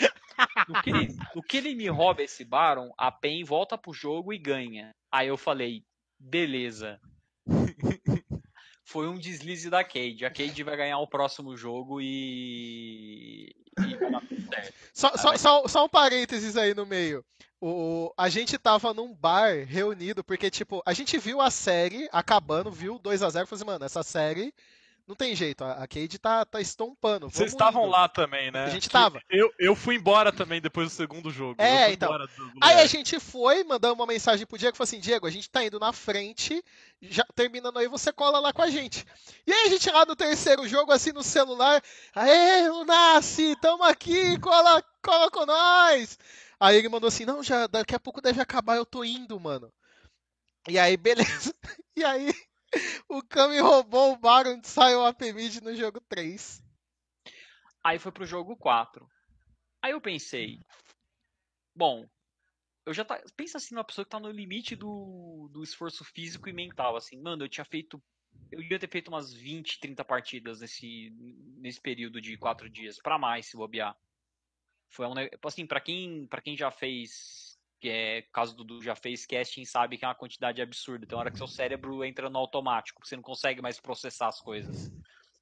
No 0.68 0.82
que, 0.82 0.90
ele, 0.90 1.08
no 1.34 1.42
que 1.42 1.56
ele 1.56 1.74
me 1.74 1.88
rouba 1.88 2.22
esse 2.22 2.44
Baron, 2.44 2.92
a 2.96 3.10
PEN 3.10 3.44
volta 3.44 3.76
pro 3.76 3.92
jogo 3.92 4.32
e 4.32 4.38
ganha. 4.38 4.94
Aí 5.12 5.28
eu 5.28 5.36
falei, 5.36 5.84
beleza 6.18 7.00
foi 8.94 9.08
um 9.08 9.18
deslize 9.18 9.68
da 9.68 9.82
Cade. 9.82 10.24
A 10.24 10.30
Cade 10.30 10.62
vai 10.62 10.76
ganhar 10.76 10.98
o 11.00 11.08
próximo 11.08 11.56
jogo 11.56 12.00
e. 12.00 13.52
e. 13.80 13.98
Só, 14.92 15.16
só, 15.16 15.36
só, 15.36 15.66
só, 15.66 15.84
um 15.84 15.88
parênteses 15.88 16.56
aí 16.56 16.72
no 16.72 16.86
meio. 16.86 17.24
O, 17.60 18.14
a 18.16 18.28
gente 18.28 18.56
tava 18.56 18.94
num 18.94 19.12
bar 19.12 19.66
reunido, 19.66 20.22
porque, 20.22 20.48
tipo, 20.48 20.80
a 20.86 20.92
gente 20.92 21.18
viu 21.18 21.40
a 21.40 21.50
série 21.50 22.08
acabando, 22.12 22.70
viu 22.70 23.00
2 23.00 23.20
a 23.24 23.30
0 23.30 23.42
e 23.42 23.48
falou 23.48 23.56
assim, 23.56 23.66
mano, 23.66 23.84
essa 23.84 24.04
série 24.04 24.54
não 25.06 25.14
tem 25.14 25.36
jeito, 25.36 25.62
a 25.62 25.86
Cade 25.86 26.18
tá, 26.18 26.46
tá 26.46 26.60
estompando. 26.60 27.28
Vocês 27.28 27.52
estavam 27.52 27.84
lá 27.86 28.08
também, 28.08 28.50
né? 28.50 28.64
A 28.64 28.70
gente 28.70 28.88
tava. 28.88 29.20
Eu, 29.28 29.52
eu 29.58 29.76
fui 29.76 29.96
embora 29.96 30.32
também 30.32 30.62
depois 30.62 30.88
do 30.88 30.94
segundo 30.94 31.30
jogo. 31.30 31.60
É, 31.60 31.92
então. 31.92 32.10
Aí 32.62 32.80
a 32.80 32.86
gente 32.86 33.20
foi, 33.20 33.62
mandamos 33.64 33.98
uma 33.98 34.06
mensagem 34.06 34.46
pro 34.46 34.56
Diego, 34.56 34.76
falou 34.76 34.88
assim, 34.88 35.00
Diego, 35.00 35.26
a 35.26 35.30
gente 35.30 35.50
tá 35.50 35.62
indo 35.62 35.78
na 35.78 35.92
frente, 35.92 36.64
já 37.02 37.24
terminando 37.34 37.78
aí, 37.78 37.86
você 37.86 38.12
cola 38.12 38.40
lá 38.40 38.50
com 38.50 38.62
a 38.62 38.70
gente. 38.70 39.04
E 39.46 39.52
aí 39.52 39.66
a 39.66 39.68
gente 39.68 39.90
lá 39.90 40.06
no 40.06 40.16
terceiro 40.16 40.66
jogo, 40.66 40.90
assim, 40.90 41.12
no 41.12 41.22
celular, 41.22 41.82
aê, 42.14 42.66
Lunassi, 42.70 43.54
tamo 43.60 43.84
aqui, 43.84 44.38
cola, 44.40 44.82
cola 45.02 45.30
com 45.30 45.44
nós. 45.44 46.18
Aí 46.58 46.78
ele 46.78 46.88
mandou 46.88 47.08
assim, 47.08 47.26
não, 47.26 47.42
já, 47.42 47.66
daqui 47.66 47.94
a 47.94 48.00
pouco 48.00 48.22
deve 48.22 48.40
acabar, 48.40 48.76
eu 48.76 48.86
tô 48.86 49.04
indo, 49.04 49.38
mano. 49.38 49.70
E 50.66 50.78
aí, 50.78 50.96
beleza. 50.96 51.54
E 51.96 52.02
aí, 52.02 52.34
o 53.08 53.22
Kami 53.22 53.58
roubou 53.58 54.12
o 54.12 54.18
Baron 54.18 54.60
e 54.62 54.66
saiu 54.66 55.04
a 55.04 55.14
mid 55.34 55.60
no 55.62 55.74
jogo 55.74 56.00
3. 56.00 56.62
Aí 57.82 57.98
foi 57.98 58.12
pro 58.12 58.26
jogo 58.26 58.56
4. 58.56 59.08
Aí 59.82 59.92
eu 59.92 60.00
pensei, 60.00 60.60
bom, 61.74 62.08
eu 62.86 62.94
já 62.94 63.04
tá, 63.04 63.22
pensa 63.36 63.58
assim 63.58 63.74
numa 63.74 63.84
pessoa 63.84 64.04
que 64.04 64.10
tá 64.10 64.18
no 64.18 64.30
limite 64.30 64.74
do, 64.74 65.48
do 65.52 65.62
esforço 65.62 66.04
físico 66.04 66.48
e 66.48 66.52
mental, 66.52 66.96
assim, 66.96 67.20
mano, 67.20 67.44
eu 67.44 67.48
tinha 67.48 67.64
feito, 67.64 68.02
eu 68.50 68.62
ia 68.62 68.78
ter 68.78 68.88
feito 68.88 69.08
umas 69.08 69.32
20, 69.32 69.80
30 69.80 70.04
partidas 70.04 70.60
nesse, 70.60 71.10
nesse 71.58 71.80
período 71.80 72.20
de 72.20 72.36
4 72.38 72.70
dias, 72.70 72.98
para 72.98 73.18
mais 73.18 73.46
se 73.46 73.56
bobear. 73.56 73.94
Foi 74.88 75.06
um, 75.06 75.14
assim, 75.44 75.66
para 75.66 75.80
quem, 75.80 76.26
para 76.26 76.40
quem 76.40 76.56
já 76.56 76.70
fez 76.70 77.43
que 77.84 77.90
é 77.90 78.22
caso 78.32 78.56
do 78.56 78.82
já 78.82 78.96
fez 78.96 79.26
casting 79.26 79.66
sabe 79.66 79.98
que 79.98 80.06
é 80.06 80.08
uma 80.08 80.14
quantidade 80.14 80.62
absurda. 80.62 81.04
Então, 81.04 81.18
a 81.18 81.20
hora 81.20 81.30
que 81.30 81.36
seu 81.36 81.46
cérebro 81.46 82.02
entra 82.02 82.30
no 82.30 82.38
automático, 82.38 83.06
você 83.06 83.14
não 83.14 83.22
consegue 83.22 83.60
mais 83.60 83.78
processar 83.78 84.28
as 84.28 84.40
coisas. 84.40 84.90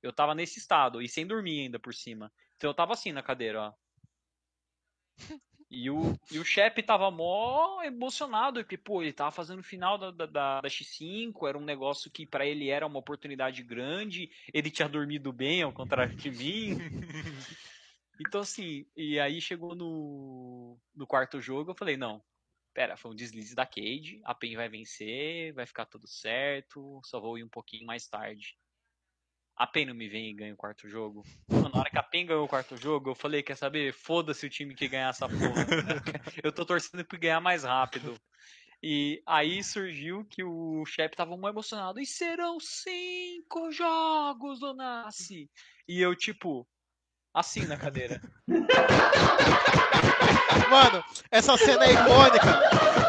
Eu 0.03 0.12
tava 0.12 0.34
nesse 0.34 0.59
estado, 0.59 1.01
e 1.01 1.09
sem 1.09 1.24
dormir 1.24 1.61
ainda 1.61 1.78
por 1.78 1.95
cima. 1.95 2.32
Então 2.57 2.68
eu 2.68 2.74
tava 2.74 2.95
assim 2.95 3.12
na 3.12 3.22
cadeira, 3.22 3.68
ó. 3.68 3.72
E 5.70 5.88
o, 5.88 6.18
e 6.32 6.40
o 6.40 6.45
Shep 6.45 6.82
tava 6.82 7.12
mó 7.12 7.80
emocionado, 7.84 8.59
porque, 8.59 8.76
pô, 8.76 9.03
ele 9.03 9.12
tava 9.12 9.30
fazendo 9.30 9.61
o 9.61 9.64
final 9.64 9.97
da, 9.97 10.11
da, 10.11 10.26
da 10.61 10.68
X5, 10.68 11.49
era 11.49 11.57
um 11.57 11.64
negócio 11.64 12.11
que 12.11 12.26
para 12.26 12.45
ele 12.45 12.70
era 12.70 12.84
uma 12.84 12.99
oportunidade 12.99 13.62
grande, 13.62 14.28
ele 14.53 14.68
tinha 14.68 14.88
dormido 14.88 15.32
bem, 15.32 15.62
ao 15.62 15.72
contrário 15.72 16.16
de 16.16 16.28
mim. 16.28 16.76
então, 18.20 18.40
assim, 18.40 18.84
e 18.97 19.20
aí 19.20 19.40
chegou 19.40 19.76
no, 19.76 20.76
no 20.93 21.07
quarto 21.07 21.40
jogo, 21.40 21.70
eu 21.70 21.76
falei, 21.76 21.97
não, 21.97 22.20
pera, 22.73 22.97
foi 22.97 23.11
um 23.11 23.14
deslize 23.14 23.55
da 23.55 23.66
Cade, 23.66 24.20
a 24.25 24.35
PEN 24.35 24.57
vai 24.57 24.68
vencer, 24.68 25.53
vai 25.53 25.66
ficar 25.66 25.87
tudo 25.87 26.07
certo, 26.09 27.01
só 27.05 27.20
vou 27.20 27.39
ir 27.39 27.45
um 27.45 27.49
pouquinho 27.49 27.87
mais 27.87 28.07
tarde. 28.09 28.57
A 29.57 29.66
PEN 29.66 29.87
não 29.87 29.95
me 29.95 30.09
vem 30.09 30.31
e 30.31 30.35
ganha 30.35 30.55
o 30.55 30.57
quarto 30.57 30.89
jogo. 30.89 31.23
Na 31.49 31.81
hora 31.81 31.91
que 31.91 31.99
a 31.99 32.03
PEN 32.03 32.27
ganhou 32.27 32.45
o 32.45 32.49
quarto 32.49 32.77
jogo, 32.77 33.11
eu 33.11 33.14
falei, 33.14 33.43
quer 33.43 33.57
saber? 33.57 33.93
Foda-se 33.93 34.47
o 34.47 34.51
time 34.51 34.75
que 34.75 34.89
ganhar 34.89 35.11
essa 35.11 35.29
porra. 35.29 35.66
eu 36.43 36.51
tô 36.51 36.64
torcendo 36.64 37.05
pra 37.05 37.18
ganhar 37.18 37.41
mais 37.41 37.64
rápido. 37.64 38.18
E 38.83 39.23
aí 39.27 39.62
surgiu 39.62 40.25
que 40.25 40.43
o 40.43 40.85
Shep 40.85 41.14
tava 41.14 41.37
muito 41.37 41.49
emocionado. 41.49 42.01
E 42.01 42.07
serão 42.07 42.59
cinco 42.59 43.70
jogos 43.70 44.59
do 44.59 44.75
Nasce. 44.75 45.49
E 45.87 46.01
eu, 46.01 46.16
tipo, 46.16 46.66
assim 47.33 47.66
na 47.66 47.76
cadeira. 47.76 48.20
Mano, 50.72 51.05
essa 51.30 51.57
cena 51.59 51.85
é 51.85 51.93
icônica. 51.93 52.49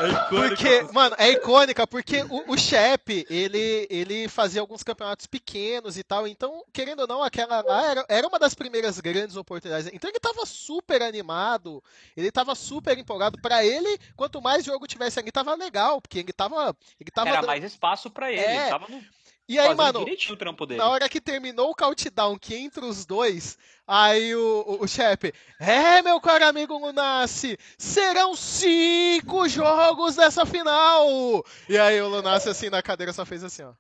É 0.02 0.10
icônica. 0.10 0.28
Porque, 0.30 0.94
mano, 0.94 1.16
é 1.18 1.30
icônica 1.30 1.88
porque 1.88 2.22
o, 2.24 2.52
o 2.52 2.58
Shep, 2.58 3.26
ele, 3.30 3.88
ele 3.90 4.28
fazia 4.28 4.60
alguns 4.60 4.84
campeonatos 4.84 5.28
pequenos 5.28 5.98
e 5.98 6.04
tal. 6.04 6.28
Então, 6.28 6.66
querendo 6.74 7.02
ou 7.02 7.08
não, 7.08 7.24
aquela 7.24 7.62
lá 7.62 7.90
era, 7.90 8.06
era 8.10 8.28
uma 8.28 8.38
das 8.38 8.54
primeiras 8.54 9.00
grandes 9.00 9.38
oportunidades. 9.38 9.90
Então 9.94 10.10
ele 10.10 10.20
tava 10.20 10.46
super 10.46 11.02
animado, 11.02 11.82
ele 12.18 12.32
tava 12.32 12.54
super 12.54 12.98
empolgado. 12.98 13.40
Pra 13.42 13.64
ele, 13.64 13.98
quanto 14.16 14.42
mais 14.42 14.66
jogo 14.66 14.86
tivesse 14.86 15.20
ali, 15.20 15.32
tava 15.32 15.56
legal, 15.56 16.02
porque 16.02 16.20
ele 16.20 16.34
tava. 16.34 16.76
Ele 17.00 17.12
tava 17.12 17.30
era 17.30 17.42
mais 17.44 17.64
espaço 17.64 18.10
pra 18.10 18.30
ele. 18.30 18.42
É, 18.42 18.62
ele 18.62 18.70
tava 18.70 18.88
no 18.90 19.02
E 19.54 19.60
aí, 19.60 19.76
mano, 19.76 20.04
na 20.76 20.90
hora 20.90 21.08
que 21.08 21.22
terminou 21.22 21.70
o 21.70 21.76
countdown, 21.76 22.40
que 22.40 22.56
entre 22.56 22.84
os 22.84 23.06
dois, 23.06 23.56
aí 23.88 24.36
o, 24.36 24.64
o, 24.66 24.84
o 24.84 24.88
chefe, 24.88 25.32
é, 25.60 26.02
meu 26.02 26.20
caro 26.20 26.48
amigo 26.48 26.76
Lunassi, 26.76 27.56
serão 27.78 28.36
cinco 28.36 29.48
jogos 29.48 30.16
dessa 30.16 30.44
final! 30.44 31.06
E 31.70 31.78
aí 31.78 32.02
o 32.02 32.10
Lunassi, 32.10 32.50
assim, 32.50 32.72
na 32.72 32.82
cadeira, 32.82 33.14
só 33.14 33.28
fez 33.28 33.44
assim, 33.44 33.62
ó. 33.62 33.74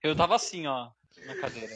Eu 0.00 0.14
tava 0.14 0.36
assim, 0.36 0.68
ó, 0.68 0.90
na 1.26 1.34
cadeira. 1.34 1.74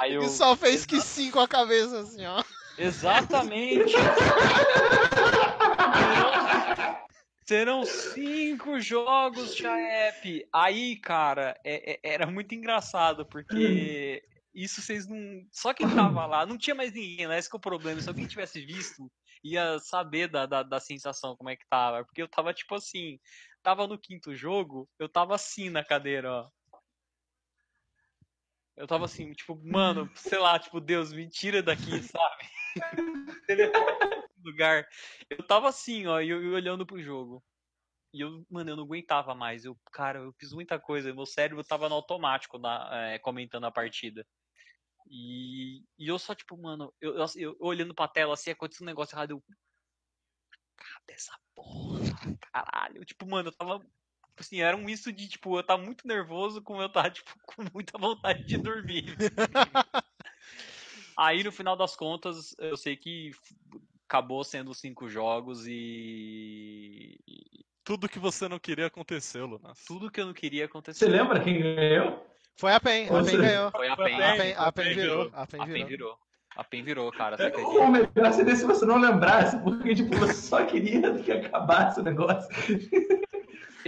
Aí 0.00 0.14
eu... 0.14 0.22
E 0.22 0.28
só 0.28 0.56
fez 0.56 0.84
que 0.84 1.00
cinco 1.00 1.38
a 1.38 1.46
cabeça, 1.46 2.00
assim, 2.00 2.26
ó. 2.26 2.42
Exatamente! 2.76 3.94
Serão 7.48 7.82
cinco 7.82 8.78
jogos, 8.78 9.56
Chaep. 9.56 10.46
Aí, 10.52 10.96
cara, 10.96 11.58
é, 11.64 11.92
é, 11.92 12.00
era 12.02 12.26
muito 12.26 12.54
engraçado, 12.54 13.24
porque 13.24 14.22
isso 14.54 14.82
vocês 14.82 15.08
não. 15.08 15.18
Só 15.50 15.72
quem 15.72 15.88
tava 15.88 16.26
lá, 16.26 16.44
não 16.44 16.58
tinha 16.58 16.74
mais 16.74 16.92
ninguém, 16.92 17.26
né? 17.26 17.38
Esse 17.38 17.48
é 17.50 17.56
o 17.56 17.58
problema. 17.58 18.02
Se 18.02 18.08
alguém 18.10 18.26
tivesse 18.26 18.60
visto, 18.66 19.10
ia 19.42 19.78
saber 19.78 20.28
da, 20.28 20.44
da, 20.44 20.62
da 20.62 20.78
sensação, 20.78 21.34
como 21.36 21.48
é 21.48 21.56
que 21.56 21.66
tava. 21.70 22.04
Porque 22.04 22.20
eu 22.20 22.28
tava 22.28 22.52
tipo 22.52 22.74
assim, 22.74 23.18
tava 23.62 23.86
no 23.86 23.98
quinto 23.98 24.34
jogo, 24.34 24.86
eu 24.98 25.08
tava 25.08 25.34
assim 25.34 25.70
na 25.70 25.82
cadeira, 25.82 26.30
ó. 26.30 26.50
Eu 28.76 28.86
tava 28.86 29.06
assim, 29.06 29.32
tipo, 29.32 29.58
mano, 29.64 30.10
sei 30.16 30.38
lá, 30.38 30.58
tipo, 30.58 30.82
Deus, 30.82 31.14
me 31.14 31.26
tira 31.26 31.62
daqui, 31.62 32.02
sabe? 32.02 32.44
lugar. 34.50 34.86
Eu 35.30 35.46
tava 35.46 35.68
assim, 35.68 36.06
ó, 36.06 36.20
e 36.20 36.28
eu, 36.28 36.42
eu 36.42 36.52
olhando 36.52 36.86
pro 36.86 37.02
jogo. 37.02 37.42
E 38.12 38.20
eu, 38.20 38.44
mano, 38.50 38.70
eu 38.70 38.76
não 38.76 38.84
aguentava 38.84 39.34
mais. 39.34 39.64
Eu, 39.64 39.78
cara, 39.92 40.20
eu 40.20 40.32
fiz 40.38 40.52
muita 40.52 40.78
coisa. 40.78 41.12
Meu 41.12 41.26
cérebro 41.26 41.62
tava 41.62 41.88
no 41.88 41.94
automático 41.94 42.58
na, 42.58 42.88
é, 43.12 43.18
comentando 43.18 43.64
a 43.64 43.70
partida. 43.70 44.26
E, 45.10 45.82
e 45.98 46.08
eu 46.08 46.18
só, 46.18 46.34
tipo, 46.34 46.56
mano, 46.56 46.92
eu, 47.00 47.14
eu, 47.16 47.26
eu 47.36 47.56
olhando 47.60 47.94
pra 47.94 48.08
tela 48.08 48.34
assim, 48.34 48.50
aconteceu 48.50 48.84
um 48.84 48.86
negócio 48.86 49.14
errado. 49.14 49.32
Eu. 49.32 49.42
Cadê 50.76 51.12
essa 51.12 51.38
porra? 51.54 52.38
Caralho. 52.52 53.04
Tipo, 53.04 53.28
mano, 53.28 53.48
eu 53.48 53.52
tava. 53.52 53.86
Assim, 54.36 54.60
era 54.60 54.76
um 54.76 54.84
misto 54.84 55.12
de, 55.12 55.28
tipo, 55.28 55.58
eu 55.58 55.64
tava 55.64 55.82
muito 55.82 56.06
nervoso 56.06 56.62
com 56.62 56.80
eu 56.80 56.88
tava, 56.88 57.10
tipo, 57.10 57.30
com 57.44 57.64
muita 57.74 57.98
vontade 57.98 58.44
de 58.44 58.56
dormir. 58.56 59.04
Aí, 61.18 61.42
no 61.42 61.50
final 61.50 61.76
das 61.76 61.96
contas, 61.96 62.54
eu 62.58 62.76
sei 62.76 62.96
que 62.96 63.32
acabou 64.08 64.42
sendo 64.42 64.74
cinco 64.74 65.08
jogos 65.08 65.66
e. 65.66 67.18
Tudo 67.84 68.08
que 68.08 68.18
você 68.18 68.48
não 68.48 68.58
queria 68.58 68.86
aconteceu, 68.86 69.46
Lunas. 69.46 69.84
Tudo 69.86 70.10
que 70.10 70.20
eu 70.20 70.26
não 70.26 70.34
queria 70.34 70.64
aconteceu. 70.64 71.06
Você 71.06 71.14
lembra 71.14 71.40
quem 71.40 71.60
ganhou? 71.60 72.26
Foi 72.56 72.72
a 72.72 72.80
PEN. 72.80 73.06
A 73.06 73.22
PEN 73.22 73.36
ganhou. 73.36 73.70
Foi 73.70 73.88
a 73.88 73.96
PEN. 73.96 74.14
A 74.14 74.36
PEN, 74.36 74.54
a 74.56 74.72
PEN 74.72 74.94
virou. 74.94 75.30
A 75.32 75.46
PEN 75.46 75.86
virou. 75.86 76.18
A 76.56 76.64
PEN 76.64 76.82
virou, 76.82 77.12
cara. 77.12 77.36
Você 77.36 77.44
acredita? 77.44 77.78
O 77.78 77.90
melhor 77.90 78.32
seria 78.32 78.56
se 78.56 78.64
você 78.64 78.84
não 78.84 78.98
lembrasse, 78.98 79.58
porque 79.62 79.94
tipo, 79.94 80.16
você 80.16 80.34
só 80.34 80.64
queria 80.64 81.14
que 81.18 81.30
acabasse 81.30 82.00
o 82.00 82.02
negócio. 82.02 82.48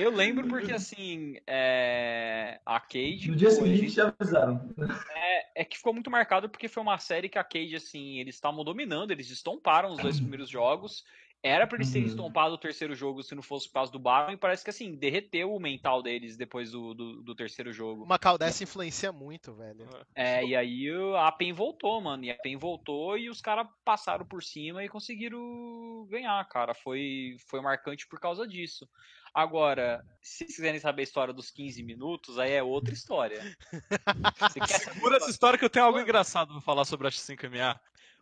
Eu 0.00 0.10
lembro 0.10 0.48
porque, 0.48 0.72
assim, 0.72 1.36
é... 1.46 2.58
a 2.64 2.80
Cage... 2.80 3.28
No 3.28 3.36
dia 3.36 3.50
seguinte 3.50 3.90
já 3.90 4.08
avisaram. 4.08 4.74
É, 5.14 5.60
é 5.60 5.64
que 5.64 5.76
ficou 5.76 5.92
muito 5.92 6.10
marcado 6.10 6.48
porque 6.48 6.68
foi 6.68 6.82
uma 6.82 6.98
série 6.98 7.28
que 7.28 7.38
a 7.38 7.44
Cage, 7.44 7.76
assim, 7.76 8.18
eles 8.18 8.34
estavam 8.34 8.64
dominando, 8.64 9.10
eles 9.10 9.28
estomparam 9.28 9.92
os 9.92 9.98
dois 9.98 10.18
primeiros 10.18 10.48
jogos. 10.48 11.04
Era 11.42 11.66
pra 11.66 11.76
eles 11.78 11.90
terem 11.90 12.06
uhum. 12.06 12.10
estompado 12.10 12.54
o 12.54 12.58
terceiro 12.58 12.94
jogo 12.94 13.22
se 13.22 13.34
não 13.34 13.42
fosse 13.42 13.66
por 13.68 13.74
causa 13.74 13.90
do 13.90 13.98
Baron, 13.98 14.32
e 14.32 14.36
parece 14.36 14.62
que, 14.62 14.70
assim, 14.70 14.94
derreteu 14.94 15.54
o 15.54 15.60
mental 15.60 16.02
deles 16.02 16.36
depois 16.36 16.70
do, 16.70 16.92
do, 16.92 17.22
do 17.22 17.34
terceiro 17.34 17.72
jogo. 17.72 18.04
Uma 18.04 18.18
caldessa 18.18 18.62
influencia 18.62 19.10
muito, 19.10 19.54
velho. 19.54 19.88
É, 20.14 20.44
e 20.44 20.54
aí 20.54 20.86
a 21.16 21.32
PEN 21.32 21.52
voltou, 21.52 21.98
mano. 22.00 22.24
E 22.24 22.30
a 22.30 22.36
PEN 22.36 22.56
voltou 22.56 23.16
e 23.16 23.30
os 23.30 23.40
caras 23.40 23.66
passaram 23.84 24.26
por 24.26 24.42
cima 24.42 24.84
e 24.84 24.88
conseguiram 24.88 26.06
ganhar, 26.10 26.46
cara. 26.48 26.74
Foi, 26.74 27.36
foi 27.48 27.60
marcante 27.62 28.06
por 28.06 28.20
causa 28.20 28.46
disso. 28.46 28.86
Agora, 29.32 30.04
se 30.20 30.38
vocês 30.38 30.56
quiserem 30.56 30.80
saber 30.80 31.02
a 31.02 31.04
história 31.04 31.32
dos 31.32 31.50
15 31.50 31.82
minutos, 31.82 32.38
aí 32.38 32.52
é 32.52 32.62
outra 32.62 32.92
história. 32.92 33.40
Segura 34.92 35.16
essa 35.16 35.30
história 35.30 35.58
que 35.58 35.64
eu 35.64 35.70
tenho 35.70 35.86
algo 35.86 36.00
engraçado 36.00 36.52
pra 36.52 36.60
falar 36.60 36.84
sobre 36.84 37.06
a 37.06 37.10
X5MA. 37.10 37.78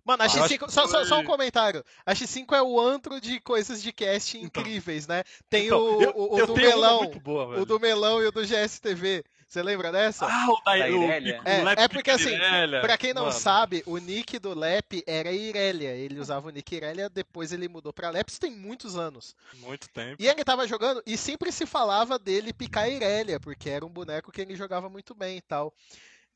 Mano, 0.08 0.22
a 0.22 0.26
X5. 0.26 0.70
Só, 0.70 0.86
só, 0.86 1.04
só, 1.04 1.18
um 1.18 1.24
comentário. 1.24 1.84
A 2.06 2.14
X5 2.14 2.56
é 2.56 2.62
o 2.62 2.80
antro 2.80 3.20
de 3.20 3.38
coisas 3.40 3.82
de 3.82 3.92
cast 3.92 4.38
então. 4.38 4.62
incríveis, 4.62 5.04
então, 5.04 5.16
né? 5.16 5.24
Tem 5.50 5.66
então, 5.66 5.78
o, 5.82 6.02
eu, 6.02 6.12
o, 6.16 6.42
o 6.42 6.46
do 6.46 6.56
Melão. 6.56 7.10
Boa, 7.22 7.60
o 7.60 7.66
do 7.66 7.78
Melão 7.78 8.22
e 8.22 8.26
o 8.26 8.32
do 8.32 8.42
GSTV. 8.42 9.22
Você 9.46 9.62
lembra 9.62 9.92
dessa? 9.92 10.26
Ah, 10.26 10.46
o 10.48 10.62
da, 10.64 10.78
da 10.78 10.88
Irelia. 10.88 11.42
É, 11.44 11.84
é 11.84 11.88
porque 11.88 12.10
assim, 12.10 12.38
pra 12.80 12.96
quem 12.96 13.12
não 13.12 13.26
Mano. 13.26 13.34
sabe, 13.34 13.82
o 13.84 13.98
nick 13.98 14.38
do 14.38 14.54
Lep 14.54 15.02
era 15.06 15.30
Irelia. 15.30 15.90
Ele 15.90 16.18
usava 16.18 16.48
o 16.48 16.50
nick 16.50 16.74
Irelia, 16.74 17.10
depois 17.10 17.52
ele 17.52 17.68
mudou 17.68 17.92
pra 17.92 18.08
Lep. 18.08 18.30
Isso 18.30 18.40
tem 18.40 18.50
muitos 18.50 18.96
anos. 18.96 19.36
Muito 19.60 19.90
tempo. 19.90 20.16
E 20.22 20.26
ele 20.26 20.42
tava 20.42 20.66
jogando, 20.66 21.02
e 21.04 21.18
sempre 21.18 21.52
se 21.52 21.66
falava 21.66 22.18
dele 22.18 22.52
picar 22.52 22.90
Irelia, 22.90 23.38
porque 23.38 23.68
era 23.68 23.84
um 23.84 23.90
boneco 23.90 24.32
que 24.32 24.40
ele 24.40 24.56
jogava 24.56 24.88
muito 24.88 25.14
bem 25.14 25.36
e 25.36 25.42
tal. 25.42 25.72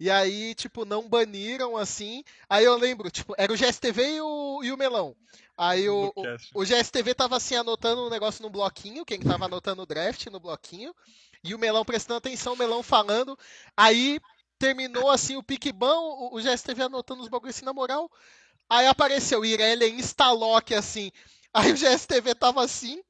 E 0.03 0.11
aí, 0.11 0.53
tipo, 0.57 0.85
não 0.85 1.09
baniram 1.09 1.77
assim. 1.77 2.25
Aí 2.51 2.65
eu 2.65 2.77
lembro, 2.77 3.09
tipo, 3.09 3.37
era 3.39 3.53
o 3.53 3.57
GSTV 3.57 4.17
e 4.17 4.21
o, 4.21 4.61
e 4.65 4.73
o 4.73 4.77
Melão. 4.77 5.15
Aí 5.57 5.89
o, 5.89 6.13
o, 6.17 6.61
o, 6.61 6.65
GSTV 6.65 7.15
tava 7.15 7.37
assim 7.37 7.55
anotando 7.55 8.05
um 8.05 8.11
negócio 8.11 8.43
no 8.43 8.51
bloquinho, 8.51 9.05
quem 9.05 9.21
tava 9.21 9.45
anotando 9.45 9.83
o 9.83 9.87
draft 9.87 10.27
no 10.27 10.41
bloquinho. 10.41 10.93
E 11.45 11.55
o 11.55 11.59
Melão 11.59 11.85
prestando 11.85 12.19
atenção, 12.19 12.55
o 12.55 12.57
Melão 12.57 12.83
falando. 12.83 13.39
Aí 13.77 14.19
terminou 14.59 15.09
assim 15.09 15.37
o 15.37 15.43
piquebão, 15.43 16.03
o, 16.03 16.35
o 16.35 16.43
GSTV 16.43 16.83
anotando 16.83 17.23
os 17.23 17.29
bagulhos 17.29 17.55
assim 17.55 17.65
na 17.65 17.73
moral. 17.73 18.11
Aí 18.69 18.89
apareceu 18.89 19.45
Irelia 19.45 19.87
Instalock 19.87 20.75
assim. 20.75 21.13
Aí 21.55 21.71
o 21.71 21.77
GSTV 21.77 22.35
tava 22.35 22.65
assim. 22.65 23.01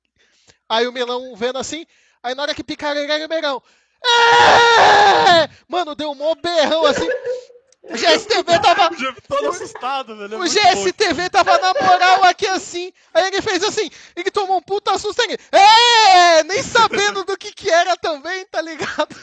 Aí 0.68 0.86
o 0.86 0.92
Melão 0.92 1.34
vendo 1.36 1.56
assim. 1.56 1.86
Aí 2.22 2.34
na 2.34 2.42
hora 2.42 2.54
que 2.54 2.62
picaram 2.62 3.02
Irelia, 3.02 3.24
o 3.24 3.30
Melão. 3.30 3.62
É! 4.04 5.48
Mano, 5.68 5.94
deu 5.94 6.10
um 6.10 6.14
mó 6.14 6.34
berrão 6.34 6.86
assim. 6.86 7.08
O 7.82 7.96
GSTV 7.96 8.60
tava. 8.60 8.90
Todo 9.26 9.48
assustado, 9.48 10.16
velho. 10.16 10.34
É 10.34 10.38
o 10.38 10.44
GSTV 10.44 11.28
tava 11.28 11.58
na 11.58 11.74
moral 11.74 12.22
aqui 12.24 12.46
assim. 12.46 12.92
Aí 13.12 13.26
ele 13.26 13.42
fez 13.42 13.62
assim. 13.64 13.90
Ele 14.14 14.30
tomou 14.30 14.58
um 14.58 14.62
puta 14.62 14.96
susto. 14.98 15.20
Ele, 15.20 15.36
é! 15.50 16.44
Nem 16.44 16.62
sabendo 16.62 17.24
do 17.24 17.36
que 17.36 17.52
que 17.52 17.68
era 17.68 17.96
também, 17.96 18.46
tá 18.46 18.62
ligado? 18.62 19.16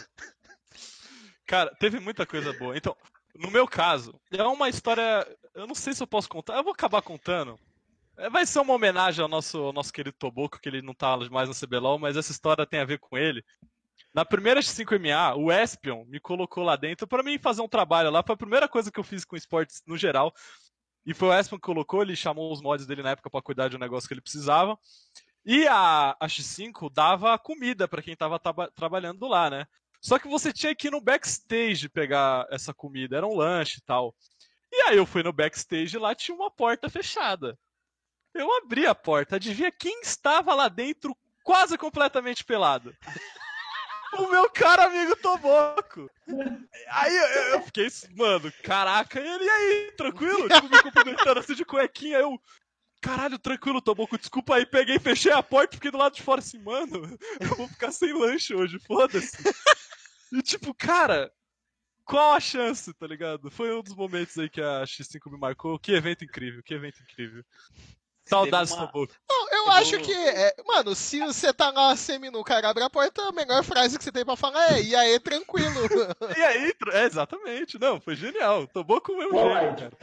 Cara, 1.48 1.74
teve 1.80 2.02
muita 2.02 2.26
coisa 2.26 2.52
boa. 2.52 2.78
Então, 2.78 2.96
no 3.34 3.50
meu 3.50 3.66
caso, 3.66 4.14
é 4.30 4.44
uma 4.44 4.68
história. 4.68 5.26
Eu 5.56 5.66
não 5.66 5.74
sei 5.74 5.94
se 5.94 6.04
eu 6.04 6.08
posso 6.08 6.28
contar. 6.28 6.58
Eu 6.58 6.64
vou 6.64 6.74
acabar 6.74 7.02
contando. 7.02 7.58
É, 8.18 8.30
vai 8.30 8.46
ser 8.46 8.60
uma 8.60 8.74
homenagem 8.74 9.24
ao 9.24 9.30
nosso, 9.30 9.58
ao 9.58 9.74
nosso 9.74 9.94
querido 9.94 10.18
Toboco, 10.20 10.60
que 10.60 10.68
ele 10.68 10.82
não 10.82 10.94
tá 10.94 11.16
mais 11.32 11.48
no 11.48 11.56
CBLOL, 11.56 11.98
mas 11.98 12.18
essa 12.18 12.34
história 12.34 12.68
tem 12.68 12.82
a 12.82 12.86
ver 12.86 13.00
com 13.00 13.18
ele. 13.18 13.42
Na 14.14 14.26
primeira 14.26 14.60
X5MA, 14.60 15.36
o 15.38 15.52
Espion 15.52 16.04
me 16.06 16.20
colocou 16.20 16.64
lá 16.64 16.76
dentro 16.76 17.08
para 17.08 17.22
mim 17.22 17.38
fazer 17.38 17.62
um 17.62 17.68
trabalho 17.68 18.10
lá. 18.10 18.24
Foi 18.24 18.34
a 18.34 18.38
primeira 18.38 18.68
coisa 18.68 18.92
que 18.92 19.00
eu 19.00 19.04
fiz 19.04 19.24
com 19.24 19.36
esportes 19.36 19.84
no 19.86 19.98
geral. 19.98 20.34
E 21.06 21.14
foi 21.14 21.30
o 21.30 21.40
Espion 21.40 21.58
que 21.58 21.66
colocou, 21.66 22.02
ele 22.02 22.16
chamou 22.16 22.52
os 22.52 22.62
mods 22.62 22.86
dele 22.86 23.04
na 23.04 23.12
época 23.12 23.30
para 23.30 23.42
cuidar 23.42 23.68
de 23.68 23.76
um 23.76 23.80
negócio 23.80 24.08
que 24.08 24.14
ele 24.14 24.22
precisava. 24.22 24.78
E 25.46 25.68
a, 25.68 26.16
a 26.20 26.28
X5 26.28 26.92
dava 26.92 27.38
comida 27.38 27.88
para 27.88 28.02
quem 28.02 28.14
estava 28.14 28.40
trabalhando 28.76 29.28
lá, 29.28 29.50
né? 29.50 29.66
Só 30.02 30.18
que 30.18 30.28
você 30.28 30.52
tinha 30.54 30.76
que 30.76 30.88
ir 30.88 30.92
no 30.92 31.02
backstage 31.02 31.90
pegar 31.90 32.48
essa 32.50 32.74
comida, 32.74 33.18
era 33.18 33.28
um 33.28 33.36
lanche 33.36 33.80
e 33.80 33.82
tal. 33.82 34.16
E 34.72 34.82
aí 34.84 34.98
eu 34.98 35.06
fui 35.06 35.24
no 35.24 35.34
backstage 35.34 35.96
e 35.96 36.00
lá 36.00 36.16
tinha 36.16 36.36
uma 36.36 36.50
porta 36.50 36.90
fechada. 36.90 37.58
Eu 38.34 38.56
abri 38.58 38.86
a 38.86 38.96
porta, 38.96 39.36
adivinha 39.36 39.72
quem 39.72 40.02
estava 40.02 40.54
lá 40.54 40.68
dentro 40.68 41.18
quase 41.44 41.78
completamente 41.78 42.46
pelado? 42.46 42.96
O 44.18 44.28
meu 44.30 44.50
cara 44.50 44.86
amigo 44.86 45.16
Toboco. 45.18 46.10
Aí 46.90 47.16
eu, 47.16 47.26
eu, 47.54 47.62
fiquei, 47.64 47.88
mano, 48.16 48.52
caraca, 48.64 49.20
ele 49.20 49.44
e 49.44 49.50
aí, 49.50 49.92
tranquilo? 49.96 50.48
Tipo, 50.50 50.70
me 50.70 50.82
cumprimentando 50.82 51.40
assim 51.40 51.56
de 51.56 51.66
cuequinha, 51.66 52.18
eu. 52.20 52.40
Caralho, 53.02 53.40
tranquilo, 53.40 53.82
Toboco, 53.82 54.18
desculpa 54.18 54.56
aí, 54.56 54.66
peguei, 54.66 55.00
fechei 55.00 55.32
a 55.32 55.42
porta, 55.42 55.76
fiquei 55.76 55.90
do 55.90 55.98
lado 55.98 56.16
de 56.16 56.22
fora 56.22 56.40
assim, 56.40 56.62
mano, 56.62 57.18
eu 57.40 57.56
vou 57.56 57.68
ficar 57.70 57.94
sem 57.94 58.12
lanche 58.12 58.54
hoje, 58.54 58.78
foda-se. 58.86 59.38
E 60.34 60.42
tipo, 60.42 60.74
cara, 60.74 61.32
qual 62.10 62.34
a 62.34 62.40
chance, 62.40 62.92
tá 62.94 63.06
ligado? 63.06 63.52
Foi 63.52 63.72
um 63.72 63.84
dos 63.84 63.96
momentos 63.96 64.38
aí 64.38 64.50
que 64.50 64.60
a 64.60 64.84
X5 64.84 65.32
me 65.32 65.38
marcou. 65.38 65.78
Que 65.78 65.92
evento 65.92 66.26
incrível, 66.26 66.64
que 66.64 66.74
evento 66.74 67.02
incrível. 67.04 67.44
Saudades 68.30 68.72
uma... 68.74 68.86
do 68.86 69.10
Não, 69.28 69.50
eu 69.52 69.72
acho 69.72 70.00
que. 70.00 70.14
É, 70.14 70.56
mano, 70.66 70.94
se 70.94 71.20
você 71.20 71.52
tá 71.52 71.72
lá 71.72 71.96
semi-nu, 71.96 72.44
cara, 72.44 72.70
abre 72.70 72.84
a 72.84 72.90
porta, 72.90 73.24
a 73.24 73.32
melhor 73.32 73.64
frase 73.64 73.98
que 73.98 74.04
você 74.04 74.12
tem 74.12 74.24
pra 74.24 74.36
falar 74.36 74.74
é: 74.74 74.84
e 74.84 74.96
aí, 74.96 75.20
tranquilo. 75.20 75.68
e 76.38 76.42
aí, 76.42 76.74
é, 76.94 77.06
exatamente. 77.06 77.80
Não, 77.80 78.00
foi 78.00 78.16
genial. 78.16 78.68
Tomou 78.68 79.02
com 79.02 79.14
o 79.14 79.18
meu 79.18 79.32
jeito, 79.32 79.98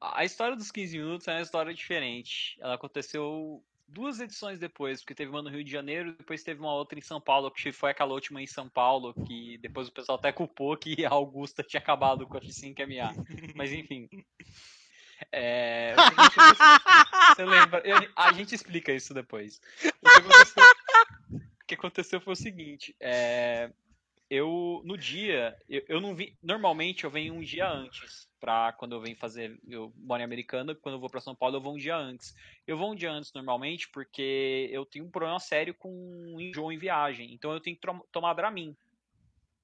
A 0.00 0.22
história 0.24 0.54
dos 0.54 0.70
15 0.70 0.98
minutos 0.98 1.28
é 1.28 1.32
uma 1.32 1.40
história 1.40 1.72
diferente. 1.72 2.58
Ela 2.60 2.74
aconteceu 2.74 3.64
duas 3.88 4.20
edições 4.20 4.58
depois, 4.58 5.00
porque 5.00 5.14
teve 5.14 5.30
uma 5.30 5.42
no 5.42 5.48
Rio 5.48 5.64
de 5.64 5.70
Janeiro, 5.70 6.14
depois 6.16 6.42
teve 6.42 6.60
uma 6.60 6.74
outra 6.74 6.98
em 6.98 7.02
São 7.02 7.20
Paulo, 7.20 7.50
que 7.50 7.72
foi 7.72 7.90
aquela 7.90 8.12
última 8.12 8.42
em 8.42 8.46
São 8.46 8.68
Paulo, 8.68 9.14
que 9.26 9.56
depois 9.58 9.88
o 9.88 9.92
pessoal 9.92 10.18
até 10.18 10.30
culpou 10.30 10.76
que 10.76 11.06
a 11.06 11.10
Augusta 11.12 11.62
tinha 11.62 11.80
acabado 11.80 12.26
com 12.26 12.36
a 12.36 12.40
X5MA. 12.40 13.14
Mas 13.54 13.72
enfim. 13.72 14.08
É, 15.32 15.94
você 17.34 17.44
lembra? 17.44 17.80
Eu, 17.84 17.96
a 18.14 18.32
gente 18.32 18.54
explica 18.54 18.92
isso 18.92 19.14
depois. 19.14 19.60
O 20.02 20.10
que 20.10 20.18
aconteceu, 20.18 20.64
o 21.32 21.66
que 21.66 21.74
aconteceu 21.74 22.20
foi 22.20 22.32
o 22.34 22.36
seguinte: 22.36 22.94
é, 23.00 23.70
eu 24.28 24.82
no 24.84 24.96
dia, 24.96 25.56
eu, 25.68 25.82
eu 25.88 26.00
não 26.00 26.14
vi. 26.14 26.36
Normalmente 26.42 27.04
eu 27.04 27.10
venho 27.10 27.34
um 27.34 27.40
dia 27.40 27.68
antes 27.68 28.26
para 28.40 28.72
quando 28.72 28.94
eu 28.94 29.00
venho 29.00 29.16
fazer, 29.16 29.60
eu 29.68 29.92
moro 29.96 30.20
em 30.20 30.24
Americana, 30.24 30.74
quando 30.74 30.94
eu 30.94 31.00
vou 31.00 31.08
para 31.08 31.20
São 31.20 31.34
Paulo 31.34 31.56
eu 31.56 31.60
vou 31.60 31.74
um 31.74 31.78
dia 31.78 31.96
antes. 31.96 32.34
Eu 32.66 32.76
vou 32.76 32.92
um 32.92 32.94
dia 32.94 33.12
antes 33.12 33.32
normalmente 33.32 33.88
porque 33.90 34.68
eu 34.72 34.84
tenho 34.84 35.04
um 35.04 35.10
problema 35.10 35.38
sério 35.38 35.74
com 35.74 36.36
enjoo 36.40 36.72
em 36.72 36.78
viagem, 36.78 37.32
então 37.32 37.52
eu 37.52 37.60
tenho 37.60 37.76
que 37.76 37.86
tomar 38.10 38.34
Dramin. 38.34 38.76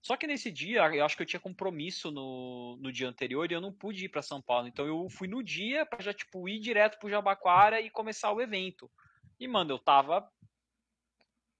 Só 0.01 0.17
que 0.17 0.27
nesse 0.27 0.51
dia, 0.51 0.87
eu 0.95 1.05
acho 1.05 1.17
que 1.17 1.23
eu 1.23 1.27
tinha 1.27 1.41
compromisso 1.41 2.11
no, 2.11 2.77
no 2.81 2.93
dia 2.93 3.09
anterior 3.09 3.51
e 3.51 3.55
eu 3.55 3.61
não 3.61 3.73
pude 3.73 4.05
ir 4.05 4.09
para 4.09 4.23
São 4.23 4.41
Paulo. 4.41 4.69
Então 4.69 4.87
eu 4.87 5.09
fui 5.11 5.29
no 5.29 5.43
dia 5.43 5.85
para 5.85 6.03
já 6.03 6.15
tipo 6.15 6.49
ir 6.49 6.61
direto 6.61 6.99
pro 6.99 7.11
Jabaquara 7.11 7.81
e 7.81 7.91
começar 7.91 8.33
o 8.33 8.41
evento. 8.41 8.91
E 9.39 9.47
mano, 9.47 9.73
eu 9.73 9.79
tava 9.79 10.29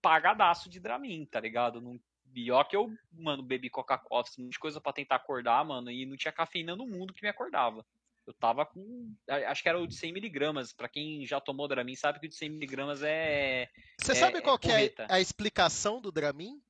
pagadaço 0.01 0.71
de 0.71 0.79
Dramin, 0.81 1.27
tá 1.27 1.41
ligado? 1.41 1.81
Não 1.81 1.99
Pior 2.33 2.65
que 2.65 2.77
eu, 2.77 2.93
mano, 3.13 3.43
bebi 3.43 3.71
Coca-Cola, 3.71 4.25
fiz 4.25 4.37
muita 4.37 4.59
coisa 4.59 4.81
para 4.81 4.93
tentar 4.93 5.17
acordar, 5.17 5.65
mano, 5.65 5.91
e 5.91 6.05
não 6.05 6.17
tinha 6.17 6.33
cafeína 6.33 6.77
no 6.77 6.87
mundo 6.87 7.13
que 7.13 7.23
me 7.23 7.29
acordava. 7.29 7.85
Eu 8.27 8.35
tava 8.35 8.67
com. 8.67 9.15
Acho 9.47 9.63
que 9.63 9.69
era 9.69 9.81
o 9.81 9.87
de 9.87 9.95
100mg. 9.95 10.77
Pra 10.77 10.89
quem 10.89 11.25
já 11.25 11.41
tomou 11.41 11.67
Dramin, 11.67 11.97
sabe 11.97 12.21
que 12.21 12.27
o 12.27 12.29
de 12.29 12.37
100mg 12.37 13.03
é. 13.03 13.69
Você 13.99 14.13
é, 14.13 14.15
sabe 14.15 14.43
qual 14.43 14.59
é, 14.65 14.85
é 14.85 14.93
a 15.09 15.19
explicação 15.19 15.99
do 15.99 16.13
Dramin? 16.13 16.61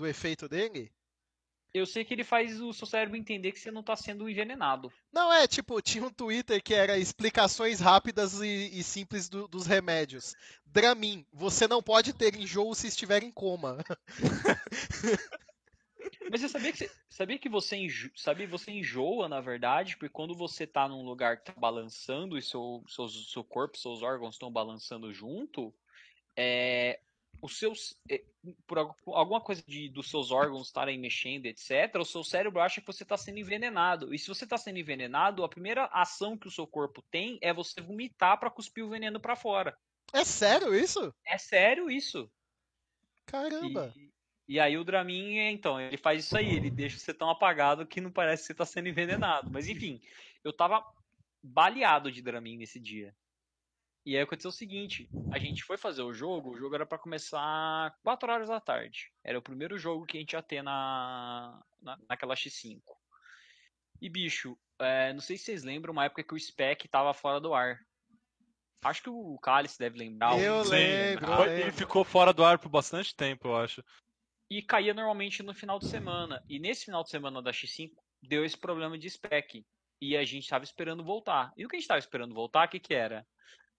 Do 0.00 0.06
efeito 0.06 0.48
dele? 0.48 0.90
Eu 1.74 1.84
sei 1.84 2.06
que 2.06 2.14
ele 2.14 2.24
faz 2.24 2.58
o 2.58 2.72
seu 2.72 2.86
cérebro 2.86 3.18
entender 3.18 3.52
que 3.52 3.60
você 3.60 3.70
não 3.70 3.82
tá 3.82 3.94
sendo 3.94 4.30
envenenado. 4.30 4.90
Não, 5.12 5.30
é, 5.30 5.46
tipo, 5.46 5.78
tinha 5.82 6.02
um 6.02 6.10
Twitter 6.10 6.62
que 6.62 6.72
era 6.72 6.96
explicações 6.96 7.80
rápidas 7.80 8.40
e, 8.40 8.70
e 8.72 8.82
simples 8.82 9.28
do, 9.28 9.46
dos 9.46 9.66
remédios. 9.66 10.34
Dramin, 10.64 11.26
você 11.30 11.68
não 11.68 11.82
pode 11.82 12.14
ter 12.14 12.34
enjoo 12.34 12.74
se 12.74 12.86
estiver 12.86 13.22
em 13.22 13.30
coma. 13.30 13.76
Mas 16.30 16.40
você 16.40 16.48
sabia 16.48 16.72
que, 16.72 16.78
você, 16.78 16.90
sabia 17.10 17.38
que 17.38 17.48
você, 17.50 17.76
enjo, 17.76 18.10
sabia, 18.16 18.48
você 18.48 18.70
enjoa, 18.70 19.28
na 19.28 19.42
verdade, 19.42 19.98
porque 19.98 20.08
quando 20.08 20.34
você 20.34 20.66
tá 20.66 20.88
num 20.88 21.04
lugar 21.04 21.36
que 21.36 21.44
tá 21.44 21.52
balançando 21.54 22.38
e 22.38 22.42
seu, 22.42 22.82
seu, 22.88 23.06
seu 23.06 23.44
corpo, 23.44 23.76
seus 23.76 24.00
órgãos 24.00 24.36
estão 24.36 24.50
balançando 24.50 25.12
junto, 25.12 25.74
é, 26.34 27.00
os 27.42 27.58
seus 27.58 27.96
eh, 28.08 28.24
por 28.66 28.78
alguma 28.78 29.40
coisa 29.40 29.62
de, 29.66 29.88
dos 29.88 30.08
seus 30.08 30.30
órgãos 30.30 30.66
estarem 30.66 30.98
mexendo, 30.98 31.46
etc, 31.46 31.96
o 31.96 32.04
seu 32.04 32.24
cérebro 32.24 32.60
acha 32.60 32.80
que 32.80 32.86
você 32.86 33.02
está 33.02 33.16
sendo 33.16 33.38
envenenado. 33.38 34.14
E 34.14 34.18
se 34.18 34.28
você 34.28 34.44
está 34.44 34.56
sendo 34.56 34.78
envenenado, 34.78 35.44
a 35.44 35.48
primeira 35.48 35.86
ação 35.92 36.36
que 36.36 36.48
o 36.48 36.50
seu 36.50 36.66
corpo 36.66 37.02
tem 37.10 37.38
é 37.42 37.52
você 37.52 37.80
vomitar 37.80 38.38
para 38.38 38.50
cuspir 38.50 38.84
o 38.84 38.88
veneno 38.88 39.20
para 39.20 39.36
fora. 39.36 39.76
É 40.12 40.24
sério 40.24 40.74
isso? 40.74 41.14
É 41.26 41.38
sério 41.38 41.90
isso. 41.90 42.30
Caramba. 43.26 43.92
E, 43.96 44.10
e 44.48 44.60
aí 44.60 44.76
o 44.76 44.84
Dramin, 44.84 45.38
então, 45.38 45.80
ele 45.80 45.96
faz 45.96 46.24
isso 46.24 46.36
aí, 46.36 46.56
ele 46.56 46.70
deixa 46.70 46.98
você 46.98 47.14
tão 47.14 47.30
apagado 47.30 47.86
que 47.86 48.00
não 48.00 48.10
parece 48.10 48.42
que 48.42 48.46
você 48.46 48.52
está 48.52 48.66
sendo 48.66 48.88
envenenado. 48.88 49.50
Mas 49.50 49.68
enfim, 49.68 50.00
eu 50.42 50.52
tava 50.52 50.84
baleado 51.42 52.10
de 52.10 52.22
Dramin 52.22 52.56
nesse 52.56 52.80
dia. 52.80 53.14
E 54.04 54.16
aí 54.16 54.22
aconteceu 54.22 54.48
o 54.48 54.52
seguinte, 54.52 55.10
a 55.30 55.38
gente 55.38 55.62
foi 55.62 55.76
fazer 55.76 56.02
o 56.02 56.12
jogo, 56.12 56.50
o 56.50 56.56
jogo 56.56 56.74
era 56.74 56.86
para 56.86 56.98
começar 56.98 57.94
4 58.02 58.32
horas 58.32 58.48
da 58.48 58.58
tarde. 58.58 59.12
Era 59.22 59.38
o 59.38 59.42
primeiro 59.42 59.78
jogo 59.78 60.06
que 60.06 60.16
a 60.16 60.20
gente 60.20 60.32
ia 60.32 60.42
ter 60.42 60.62
na, 60.62 61.60
na 61.82 61.98
naquela 62.08 62.34
X5. 62.34 62.80
E 64.00 64.08
bicho, 64.08 64.56
é, 64.78 65.12
não 65.12 65.20
sei 65.20 65.36
se 65.36 65.44
vocês 65.44 65.62
lembram 65.62 65.92
uma 65.92 66.06
época 66.06 66.24
que 66.24 66.34
o 66.34 66.40
Spec 66.40 66.88
tava 66.88 67.12
fora 67.12 67.38
do 67.38 67.52
ar. 67.52 67.78
Acho 68.82 69.02
que 69.02 69.10
o 69.10 69.38
Cálice 69.38 69.78
deve 69.78 69.98
lembrar. 69.98 70.40
Eu 70.40 70.62
lembro, 70.62 71.26
eu 71.26 71.44
Ele 71.44 71.72
ficou 71.72 72.02
fora 72.02 72.32
do 72.32 72.42
ar 72.42 72.58
por 72.58 72.70
bastante 72.70 73.14
tempo, 73.14 73.48
eu 73.48 73.56
acho. 73.56 73.84
E 74.50 74.62
caía 74.62 74.94
normalmente 74.94 75.42
no 75.42 75.52
final 75.52 75.78
de 75.78 75.86
semana. 75.86 76.42
E 76.48 76.58
nesse 76.58 76.86
final 76.86 77.04
de 77.04 77.10
semana 77.10 77.42
da 77.42 77.50
X5 77.50 77.90
deu 78.22 78.42
esse 78.42 78.56
problema 78.56 78.98
de 78.98 79.08
spec. 79.10 79.64
E 80.00 80.16
a 80.16 80.24
gente 80.24 80.48
tava 80.48 80.64
esperando 80.64 81.04
voltar. 81.04 81.52
E 81.58 81.66
o 81.66 81.68
que 81.68 81.76
a 81.76 81.78
gente 81.78 81.88
tava 81.88 81.98
esperando 81.98 82.34
voltar, 82.34 82.66
o 82.66 82.70
que 82.70 82.80
que 82.80 82.94
era? 82.94 83.26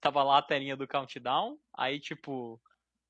Tava 0.01 0.23
lá 0.23 0.39
a 0.39 0.41
telinha 0.41 0.75
do 0.75 0.87
countdown, 0.87 1.57
aí 1.73 1.99
tipo, 1.99 2.59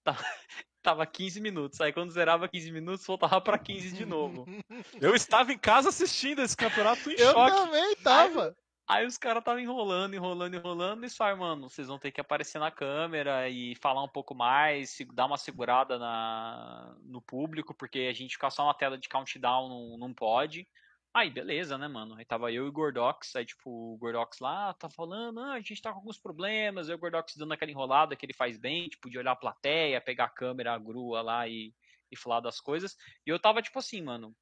tava 0.83 1.05
15 1.05 1.39
minutos. 1.39 1.79
Aí 1.81 1.93
quando 1.93 2.11
zerava 2.11 2.47
15 2.47 2.71
minutos, 2.71 3.05
voltava 3.05 3.39
pra 3.39 3.57
15 3.57 3.93
de 3.93 4.05
novo. 4.05 4.45
Eu 5.01 5.15
estava 5.15 5.51
em 5.53 5.57
casa 5.57 5.89
assistindo 5.89 6.41
esse 6.41 6.55
campeonato 6.55 7.09
em 7.09 7.15
Eu 7.17 7.31
choque. 7.31 7.51
Eu 7.51 7.65
também 7.65 7.95
tava. 7.97 8.55
Aí, 8.87 9.01
aí 9.01 9.05
os 9.05 9.17
caras 9.17 9.41
estavam 9.41 9.61
enrolando, 9.61 10.15
enrolando, 10.15 10.55
enrolando, 10.55 11.05
e 11.05 11.09
só, 11.09 11.33
mano, 11.35 11.69
vocês 11.69 11.87
vão 11.87 11.97
ter 11.97 12.11
que 12.11 12.19
aparecer 12.19 12.59
na 12.59 12.69
câmera 12.69 13.47
e 13.47 13.75
falar 13.75 14.03
um 14.03 14.09
pouco 14.09 14.35
mais, 14.35 14.97
dar 15.13 15.27
uma 15.27 15.37
segurada 15.37 15.97
na, 15.97 16.95
no 17.03 17.21
público, 17.21 17.73
porque 17.73 18.09
a 18.09 18.13
gente 18.13 18.33
ficar 18.33 18.49
só 18.49 18.65
na 18.65 18.73
tela 18.73 18.97
de 18.97 19.07
countdown 19.07 19.69
não, 19.69 19.97
não 19.97 20.13
pode. 20.13 20.67
Aí, 21.13 21.29
beleza, 21.29 21.77
né, 21.77 21.89
mano? 21.89 22.15
Aí 22.15 22.23
tava 22.23 22.51
eu 22.53 22.65
e 22.65 22.69
o 22.69 22.71
Gordox, 22.71 23.35
aí, 23.35 23.45
tipo, 23.45 23.69
o 23.69 23.97
Gordox 23.97 24.39
lá 24.39 24.73
tá 24.73 24.89
falando, 24.89 25.41
ah, 25.41 25.53
a 25.53 25.59
gente 25.59 25.81
tá 25.81 25.91
com 25.91 25.99
alguns 25.99 26.17
problemas, 26.17 26.87
aí 26.87 26.95
o 26.95 26.97
Gordox 26.97 27.35
dando 27.35 27.51
aquela 27.51 27.69
enrolada 27.69 28.15
que 28.15 28.25
ele 28.25 28.33
faz 28.33 28.57
bem, 28.57 28.87
tipo, 28.87 29.09
de 29.09 29.17
olhar 29.17 29.33
a 29.33 29.35
plateia, 29.35 29.99
pegar 29.99 30.25
a 30.25 30.29
câmera, 30.29 30.73
a 30.73 30.77
grua 30.77 31.21
lá 31.21 31.47
e, 31.49 31.73
e 32.09 32.15
falar 32.15 32.39
das 32.39 32.61
coisas. 32.61 32.95
E 33.25 33.29
eu 33.29 33.37
tava, 33.37 33.61
tipo 33.61 33.77
assim, 33.77 34.01
mano, 34.01 34.33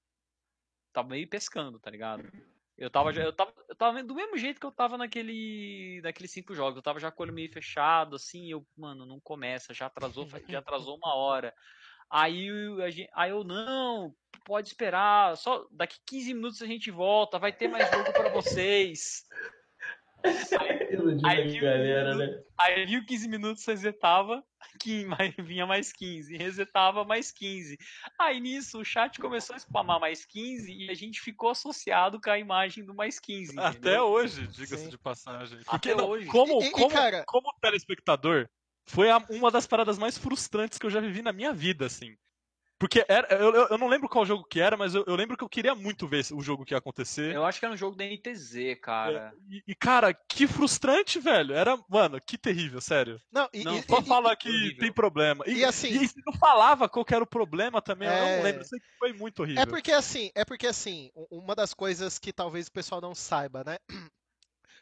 tava 0.94 1.10
meio 1.10 1.28
pescando, 1.28 1.80
tá 1.80 1.90
ligado? 1.90 2.32
Eu 2.78 2.90
tava, 2.90 3.12
eu 3.12 3.34
tava, 3.34 3.54
eu 3.68 3.76
tava 3.76 4.04
do 4.04 4.16
mesmo 4.16 4.38
jeito 4.38 4.60
que 4.60 4.66
eu 4.66 4.72
tava 4.72 4.98
naquele, 4.98 6.00
naqueles 6.02 6.32
cinco 6.32 6.54
jogos. 6.54 6.78
Eu 6.78 6.82
tava 6.82 7.00
já 7.00 7.12
com 7.12 7.24
o 7.24 7.26
olho 7.26 7.34
meio 7.34 7.52
fechado, 7.52 8.16
assim, 8.16 8.50
eu, 8.50 8.66
mano, 8.78 9.06
não 9.06 9.20
começa, 9.20 9.74
já 9.74 9.88
atrasou, 9.88 10.26
já 10.48 10.60
atrasou 10.60 10.96
uma 10.96 11.14
hora. 11.16 11.54
Aí, 12.10 12.50
aí 13.14 13.30
eu, 13.30 13.44
não, 13.44 14.14
pode 14.44 14.70
esperar, 14.70 15.38
só 15.38 15.68
daqui 15.72 15.98
15 16.08 16.34
minutos 16.34 16.62
a 16.62 16.66
gente 16.66 16.90
volta, 16.90 17.38
vai 17.38 17.54
ter 17.54 17.68
mais 17.68 17.90
jogo 17.92 18.12
para 18.12 18.30
vocês. 18.30 19.24
Aí, 20.22 20.98
aí, 21.24 21.60
galera, 21.62 22.14
né? 22.14 22.44
aí 22.58 22.86
viu 22.86 23.06
15 23.06 23.30
minutos, 23.30 23.66
resetava, 23.66 24.44
que 24.82 25.06
vinha 25.42 25.66
mais 25.66 25.94
15, 25.94 26.36
resetava 26.36 27.06
mais 27.06 27.32
15. 27.32 27.78
Aí 28.20 28.40
nisso 28.42 28.80
o 28.80 28.84
chat 28.84 29.18
começou 29.18 29.56
a 29.56 29.60
spamar 29.60 29.98
mais 29.98 30.26
15 30.26 30.74
e 30.74 30.90
a 30.90 30.94
gente 30.94 31.22
ficou 31.22 31.52
associado 31.52 32.20
com 32.20 32.30
a 32.30 32.38
imagem 32.38 32.84
do 32.84 32.94
mais 32.94 33.18
15. 33.18 33.58
Até 33.58 33.70
entendeu? 33.70 34.08
hoje, 34.08 34.46
diga-se 34.48 34.90
de 34.90 34.98
passagem. 34.98 35.60
Porque 35.64 35.92
Até 35.92 36.04
hoje. 36.04 36.28
Como, 36.28 36.62
e, 36.62 36.72
como, 36.72 36.88
e 36.88 36.94
cara... 36.94 37.24
como 37.26 37.54
telespectador, 37.62 38.50
foi 38.90 39.12
a, 39.12 39.24
uma 39.30 39.52
das 39.52 39.68
paradas 39.68 40.00
mais 40.00 40.18
frustrantes 40.18 40.80
que 40.80 40.86
eu 40.86 40.90
já 40.90 41.00
vivi 41.00 41.22
na 41.22 41.32
minha 41.32 41.54
vida, 41.54 41.86
assim. 41.86 42.18
Porque 42.80 43.06
era, 43.10 43.28
eu, 43.36 43.54
eu 43.54 43.78
não 43.78 43.90
lembro 43.90 44.08
qual 44.08 44.26
jogo 44.26 44.46
que 44.46 44.60
era, 44.60 44.78
mas 44.78 44.96
eu, 44.96 45.04
eu, 45.06 45.16
lembro 45.16 45.36
que 45.36 45.44
eu 45.44 45.50
queria 45.50 45.76
muito 45.76 46.08
ver 46.08 46.26
o 46.32 46.42
jogo 46.42 46.66
que 46.66 46.74
ia 46.74 46.78
acontecer. 46.78 47.36
Eu 47.36 47.46
acho 47.46 47.60
que 47.60 47.66
era 47.66 47.74
um 47.74 47.78
jogo 47.78 47.96
da 47.96 48.06
NTZ, 48.06 48.80
cara. 48.82 49.34
É, 49.34 49.54
e, 49.54 49.64
e, 49.68 49.76
cara, 49.76 50.14
que 50.14 50.48
frustrante, 50.48 51.20
velho. 51.20 51.54
Era, 51.54 51.78
mano, 51.90 52.20
que 52.26 52.38
terrível, 52.38 52.80
sério. 52.80 53.20
Não, 53.32 53.50
e, 53.54 53.66
não 53.66 53.84
só 53.84 54.00
e, 54.00 54.06
fala 54.06 54.36
que 54.36 54.48
horrível. 54.48 54.80
tem 54.80 54.94
problema. 54.94 55.44
E, 55.46 55.64
assim. 55.66 55.90
E 55.90 56.10
não 56.26 56.34
falava 56.40 56.88
qual 56.88 57.06
era 57.12 57.24
o 57.24 57.28
problema 57.28 57.82
também, 57.82 58.08
é... 58.08 58.12
eu 58.12 58.24
não 58.24 58.28
é. 58.28 58.44
lembro. 58.44 58.64
Sei 58.64 58.80
que 58.80 58.98
foi 58.98 59.12
muito 59.12 59.42
horrível. 59.42 59.62
É 59.62 59.66
porque 59.66 59.92
assim, 59.92 60.32
é 60.34 60.46
porque 60.46 60.66
assim, 60.66 61.12
uma 61.30 61.54
das 61.54 61.74
coisas 61.74 62.18
que 62.18 62.32
talvez 62.32 62.68
o 62.68 62.72
pessoal 62.72 63.02
não 63.02 63.14
saiba, 63.14 63.62
né? 63.64 63.78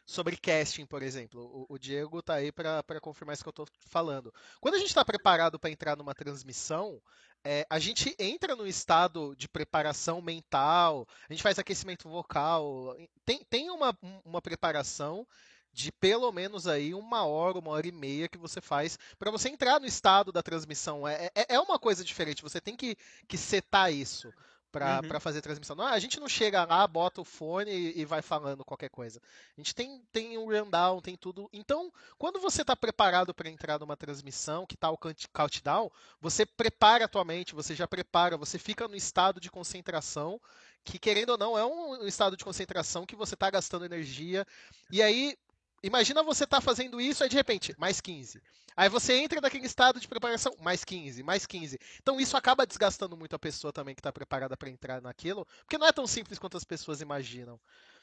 Sobre 0.08 0.38
casting, 0.38 0.86
por 0.86 1.02
exemplo. 1.02 1.66
O, 1.68 1.74
o 1.74 1.78
Diego 1.78 2.22
tá 2.22 2.34
aí 2.34 2.50
para 2.50 3.00
confirmar 3.00 3.34
isso 3.34 3.42
que 3.42 3.48
eu 3.48 3.52
tô 3.52 3.66
falando. 3.78 4.32
Quando 4.58 4.74
a 4.74 4.78
gente 4.78 4.88
está 4.88 5.04
preparado 5.04 5.58
para 5.58 5.70
entrar 5.70 5.96
numa 5.96 6.14
transmissão, 6.14 6.98
é, 7.44 7.66
a 7.68 7.78
gente 7.78 8.16
entra 8.18 8.56
no 8.56 8.66
estado 8.66 9.36
de 9.36 9.46
preparação 9.46 10.22
mental, 10.22 11.06
a 11.28 11.32
gente 11.32 11.42
faz 11.42 11.58
aquecimento 11.58 12.08
vocal, 12.08 12.96
tem, 13.26 13.44
tem 13.50 13.70
uma, 13.70 13.96
uma 14.24 14.40
preparação 14.40 15.26
de 15.70 15.92
pelo 15.92 16.32
menos 16.32 16.66
aí 16.66 16.94
uma 16.94 17.26
hora, 17.26 17.58
uma 17.58 17.70
hora 17.72 17.86
e 17.86 17.92
meia 17.92 18.28
que 18.28 18.38
você 18.38 18.62
faz 18.62 18.98
para 19.18 19.30
você 19.30 19.50
entrar 19.50 19.78
no 19.78 19.86
estado 19.86 20.32
da 20.32 20.42
transmissão. 20.42 21.06
É, 21.06 21.30
é, 21.34 21.54
é 21.54 21.60
uma 21.60 21.78
coisa 21.78 22.02
diferente, 22.02 22.42
você 22.42 22.62
tem 22.62 22.74
que, 22.74 22.96
que 23.28 23.36
setar 23.36 23.92
isso 23.92 24.32
para 24.70 25.00
uhum. 25.02 25.20
fazer 25.20 25.40
transmissão. 25.40 25.74
Não, 25.74 25.86
a 25.86 25.98
gente 25.98 26.20
não 26.20 26.28
chega 26.28 26.64
lá, 26.64 26.86
bota 26.86 27.20
o 27.20 27.24
fone 27.24 27.70
e, 27.70 28.00
e, 28.00 28.04
vai 28.04 28.22
falando 28.22 28.64
qualquer 28.64 28.90
coisa. 28.90 29.20
A 29.56 29.60
gente 29.60 29.74
tem, 29.74 30.02
tem 30.12 30.36
um 30.36 30.46
rundown, 30.46 31.00
tem 31.00 31.16
tudo. 31.16 31.48
Então, 31.52 31.92
quando 32.18 32.38
você 32.38 32.62
está 32.62 32.76
preparado 32.76 33.32
para 33.34 33.48
entrar 33.48 33.78
numa 33.78 33.96
transmissão, 33.96 34.66
que 34.66 34.74
está 34.74 34.90
o 34.90 34.98
countdown, 35.32 35.90
você 36.20 36.44
prepara 36.44 37.06
a 37.06 37.08
tua 37.08 37.24
mente, 37.24 37.54
você 37.54 37.74
já 37.74 37.88
prepara, 37.88 38.36
você 38.36 38.58
fica 38.58 38.86
no 38.86 38.96
estado 38.96 39.40
de 39.40 39.50
concentração, 39.50 40.40
que 40.84 40.98
querendo 40.98 41.30
ou 41.30 41.38
não 41.38 41.58
é 41.58 41.64
um 41.64 42.06
estado 42.06 42.36
de 42.36 42.44
concentração 42.44 43.06
que 43.06 43.16
você 43.16 43.34
está 43.34 43.50
gastando 43.50 43.84
energia. 43.84 44.46
E 44.90 45.02
aí, 45.02 45.36
imagina 45.82 46.22
você 46.22 46.46
tá 46.46 46.60
fazendo 46.60 47.00
isso, 47.00 47.22
aí 47.22 47.28
de 47.28 47.36
repente, 47.36 47.74
mais 47.78 48.00
15. 48.00 48.42
Aí 48.76 48.88
você 48.88 49.14
entra 49.14 49.40
naquele 49.40 49.66
estado 49.66 49.98
de 49.98 50.06
preparação, 50.06 50.54
mais 50.60 50.84
15, 50.84 51.22
mais 51.24 51.44
15. 51.44 51.78
Então 52.00 52.20
isso 52.20 52.36
acaba 52.36 52.64
desgastando 52.64 53.16
muito 53.16 53.34
a 53.34 53.38
pessoa 53.38 53.72
também 53.72 53.94
que 53.94 54.00
está 54.00 54.12
preparada 54.12 54.56
para 54.56 54.70
entrar 54.70 55.02
naquilo, 55.02 55.44
porque 55.62 55.76
não 55.76 55.86
é 55.86 55.92
tão 55.92 56.06
simples 56.06 56.38
quanto 56.38 56.56
as 56.56 56.64
pessoas 56.64 57.00
imaginam. 57.00 57.58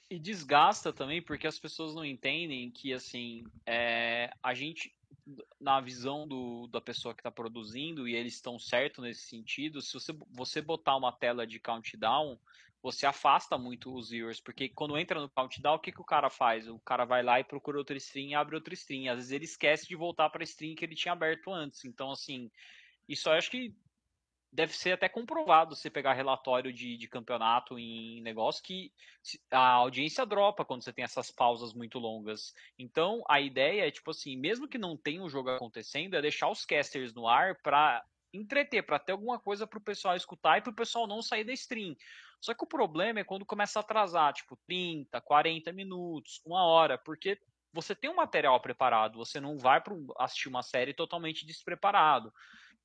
E 0.10 0.20
desgasta 0.20 0.94
também 0.94 1.22
porque 1.22 1.48
as 1.48 1.58
pessoas 1.58 1.96
não 1.96 2.06
entendem 2.06 2.70
que, 2.70 2.94
assim, 2.94 3.44
é, 3.66 4.30
a 4.44 4.54
gente, 4.54 4.94
na 5.60 5.82
visão 5.82 6.28
do, 6.28 6.68
da 6.68 6.80
pessoa 6.80 7.16
que 7.16 7.22
está 7.22 7.32
produzindo, 7.32 8.08
e 8.08 8.14
eles 8.14 8.36
estão 8.36 8.60
certos 8.60 9.04
nesse 9.04 9.28
sentido, 9.28 9.82
se 9.82 9.94
você, 9.94 10.14
você 10.30 10.62
botar 10.62 10.96
uma 10.96 11.12
tela 11.12 11.48
de 11.48 11.60
countdown, 11.60 12.38
você 12.86 13.08
afasta 13.08 13.58
muito 13.58 13.92
os 13.92 14.12
viewers, 14.12 14.40
porque 14.40 14.70
quando 14.70 14.96
entra 14.96 15.20
no 15.20 15.28
countdown, 15.28 15.74
o 15.74 15.80
que, 15.80 15.92
que 15.92 16.02
o 16.02 16.06
cara 16.06 16.30
faz? 16.30 16.68
O 16.68 16.78
cara 16.82 17.04
vai 17.04 17.24
lá 17.24 17.40
e 17.40 17.44
procura 17.44 17.80
outra 17.80 17.98
stream 17.98 18.28
e 18.30 18.36
abre 18.36 18.54
outra 18.54 18.76
stream. 18.76 19.12
Às 19.12 19.18
vezes 19.18 19.32
ele 19.32 19.46
esquece 19.46 19.88
de 19.88 19.96
voltar 19.96 20.30
para 20.30 20.44
a 20.44 20.46
stream 20.46 20.76
que 20.76 20.86
ele 20.86 20.94
tinha 20.94 21.14
aberto 21.14 21.52
antes. 21.52 21.84
Então, 21.84 22.12
assim, 22.12 22.52
isso 23.10 23.28
eu 23.28 23.34
acho 23.34 23.50
que 23.50 23.76
deve 24.54 24.78
ser 24.78 24.92
até 24.92 25.10
comprovado 25.10 25.76
você 25.76 25.90
pegar 25.90 26.14
relatório 26.14 26.72
de, 26.72 26.96
de 26.96 27.08
campeonato 27.08 27.80
em 27.80 28.22
negócio 28.22 28.62
que 28.64 28.94
a 29.50 29.72
audiência 29.72 30.24
dropa 30.24 30.64
quando 30.64 30.84
você 30.84 30.94
tem 30.94 31.04
essas 31.04 31.32
pausas 31.32 31.74
muito 31.74 31.98
longas. 31.98 32.54
Então, 32.78 33.24
a 33.28 33.42
ideia 33.42 33.88
é, 33.88 33.90
tipo 33.90 34.12
assim, 34.12 34.38
mesmo 34.38 34.68
que 34.68 34.78
não 34.78 34.96
tenha 34.96 35.24
um 35.24 35.30
jogo 35.30 35.50
acontecendo, 35.50 36.16
é 36.16 36.22
deixar 36.22 36.52
os 36.52 36.64
casters 36.64 37.16
no 37.16 37.28
ar 37.28 37.56
para 37.64 38.06
entreter, 38.36 38.84
para 38.84 39.00
ter 39.00 39.12
alguma 39.12 39.40
coisa 39.40 39.66
para 39.66 39.80
o 39.80 39.84
pessoal 39.84 40.16
escutar 40.16 40.58
e 40.58 40.62
para 40.62 40.72
o 40.72 40.76
pessoal 40.76 41.08
não 41.08 41.22
sair 41.22 41.44
da 41.44 41.54
stream. 41.54 41.96
Só 42.42 42.54
que 42.54 42.64
o 42.64 42.68
problema 42.68 43.20
é 43.20 43.24
quando 43.24 43.46
começa 43.46 43.80
a 43.80 43.82
atrasar, 43.82 44.34
tipo 44.34 44.58
30, 44.68 45.20
40 45.22 45.72
minutos, 45.72 46.42
uma 46.46 46.64
hora, 46.64 46.98
porque 46.98 47.40
você 47.74 47.94
tem 47.96 48.10
um 48.10 48.16
material 48.16 48.60
preparado, 48.60 49.18
você 49.18 49.40
não 49.40 49.58
vai 49.58 49.82
para 49.82 49.94
assistir 50.20 50.48
uma 50.48 50.64
série 50.64 50.94
totalmente 50.94 51.46
despreparado. 51.46 52.34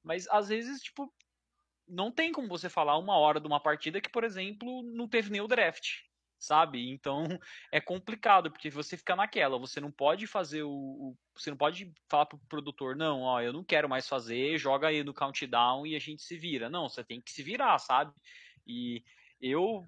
Mas 0.03 0.27
às 0.29 0.49
vezes, 0.49 0.83
tipo, 0.83 1.13
não 1.87 2.11
tem 2.11 2.33
como 2.33 2.49
você 2.49 2.69
falar 2.69 2.97
uma 2.99 3.17
hora 3.17 3.41
de 3.41 3.47
uma 3.47 3.61
partida 3.61 4.01
que, 4.01 4.09
por 4.09 4.25
exemplo, 4.25 4.83
não 4.83 5.09
teve 5.09 5.31
nem 5.31 5.41
o 5.41 5.49
draft, 5.49 6.01
sabe? 6.41 6.91
Então 6.91 7.25
é 7.71 7.81
complicado, 7.81 8.51
porque 8.51 8.71
você 8.71 8.97
fica 8.97 9.15
naquela, 9.15 9.59
você 9.59 9.81
não 9.81 9.93
pode 9.93 10.27
fazer 10.27 10.63
o. 10.63 10.71
o 10.71 11.17
você 11.35 11.51
não 11.51 11.57
pode 11.57 11.93
falar 12.09 12.27
pro 12.27 12.39
produtor, 12.49 12.97
não, 12.97 13.23
ó, 13.23 13.41
eu 13.41 13.53
não 13.53 13.63
quero 13.63 13.89
mais 13.89 14.09
fazer, 14.09 14.59
joga 14.59 14.89
aí 14.89 15.05
no 15.05 15.15
countdown 15.15 15.87
e 15.87 15.95
a 15.95 15.99
gente 15.99 16.23
se 16.23 16.37
vira. 16.37 16.69
Não, 16.69 16.89
você 16.89 17.05
tem 17.05 17.21
que 17.21 17.31
se 17.31 17.43
virar, 17.43 17.79
sabe? 17.79 18.13
E 18.67 19.05
eu 19.41 19.87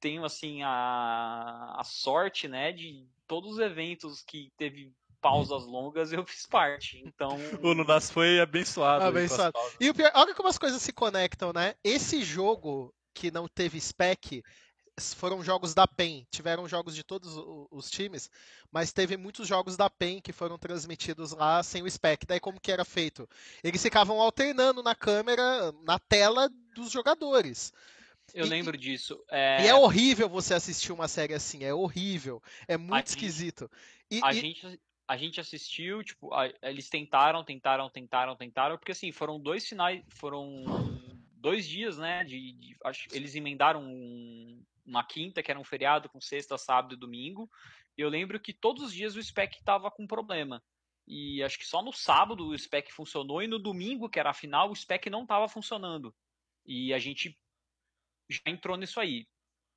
tenho 0.00 0.24
assim 0.24 0.62
a, 0.62 1.74
a 1.76 1.82
sorte, 1.84 2.46
né, 2.46 2.72
de 2.72 3.06
todos 3.26 3.54
os 3.54 3.58
eventos 3.58 4.22
que 4.22 4.52
teve 4.56 4.92
pausas 5.20 5.66
longas 5.66 6.12
eu 6.12 6.24
fiz 6.24 6.46
parte. 6.46 7.02
Então. 7.04 7.36
O 7.60 7.72
Lunas 7.72 8.10
foi 8.10 8.40
abençoado. 8.40 9.04
Abençoado. 9.04 9.52
E 9.80 9.90
o 9.90 9.94
pior, 9.94 10.10
olha 10.14 10.34
como 10.34 10.48
as 10.48 10.58
coisas 10.58 10.80
se 10.80 10.92
conectam, 10.92 11.52
né? 11.52 11.74
Esse 11.82 12.22
jogo 12.22 12.94
que 13.14 13.30
não 13.30 13.48
teve 13.48 13.80
spec 13.80 14.42
foram 15.14 15.42
jogos 15.42 15.74
da 15.74 15.86
PEN. 15.86 16.26
Tiveram 16.30 16.68
jogos 16.68 16.94
de 16.94 17.02
todos 17.02 17.32
os 17.70 17.90
times, 17.90 18.30
mas 18.70 18.92
teve 18.92 19.16
muitos 19.16 19.46
jogos 19.46 19.76
da 19.76 19.88
PEN 19.88 20.20
que 20.20 20.32
foram 20.32 20.58
transmitidos 20.58 21.32
lá 21.32 21.62
sem 21.62 21.82
o 21.82 21.90
spec. 21.90 22.26
Daí 22.26 22.40
como 22.40 22.60
que 22.60 22.72
era 22.72 22.84
feito? 22.84 23.28
Eles 23.62 23.82
ficavam 23.82 24.20
alternando 24.20 24.82
na 24.82 24.94
câmera, 24.94 25.72
na 25.84 25.98
tela 25.98 26.50
dos 26.74 26.90
jogadores. 26.90 27.72
Eu 28.34 28.46
e, 28.46 28.48
lembro 28.48 28.76
disso. 28.76 29.22
É... 29.30 29.64
E 29.64 29.68
é 29.68 29.74
horrível 29.74 30.28
você 30.28 30.54
assistir 30.54 30.92
uma 30.92 31.08
série 31.08 31.34
assim, 31.34 31.64
é 31.64 31.72
horrível. 31.72 32.42
É 32.66 32.76
muito 32.76 32.94
a 32.94 33.00
esquisito. 33.00 33.70
Gente, 34.10 34.22
e, 34.22 34.24
a, 34.24 34.32
e... 34.32 34.40
Gente, 34.40 34.80
a 35.06 35.16
gente 35.16 35.40
assistiu, 35.40 36.04
tipo, 36.04 36.32
a, 36.34 36.52
eles 36.62 36.88
tentaram, 36.90 37.42
tentaram, 37.42 37.88
tentaram, 37.88 38.36
tentaram, 38.36 38.76
porque 38.76 38.92
assim, 38.92 39.10
foram 39.10 39.40
dois 39.40 39.66
finais, 39.66 40.02
foram 40.10 40.64
dois 41.38 41.66
dias, 41.66 41.96
né? 41.96 42.24
De, 42.24 42.52
de 42.52 42.76
acho, 42.84 43.08
eles 43.12 43.34
emendaram 43.34 43.82
um, 43.82 44.62
uma 44.88 45.04
quinta, 45.04 45.42
que 45.42 45.50
era 45.50 45.60
um 45.60 45.64
feriado, 45.64 46.08
com 46.08 46.20
sexta, 46.20 46.56
sábado 46.56 46.94
e 46.94 46.98
domingo. 46.98 47.48
Eu 47.96 48.08
lembro 48.08 48.40
que 48.40 48.52
todos 48.52 48.82
os 48.84 48.92
dias 48.92 49.16
o 49.16 49.22
spec 49.22 49.62
tava 49.64 49.90
com 49.90 50.06
problema. 50.06 50.62
E 51.06 51.42
acho 51.42 51.58
que 51.58 51.66
só 51.66 51.82
no 51.82 51.92
sábado 51.92 52.48
o 52.48 52.58
spec 52.58 52.92
funcionou, 52.92 53.42
e 53.42 53.46
no 53.46 53.58
domingo, 53.58 54.08
que 54.08 54.18
era 54.18 54.30
a 54.30 54.34
final, 54.34 54.70
o 54.70 54.76
spec 54.76 55.08
não 55.08 55.22
estava 55.22 55.48
funcionando. 55.48 56.14
E 56.66 56.92
a 56.92 56.98
gente 56.98 57.38
já 58.28 58.42
entrou 58.46 58.76
nisso 58.76 59.00
aí. 59.00 59.26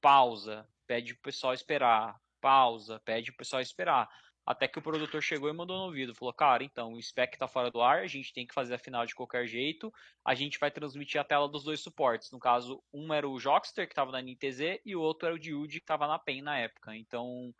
Pausa, 0.01 0.67
pede 0.85 1.13
pro 1.13 1.23
pessoal 1.23 1.53
esperar. 1.53 2.19
Pausa, 2.41 2.99
pede 3.05 3.31
pro 3.31 3.37
pessoal 3.37 3.61
esperar. 3.61 4.09
Até 4.51 4.67
que 4.67 4.77
o 4.77 4.81
produtor 4.81 5.21
chegou 5.21 5.49
e 5.49 5.53
mandou 5.53 5.77
no 5.77 5.85
ouvido, 5.85 6.13
falou, 6.13 6.33
cara, 6.33 6.61
então, 6.61 6.91
o 6.93 7.01
spec 7.01 7.37
tá 7.37 7.47
fora 7.47 7.71
do 7.71 7.81
ar, 7.81 7.99
a 7.99 8.07
gente 8.07 8.33
tem 8.33 8.45
que 8.45 8.53
fazer 8.53 8.75
a 8.75 8.79
final 8.79 9.05
de 9.05 9.15
qualquer 9.15 9.47
jeito, 9.47 9.93
a 10.25 10.35
gente 10.35 10.59
vai 10.59 10.69
transmitir 10.69 11.21
a 11.21 11.23
tela 11.23 11.47
dos 11.47 11.63
dois 11.63 11.79
suportes. 11.79 12.31
No 12.31 12.39
caso, 12.39 12.83
um 12.93 13.13
era 13.13 13.27
o 13.27 13.39
Jockster, 13.39 13.87
que 13.87 13.95
tava 13.95 14.11
na 14.11 14.21
NTZ, 14.21 14.81
e 14.85 14.93
o 14.93 15.01
outro 15.01 15.27
era 15.27 15.35
o 15.35 15.39
Diud, 15.39 15.79
que 15.79 15.85
tava 15.85 16.05
na 16.05 16.19
PEN 16.19 16.41
na 16.41 16.57
época. 16.57 16.93
Então, 16.95 17.53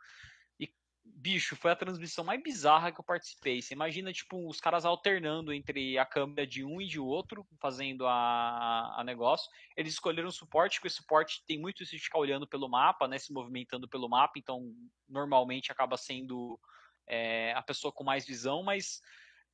bicho, 1.04 1.56
foi 1.56 1.70
a 1.70 1.76
transmissão 1.76 2.24
mais 2.24 2.42
bizarra 2.42 2.92
que 2.92 3.00
eu 3.00 3.04
participei. 3.04 3.60
Você 3.60 3.74
imagina, 3.74 4.12
tipo, 4.12 4.48
os 4.48 4.60
caras 4.60 4.84
alternando 4.84 5.52
entre 5.52 5.98
a 5.98 6.04
câmera 6.04 6.46
de 6.46 6.64
um 6.64 6.80
e 6.80 6.86
de 6.86 7.00
outro, 7.00 7.46
fazendo 7.60 8.06
a, 8.06 9.00
a 9.00 9.04
negócio. 9.04 9.50
Eles 9.76 9.94
escolheram 9.94 10.28
o 10.28 10.32
suporte, 10.32 10.78
porque 10.78 10.88
o 10.88 10.90
suporte 10.90 11.42
tem 11.46 11.58
muito 11.58 11.82
isso 11.82 11.96
de 11.96 12.02
ficar 12.02 12.18
olhando 12.18 12.46
pelo 12.46 12.68
mapa, 12.68 13.08
né? 13.08 13.18
Se 13.18 13.32
movimentando 13.32 13.88
pelo 13.88 14.08
mapa, 14.08 14.34
então 14.36 14.74
normalmente 15.08 15.72
acaba 15.72 15.96
sendo 15.96 16.58
é, 17.06 17.52
a 17.54 17.62
pessoa 17.62 17.92
com 17.92 18.04
mais 18.04 18.24
visão, 18.24 18.62
mas 18.62 19.00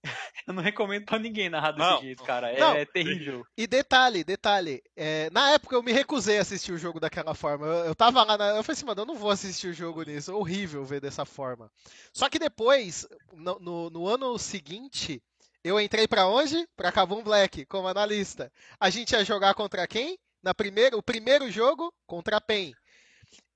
eu 0.47 0.55
não 0.55 0.63
recomendo 0.63 1.05
para 1.05 1.19
ninguém 1.19 1.49
narrar 1.49 1.73
desse 1.73 1.89
não, 1.89 2.01
jeito, 2.01 2.23
cara. 2.23 2.53
É, 2.53 2.83
é 2.83 2.85
terrível. 2.85 3.45
E 3.57 3.67
detalhe, 3.67 4.23
detalhe. 4.23 4.83
É, 4.97 5.29
na 5.31 5.51
época 5.51 5.75
eu 5.75 5.83
me 5.83 5.93
recusei 5.93 6.39
a 6.39 6.43
assistir 6.43 6.73
o 6.73 6.79
jogo 6.79 7.01
daquela 7.01 7.35
forma. 7.35 7.67
Eu, 7.67 7.87
eu 7.87 7.95
tava 7.95 8.23
lá, 8.23 8.39
na, 8.39 8.49
eu 8.57 8.63
falei 8.63 8.77
assim, 8.77 8.87
mano, 8.87 9.03
eu 9.03 9.07
não 9.07 9.17
vou 9.17 9.31
assistir 9.31 9.69
o 9.69 9.75
jogo 9.75 10.03
nisso. 10.03 10.31
É 10.31 10.35
horrível 10.35 10.85
ver 10.85 11.01
dessa 11.01 11.25
forma. 11.25 11.71
Só 12.13 12.29
que 12.29 12.39
depois, 12.39 13.07
no, 13.33 13.59
no, 13.59 13.91
no 13.91 14.07
ano 14.07 14.39
seguinte, 14.39 15.23
eu 15.65 15.81
entrei 15.81 16.07
para 16.07 16.27
onde? 16.27 16.67
Pra 16.77 16.93
Kabum 16.93 17.23
Black, 17.23 17.67
como 17.67 17.89
analista. 17.89 18.53
A 18.79 18.91
gente 18.91 19.13
ia 19.13 19.25
jogar 19.25 19.55
contra 19.55 19.87
quem? 19.87 20.19
Na 20.43 20.55
primeira, 20.55 20.97
o 20.97 21.03
primeiro 21.03 21.51
jogo 21.51 21.93
contra 22.07 22.37
a 22.37 22.41
PEN. 22.41 22.73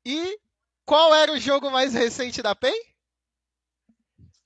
E 0.05 0.38
qual 0.84 1.14
era 1.14 1.32
o 1.32 1.38
jogo 1.38 1.70
mais 1.70 1.95
recente 1.95 2.43
da 2.43 2.57
PEN? 2.57 2.74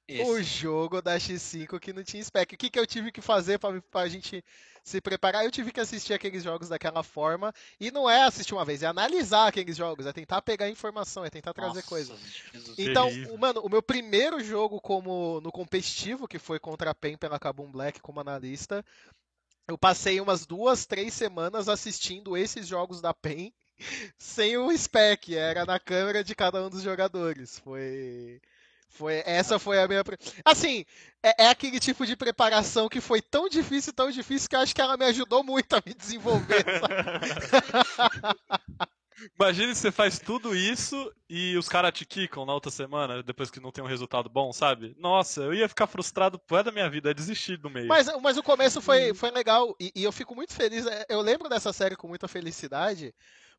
Esse. 0.08 0.22
O 0.30 0.40
jogo 0.40 1.02
da 1.02 1.16
X5 1.16 1.80
que 1.80 1.92
não 1.92 2.04
tinha 2.04 2.22
spec. 2.22 2.54
O 2.54 2.56
que, 2.56 2.70
que 2.70 2.78
eu 2.78 2.86
tive 2.86 3.10
que 3.10 3.20
fazer 3.20 3.58
para 3.58 3.80
a 3.92 4.08
gente 4.08 4.44
se 4.84 5.00
preparar? 5.00 5.44
Eu 5.44 5.50
tive 5.50 5.72
que 5.72 5.80
assistir 5.80 6.14
aqueles 6.14 6.44
jogos 6.44 6.68
daquela 6.68 7.02
forma. 7.02 7.52
E 7.80 7.90
não 7.90 8.08
é 8.08 8.22
assistir 8.22 8.54
uma 8.54 8.64
vez, 8.64 8.84
é 8.84 8.86
analisar 8.86 9.48
aqueles 9.48 9.76
jogos, 9.76 10.06
é 10.06 10.12
tentar 10.12 10.42
pegar 10.42 10.70
informação, 10.70 11.24
é 11.24 11.30
tentar 11.30 11.52
trazer 11.52 11.76
Nossa, 11.76 11.88
coisa. 11.88 12.14
Então, 12.78 13.08
terrível. 13.08 13.36
mano, 13.36 13.60
o 13.62 13.68
meu 13.68 13.82
primeiro 13.82 14.42
jogo 14.44 14.80
como 14.80 15.40
no 15.40 15.50
competitivo, 15.50 16.28
que 16.28 16.38
foi 16.38 16.60
contra 16.60 16.90
a 16.90 16.94
PEN 16.94 17.16
pela 17.16 17.38
Kabum 17.38 17.68
Black 17.68 18.00
como 18.00 18.20
analista, 18.20 18.84
eu 19.66 19.76
passei 19.76 20.20
umas 20.20 20.46
duas, 20.46 20.86
três 20.86 21.14
semanas 21.14 21.68
assistindo 21.68 22.36
esses 22.36 22.68
jogos 22.68 23.00
da 23.00 23.12
PEN 23.12 23.52
sem 24.16 24.56
o 24.56 24.70
spec, 24.76 25.34
era 25.34 25.64
na 25.64 25.80
câmera 25.80 26.22
de 26.22 26.32
cada 26.34 26.64
um 26.64 26.70
dos 26.70 26.82
jogadores. 26.82 27.58
Foi 27.58 28.40
foi, 28.88 29.22
essa 29.26 29.58
foi 29.58 29.80
a 29.80 29.88
minha. 29.88 30.02
Assim, 30.44 30.84
é, 31.22 31.44
é, 31.44 31.48
aquele 31.48 31.78
tipo 31.78 32.06
de 32.06 32.16
preparação 32.16 32.88
que 32.88 33.00
foi 33.00 33.20
tão 33.20 33.48
difícil, 33.48 33.92
tão 33.92 34.10
difícil, 34.10 34.48
que 34.48 34.56
eu 34.56 34.60
acho 34.60 34.74
que 34.74 34.80
ela 34.80 34.96
me 34.96 35.04
ajudou 35.04 35.44
muito 35.44 35.74
a 35.74 35.82
me 35.84 35.94
desenvolver. 35.94 36.64
Imagine 39.38 39.74
você 39.74 39.90
faz 39.90 40.18
tudo 40.18 40.54
isso 40.54 41.12
e 41.28 41.56
os 41.56 41.68
caras 41.68 41.92
te 41.92 42.04
quicam 42.04 42.44
na 42.44 42.52
outra 42.52 42.70
semana, 42.70 43.22
depois 43.22 43.50
que 43.50 43.60
não 43.60 43.72
tem 43.72 43.82
um 43.82 43.86
resultado 43.86 44.28
bom, 44.28 44.52
sabe? 44.52 44.94
Nossa, 44.98 45.40
eu 45.40 45.54
ia 45.54 45.68
ficar 45.68 45.86
frustrado 45.86 46.38
por 46.38 46.62
da 46.62 46.70
minha 46.70 46.88
vida, 46.88 47.10
é 47.10 47.14
desistir 47.14 47.56
do 47.56 47.70
meio. 47.70 47.88
Mas, 47.88 48.08
mas 48.20 48.36
o 48.36 48.42
começo 48.42 48.80
foi, 48.80 49.14
foi 49.14 49.30
legal 49.30 49.74
e, 49.80 49.90
e 49.94 50.04
eu 50.04 50.12
fico 50.12 50.34
muito 50.34 50.52
feliz. 50.52 50.86
É, 50.86 51.06
eu 51.08 51.22
lembro 51.22 51.48
dessa 51.48 51.72
série 51.72 51.96
com 51.96 52.06
muita 52.06 52.28
felicidade, 52.28 53.14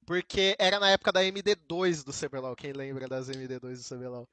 porque 0.06 0.56
era 0.60 0.80
na 0.80 0.92
época 0.92 1.12
da 1.12 1.22
MD2 1.22 2.04
do 2.04 2.14
CBLOL. 2.14 2.56
Quem 2.56 2.72
lembra 2.72 3.08
das 3.08 3.28
MD2 3.28 3.60
do 3.60 3.96
CBLOL? 3.96 4.30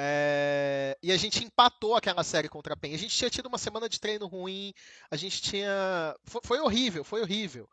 É... 0.00 0.96
E 1.02 1.10
a 1.10 1.16
gente 1.16 1.42
empatou 1.42 1.96
aquela 1.96 2.22
série 2.22 2.48
contra 2.48 2.74
a 2.74 2.76
PEN. 2.76 2.94
A 2.94 2.98
gente 2.98 3.16
tinha 3.16 3.28
tido 3.28 3.46
uma 3.46 3.58
semana 3.58 3.88
de 3.88 3.98
treino 3.98 4.28
ruim, 4.28 4.72
a 5.10 5.16
gente 5.16 5.42
tinha. 5.42 6.14
Foi, 6.24 6.40
foi 6.44 6.60
horrível, 6.60 7.02
foi 7.02 7.20
horrível. 7.20 7.68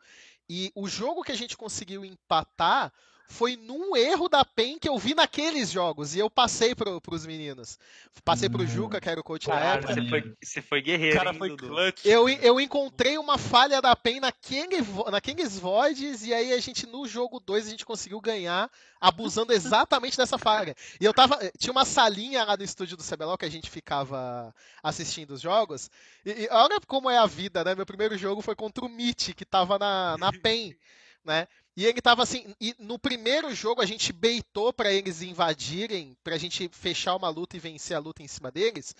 E 0.50 0.72
o 0.74 0.88
jogo 0.88 1.22
que 1.22 1.32
a 1.32 1.38
gente 1.38 1.56
conseguiu 1.56 2.04
empatar 2.04 2.92
foi 3.28 3.56
num 3.56 3.96
erro 3.96 4.30
da 4.30 4.46
PEN 4.46 4.78
que 4.80 4.88
eu 4.88 4.98
vi 4.98 5.14
naqueles 5.14 5.72
jogos. 5.72 6.16
E 6.16 6.20
eu 6.20 6.30
passei 6.30 6.76
pro, 6.76 7.02
pros 7.02 7.26
meninos. 7.26 7.80
Passei 8.24 8.50
pro 8.50 8.66
Juca, 8.66 9.02
que 9.02 9.10
era 9.10 9.20
o 9.20 9.24
coach 9.24 9.48
Caralho, 9.48 9.82
da 9.84 9.92
época. 9.92 9.94
Você 9.94 10.10
foi, 10.10 10.36
você 10.42 10.62
foi 10.62 10.82
guerreiro. 10.82 11.18
cara 11.18 11.34
foi 11.34 11.56
clutch. 11.56 12.06
Eu, 12.06 12.30
eu 12.30 12.60
encontrei 12.60 13.18
uma 13.18 13.38
falha 13.38 13.82
da 13.82 13.96
PEN 13.96 14.20
naquele, 14.20 14.78
naqueles 15.12 15.60
voids. 15.60 16.26
E 16.26 16.34
aí 16.34 16.54
a 16.54 16.60
gente, 16.60 16.86
no 16.86 17.08
jogo 17.08 17.40
2, 17.40 17.68
a 17.68 17.70
gente 17.70 17.86
conseguiu 17.86 18.22
ganhar 18.22 18.70
abusando 19.02 19.54
exatamente 19.54 20.18
dessa 20.18 20.38
falha. 20.38 20.76
E 21.00 21.06
eu 21.06 21.14
tava. 21.14 21.40
Tinha 21.58 21.72
uma 21.72 21.86
salinha 21.86 22.44
lá 22.44 22.56
no 22.56 22.64
estúdio 22.64 22.98
do 22.98 23.04
CBLOL 23.04 23.38
que 23.38 23.46
a 23.46 23.52
gente 23.52 23.70
ficava 23.70 24.54
assistindo 24.82 25.32
os 25.32 25.42
jogos. 25.42 25.90
E, 26.26 26.32
e 26.32 26.48
olha 26.52 26.80
como 26.88 27.10
é 27.10 27.18
a 27.18 27.26
vida, 27.26 27.64
né? 27.64 27.76
Meu 27.76 27.86
primeiro 27.86 28.18
jogo 28.18 28.42
foi 28.42 28.56
contra 28.56 28.86
o 28.86 28.90
Mitch, 28.90 29.34
que 29.34 29.46
tava 29.46 29.78
na, 29.78 30.18
na 30.18 30.32
PEN, 30.42 30.76
né? 31.24 31.48
E 31.78 31.86
ele 31.86 32.02
tava 32.02 32.24
assim, 32.24 32.56
e 32.60 32.74
no 32.80 32.98
primeiro 32.98 33.54
jogo 33.54 33.82
a 33.82 33.86
gente 33.86 34.14
beitou 34.14 34.72
para 34.72 34.94
eles 34.94 35.22
invadirem, 35.22 36.16
pra 36.24 36.38
gente 36.38 36.70
fechar 36.72 37.16
uma 37.16 37.28
luta 37.28 37.58
e 37.58 37.60
vencer 37.60 37.98
a 37.98 38.00
luta 38.00 38.24
em 38.24 38.28
cima 38.28 38.50
deles. 38.50 38.96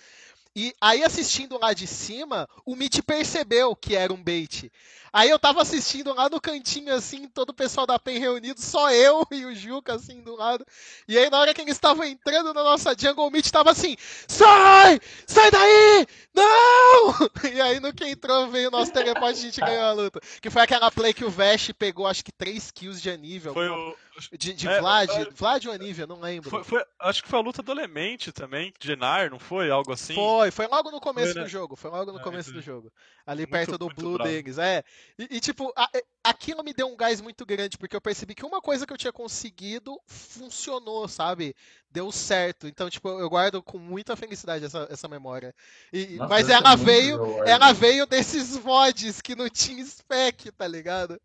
E 0.58 0.74
aí, 0.80 1.04
assistindo 1.04 1.58
lá 1.60 1.74
de 1.74 1.86
cima, 1.86 2.48
o 2.64 2.74
Mitch 2.74 3.00
percebeu 3.02 3.76
que 3.76 3.94
era 3.94 4.10
um 4.10 4.16
bait. 4.16 4.72
Aí 5.12 5.28
eu 5.28 5.38
tava 5.38 5.60
assistindo 5.60 6.14
lá 6.14 6.30
no 6.30 6.40
cantinho, 6.40 6.94
assim, 6.94 7.28
todo 7.28 7.50
o 7.50 7.54
pessoal 7.54 7.86
da 7.86 7.98
PEN 7.98 8.18
reunido, 8.18 8.58
só 8.58 8.90
eu 8.90 9.26
e 9.32 9.44
o 9.44 9.54
Juca, 9.54 9.96
assim, 9.96 10.22
do 10.22 10.34
lado. 10.34 10.64
E 11.06 11.18
aí, 11.18 11.28
na 11.28 11.40
hora 11.40 11.52
que 11.52 11.60
eles 11.60 11.74
estavam 11.74 12.04
entrando 12.04 12.54
na 12.54 12.62
nossa 12.62 12.94
jungle, 12.98 13.26
o 13.26 13.30
Mitch 13.30 13.50
tava 13.50 13.70
assim, 13.70 13.98
sai! 14.26 14.98
Sai 15.26 15.50
daí! 15.50 16.06
Não! 16.34 17.26
E 17.52 17.60
aí, 17.60 17.78
no 17.78 17.92
que 17.92 18.06
entrou, 18.06 18.48
veio 18.48 18.68
o 18.68 18.70
nosso 18.70 18.92
teleporte 18.92 19.38
e 19.38 19.40
a 19.40 19.44
gente 19.44 19.60
ganhou 19.60 19.84
a 19.84 19.92
luta. 19.92 20.20
Que 20.40 20.48
foi 20.48 20.62
aquela 20.62 20.90
play 20.90 21.12
que 21.12 21.24
o 21.24 21.30
Vash 21.30 21.70
pegou, 21.78 22.06
acho 22.06 22.24
que, 22.24 22.32
3 22.32 22.70
kills 22.70 23.00
de 23.00 23.10
Anível. 23.10 23.52
Foi 23.52 23.68
o... 23.68 23.94
De, 24.32 24.54
de 24.54 24.68
é, 24.68 24.80
Vlad, 24.80 25.10
é, 25.10 25.30
Vlad 25.30 25.66
ou 25.66 25.72
Anívia, 25.72 26.06
não 26.06 26.20
lembro. 26.20 26.48
Foi, 26.48 26.64
foi, 26.64 26.84
acho 27.00 27.22
que 27.22 27.28
foi 27.28 27.38
a 27.38 27.42
luta 27.42 27.62
do 27.62 27.72
Elemente 27.72 28.32
também, 28.32 28.72
de 28.78 28.96
Nar, 28.96 29.30
não 29.30 29.38
foi? 29.38 29.70
Algo 29.70 29.92
assim? 29.92 30.14
Foi, 30.14 30.50
foi 30.50 30.66
logo 30.66 30.90
no 30.90 31.00
começo 31.00 31.32
foi, 31.32 31.40
né? 31.40 31.46
do 31.46 31.50
jogo. 31.50 31.76
Foi 31.76 31.90
logo 31.90 32.12
no 32.12 32.20
é, 32.20 32.22
começo 32.22 32.52
do 32.52 32.62
jogo. 32.62 32.90
Ali 33.26 33.42
muito, 33.42 33.50
perto 33.50 33.78
do 33.78 33.88
Blue 33.88 34.14
bravo. 34.14 34.30
deles. 34.30 34.58
É. 34.58 34.82
E, 35.18 35.36
e 35.36 35.40
tipo, 35.40 35.72
a, 35.76 35.90
aquilo 36.24 36.64
me 36.64 36.72
deu 36.72 36.88
um 36.88 36.96
gás 36.96 37.20
muito 37.20 37.44
grande, 37.44 37.76
porque 37.76 37.94
eu 37.94 38.00
percebi 38.00 38.34
que 38.34 38.46
uma 38.46 38.60
coisa 38.60 38.86
que 38.86 38.92
eu 38.92 38.98
tinha 38.98 39.12
conseguido 39.12 40.00
funcionou, 40.06 41.06
sabe? 41.08 41.54
Deu 41.90 42.10
certo. 42.10 42.66
Então, 42.66 42.88
tipo, 42.88 43.08
eu 43.08 43.28
guardo 43.28 43.62
com 43.62 43.78
muita 43.78 44.16
felicidade 44.16 44.64
essa, 44.64 44.86
essa 44.90 45.08
memória. 45.08 45.54
E, 45.92 46.16
Nossa, 46.16 46.28
mas 46.28 46.48
ela 46.48 46.74
veio, 46.74 47.44
ela 47.44 47.72
veio 47.72 48.06
desses 48.06 48.56
mods 48.58 49.20
que 49.20 49.34
não 49.36 49.48
tinha 49.48 49.84
spec, 49.84 50.50
tá 50.52 50.66
ligado? 50.66 51.20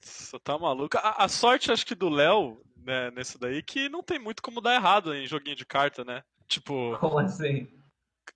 Você 0.00 0.38
tá 0.38 0.58
maluco. 0.58 0.96
A, 0.98 1.24
a, 1.24 1.28
sorte, 1.28 1.70
acho 1.70 1.86
que 1.86 1.94
do 1.94 2.08
Léo, 2.08 2.60
né, 2.76 3.10
nesse 3.10 3.38
daí, 3.38 3.62
que 3.62 3.88
não 3.88 4.02
tem 4.02 4.18
muito 4.18 4.42
como 4.42 4.60
dar 4.60 4.74
errado 4.74 5.14
em 5.14 5.26
joguinho 5.26 5.56
de 5.56 5.66
carta, 5.66 6.04
né? 6.04 6.22
Tipo. 6.48 6.96
Como 6.98 7.18
assim? 7.18 7.68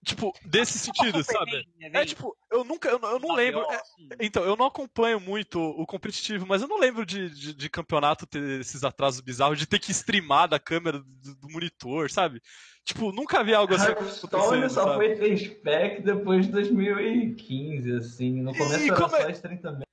Tipo, 0.04 0.34
desse 0.44 0.78
sentido, 0.78 1.22
sabe? 1.24 1.66
É 1.80 2.04
tipo, 2.04 2.36
eu 2.50 2.64
nunca, 2.64 2.88
eu, 2.88 2.98
eu 3.00 3.18
não 3.18 3.34
lembro. 3.34 3.64
É, 3.70 3.80
então, 4.20 4.44
eu 4.44 4.56
não 4.56 4.66
acompanho 4.66 5.18
muito 5.18 5.58
o 5.58 5.86
competitivo, 5.86 6.46
mas 6.46 6.60
eu 6.60 6.68
não 6.68 6.78
lembro 6.78 7.06
de, 7.06 7.30
de, 7.30 7.54
de, 7.54 7.70
campeonato 7.70 8.26
ter 8.26 8.60
esses 8.60 8.84
atrasos 8.84 9.20
bizarros, 9.20 9.58
de 9.58 9.66
ter 9.66 9.78
que 9.78 9.92
streamar 9.92 10.48
da 10.48 10.58
câmera 10.58 10.98
do, 10.98 11.34
do 11.36 11.48
monitor, 11.48 12.10
sabe? 12.10 12.42
Tipo, 12.84 13.12
nunca 13.12 13.42
vi 13.42 13.54
algo 13.54 13.74
assim. 13.74 13.86
Hearthstone 13.86 14.68
só 14.68 14.84
sabe? 14.84 14.96
foi 14.96 15.14
ter 15.16 15.38
spec 15.38 16.02
depois 16.02 16.46
de 16.46 16.52
2015, 16.52 17.92
assim. 17.92 18.42
No 18.42 18.52
começo 18.52 18.80
e 18.80 18.90
era 18.90 18.96
como... 18.96 19.16
É 19.16 19.22
só 19.22 19.30
stream 19.30 19.58
também. 19.58 19.86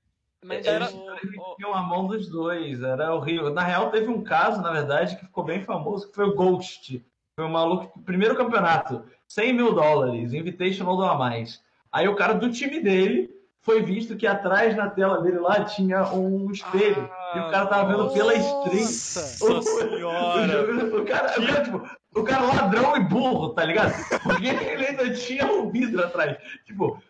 Mas 0.43 0.65
era 0.65 0.87
tinham 0.87 1.73
a 1.73 1.81
mão 1.81 2.07
dos 2.07 2.27
dois, 2.27 2.81
era 2.81 3.13
horrível. 3.13 3.53
Na 3.53 3.63
real, 3.63 3.91
teve 3.91 4.07
um 4.07 4.23
caso, 4.23 4.61
na 4.61 4.71
verdade, 4.71 5.15
que 5.15 5.25
ficou 5.25 5.43
bem 5.43 5.61
famoso, 5.61 6.09
que 6.09 6.15
foi 6.15 6.25
o 6.25 6.35
Ghost. 6.35 7.03
Foi 7.35 7.45
um 7.45 7.51
maluco, 7.51 7.99
primeiro 8.03 8.35
campeonato, 8.35 9.03
100 9.27 9.53
mil 9.53 9.73
dólares, 9.73 10.33
Invitational 10.33 10.97
do 10.97 11.03
a 11.03 11.15
mais. 11.15 11.61
Aí 11.91 12.07
o 12.07 12.15
cara 12.15 12.33
do 12.33 12.51
time 12.51 12.79
dele 12.79 13.29
foi 13.61 13.83
visto 13.83 14.15
que 14.15 14.25
atrás 14.25 14.75
na 14.75 14.89
tela 14.89 15.21
dele 15.21 15.37
lá 15.37 15.63
tinha 15.63 16.11
um 16.11 16.51
espelho. 16.51 17.09
Ah, 17.11 17.33
e 17.35 17.39
o 17.39 17.51
cara 17.51 17.67
tava 17.67 17.95
vendo 17.95 18.11
pela 18.11 18.33
stream. 18.33 18.85
Nossa 19.53 19.89
senhora! 19.89 20.61
O, 21.01 21.05
cara, 21.05 21.39
o, 21.39 21.47
cara, 21.47 21.63
tipo, 21.63 21.89
o 22.15 22.23
cara 22.23 22.45
ladrão 22.45 22.97
e 22.97 22.99
burro, 23.01 23.49
tá 23.49 23.63
ligado? 23.63 23.93
Porque 24.23 24.47
ele 24.47 24.85
ainda 24.85 25.13
tinha 25.13 25.45
um 25.45 25.69
vidro 25.69 26.03
atrás. 26.03 26.37
Tipo, 26.65 27.01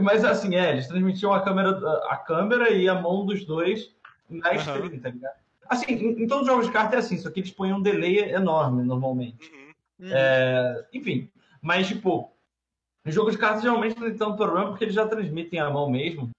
mas 0.00 0.24
assim, 0.24 0.54
é, 0.56 0.72
eles 0.72 0.86
transmitiam 0.86 1.32
a 1.32 1.42
câmera, 1.42 1.70
a 2.08 2.16
câmera 2.16 2.70
e 2.70 2.88
a 2.88 2.94
mão 2.94 3.24
dos 3.24 3.44
dois 3.44 3.94
na 4.28 4.50
uhum. 4.50 4.56
stream, 4.56 5.00
tá 5.00 5.10
ligado? 5.10 5.36
Assim, 5.68 5.92
em, 5.92 6.22
em, 6.22 6.26
todos 6.26 6.42
os 6.42 6.46
jogos 6.46 6.66
de 6.66 6.72
carta 6.72 6.96
é 6.96 6.98
assim, 6.98 7.18
só 7.18 7.30
que 7.30 7.40
eles 7.40 7.50
põem 7.50 7.72
um 7.72 7.82
delay 7.82 8.18
enorme 8.18 8.82
normalmente. 8.82 9.50
Uhum. 9.98 10.08
É, 10.12 10.86
enfim, 10.92 11.30
mas 11.60 11.88
tipo, 11.88 12.32
em 13.04 13.10
jogos 13.10 13.32
de 13.32 13.38
cartas 13.38 13.62
geralmente 13.62 13.98
não 13.98 14.08
tem 14.08 14.16
tanto 14.16 14.36
problema 14.36 14.68
porque 14.68 14.84
eles 14.84 14.94
já 14.94 15.06
transmitem 15.06 15.60
a 15.60 15.70
mão 15.70 15.90
mesmo. 15.90 16.30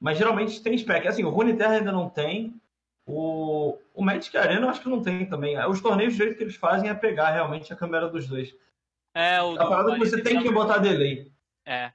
Mas 0.00 0.16
geralmente 0.16 0.62
tem 0.62 0.76
spec. 0.78 1.06
Assim, 1.06 1.24
o 1.24 1.28
Runeterra 1.28 1.74
ainda 1.74 1.92
não 1.92 2.08
tem. 2.08 2.54
O, 3.06 3.76
o 3.94 4.02
Magic 4.02 4.34
Arena 4.36 4.66
eu 4.66 4.70
acho 4.70 4.80
que 4.80 4.88
não 4.88 5.02
tem 5.02 5.26
também. 5.26 5.58
Os 5.66 5.80
torneios, 5.80 6.14
o 6.14 6.16
jeito 6.16 6.36
que 6.36 6.42
eles 6.42 6.56
fazem 6.56 6.88
é 6.88 6.94
pegar 6.94 7.30
realmente 7.30 7.72
a 7.72 7.76
câmera 7.76 8.08
dos 8.08 8.26
dois. 8.26 8.54
É, 9.14 9.42
o 9.42 9.60
a 9.60 9.68
parada 9.68 9.92
é 9.92 9.98
que 9.98 10.06
você 10.06 10.22
tem 10.22 10.42
que 10.42 10.50
botar 10.50 10.78
delay. 10.78 11.30
É, 11.66 11.92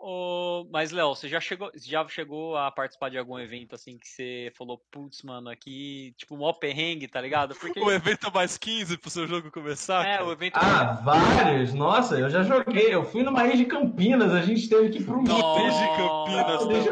Oh, 0.00 0.64
mas, 0.70 0.92
Léo, 0.92 1.08
você 1.08 1.28
já 1.28 1.40
chegou, 1.40 1.72
já 1.74 2.06
chegou 2.06 2.56
a 2.56 2.70
participar 2.70 3.08
de 3.08 3.18
algum 3.18 3.36
evento 3.36 3.74
assim 3.74 3.98
que 3.98 4.06
você 4.06 4.52
falou, 4.56 4.80
putz, 4.92 5.22
mano, 5.24 5.50
aqui, 5.50 6.14
tipo, 6.16 6.36
um 6.36 6.52
perrengue, 6.54 7.08
tá 7.08 7.20
ligado? 7.20 7.56
Porque... 7.56 7.80
O 7.80 7.90
evento 7.90 8.32
mais 8.32 8.56
15 8.56 8.96
pro 8.96 9.10
seu 9.10 9.26
jogo 9.26 9.50
começar? 9.50 10.06
É, 10.06 10.18
cara. 10.18 10.28
o 10.28 10.32
evento 10.32 10.54
Ah, 10.54 11.00
vários! 11.04 11.74
Nossa, 11.74 12.16
eu 12.16 12.30
já 12.30 12.44
joguei. 12.44 12.94
Eu 12.94 13.04
fui 13.04 13.24
numa 13.24 13.44
ilha 13.44 13.56
de 13.56 13.64
Campinas, 13.64 14.32
a 14.32 14.42
gente 14.42 14.68
teve 14.68 14.88
que 14.90 14.98
ir 14.98 15.04
pro 15.04 15.18
um 15.18 15.24
de 15.24 15.30
Campinas 15.30 16.60
também, 16.60 16.82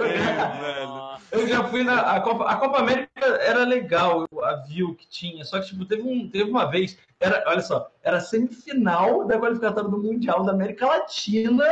velho. 0.58 1.06
Eu 1.30 1.46
já 1.46 1.62
fui 1.68 1.84
na 1.84 2.00
a 2.00 2.20
Copa, 2.20 2.44
a 2.44 2.56
Copa 2.56 2.78
América 2.78 3.24
era 3.24 3.64
legal, 3.64 4.26
a 4.42 4.56
view 4.66 4.94
que 4.96 5.06
tinha, 5.08 5.44
só 5.44 5.60
que 5.60 5.66
tipo, 5.68 5.84
teve, 5.84 6.02
um, 6.02 6.28
teve 6.28 6.50
uma 6.50 6.64
vez, 6.64 6.98
era, 7.20 7.44
olha 7.46 7.60
só, 7.60 7.88
era 8.02 8.20
semifinal 8.20 9.26
da 9.26 9.38
qualificatória 9.38 9.90
do 9.90 9.98
Mundial 9.98 10.44
da 10.44 10.52
América 10.52 10.86
Latina 10.86 11.64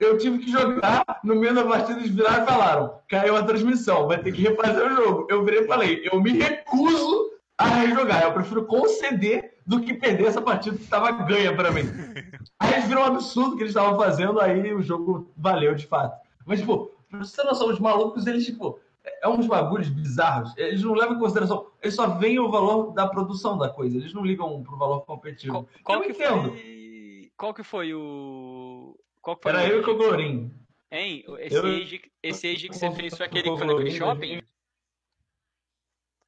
eu 0.00 0.16
tive 0.16 0.38
que 0.38 0.50
jogar, 0.50 1.04
no 1.22 1.36
meio 1.36 1.54
da 1.54 1.62
partida 1.62 2.00
eles 2.00 2.10
viraram 2.10 2.42
e 2.42 2.46
falaram, 2.46 2.94
caiu 3.06 3.36
a 3.36 3.42
transmissão, 3.42 4.08
vai 4.08 4.20
ter 4.20 4.32
que 4.32 4.40
refazer 4.40 4.86
o 4.86 4.96
jogo. 4.96 5.26
Eu 5.28 5.44
virei 5.44 5.60
e 5.60 5.66
falei, 5.66 6.08
eu 6.10 6.18
me 6.20 6.32
recuso 6.32 7.30
a 7.58 7.66
rejogar, 7.66 8.22
eu 8.22 8.32
prefiro 8.32 8.64
conceder 8.64 9.58
do 9.66 9.80
que 9.82 9.92
perder 9.92 10.24
essa 10.24 10.40
partida 10.40 10.76
que 10.76 10.84
estava 10.84 11.12
ganha 11.12 11.54
para 11.54 11.70
mim. 11.70 11.82
Aí 12.58 12.72
eles 12.72 12.86
viram 12.86 13.02
um 13.02 13.04
absurdo 13.04 13.56
que 13.56 13.62
eles 13.62 13.72
estavam 13.72 13.98
fazendo, 13.98 14.40
aí 14.40 14.72
o 14.72 14.80
jogo 14.80 15.30
valeu 15.36 15.74
de 15.74 15.86
fato. 15.86 16.18
Mas, 16.46 16.60
tipo, 16.60 16.90
pra 17.10 17.18
você 17.18 17.36
ter 17.36 17.46
noção, 17.46 17.68
os 17.68 17.78
malucos, 17.78 18.26
eles, 18.26 18.46
tipo, 18.46 18.80
é 19.22 19.28
uns 19.28 19.46
bagulhos 19.46 19.90
bizarros. 19.90 20.54
Eles 20.56 20.82
não 20.82 20.94
levam 20.94 21.16
em 21.16 21.18
consideração, 21.18 21.66
eles 21.82 21.94
só 21.94 22.06
veem 22.06 22.38
o 22.38 22.50
valor 22.50 22.92
da 22.92 23.06
produção 23.06 23.58
da 23.58 23.68
coisa, 23.68 23.98
eles 23.98 24.14
não 24.14 24.24
ligam 24.24 24.62
pro 24.62 24.78
valor 24.78 25.00
competitivo. 25.00 25.68
Qual, 25.84 25.98
qual 25.98 26.00
que 26.00 26.08
entendo. 26.08 26.52
Foi... 26.52 27.30
Qual 27.36 27.54
que 27.54 27.62
foi 27.62 27.94
o 27.94 28.98
qual 29.20 29.38
foi 29.40 29.50
Era 29.50 29.66
eu 29.66 29.82
e 29.82 29.90
o 29.90 29.96
Glorim. 29.96 30.54
Hein? 30.90 31.24
Esse, 31.38 31.54
eu... 31.54 31.66
age, 31.66 32.12
esse 32.22 32.46
age 32.48 32.68
que 32.68 32.76
você 32.76 32.90
fez 32.90 33.16
foi 33.16 33.26
aquele 33.26 33.50
que 33.50 33.56
foi 33.56 33.66
naquele 33.66 33.90
shopping? 33.92 34.42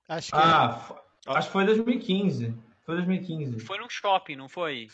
Acho 0.08 0.30
que. 0.30 0.36
Ah, 0.36 0.96
é. 1.26 1.32
acho 1.32 1.48
que 1.48 1.52
foi 1.52 1.64
2015. 1.64 2.54
Foi 2.84 2.96
2015. 2.96 3.60
Foi 3.60 3.78
num 3.78 3.88
shopping, 3.88 4.36
não 4.36 4.48
foi? 4.48 4.88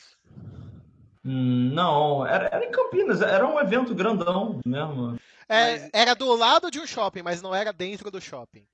Hum, 1.25 1.71
não, 1.75 2.27
era, 2.27 2.49
era 2.53 2.65
em 2.65 2.71
Campinas, 2.71 3.21
era 3.21 3.47
um 3.47 3.59
evento 3.61 3.95
grandão 3.95 4.61
mesmo. 4.65 5.19
É, 5.49 5.79
mas... 5.79 5.91
Era 5.93 6.15
do 6.15 6.35
lado 6.35 6.71
de 6.71 6.79
um 6.79 6.87
shopping, 6.87 7.23
mas 7.23 7.43
não 7.43 7.55
era 7.55 7.73
dentro 7.73 8.11
do 8.11 8.21
shopping. 8.21 8.67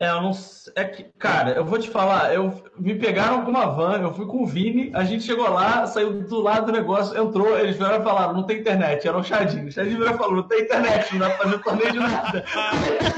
É, 0.00 0.10
eu 0.10 0.20
não 0.22 0.32
é 0.74 0.84
que, 0.84 1.04
cara, 1.18 1.52
eu 1.52 1.64
vou 1.64 1.78
te 1.78 1.88
falar, 1.88 2.34
eu 2.34 2.64
me 2.76 2.96
pegaram 2.96 3.44
com 3.44 3.50
uma 3.50 3.66
van, 3.66 4.00
eu 4.00 4.12
fui 4.12 4.26
com 4.26 4.42
o 4.42 4.46
Vini, 4.46 4.90
a 4.92 5.04
gente 5.04 5.22
chegou 5.22 5.48
lá, 5.48 5.86
saiu 5.86 6.20
do 6.20 6.40
lado 6.40 6.66
do 6.66 6.72
negócio, 6.72 7.16
entrou, 7.16 7.56
eles 7.56 7.76
vieram 7.76 8.00
e 8.00 8.02
falaram, 8.02 8.32
não 8.32 8.42
tem 8.42 8.58
internet, 8.58 9.06
era 9.06 9.16
o 9.16 9.22
Chadinho. 9.22 9.68
O 9.68 9.72
Chadinho 9.72 9.98
virou 9.98 10.12
e 10.12 10.18
falou, 10.18 10.36
não 10.36 10.42
tem 10.48 10.62
internet, 10.62 11.12
não 11.12 11.20
dá 11.20 11.30
pra 11.30 11.44
fazer 11.44 11.58
torneio 11.62 11.92
de 11.92 11.98
nada. 12.00 12.44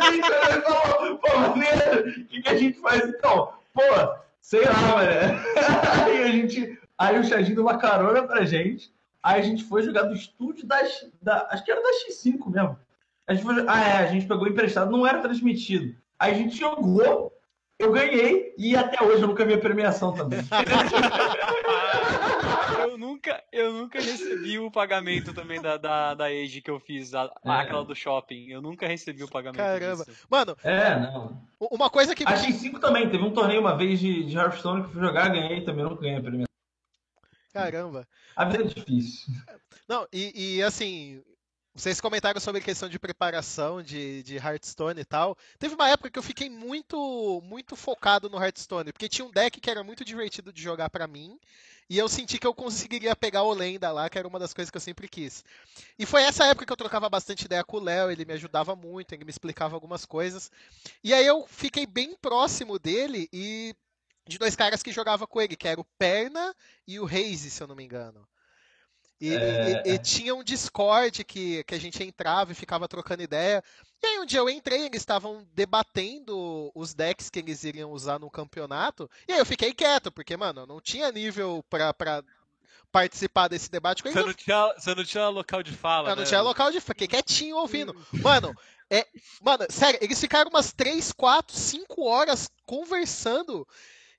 Aí 0.02 0.20
ele 0.20 0.62
falou, 0.62 1.16
pô, 1.16 1.38
maneiro, 1.38 2.10
o 2.10 2.24
que, 2.26 2.42
que 2.42 2.48
a 2.48 2.56
gente 2.58 2.78
faz 2.78 3.08
então? 3.08 3.54
Pô, 3.72 3.82
sei 4.42 4.64
lá, 4.66 4.74
mano. 4.74 5.40
Aí 6.04 6.22
a 6.24 6.28
gente, 6.28 6.78
aí 6.98 7.18
o 7.18 7.24
Chadinho 7.24 7.54
deu 7.54 7.64
uma 7.64 7.78
carona 7.78 8.22
pra 8.22 8.44
gente, 8.44 8.92
aí 9.22 9.40
a 9.40 9.44
gente 9.44 9.64
foi 9.64 9.82
jogar 9.82 10.02
do 10.02 10.14
estúdio 10.14 10.66
das, 10.66 11.08
da, 11.22 11.48
acho 11.50 11.64
que 11.64 11.72
era 11.72 11.82
da 11.82 11.88
X5 11.88 12.52
mesmo. 12.52 12.78
A 13.26 13.34
gente 13.34 13.44
foi, 13.44 13.64
ah, 13.66 13.80
é, 13.80 13.92
a 13.96 14.06
gente 14.06 14.26
pegou 14.26 14.46
emprestado, 14.46 14.90
não 14.90 15.06
era 15.06 15.20
transmitido. 15.20 15.96
A 16.18 16.32
gente 16.32 16.56
jogou, 16.56 17.32
eu 17.78 17.92
ganhei 17.92 18.54
e 18.56 18.76
até 18.76 19.04
hoje 19.04 19.22
eu 19.22 19.28
nunca 19.28 19.44
vi 19.44 19.54
a 19.54 19.58
premiação 19.58 20.12
também. 20.12 20.40
eu 20.40 20.40
Eu 22.96 22.98
nunca, 22.98 23.44
eu 23.52 23.72
nunca 23.74 24.00
recebi 24.00 24.58
o 24.58 24.70
pagamento 24.70 25.34
também 25.34 25.60
da, 25.60 25.76
da, 25.76 26.14
da 26.14 26.24
Age 26.26 26.62
que 26.62 26.70
eu 26.70 26.80
fiz, 26.80 27.14
a, 27.14 27.30
é. 27.44 27.50
aquela 27.50 27.84
do 27.84 27.94
shopping. 27.94 28.48
Eu 28.48 28.62
nunca 28.62 28.86
recebi 28.86 29.22
o 29.22 29.28
pagamento. 29.28 29.58
Caramba. 29.58 30.04
Disso. 30.06 30.26
Mano, 30.30 30.56
é, 30.64 30.98
não. 30.98 31.42
Uma 31.60 31.90
coisa 31.90 32.14
que. 32.14 32.24
Achei 32.26 32.52
5 32.52 32.80
também. 32.80 33.10
Teve 33.10 33.22
um 33.22 33.34
torneio 33.34 33.60
uma 33.60 33.76
vez 33.76 34.00
de, 34.00 34.24
de 34.24 34.34
Hearthstone 34.34 34.84
que 34.84 34.92
fui 34.92 35.02
jogar, 35.02 35.28
ganhei 35.28 35.62
também, 35.62 35.84
não 35.84 35.94
ganhei 35.94 36.16
a 36.16 36.22
primeira. 36.22 36.48
Caramba. 37.52 38.08
A 38.34 38.46
vida 38.46 38.64
é 38.64 38.66
difícil. 38.66 39.34
Não, 39.86 40.08
e, 40.10 40.56
e 40.56 40.62
assim, 40.62 41.22
vocês 41.76 42.00
comentaram 42.00 42.40
sobre 42.40 42.62
a 42.62 42.64
questão 42.64 42.88
de 42.88 42.98
preparação 42.98 43.82
de, 43.82 44.22
de 44.22 44.36
Hearthstone 44.36 44.98
e 44.98 45.04
tal. 45.04 45.36
Teve 45.58 45.74
uma 45.74 45.90
época 45.90 46.10
que 46.10 46.18
eu 46.18 46.22
fiquei 46.22 46.48
muito 46.48 47.42
muito 47.44 47.76
focado 47.76 48.30
no 48.30 48.42
Hearthstone, 48.42 48.92
porque 48.92 49.10
tinha 49.10 49.26
um 49.26 49.30
deck 49.30 49.60
que 49.60 49.70
era 49.70 49.84
muito 49.84 50.02
divertido 50.02 50.50
de 50.54 50.62
jogar 50.62 50.88
para 50.88 51.06
mim, 51.06 51.38
e 51.88 51.98
eu 51.98 52.08
senti 52.08 52.38
que 52.38 52.46
eu 52.46 52.54
conseguiria 52.54 53.14
pegar 53.14 53.42
o 53.42 53.52
Lenda 53.52 53.92
lá, 53.92 54.08
que 54.08 54.18
era 54.18 54.26
uma 54.26 54.38
das 54.38 54.54
coisas 54.54 54.70
que 54.70 54.76
eu 54.78 54.80
sempre 54.80 55.06
quis. 55.06 55.44
E 55.98 56.06
foi 56.06 56.22
essa 56.22 56.46
época 56.46 56.64
que 56.64 56.72
eu 56.72 56.76
trocava 56.78 57.10
bastante 57.10 57.44
ideia 57.44 57.62
com 57.62 57.76
o 57.76 57.80
Léo, 57.80 58.10
ele 58.10 58.24
me 58.24 58.32
ajudava 58.32 58.74
muito, 58.74 59.12
ele 59.12 59.24
me 59.24 59.30
explicava 59.30 59.76
algumas 59.76 60.06
coisas. 60.06 60.50
E 61.04 61.12
aí 61.12 61.26
eu 61.26 61.46
fiquei 61.46 61.86
bem 61.86 62.16
próximo 62.16 62.78
dele 62.78 63.28
e 63.30 63.76
de 64.26 64.38
dois 64.38 64.56
caras 64.56 64.82
que 64.82 64.90
jogava 64.92 65.26
com 65.26 65.42
ele, 65.42 65.54
que 65.54 65.68
era 65.68 65.80
o 65.80 65.86
Perna 65.98 66.56
e 66.88 66.98
o 66.98 67.04
Reise, 67.04 67.50
se 67.50 67.62
eu 67.62 67.66
não 67.66 67.76
me 67.76 67.84
engano. 67.84 68.26
E, 69.20 69.34
é... 69.34 69.82
e, 69.86 69.94
e, 69.94 69.98
tinha 69.98 70.34
um 70.34 70.44
Discord 70.44 71.24
que, 71.24 71.64
que 71.64 71.74
a 71.74 71.80
gente 71.80 72.02
entrava 72.02 72.52
e 72.52 72.54
ficava 72.54 72.86
trocando 72.86 73.22
ideia. 73.22 73.62
E 74.02 74.06
aí 74.06 74.18
um 74.18 74.26
dia 74.26 74.40
eu 74.40 74.50
entrei, 74.50 74.82
eles 74.82 75.00
estavam 75.00 75.46
debatendo 75.54 76.70
os 76.74 76.92
decks 76.92 77.30
que 77.30 77.38
eles 77.38 77.64
iriam 77.64 77.90
usar 77.90 78.18
no 78.18 78.30
campeonato. 78.30 79.10
E 79.26 79.32
aí 79.32 79.38
eu 79.38 79.46
fiquei 79.46 79.72
quieto, 79.72 80.12
porque, 80.12 80.36
mano, 80.36 80.62
eu 80.62 80.66
não 80.66 80.80
tinha 80.80 81.10
nível 81.10 81.64
pra, 81.70 81.94
pra 81.94 82.22
participar 82.92 83.48
desse 83.48 83.70
debate 83.70 84.02
com 84.02 84.08
eles. 84.08 84.20
Você 84.20 84.26
não 84.26 84.34
tinha, 84.34 84.74
você 84.76 84.94
não 84.94 85.04
tinha 85.04 85.28
local 85.28 85.62
de 85.62 85.72
fala. 85.72 86.10
Eu 86.10 86.16
né? 86.16 86.22
não 86.22 86.28
tinha 86.28 86.42
local 86.42 86.70
de 86.70 86.80
fala, 86.80 86.94
fiquei 86.94 87.08
quietinho 87.08 87.56
ouvindo. 87.56 87.96
Mano, 88.22 88.54
é, 88.90 89.06
mano, 89.42 89.66
sério, 89.70 89.98
eles 90.02 90.20
ficaram 90.20 90.50
umas 90.50 90.72
3, 90.72 91.12
4, 91.12 91.56
5 91.56 92.04
horas 92.04 92.50
conversando 92.64 93.66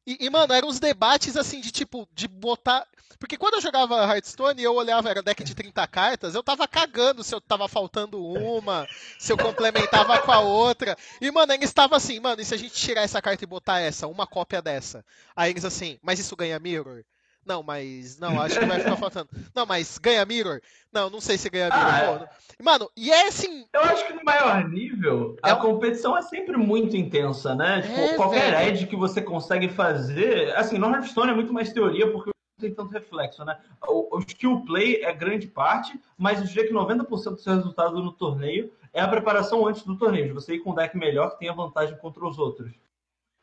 e, 0.08 0.26
e, 0.26 0.30
mano, 0.30 0.54
eram 0.54 0.70
uns 0.70 0.80
debates 0.80 1.36
assim 1.36 1.60
de 1.60 1.70
tipo, 1.70 2.08
de 2.14 2.30
botar. 2.30 2.88
Porque 3.20 3.36
quando 3.36 3.56
eu 3.56 3.62
jogava 3.62 4.06
Hearthstone 4.06 4.62
e 4.62 4.64
eu 4.64 4.74
olhava, 4.74 5.10
era 5.10 5.22
deck 5.22 5.44
de 5.44 5.54
30 5.54 5.86
cartas, 5.88 6.34
eu 6.34 6.42
tava 6.42 6.66
cagando 6.66 7.24
se 7.26 7.36
eu 7.36 7.42
tava 7.42 7.68
faltando 7.68 8.24
uma, 8.24 8.88
se 9.20 9.34
eu 9.34 9.38
complementava 9.38 10.18
com 10.20 10.32
a 10.32 10.40
outra. 10.40 10.96
E, 11.20 11.30
mano, 11.30 11.52
eles 11.52 11.70
estavam 11.70 11.98
assim, 11.98 12.22
mano, 12.22 12.42
e 12.42 12.46
se 12.46 12.54
a 12.54 12.58
gente 12.58 12.74
tirar 12.74 13.02
essa 13.02 13.22
carta 13.22 13.44
e 13.44 13.48
botar 13.48 13.80
essa, 13.80 14.08
uma 14.08 14.26
cópia 14.26 14.62
dessa? 14.62 15.04
Aí 15.36 15.52
eles 15.52 15.66
assim, 15.66 16.00
mas 16.02 16.20
isso 16.20 16.38
ganha 16.38 16.58
mirror? 16.58 17.04
Não, 17.48 17.64
mas. 17.64 18.20
Não, 18.20 18.40
acho 18.42 18.60
que 18.60 18.66
vai 18.66 18.80
ficar 18.80 18.98
faltando. 18.98 19.30
Não, 19.56 19.66
mas 19.66 19.98
ganha 19.98 20.26
Mirror? 20.26 20.60
Não, 20.92 21.10
não 21.10 21.22
sei 21.22 21.38
se 21.38 21.50
ganha 21.50 21.70
Mirror. 21.70 21.82
Ah, 21.82 22.30
é. 22.60 22.64
Mano, 22.64 22.90
e 22.96 23.12
é 23.12 23.28
assim. 23.28 23.66
Eu 23.74 23.82
acho 23.82 24.06
que 24.06 24.14
no 24.14 24.24
maior 24.24 24.68
nível, 24.68 25.38
é 25.44 25.52
a 25.52 25.56
competição 25.56 26.18
é 26.18 26.22
sempre 26.24 26.58
muito 26.58 26.98
intensa, 26.98 27.56
né? 27.56 27.82
Tipo, 27.82 28.00
é, 28.00 28.16
qualquer 28.16 28.52
velho. 28.52 28.70
edge 28.70 28.88
que 28.88 28.96
você 28.96 29.22
consegue 29.22 29.70
fazer. 29.70 30.56
Assim, 30.56 30.78
no 30.78 30.88
Hearthstone 30.88 31.32
é 31.32 31.36
muito 31.36 31.54
mais 31.54 31.72
teoria, 31.72 32.12
porque 32.12 32.30
não 32.30 32.60
tem 32.60 32.74
tanto 32.74 32.92
reflexo, 32.92 33.46
né? 33.46 33.58
O, 33.88 34.18
o 34.18 34.20
skill 34.20 34.62
play 34.66 35.04
é 35.04 35.14
grande 35.14 35.48
parte, 35.48 36.00
mas 36.18 36.40
eu 36.40 36.46
diria 36.46 36.68
que 36.68 36.74
90% 36.74 37.08
do 37.08 37.40
seu 37.40 37.56
resultado 37.56 38.04
no 38.04 38.12
torneio 38.12 38.74
é 38.92 39.02
a 39.02 39.08
preparação 39.08 39.66
antes 39.68 39.84
do 39.84 39.96
torneio. 39.96 40.28
De 40.28 40.34
você 40.34 40.56
ir 40.56 40.60
com 40.60 40.72
um 40.72 40.76
deck 40.76 40.98
melhor 40.98 41.32
que 41.32 41.40
tenha 41.40 41.54
vantagem 41.54 41.96
contra 41.98 42.26
os 42.26 42.38
outros. 42.40 42.72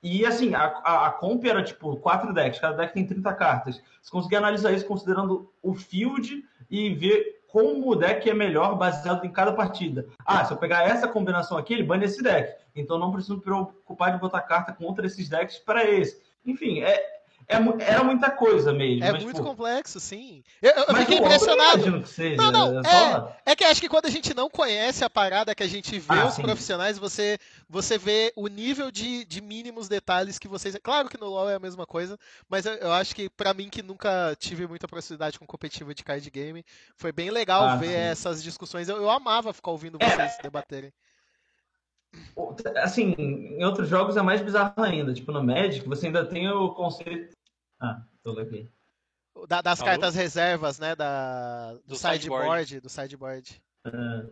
E 0.05 0.27
assim, 0.27 0.55
a, 0.55 0.67
a, 0.85 1.07
a, 1.07 1.11
comp 1.13 1.47
era 1.47 1.65
tipo 1.65 1.97
quatro 1.97 2.35
decks, 2.35 2.61
cada 2.61 2.77
deck 2.77 2.93
tem 2.93 3.07
30 3.07 3.33
cartas. 3.33 3.83
Você 4.03 4.11
conseguia 4.11 4.37
analisar 4.37 4.71
isso 4.73 4.85
considerando 4.85 5.51
o 5.63 5.73
field 5.75 6.45
e 6.71 6.91
ver 6.91 7.43
como 7.49 7.91
o 7.91 7.97
deck 7.97 8.29
é 8.29 8.35
melhor 8.35 8.77
baseado 8.77 9.25
em 9.25 9.33
cada 9.33 9.55
partida. 9.55 10.07
Ah, 10.27 10.45
se 10.45 10.53
eu 10.53 10.59
pegar 10.59 10.87
essa 10.87 11.09
combinação 11.09 11.57
aqui, 11.57 11.73
ele 11.73 11.83
bane 11.85 12.05
esse 12.05 12.23
deck. 12.23 12.55
Então 12.77 12.99
não 12.99 13.13
preciso 13.13 13.37
me 13.37 13.43
preocupar 13.43 14.13
de 14.13 14.21
botar 14.21 14.43
carta 14.43 14.75
contra 14.75 15.07
esses 15.07 15.27
decks 15.27 15.57
para 15.57 15.89
esse. 15.89 16.21
Enfim, 16.45 16.83
é, 16.83 17.14
é, 17.49 17.57
era 17.85 18.03
muita 18.03 18.31
coisa 18.31 18.73
mesmo. 18.73 19.05
É 19.05 19.13
mas, 19.13 19.23
muito 19.23 19.43
complexo, 19.43 20.01
sim. 20.01 20.43
Eu, 20.63 20.73
eu 20.89 20.95
fiquei 20.97 21.19
impressionado. 21.19 22.03
Que 22.03 22.09
seja, 22.09 22.37
não, 22.37 22.53
não, 22.53 22.81
é, 22.81 23.13
só... 23.13 23.37
é, 23.45 23.57
que 23.57 23.65
acho 23.65 23.81
que 23.81 23.89
quando 23.89 24.07
a 24.07 24.11
gente 24.11 24.35
não 24.35 24.49
conhece 24.49 25.05
a 25.05 25.11
parada, 25.11 25.55
que 25.55 25.63
a 25.63 25.69
gente 25.69 25.99
vê 25.99 26.21
ah, 26.21 26.27
os 26.27 26.35
sim. 26.35 26.43
profissionais, 26.43 26.99
você, 26.99 27.39
você 27.69 27.99
vê 27.99 28.33
o 28.37 28.49
nível 28.49 28.91
de, 28.91 29.25
de 29.25 29.41
mínimos 29.41 29.89
detalhes 29.89 30.39
que 30.39 30.49
vocês. 30.49 30.77
Claro 30.83 31.09
que 31.09 31.21
no 31.21 31.27
LoL 31.27 31.51
é 31.51 31.55
a 31.55 31.61
mesma 31.61 31.87
coisa, 31.87 32.19
mas 32.49 32.67
eu, 32.67 32.75
eu 32.75 32.93
acho 32.93 33.15
que 33.15 33.29
para 33.29 33.53
mim, 33.53 33.69
que 33.69 33.83
nunca 33.83 34.35
tive 34.39 34.67
muita 34.67 34.89
proximidade 34.89 35.39
com 35.39 35.47
competitiva 35.47 35.95
de 35.95 36.03
card 36.03 36.31
game, 36.31 36.65
foi 36.97 37.13
bem 37.13 37.31
legal 37.31 37.65
ah, 37.65 37.77
ver 37.77 37.89
sim. 37.89 37.95
essas 37.95 38.43
discussões. 38.43 38.89
Eu, 38.89 38.97
eu 38.97 39.11
amava 39.11 39.53
ficar 39.53 39.71
ouvindo 39.71 39.99
é. 40.01 40.09
vocês 40.09 40.39
debaterem. 40.43 40.93
Assim, 42.83 43.15
em 43.19 43.65
outros 43.65 43.89
jogos 43.89 44.17
é 44.17 44.23
mais 44.23 44.41
bizarro 44.41 44.75
ainda. 44.83 45.13
Tipo, 45.13 45.33
no 45.33 45.43
Magic, 45.43 45.87
você 45.89 46.07
ainda 46.07 46.25
tem 46.25 46.49
o 46.49 46.71
conceito. 46.71 47.37
Ah, 47.81 48.03
tô 48.23 48.39
aqui. 48.39 48.69
Da, 49.49 49.61
das 49.61 49.81
Alô? 49.81 49.91
cartas 49.91 50.15
reservas, 50.15 50.79
né? 50.79 50.95
Da, 50.95 51.75
do, 51.75 51.89
do 51.89 51.97
sideboard, 51.97 52.67
sideboard. 52.67 52.81
Do 52.81 52.89
sideboard. 52.89 53.63
Ah. 53.85 54.27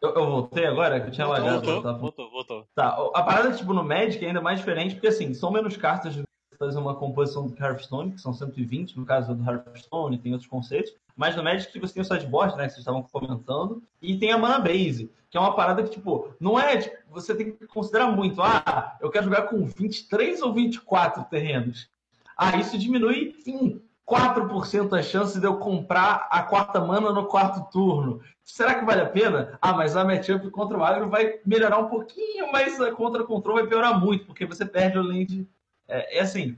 Eu, 0.00 0.14
eu, 0.14 0.26
voltei 0.26 0.64
agora, 0.64 1.00
que 1.00 1.08
eu 1.08 1.10
tinha 1.10 1.26
voltou, 1.26 1.44
lagado. 1.44 1.64
Voltou, 1.64 1.82
tava... 1.82 1.98
voltou, 1.98 2.30
voltou. 2.30 2.68
Tá, 2.74 2.88
a 3.14 3.22
parada, 3.22 3.56
tipo, 3.56 3.74
no 3.74 3.82
Magic 3.82 4.24
é 4.24 4.28
ainda 4.28 4.40
mais 4.40 4.60
diferente, 4.60 4.94
porque, 4.94 5.08
assim, 5.08 5.34
são 5.34 5.50
menos 5.50 5.76
cartas 5.76 6.14
de 6.14 6.22
fazer 6.56 6.78
uma 6.78 6.94
composição 6.94 7.46
do 7.46 7.56
Hearthstone, 7.56 8.12
que 8.12 8.20
são 8.20 8.32
120 8.32 8.96
no 8.96 9.04
caso 9.04 9.34
do 9.34 9.44
Hearthstone, 9.44 10.18
tem 10.18 10.32
outros 10.32 10.48
conceitos. 10.48 10.92
Mas 11.18 11.34
no 11.34 11.42
Magic 11.42 11.76
você 11.80 11.92
tem 11.92 12.02
o 12.02 12.04
sideboard, 12.04 12.56
né, 12.56 12.66
que 12.66 12.74
vocês 12.74 12.78
estavam 12.78 13.02
comentando, 13.02 13.82
e 14.00 14.16
tem 14.16 14.30
a 14.30 14.38
mana 14.38 14.60
base, 14.60 15.10
que 15.28 15.36
é 15.36 15.40
uma 15.40 15.52
parada 15.52 15.82
que, 15.82 15.90
tipo, 15.90 16.32
não 16.38 16.56
é, 16.56 16.76
tipo, 16.76 16.96
você 17.10 17.34
tem 17.34 17.50
que 17.50 17.66
considerar 17.66 18.06
muito, 18.12 18.40
ah, 18.40 18.96
eu 19.00 19.10
quero 19.10 19.24
jogar 19.24 19.42
com 19.42 19.66
23 19.66 20.40
ou 20.42 20.54
24 20.54 21.24
terrenos. 21.24 21.90
Ah, 22.36 22.56
isso 22.56 22.78
diminui 22.78 23.34
em 23.44 23.82
4% 24.06 24.96
a 24.96 25.02
chance 25.02 25.40
de 25.40 25.44
eu 25.44 25.56
comprar 25.56 26.28
a 26.30 26.40
quarta 26.44 26.80
mana 26.80 27.12
no 27.12 27.26
quarto 27.26 27.68
turno. 27.72 28.20
Será 28.44 28.76
que 28.76 28.84
vale 28.84 29.00
a 29.00 29.06
pena? 29.06 29.58
Ah, 29.60 29.72
mas 29.72 29.96
a 29.96 30.04
matchup 30.04 30.48
contra 30.50 30.78
o 30.78 30.84
agro 30.84 31.10
vai 31.10 31.40
melhorar 31.44 31.78
um 31.78 31.88
pouquinho, 31.88 32.52
mas 32.52 32.80
a 32.80 32.92
contra 32.92 33.24
control 33.24 33.56
vai 33.56 33.66
piorar 33.66 34.00
muito, 34.00 34.24
porque 34.24 34.46
você 34.46 34.64
perde 34.64 34.96
o 34.96 35.02
land. 35.02 35.44
É, 35.88 36.18
é 36.18 36.20
assim, 36.20 36.56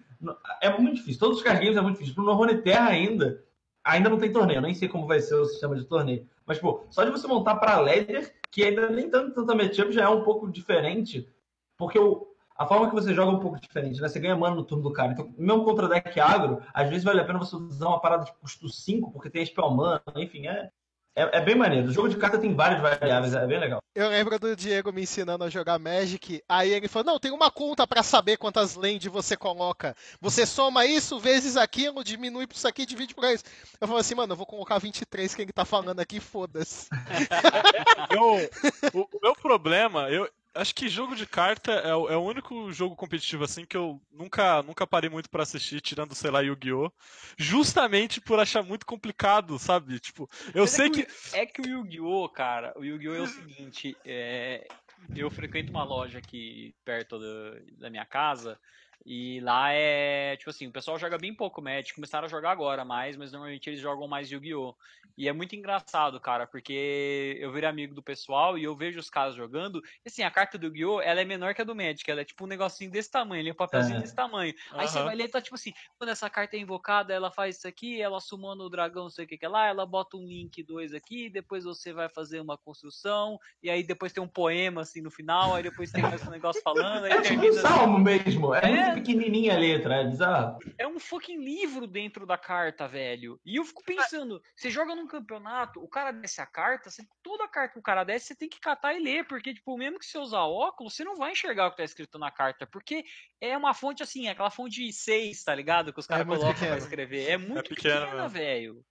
é 0.60 0.68
muito 0.78 0.96
difícil. 0.96 1.18
Todos 1.18 1.38
os 1.38 1.42
card 1.42 1.60
games 1.62 1.78
é 1.78 1.80
muito 1.80 1.98
difícil. 1.98 2.22
No 2.22 2.34
Rune 2.34 2.58
Terra 2.58 2.90
ainda, 2.90 3.42
ainda 3.90 4.08
não 4.08 4.18
tem 4.18 4.32
torneio, 4.32 4.60
nem 4.60 4.74
sei 4.74 4.88
como 4.88 5.06
vai 5.06 5.20
ser 5.20 5.34
o 5.34 5.44
sistema 5.44 5.76
de 5.76 5.84
torneio. 5.84 6.26
Mas, 6.46 6.58
pô, 6.58 6.84
só 6.90 7.04
de 7.04 7.10
você 7.10 7.26
montar 7.26 7.56
para 7.56 7.80
ladder, 7.80 8.34
que 8.50 8.64
ainda 8.64 8.88
nem 8.90 9.08
tanto 9.10 9.34
tanta 9.34 9.54
matchup 9.54 9.92
já 9.92 10.04
é 10.04 10.08
um 10.08 10.22
pouco 10.22 10.50
diferente, 10.50 11.28
porque 11.76 11.98
o, 11.98 12.26
a 12.56 12.66
forma 12.66 12.88
que 12.88 12.94
você 12.94 13.14
joga 13.14 13.32
é 13.32 13.34
um 13.36 13.40
pouco 13.40 13.60
diferente, 13.60 14.00
né? 14.00 14.08
Você 14.08 14.20
ganha 14.20 14.36
mana 14.36 14.54
no 14.54 14.64
turno 14.64 14.84
do 14.84 14.92
cara. 14.92 15.12
Então, 15.12 15.32
mesmo 15.36 15.64
contra 15.64 15.88
deck 15.88 16.18
agro, 16.20 16.60
às 16.74 16.88
vezes 16.88 17.04
vale 17.04 17.20
a 17.20 17.24
pena 17.24 17.38
você 17.38 17.56
usar 17.56 17.88
uma 17.88 18.00
parada 18.00 18.24
de 18.24 18.32
custo 18.34 18.68
5, 18.68 19.10
porque 19.12 19.30
tem 19.30 19.44
spell 19.44 19.70
mana, 19.70 20.02
enfim, 20.16 20.46
é, 20.46 20.70
é, 21.16 21.38
é, 21.38 21.40
bem 21.40 21.54
maneiro. 21.54 21.88
O 21.88 21.92
jogo 21.92 22.08
de 22.08 22.16
carta 22.16 22.38
tem 22.38 22.54
várias 22.54 22.80
variáveis, 22.80 23.34
é 23.34 23.46
bem 23.46 23.58
legal. 23.58 23.82
Eu 23.94 24.08
lembro 24.08 24.38
do 24.38 24.54
Diego 24.54 24.92
me 24.92 25.02
ensinando 25.02 25.44
a 25.44 25.50
jogar 25.50 25.78
Magic. 25.78 26.42
Aí 26.48 26.72
ele 26.72 26.88
falou: 26.88 27.12
Não, 27.12 27.18
tem 27.18 27.32
uma 27.32 27.50
conta 27.50 27.86
para 27.86 28.02
saber 28.02 28.36
quantas 28.36 28.76
land 28.76 29.08
você 29.08 29.36
coloca. 29.36 29.96
Você 30.20 30.46
soma 30.46 30.86
isso 30.86 31.18
vezes 31.18 31.56
aquilo, 31.56 32.04
diminui 32.04 32.46
por 32.46 32.54
isso 32.54 32.68
aqui, 32.68 32.86
divide 32.86 33.14
por 33.14 33.24
isso. 33.24 33.44
Eu 33.80 33.88
falei 33.88 34.00
assim, 34.00 34.14
mano, 34.14 34.32
eu 34.32 34.36
vou 34.36 34.46
colocar 34.46 34.78
23 34.78 35.34
que 35.34 35.42
ele 35.42 35.52
tá 35.52 35.64
falando 35.64 36.00
aqui, 36.00 36.20
foda-se. 36.20 36.88
o, 38.94 39.00
o 39.00 39.20
meu 39.22 39.34
problema, 39.34 40.08
eu, 40.10 40.28
Acho 40.52 40.74
que 40.74 40.88
jogo 40.88 41.14
de 41.14 41.26
carta 41.26 41.70
é 41.72 41.94
o, 41.94 42.08
é 42.08 42.16
o, 42.16 42.24
único 42.24 42.72
jogo 42.72 42.96
competitivo 42.96 43.44
assim 43.44 43.64
que 43.64 43.76
eu 43.76 44.02
nunca, 44.10 44.62
nunca 44.64 44.86
parei 44.86 45.08
muito 45.08 45.30
para 45.30 45.44
assistir, 45.44 45.80
tirando, 45.80 46.14
sei 46.14 46.30
lá, 46.30 46.40
Yu-Gi-Oh! 46.40 46.90
Justamente 47.36 48.20
por 48.20 48.40
achar 48.40 48.62
muito 48.62 48.84
complicado, 48.84 49.58
sabe? 49.58 50.00
Tipo, 50.00 50.28
eu 50.52 50.62
Mas 50.62 50.74
é 50.74 50.76
sei 50.76 50.86
é 50.86 50.90
que, 50.90 51.02
que, 51.04 51.36
É 51.36 51.46
que 51.46 51.60
o 51.60 51.66
Yu-Gi-Oh! 51.66 52.28
cara, 52.30 52.72
o 52.76 52.84
Yu-Gi-Oh! 52.84 53.14
é 53.14 53.20
o 53.20 53.26
seguinte, 53.28 53.96
é... 54.04 54.66
eu 55.14 55.30
frequento 55.30 55.70
uma 55.70 55.84
loja 55.84 56.18
aqui 56.18 56.74
perto 56.84 57.18
da, 57.18 57.60
da 57.78 57.90
minha 57.90 58.04
casa 58.04 58.58
e 59.04 59.40
lá 59.40 59.72
é, 59.72 60.36
tipo 60.36 60.50
assim, 60.50 60.66
o 60.66 60.72
pessoal 60.72 60.98
joga 60.98 61.16
bem 61.16 61.34
pouco 61.34 61.62
Magic, 61.62 61.94
começaram 61.94 62.26
a 62.26 62.28
jogar 62.28 62.50
agora 62.50 62.84
mais, 62.84 63.16
mas 63.16 63.32
normalmente 63.32 63.68
eles 63.68 63.80
jogam 63.80 64.06
mais 64.06 64.30
Yu-Gi-Oh! 64.30 64.74
E 65.16 65.28
é 65.28 65.32
muito 65.32 65.54
engraçado, 65.54 66.18
cara, 66.20 66.46
porque 66.46 67.36
eu 67.40 67.52
virei 67.52 67.68
amigo 67.68 67.94
do 67.94 68.02
pessoal 68.02 68.56
e 68.56 68.64
eu 68.64 68.74
vejo 68.74 68.98
os 68.98 69.10
caras 69.10 69.34
jogando. 69.34 69.82
E 70.04 70.08
assim, 70.08 70.22
a 70.22 70.30
carta 70.30 70.56
do 70.56 70.66
Yu-Gi-Oh! 70.66 71.00
ela 71.00 71.20
é 71.20 71.24
menor 71.24 71.54
que 71.54 71.62
a 71.62 71.64
do 71.64 71.74
Magic, 71.74 72.08
ela 72.10 72.20
é 72.20 72.24
tipo 72.24 72.44
um 72.44 72.46
negocinho 72.46 72.90
desse 72.90 73.10
tamanho, 73.10 73.40
ele 73.40 73.50
é 73.50 73.52
um 73.52 73.56
papelzinho 73.56 73.98
é. 73.98 74.00
desse 74.00 74.14
tamanho. 74.14 74.54
Aí 74.72 74.86
uhum. 74.86 74.88
você 74.88 75.02
vai 75.02 75.14
ler, 75.14 75.28
tá 75.28 75.40
tipo 75.40 75.56
assim, 75.56 75.72
quando 75.98 76.10
essa 76.10 76.28
carta 76.28 76.56
é 76.56 76.60
invocada, 76.60 77.12
ela 77.12 77.30
faz 77.30 77.56
isso 77.56 77.68
aqui, 77.68 78.00
ela 78.00 78.20
sumando 78.20 78.64
o 78.64 78.70
dragão, 78.70 79.04
não 79.04 79.10
sei 79.10 79.24
o 79.24 79.28
que 79.28 79.36
que 79.36 79.44
é 79.44 79.48
lá, 79.48 79.66
ela 79.66 79.86
bota 79.86 80.16
um 80.16 80.26
link 80.26 80.62
2 80.62 80.94
aqui, 80.94 81.28
depois 81.28 81.64
você 81.64 81.92
vai 81.92 82.08
fazer 82.08 82.40
uma 82.40 82.56
construção, 82.56 83.38
e 83.62 83.70
aí 83.70 83.82
depois 83.82 84.12
tem 84.12 84.22
um 84.22 84.28
poema 84.28 84.82
assim 84.82 85.00
no 85.00 85.10
final, 85.10 85.54
aí 85.54 85.62
depois 85.62 85.90
tem 85.90 86.04
esse 86.14 86.30
negócio 86.30 86.62
falando, 86.62 87.04
aí 87.04 87.12
é 87.12 87.22
tipo 87.22 87.28
termina. 87.28 87.54
Tipo 87.54 87.58
um 87.58 87.62
salmo 87.62 87.98
mesmo, 87.98 88.54
é, 88.54 88.89
é 88.89 88.89
é 88.90 88.94
pequenininha 88.94 89.54
a 89.54 89.58
letra, 89.58 89.96
é 89.96 90.04
bizarro. 90.04 90.58
É 90.78 90.86
um 90.86 90.98
fucking 90.98 91.42
livro 91.42 91.86
dentro 91.86 92.26
da 92.26 92.36
carta, 92.36 92.86
velho. 92.86 93.40
E 93.44 93.56
eu 93.56 93.64
fico 93.64 93.82
pensando, 93.84 94.42
você 94.54 94.70
joga 94.70 94.94
num 94.94 95.06
campeonato, 95.06 95.82
o 95.82 95.88
cara 95.88 96.12
desce 96.12 96.40
a 96.40 96.46
carta, 96.46 96.90
você, 96.90 97.04
toda 97.22 97.48
carta 97.48 97.74
que 97.74 97.78
o 97.78 97.82
cara 97.82 98.04
desce, 98.04 98.26
você 98.26 98.34
tem 98.34 98.48
que 98.48 98.60
catar 98.60 98.94
e 98.94 99.00
ler, 99.00 99.26
porque, 99.26 99.54
tipo, 99.54 99.76
mesmo 99.76 99.98
que 99.98 100.06
você 100.06 100.18
usar 100.18 100.44
óculos, 100.44 100.94
você 100.94 101.04
não 101.04 101.16
vai 101.16 101.32
enxergar 101.32 101.66
o 101.66 101.70
que 101.70 101.78
tá 101.78 101.84
escrito 101.84 102.18
na 102.18 102.30
carta, 102.30 102.66
porque 102.66 103.04
é 103.40 103.56
uma 103.56 103.74
fonte 103.74 104.02
assim, 104.02 104.26
é 104.26 104.30
aquela 104.30 104.50
fonte 104.50 104.92
6, 104.92 105.42
tá 105.44 105.54
ligado? 105.54 105.92
Que 105.92 106.00
os 106.00 106.06
caras 106.06 106.26
é 106.26 106.28
colocam 106.28 106.52
pequeno. 106.54 106.70
pra 106.70 106.78
escrever. 106.78 107.30
É 107.30 107.36
muito 107.36 107.58
é 107.58 107.62
pequena, 107.62 108.28
velho. 108.28 108.84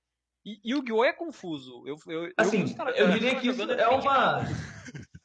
E, 0.46 0.60
e 0.64 0.74
o 0.74 0.78
Yu-Gi-Oh! 0.78 1.04
é 1.04 1.14
confuso. 1.14 1.84
Eu, 1.86 1.98
eu, 2.08 2.34
assim, 2.38 2.76
eu, 2.78 2.86
eu, 2.88 3.08
eu 3.08 3.12
diria 3.12 3.40
que 3.40 3.50
isso 3.50 3.62
é 3.62 3.88
uma. 3.88 4.40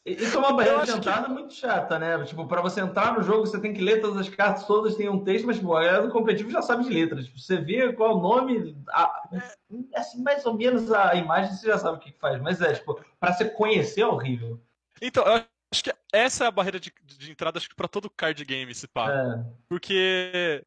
Isso 0.05 0.37
é 0.37 0.39
uma 0.39 0.53
barreira 0.53 0.85
de 0.85 0.91
entrada 0.91 1.27
que... 1.27 1.33
muito 1.33 1.55
chata, 1.55 1.99
né? 1.99 2.23
Tipo, 2.25 2.47
para 2.47 2.61
você 2.61 2.81
entrar 2.81 3.15
no 3.15 3.23
jogo, 3.23 3.47
você 3.47 3.59
tem 3.59 3.73
que 3.73 3.81
ler 3.81 4.03
todas 4.03 4.19
as 4.19 4.29
cartas, 4.29 4.67
todas 4.67 4.97
têm 4.97 5.09
um 5.09 5.25
texto, 5.25 5.47
mas 5.47 5.57
tipo, 5.57 5.75
a 5.75 5.83
galera 5.83 6.07
do 6.07 6.13
competitivo 6.13 6.51
já 6.51 6.61
sabe 6.61 6.85
de 6.85 6.91
letras. 6.91 7.25
Tipo, 7.25 7.39
você 7.39 7.57
vê 7.57 7.91
qual 7.95 8.11
é 8.11 8.15
o 8.15 8.21
nome, 8.21 8.77
a... 8.89 9.29
É 9.93 9.99
assim, 9.99 10.23
mais 10.23 10.45
ou 10.45 10.55
menos 10.55 10.93
a 10.93 11.15
imagem, 11.15 11.55
você 11.55 11.69
já 11.69 11.79
sabe 11.79 11.97
o 11.97 12.01
que 12.01 12.13
faz. 12.13 12.41
Mas 12.43 12.61
é, 12.61 12.75
tipo, 12.75 13.03
para 13.19 13.33
você 13.33 13.47
conhecer 13.49 14.03
é 14.03 14.07
horrível. 14.07 14.61
Então, 15.01 15.25
eu 15.25 15.43
acho 15.73 15.85
que 15.85 15.95
essa 16.13 16.45
é 16.45 16.47
a 16.49 16.51
barreira 16.51 16.79
de, 16.79 16.93
de 17.03 17.31
entrada, 17.31 17.57
acho 17.57 17.69
que 17.69 17.75
pra 17.75 17.89
todo 17.89 18.11
card 18.11 18.45
game, 18.45 18.71
esse 18.71 18.87
pá. 18.87 19.11
É. 19.11 19.45
Porque 19.67 20.63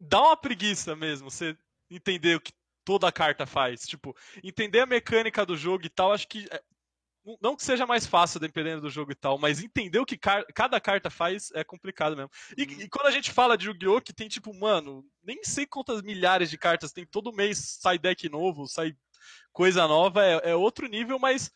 dá 0.00 0.22
uma 0.22 0.36
preguiça 0.36 0.94
mesmo, 0.94 1.28
você 1.28 1.56
entender 1.90 2.36
o 2.36 2.40
que 2.40 2.52
toda 2.84 3.08
a 3.08 3.12
carta 3.12 3.46
faz. 3.46 3.80
Tipo, 3.80 4.16
entender 4.44 4.78
a 4.78 4.86
mecânica 4.86 5.44
do 5.44 5.56
jogo 5.56 5.84
e 5.84 5.90
tal, 5.90 6.12
acho 6.12 6.28
que 6.28 6.46
é, 6.52 6.62
não 7.40 7.56
que 7.56 7.64
seja 7.64 7.86
mais 7.86 8.06
fácil 8.06 8.38
dependendo 8.38 8.82
do 8.82 8.90
jogo 8.90 9.12
e 9.12 9.14
tal, 9.14 9.38
mas 9.38 9.62
entender 9.62 9.98
o 9.98 10.06
que 10.06 10.16
car 10.16 10.44
cada 10.54 10.80
carta 10.80 11.10
faz 11.10 11.50
é 11.54 11.64
complicado 11.64 12.16
mesmo. 12.16 12.30
E, 12.56 12.62
uhum. 12.62 12.80
e 12.82 12.88
quando 12.88 13.06
a 13.06 13.10
gente 13.10 13.32
fala 13.32 13.56
de 13.56 13.66
Yu-Gi-Oh! 13.66 14.00
que 14.00 14.12
tem 14.12 14.28
tipo, 14.28 14.54
mano, 14.54 15.04
nem 15.24 15.42
sei 15.42 15.66
quantas 15.66 16.02
milhares 16.02 16.50
de 16.50 16.58
cartas 16.58 16.92
tem, 16.92 17.04
todo 17.04 17.32
mês 17.32 17.78
sai 17.80 17.98
deck 17.98 18.28
novo, 18.28 18.66
sai 18.66 18.96
coisa 19.52 19.88
nova, 19.88 20.24
é, 20.24 20.50
é 20.50 20.54
outro 20.54 20.86
nível, 20.86 21.18
mas 21.18 21.50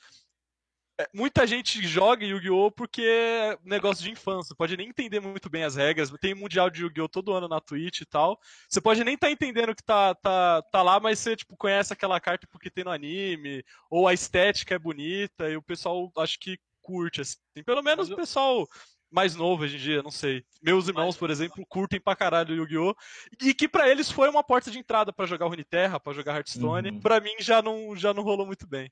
muita 1.14 1.46
gente 1.46 1.86
joga 1.86 2.24
Yu-Gi-Oh! 2.24 2.70
porque 2.70 3.02
é 3.02 3.58
negócio 3.64 4.02
de 4.02 4.10
infância, 4.10 4.54
pode 4.56 4.76
nem 4.76 4.88
entender 4.88 5.20
muito 5.20 5.48
bem 5.48 5.64
as 5.64 5.76
regras. 5.76 6.10
Tem 6.20 6.34
mundial 6.34 6.70
de 6.70 6.82
Yu-Gi-Oh! 6.82 7.08
todo 7.08 7.32
ano 7.32 7.48
na 7.48 7.60
Twitch 7.60 8.00
e 8.00 8.06
tal. 8.06 8.38
Você 8.68 8.80
pode 8.80 9.04
nem 9.04 9.14
estar 9.14 9.28
tá 9.28 9.32
entendendo 9.32 9.74
que 9.74 9.82
tá, 9.82 10.14
tá, 10.14 10.62
tá 10.62 10.82
lá, 10.82 10.98
mas 10.98 11.18
você 11.18 11.36
tipo, 11.36 11.56
conhece 11.56 11.92
aquela 11.92 12.20
carta 12.20 12.46
porque 12.50 12.70
tem 12.70 12.84
no 12.84 12.90
anime, 12.90 13.64
ou 13.90 14.08
a 14.08 14.14
estética 14.14 14.74
é 14.74 14.78
bonita, 14.78 15.48
e 15.48 15.56
o 15.56 15.62
pessoal 15.62 16.10
acho 16.18 16.38
que 16.38 16.58
curte, 16.80 17.20
assim. 17.20 17.38
Pelo 17.64 17.82
menos 17.82 18.10
o 18.10 18.16
pessoal 18.16 18.66
mais 19.10 19.34
novo 19.34 19.64
hoje 19.64 19.76
em 19.76 19.80
dia, 19.80 20.02
não 20.02 20.10
sei. 20.10 20.44
Meus 20.62 20.86
irmãos, 20.88 21.16
por 21.16 21.30
exemplo, 21.30 21.64
curtem 21.68 22.00
pra 22.00 22.16
caralho 22.16 22.54
Yu-Gi-Oh! 22.54 22.94
E 23.42 23.52
que 23.52 23.68
para 23.68 23.88
eles 23.88 24.10
foi 24.10 24.28
uma 24.28 24.42
porta 24.42 24.70
de 24.70 24.78
entrada 24.78 25.12
para 25.12 25.26
jogar 25.26 25.46
Runeterra, 25.46 25.98
para 25.98 26.12
jogar 26.12 26.36
Hearthstone. 26.36 26.90
Uhum. 26.90 27.00
Pra 27.00 27.20
mim 27.20 27.34
já 27.40 27.60
não, 27.60 27.96
já 27.96 28.14
não 28.14 28.22
rolou 28.22 28.46
muito 28.46 28.66
bem. 28.66 28.90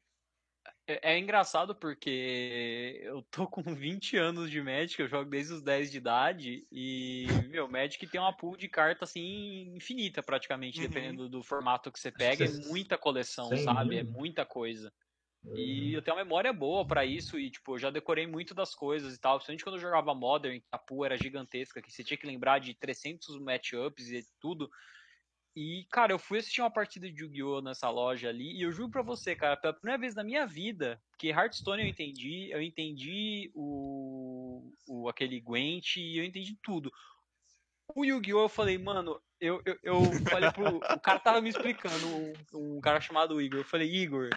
É, 0.86 1.12
é, 1.12 1.18
engraçado 1.18 1.74
porque 1.74 3.00
eu 3.02 3.22
tô 3.30 3.46
com 3.46 3.62
20 3.74 4.16
anos 4.16 4.50
de 4.50 4.62
Magic, 4.62 5.00
eu 5.00 5.08
jogo 5.08 5.28
desde 5.28 5.52
os 5.52 5.62
10 5.62 5.90
de 5.90 5.98
idade, 5.98 6.66
e, 6.72 7.26
meu, 7.48 7.68
Magic 7.68 8.06
tem 8.06 8.20
uma 8.20 8.36
pool 8.36 8.56
de 8.56 8.68
carta, 8.68 9.04
assim, 9.04 9.74
infinita 9.76 10.22
praticamente, 10.22 10.78
uhum. 10.80 10.86
dependendo 10.86 11.28
do 11.28 11.42
formato 11.42 11.92
que 11.92 12.00
você 12.00 12.10
pega, 12.10 12.44
é 12.44 12.48
muita 12.66 12.96
coleção, 12.96 13.54
sabe? 13.58 13.98
É 13.98 14.02
muita 14.02 14.46
coisa. 14.46 14.92
E 15.54 15.90
uhum. 15.90 15.92
eu 15.92 16.02
tenho 16.02 16.16
uma 16.16 16.24
memória 16.24 16.52
boa 16.52 16.86
para 16.86 17.04
isso, 17.04 17.38
e, 17.38 17.50
tipo, 17.50 17.74
eu 17.74 17.78
já 17.78 17.90
decorei 17.90 18.26
muito 18.26 18.54
das 18.54 18.74
coisas 18.74 19.14
e 19.14 19.20
tal, 19.20 19.36
principalmente 19.36 19.64
quando 19.64 19.76
eu 19.76 19.82
jogava 19.82 20.14
Modern, 20.14 20.60
a 20.72 20.78
pool 20.78 21.04
era 21.04 21.16
gigantesca, 21.16 21.80
que 21.80 21.92
você 21.92 22.02
tinha 22.02 22.18
que 22.18 22.26
lembrar 22.26 22.58
de 22.58 22.74
300 22.74 23.38
matchups 23.40 24.10
e 24.10 24.24
tudo, 24.40 24.68
e, 25.58 25.84
cara, 25.90 26.12
eu 26.12 26.20
fui 26.20 26.38
assistir 26.38 26.60
uma 26.60 26.70
partida 26.70 27.10
de 27.10 27.20
Yu-Gi-Oh! 27.20 27.60
nessa 27.60 27.90
loja 27.90 28.28
ali, 28.28 28.56
e 28.56 28.62
eu 28.62 28.70
juro 28.70 28.90
pra 28.90 29.02
você, 29.02 29.34
cara, 29.34 29.56
pela 29.56 29.72
primeira 29.72 30.00
vez 30.00 30.14
na 30.14 30.22
minha 30.22 30.46
vida, 30.46 31.02
que 31.18 31.30
Hearthstone 31.30 31.82
eu 31.82 31.88
entendi, 31.88 32.48
eu 32.52 32.62
entendi 32.62 33.50
o, 33.56 34.72
o 34.86 35.08
aquele 35.08 35.40
Gwent, 35.40 35.96
e 35.96 36.16
eu 36.16 36.24
entendi 36.24 36.56
tudo. 36.62 36.92
O 37.92 38.04
Yu-Gi-Oh! 38.04 38.44
eu 38.44 38.48
falei, 38.48 38.78
mano, 38.78 39.20
eu, 39.40 39.60
eu, 39.64 39.76
eu 39.82 40.02
falei 40.30 40.48
pro. 40.52 40.76
O 40.76 41.00
cara 41.00 41.18
tava 41.18 41.40
me 41.40 41.48
explicando, 41.48 42.06
um, 42.06 42.76
um 42.76 42.80
cara 42.80 43.00
chamado 43.00 43.40
Igor. 43.42 43.58
Eu 43.58 43.64
falei, 43.64 43.92
Igor, 43.92 44.30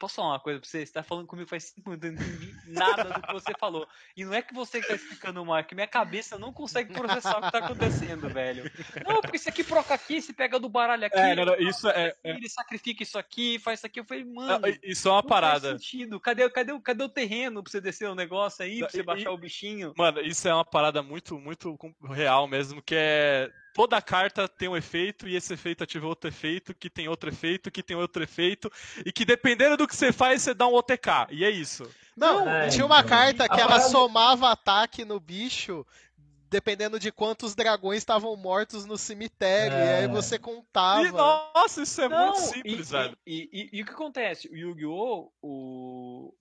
Posso 0.00 0.14
falar 0.14 0.28
uma 0.28 0.40
coisa 0.40 0.58
pra 0.58 0.66
você? 0.66 0.86
Você 0.86 0.92
tá 0.94 1.02
falando 1.02 1.26
comigo 1.26 1.46
faz 1.46 1.64
cinco 1.64 1.90
minutos, 1.90 2.08
eu 2.08 2.16
não 2.16 2.22
entendi 2.22 2.54
nada 2.68 3.04
do 3.04 3.20
que 3.20 3.32
você 3.34 3.52
falou. 3.60 3.86
E 4.16 4.24
não 4.24 4.32
é 4.32 4.40
que 4.40 4.54
você 4.54 4.80
que 4.80 4.88
tá 4.88 4.94
explicando 4.94 5.44
mal, 5.44 5.58
é 5.58 5.62
que 5.62 5.74
minha 5.74 5.86
cabeça 5.86 6.38
não 6.38 6.54
consegue 6.54 6.94
processar 6.94 7.36
o 7.38 7.42
que 7.42 7.52
tá 7.52 7.58
acontecendo, 7.58 8.30
velho. 8.30 8.64
Não, 9.06 9.20
porque 9.20 9.36
isso 9.36 9.50
aqui 9.50 9.62
troca 9.62 9.92
aqui, 9.92 10.22
se 10.22 10.32
pega 10.32 10.58
do 10.58 10.70
baralho 10.70 11.04
aqui. 11.04 11.18
É, 11.18 11.36
não, 11.36 11.44
não, 11.44 11.54
isso 11.56 11.86
é, 11.86 12.08
aqui, 12.08 12.18
é, 12.24 12.30
Ele 12.30 12.48
sacrifica 12.48 13.02
isso 13.02 13.18
aqui, 13.18 13.58
faz 13.58 13.80
isso 13.80 13.86
aqui. 13.86 14.00
Eu 14.00 14.04
falei, 14.06 14.24
mano. 14.24 14.58
Não, 14.58 14.78
isso 14.82 15.06
é 15.06 15.12
uma 15.12 15.22
parada. 15.22 15.72
Faz 15.72 15.82
sentido. 15.82 16.18
Cadê, 16.18 16.48
cadê, 16.48 16.80
cadê 16.80 17.04
o 17.04 17.08
terreno 17.08 17.62
pra 17.62 17.70
você 17.70 17.80
descer 17.80 18.08
o 18.08 18.14
negócio 18.14 18.64
aí, 18.64 18.78
pra 18.78 18.88
você 18.88 19.02
baixar 19.02 19.30
e, 19.30 19.34
o 19.34 19.36
bichinho? 19.36 19.92
Mano, 19.98 20.20
isso 20.22 20.48
é 20.48 20.54
uma 20.54 20.64
parada 20.64 21.02
muito, 21.02 21.38
muito 21.38 21.78
real 22.08 22.48
mesmo, 22.48 22.80
que 22.80 22.94
é 22.96 23.52
toda 23.74 24.00
carta 24.00 24.48
tem 24.48 24.68
um 24.68 24.76
efeito 24.76 25.28
e 25.28 25.36
esse 25.36 25.54
efeito 25.54 25.84
ativa 25.84 26.06
outro 26.06 26.28
efeito, 26.28 26.74
que 26.74 26.90
tem 26.90 27.08
outro 27.08 27.28
efeito, 27.28 27.70
que 27.70 27.82
tem 27.82 27.96
outro 27.96 28.22
efeito, 28.22 28.70
e 29.04 29.12
que 29.12 29.24
dependendo 29.24 29.76
do 29.76 29.86
que 29.86 29.96
você 29.96 30.12
faz, 30.12 30.42
você 30.42 30.54
dá 30.54 30.66
um 30.66 30.74
OTK. 30.74 31.28
E 31.30 31.44
é 31.44 31.50
isso. 31.50 31.88
Não, 32.16 32.48
é, 32.48 32.68
tinha 32.68 32.84
uma 32.84 32.98
então. 32.98 33.08
carta 33.08 33.48
que 33.48 33.60
ela 33.60 33.80
somava 33.80 34.50
ataque 34.50 35.04
no 35.04 35.18
bicho 35.18 35.86
dependendo 36.50 36.98
de 36.98 37.12
quantos 37.12 37.54
dragões 37.54 37.98
estavam 37.98 38.36
mortos 38.36 38.84
no 38.84 38.98
cemitério. 38.98 39.76
É. 39.76 39.84
E 39.84 39.88
aí 39.98 40.04
é. 40.04 40.08
você 40.08 40.38
contava. 40.38 41.06
E, 41.06 41.12
nossa, 41.12 41.82
isso 41.82 42.00
é 42.00 42.08
Não, 42.08 42.26
muito 42.26 42.40
simples, 42.40 42.88
e, 42.88 42.92
velho. 42.92 43.18
E, 43.24 43.48
e, 43.52 43.78
e, 43.78 43.82
o 43.82 43.86
que 43.86 43.92
acontece? 43.92 44.48
O 44.48 44.56
Yu-Gi-Oh! 44.56 45.32
O, 45.40 46.34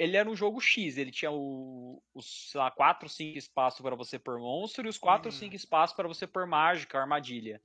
ele 0.00 0.16
era 0.16 0.30
um 0.30 0.34
jogo 0.34 0.58
X, 0.62 0.96
ele 0.96 1.10
tinha 1.10 1.30
o, 1.30 2.02
os, 2.14 2.50
sei 2.50 2.58
lá, 2.58 2.70
4, 2.70 3.06
5 3.06 3.36
espaços 3.36 3.82
para 3.82 3.94
você 3.94 4.18
pôr 4.18 4.40
monstro 4.40 4.86
e 4.86 4.88
os 4.88 4.96
4, 4.96 5.30
uhum. 5.30 5.38
5 5.38 5.54
espaços 5.54 5.94
para 5.94 6.08
você 6.08 6.26
pôr 6.26 6.46
mágica, 6.46 6.98
armadilha. 6.98 7.60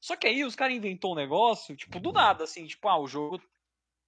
Só 0.00 0.16
que 0.16 0.26
aí 0.26 0.44
os 0.44 0.56
caras 0.56 0.74
inventou 0.74 1.12
um 1.12 1.16
negócio, 1.16 1.76
tipo, 1.76 2.00
do 2.00 2.10
nada, 2.10 2.42
assim, 2.42 2.66
tipo, 2.66 2.88
ah, 2.88 2.98
o 2.98 3.06
jogo 3.06 3.40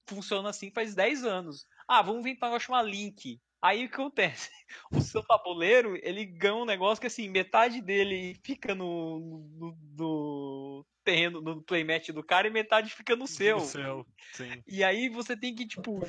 funciona 0.09 0.49
assim 0.49 0.73
faz 0.73 0.93
10 0.97 1.23
anos. 1.23 1.69
Ah, 1.87 2.03
vamos 2.03 2.23
inventar 2.23 2.49
um 2.49 2.53
negócio 2.53 2.67
chamado 2.67 2.89
Link. 2.89 3.41
Aí 3.61 3.85
o 3.85 3.89
que 3.89 3.95
acontece? 3.95 4.51
O 4.93 5.01
seu 5.01 5.23
tabuleiro, 5.23 5.99
ele 6.03 6.27
ganha 6.27 6.55
um 6.55 6.65
negócio 6.67 7.01
que 7.01 7.07
assim, 7.07 7.29
metade 7.29 7.81
dele 7.81 8.39
fica 8.45 8.75
no, 8.75 9.19
no, 9.59 9.79
no 9.97 10.87
terreno, 11.03 11.41
no 11.41 11.63
playmat 11.63 12.11
do 12.11 12.23
cara 12.23 12.49
e 12.49 12.51
metade 12.51 12.91
fica 12.91 13.17
no 13.17 13.27
seu. 13.27 13.57
No 13.57 13.65
seu, 13.65 14.07
sim. 14.35 14.63
E 14.67 14.85
aí 14.85 15.09
você 15.09 15.35
tem 15.35 15.55
que, 15.55 15.67
tipo, 15.67 16.01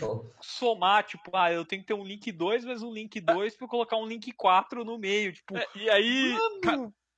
somar, 0.42 1.06
tipo, 1.06 1.36
ah, 1.36 1.52
eu 1.52 1.66
tenho 1.66 1.82
que 1.82 1.88
ter 1.88 1.94
um 1.94 2.04
link 2.04 2.30
2 2.34 2.66
vezes 2.66 2.84
um 2.84 2.92
link 2.92 3.20
2 3.22 3.56
pra 3.56 3.66
eu 3.66 3.70
colocar 3.70 3.96
um 3.96 4.06
link 4.06 4.30
4 4.34 4.84
no 4.84 4.98
meio, 4.98 5.32
tipo. 5.32 5.58
É, 5.58 5.66
e 5.76 5.90
aí. 5.90 6.38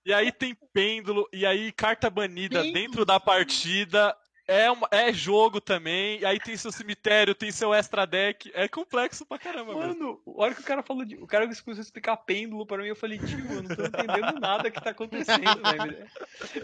E 0.03 0.13
aí 0.13 0.31
tem 0.31 0.55
pêndulo, 0.73 1.29
e 1.31 1.45
aí 1.45 1.71
carta 1.71 2.09
banida 2.09 2.61
pêndulo. 2.61 2.73
dentro 2.73 3.05
da 3.05 3.19
partida. 3.19 4.17
É, 4.51 4.69
uma, 4.69 4.85
é 4.91 5.13
jogo 5.13 5.61
também, 5.61 6.25
aí 6.25 6.37
tem 6.37 6.57
seu 6.57 6.73
cemitério, 6.73 7.33
tem 7.33 7.51
seu 7.51 7.73
extra 7.73 8.05
deck. 8.05 8.51
É 8.53 8.67
complexo 8.67 9.25
pra 9.25 9.39
caramba, 9.39 9.73
Mano, 9.73 9.87
mesmo. 9.87 10.21
a 10.27 10.41
hora 10.41 10.53
que 10.53 10.59
o 10.59 10.65
cara 10.65 10.83
falou 10.83 11.05
de. 11.05 11.15
O 11.15 11.25
cara 11.25 11.45
começou 11.45 11.73
a 11.73 11.79
explicar 11.79 12.17
pêndulo 12.17 12.65
pra 12.65 12.79
mim, 12.79 12.87
eu 12.89 12.95
falei, 12.95 13.17
tio, 13.17 13.39
eu 13.49 13.63
não 13.63 13.73
tô 13.73 13.85
entendendo 13.85 14.39
nada 14.41 14.69
que 14.69 14.83
tá 14.83 14.89
acontecendo, 14.89 15.39
velho. 15.63 16.05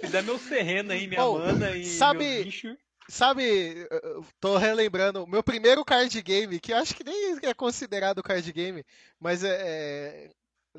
Me 0.03 0.09
dá 0.09 0.21
meu 0.21 0.38
terreno 0.38 0.91
aí, 0.91 1.07
minha 1.07 1.23
oh, 1.23 1.39
mana 1.39 1.71
e 1.77 1.85
sabe, 1.85 2.25
meu 2.25 2.43
bicho. 2.43 2.77
Sabe, 3.09 3.88
tô 4.38 4.57
relembrando, 4.57 5.25
meu 5.25 5.41
primeiro 5.41 5.85
card 5.85 6.21
game, 6.21 6.59
que 6.59 6.73
eu 6.73 6.77
acho 6.77 6.93
que 6.93 7.05
nem 7.05 7.38
é 7.41 7.53
considerado 7.53 8.21
card 8.21 8.51
game, 8.51 8.83
mas 9.17 9.45
é, 9.45 9.55
é 9.61 10.29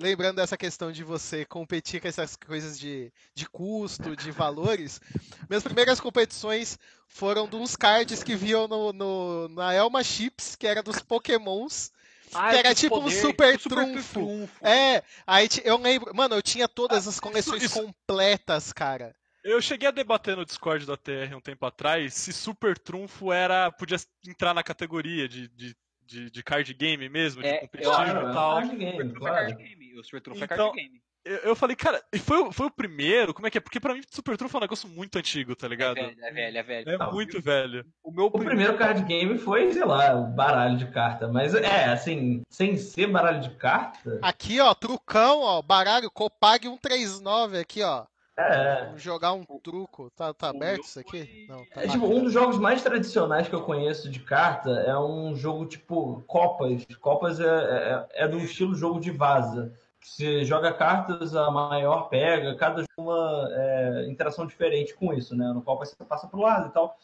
lembrando 0.01 0.37
dessa 0.37 0.57
questão 0.57 0.91
de 0.93 1.03
você 1.03 1.45
competir 1.45 2.01
com 2.01 2.09
essas 2.09 2.37
coisas 2.37 2.79
de, 2.79 3.13
de 3.35 3.49
custo, 3.49 4.17
de 4.17 4.31
valores, 4.31 5.01
minhas 5.49 5.63
primeiras 5.63 6.01
competições 6.01 6.79
foram 7.07 7.49
de 7.49 7.57
uns 7.57 7.77
cards 7.77 8.23
que 8.23 8.37
viam 8.37 8.69
no, 8.69 8.93
no 8.93 9.49
na 9.49 9.73
Elma 9.73 10.03
Chips, 10.03 10.57
que 10.57 10.67
era 10.67 10.83
dos 10.83 11.01
Pokémons. 11.01 11.93
Ah, 12.35 12.51
que 12.51 12.57
era 12.57 12.75
tipo 12.75 13.01
poder, 13.01 13.17
um 13.17 13.21
super, 13.23 13.59
trunfo. 13.59 14.13
trunfo. 14.13 14.67
É, 14.67 15.03
aí 15.27 15.49
eu 15.65 15.79
lembro. 15.79 16.15
Mano, 16.15 16.35
eu 16.35 16.43
tinha 16.43 16.69
todas 16.69 17.09
as 17.09 17.19
coleções 17.19 17.63
isso, 17.63 17.79
isso... 17.79 17.87
completas, 17.87 18.71
cara. 18.71 19.17
Eu 19.43 19.63
cheguei 19.63 19.89
a 19.89 19.93
debater 19.93 20.37
no 20.37 20.45
Discord 20.45 20.85
da 20.85 20.95
TR 20.95 21.35
um 21.35 21.41
tempo 21.41 21.65
atrás 21.65 22.13
se 22.13 22.33
Super 22.35 22.77
Trunfo 22.77 23.33
era. 23.33 23.73
podia 23.73 23.97
entrar 24.27 24.53
na 24.53 24.63
categoria 24.63 25.27
de, 25.27 25.49
de 25.49 25.75
de, 26.09 26.31
de 26.31 26.43
card 26.43 26.73
game 26.75 27.09
mesmo, 27.09 27.45
é, 27.45 27.53
de 27.53 27.61
competitivo 27.61 28.01
e 28.01 28.33
tal. 28.33 28.55
Card 28.57 28.77
game, 28.77 29.13
claro. 29.13 29.35
card 29.35 29.63
game. 29.63 29.99
O 29.99 30.03
Super 30.03 30.21
Trunfo 30.21 30.45
então, 30.45 30.57
é 30.57 30.59
card 30.59 30.77
game. 30.77 31.03
eu, 31.45 31.55
falei, 31.55 31.77
cara, 31.77 32.03
e 32.13 32.19
foi, 32.19 32.51
foi 32.53 32.67
o 32.67 32.71
primeiro? 32.71 33.35
Como 33.35 33.47
é 33.47 33.51
que 33.51 33.59
é? 33.59 33.61
Porque 33.61 33.79
pra 33.79 33.95
mim 33.95 34.01
Super 34.11 34.37
Trunfo 34.37 34.57
é 34.57 34.59
um 34.59 34.61
negócio 34.63 34.89
muito 34.89 35.19
antigo, 35.19 35.55
tá 35.55 35.69
ligado? 35.69 35.99
É 35.99 36.03
velho, 36.05 36.25
é 36.25 36.33
velho, 36.33 36.59
é 36.59 36.63
velho. 36.63 37.03
É 37.03 37.13
muito 37.13 37.43
velho. 37.43 37.87
O, 38.03 38.11
meu 38.11 38.27
o 38.27 38.31
primeiro 38.31 38.79
card 38.79 39.03
game 39.03 39.37
foi, 39.39 39.71
sei 39.73 39.85
lá, 39.85 40.15
baralho 40.15 40.79
de 40.79 40.87
carta. 40.91 41.29
Mas 41.29 41.55
é, 41.55 41.85
assim, 41.85 42.43
sem 42.49 42.77
ser 42.77 43.09
baralho 43.09 43.41
de 43.41 43.51
carta. 43.51 44.19
Aqui, 44.23 44.59
ó, 44.61 44.73
trucão, 44.75 45.43
ó, 45.43 45.61
baralho 45.61 46.11
Copag 46.11 46.67
139 46.67 47.59
aqui, 47.59 47.83
ó. 47.83 48.07
É. 48.39 48.93
Jogar 48.97 49.33
um 49.33 49.45
truco. 49.45 50.11
Tá, 50.17 50.33
tá 50.33 50.51
aberto 50.51 50.85
isso 50.85 51.01
aqui? 51.01 51.47
Não, 51.49 51.65
tá 51.67 51.83
é, 51.83 51.89
tipo, 51.89 52.07
um 52.07 52.23
dos 52.23 52.33
jogos 52.33 52.57
mais 52.57 52.81
tradicionais 52.83 53.49
que 53.49 53.55
eu 53.55 53.63
conheço 53.63 54.09
de 54.09 54.21
carta 54.21 54.71
é 54.71 54.97
um 54.97 55.35
jogo 55.35 55.67
tipo 55.67 56.23
Copas. 56.29 56.87
Copas 57.01 57.41
é, 57.41 57.45
é, 57.45 58.07
é 58.13 58.29
do 58.29 58.39
estilo 58.39 58.77
jogo 58.77 59.01
de 59.01 59.11
vaza. 59.11 59.75
Você 60.01 60.45
joga 60.45 60.73
cartas, 60.73 61.35
a 61.35 61.51
maior 61.51 62.09
pega, 62.09 62.55
cada 62.55 62.83
jogo 62.83 63.11
uma 63.11 63.49
é, 63.51 64.07
interação 64.09 64.47
diferente 64.47 64.95
com 64.95 65.13
isso, 65.13 65.37
né? 65.37 65.53
No 65.53 65.61
qual 65.61 65.77
você 65.77 65.97
passa 66.05 66.29
pro 66.29 66.41
lado 66.41 66.69
e 66.69 66.73
tal. 66.73 66.97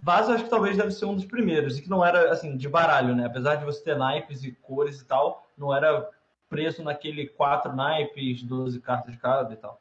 Vaza 0.00 0.32
acho 0.32 0.44
que 0.44 0.50
talvez 0.50 0.76
deve 0.76 0.92
ser 0.92 1.04
um 1.04 1.14
dos 1.14 1.26
primeiros, 1.26 1.76
e 1.76 1.82
que 1.82 1.90
não 1.90 2.04
era 2.04 2.32
assim, 2.32 2.56
de 2.56 2.68
baralho, 2.68 3.14
né? 3.14 3.26
Apesar 3.26 3.56
de 3.56 3.64
você 3.64 3.82
ter 3.82 3.96
naipes 3.96 4.42
e 4.42 4.52
cores 4.52 5.00
e 5.00 5.04
tal, 5.04 5.50
não 5.56 5.74
era 5.74 6.08
preço 6.48 6.82
naquele 6.82 7.26
quatro 7.26 7.74
naipes, 7.74 8.42
12 8.42 8.80
cartas 8.80 9.12
de 9.12 9.18
cada 9.18 9.52
e 9.52 9.56
tal. 9.56 9.78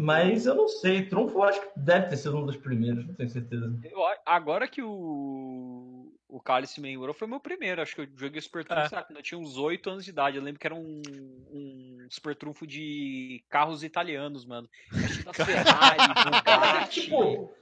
Mas 0.00 0.46
eu 0.46 0.54
não 0.54 0.66
sei, 0.66 1.04
Trunfo 1.04 1.36
eu 1.36 1.42
acho 1.42 1.60
que 1.60 1.68
deve 1.76 2.08
ter 2.08 2.16
sido 2.16 2.38
um 2.38 2.46
dos 2.46 2.56
primeiros, 2.56 3.06
não 3.06 3.14
tenho 3.14 3.28
certeza. 3.28 3.70
Eu, 3.84 4.00
agora 4.24 4.66
que 4.66 4.82
o, 4.82 6.10
o 6.26 6.40
Cálice 6.40 6.80
me 6.80 6.88
lembrou, 6.88 7.12
foi 7.12 7.28
meu 7.28 7.38
primeiro. 7.38 7.82
Acho 7.82 7.94
que 7.94 8.00
eu 8.00 8.08
joguei 8.16 8.40
Super 8.40 8.64
Trunfo 8.64 8.96
é. 8.96 9.02
quando 9.02 9.18
eu 9.18 9.22
tinha 9.22 9.38
uns 9.38 9.58
8 9.58 9.90
anos 9.90 10.04
de 10.04 10.10
idade. 10.10 10.38
Eu 10.38 10.42
lembro 10.42 10.58
que 10.58 10.66
era 10.66 10.74
um, 10.74 11.02
um 11.52 12.06
Super 12.08 12.34
Trunfo 12.34 12.66
de 12.66 13.44
carros 13.50 13.84
italianos, 13.84 14.46
mano. 14.46 14.70
Ferrari, 15.34 15.98
Bugatti. 16.24 17.02
Tipo, 17.02 17.52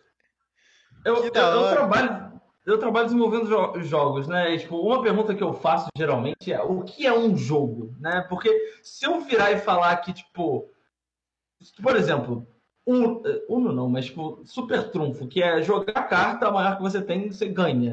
eu, 1.05 1.17
eu, 1.17 1.25
eu, 1.25 1.71
trabalho, 1.71 2.41
eu 2.65 2.79
trabalho 2.79 3.07
desenvolvendo 3.07 3.47
jo 3.47 3.81
jogos, 3.83 4.29
né? 4.29 4.55
E, 4.55 4.59
tipo, 4.61 4.77
uma 4.77 5.03
pergunta 5.03 5.35
que 5.35 5.43
eu 5.43 5.55
faço 5.55 5.89
geralmente 5.97 6.53
é 6.53 6.63
o 6.63 6.85
que 6.85 7.05
é 7.05 7.13
um 7.13 7.37
jogo, 7.37 7.97
né? 7.99 8.25
Porque 8.29 8.49
se 8.81 9.05
eu 9.05 9.21
virar 9.23 9.51
e 9.51 9.59
falar 9.59 9.97
que, 9.97 10.13
tipo 10.13 10.71
por 11.83 11.97
exemplo, 11.97 12.47
um, 12.87 13.23
Uno 13.49 13.73
não, 13.73 13.89
mas 13.89 14.07
tipo, 14.07 14.43
super 14.45 14.91
trunfo, 14.91 15.29
que 15.29 15.43
é 15.43 15.63
jogar 15.63 15.93
a 15.93 16.03
carta, 16.03 16.49
a 16.49 16.53
maior 16.53 16.77
que 16.77 16.83
você 16.83 17.03
tem, 17.03 17.31
você 17.31 17.47
ganha. 17.47 17.93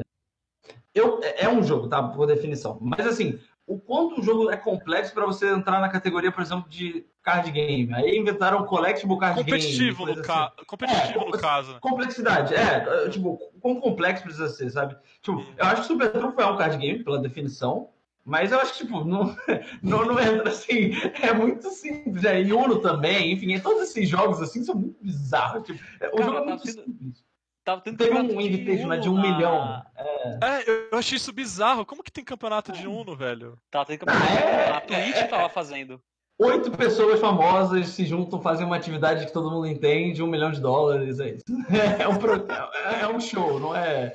Eu, 0.94 1.20
é, 1.22 1.44
é 1.44 1.48
um 1.48 1.62
jogo, 1.62 1.88
tá? 1.88 2.02
Por 2.02 2.26
definição. 2.26 2.78
Mas 2.80 3.06
assim, 3.06 3.38
o 3.66 3.78
quanto 3.78 4.20
o 4.20 4.24
jogo 4.24 4.50
é 4.50 4.56
complexo 4.56 5.12
para 5.12 5.26
você 5.26 5.52
entrar 5.52 5.80
na 5.80 5.88
categoria, 5.88 6.32
por 6.32 6.40
exemplo, 6.42 6.68
de 6.70 7.04
card 7.22 7.50
game. 7.50 7.92
Aí 7.92 8.16
inventaram 8.16 8.64
collectible 8.64 9.18
card 9.18 9.40
competitivo 9.40 10.06
game. 10.06 10.18
No 10.18 10.24
ca... 10.24 10.46
assim. 10.46 10.64
Competitivo 10.64 11.24
é, 11.24 11.30
no 11.30 11.38
caso. 11.38 11.80
Complexidade, 11.80 12.54
é. 12.54 13.08
Tipo, 13.10 13.36
quão 13.60 13.80
complexo 13.80 14.22
precisa 14.22 14.48
ser, 14.48 14.70
sabe? 14.70 14.96
Tipo, 15.20 15.44
eu 15.58 15.64
acho 15.66 15.82
que 15.82 15.88
Super 15.88 16.12
Trunfo 16.12 16.40
é 16.40 16.46
um 16.46 16.56
card 16.56 16.78
game, 16.78 17.02
pela 17.02 17.18
definição. 17.18 17.90
Mas 18.26 18.50
eu 18.50 18.58
acho 18.58 18.72
que, 18.72 18.84
tipo, 18.84 19.04
não, 19.04 19.36
não, 19.80 20.04
não 20.04 20.18
entra 20.18 20.48
assim. 20.48 20.90
É 21.22 21.32
muito 21.32 21.70
simples. 21.70 22.24
É, 22.24 22.42
e 22.42 22.52
Uno 22.52 22.80
também, 22.80 23.32
enfim, 23.32 23.54
é, 23.54 23.60
todos 23.60 23.82
esses 23.84 24.08
jogos 24.08 24.42
assim 24.42 24.64
são 24.64 24.74
muito 24.74 24.98
bizarros. 25.00 25.64
Tipo, 25.64 25.78
é, 26.00 26.10
o 26.12 26.20
jogo 26.20 26.38
é 26.38 26.44
muito 26.44 26.64
tendo, 26.64 26.82
simples. 26.82 27.24
Tava 27.64 27.80
tendo 27.80 27.96
Teve 27.96 28.18
um 28.18 28.40
Invitational 28.40 28.98
de 28.98 29.08
um 29.08 29.20
milhão. 29.20 29.82
É. 29.96 30.38
é. 30.42 30.88
eu 30.92 30.98
achei 30.98 31.16
isso 31.16 31.32
bizarro. 31.32 31.86
Como 31.86 32.02
que 32.02 32.10
tem 32.10 32.24
campeonato 32.24 32.72
de 32.72 32.88
Uno, 32.88 33.14
velho? 33.16 33.56
Tava 33.70 33.86
tendo 33.86 34.00
campeonato 34.00 34.32
ah, 34.32 34.40
é, 34.40 34.70
A 34.70 34.80
Twitch 34.80 35.16
é, 35.16 35.24
tava 35.28 35.48
fazendo. 35.48 36.02
Oito 36.38 36.70
pessoas 36.72 37.20
famosas 37.20 37.88
se 37.88 38.04
juntam, 38.04 38.42
fazem 38.42 38.66
uma 38.66 38.76
atividade 38.76 39.24
que 39.24 39.32
todo 39.32 39.50
mundo 39.50 39.68
entende, 39.68 40.22
um 40.22 40.26
milhão 40.26 40.50
de 40.50 40.60
dólares, 40.60 41.20
é 41.20 41.30
isso. 41.30 41.44
É 41.98 42.08
um, 42.08 43.00
é 43.00 43.08
um 43.08 43.20
show, 43.20 43.58
não 43.58 43.74
é 43.74 44.12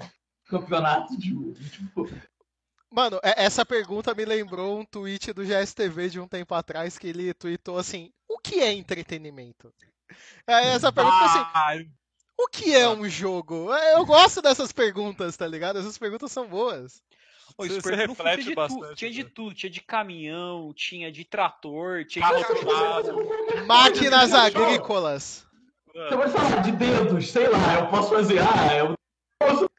campeonato 0.47 1.17
de 1.17 1.33
Uno. 1.33 1.53
Tipo, 1.53 2.07
Mano, 2.91 3.19
é, 3.23 3.45
essa 3.45 3.65
pergunta 3.65 4.13
me 4.13 4.25
lembrou 4.25 4.77
um 4.77 4.85
tweet 4.85 5.31
do 5.31 5.45
GSTV 5.45 6.09
de 6.09 6.19
um 6.19 6.27
tempo 6.27 6.53
atrás 6.53 6.97
que 6.97 7.07
ele 7.07 7.33
tweetou 7.33 7.77
assim: 7.77 8.11
o 8.27 8.37
que 8.37 8.59
é 8.59 8.73
entretenimento? 8.73 9.73
Aí 10.45 10.67
essa 10.67 10.91
pergunta 10.91 11.25
assim. 11.25 11.89
O 12.37 12.47
que 12.47 12.75
é 12.75 12.89
um 12.89 13.07
jogo? 13.07 13.71
É, 13.73 13.93
eu 13.95 14.05
gosto 14.05 14.41
dessas 14.41 14.71
perguntas, 14.71 15.37
tá 15.37 15.47
ligado? 15.47 15.79
Essas 15.79 15.97
perguntas 15.97 16.31
são 16.31 16.47
boas. 16.47 17.01
Pô, 17.55 17.65
isso 17.65 17.81
você 17.81 17.95
reflete 17.95 18.43
tinha 18.43 18.55
bastante. 18.55 18.89
Tu, 18.89 18.95
tinha 18.95 19.11
de 19.11 19.23
né? 19.23 19.29
tudo, 19.33 19.55
tinha 19.55 19.69
de 19.69 19.81
caminhão, 19.81 20.73
tinha 20.73 21.11
de 21.11 21.23
trator, 21.23 22.03
tinha 22.05 22.25
de 22.27 23.61
máquinas 23.67 24.33
agrícolas. 24.33 25.45
Você 25.93 26.15
pode 26.15 26.31
falar 26.31 26.61
de 26.61 26.71
dedos, 26.71 27.31
sei 27.31 27.47
lá, 27.47 27.75
eu 27.75 27.87
posso 27.87 28.09
fazer, 28.09 28.39
ah, 28.39 28.75
eu 28.77 28.95
posso 29.39 29.70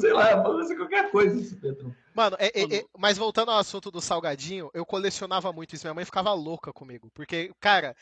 sei 0.00 0.12
lá, 0.12 0.42
pode 0.42 0.66
ser 0.66 0.76
qualquer 0.76 1.10
coisa 1.10 1.40
isso, 1.40 1.56
Pedro. 1.56 1.94
Mano, 2.14 2.36
é, 2.38 2.46
é, 2.48 2.76
é, 2.76 2.84
mas 2.98 3.16
voltando 3.16 3.50
ao 3.50 3.58
assunto 3.58 3.90
do 3.90 4.00
salgadinho, 4.00 4.70
eu 4.74 4.84
colecionava 4.84 5.52
muito 5.52 5.74
isso. 5.74 5.86
Minha 5.86 5.94
mãe 5.94 6.04
ficava 6.04 6.32
louca 6.34 6.72
comigo. 6.72 7.10
Porque, 7.14 7.50
cara, 7.58 7.96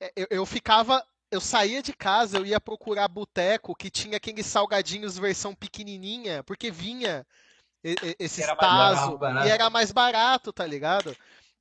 é, 0.00 0.12
eu, 0.16 0.26
eu 0.30 0.46
ficava. 0.46 1.04
Eu 1.30 1.40
saía 1.40 1.82
de 1.82 1.92
casa, 1.92 2.38
eu 2.38 2.46
ia 2.46 2.60
procurar 2.60 3.08
boteco 3.08 3.74
que 3.74 3.90
tinha 3.90 4.18
aqueles 4.18 4.46
salgadinhos 4.46 5.18
versão 5.18 5.52
pequenininha, 5.52 6.44
porque 6.44 6.70
vinha 6.70 7.26
esse 8.18 8.46
taso 8.56 9.18
e 9.44 9.48
era 9.48 9.68
mais 9.68 9.90
barato, 9.90 10.52
tá 10.52 10.64
ligado? 10.64 11.14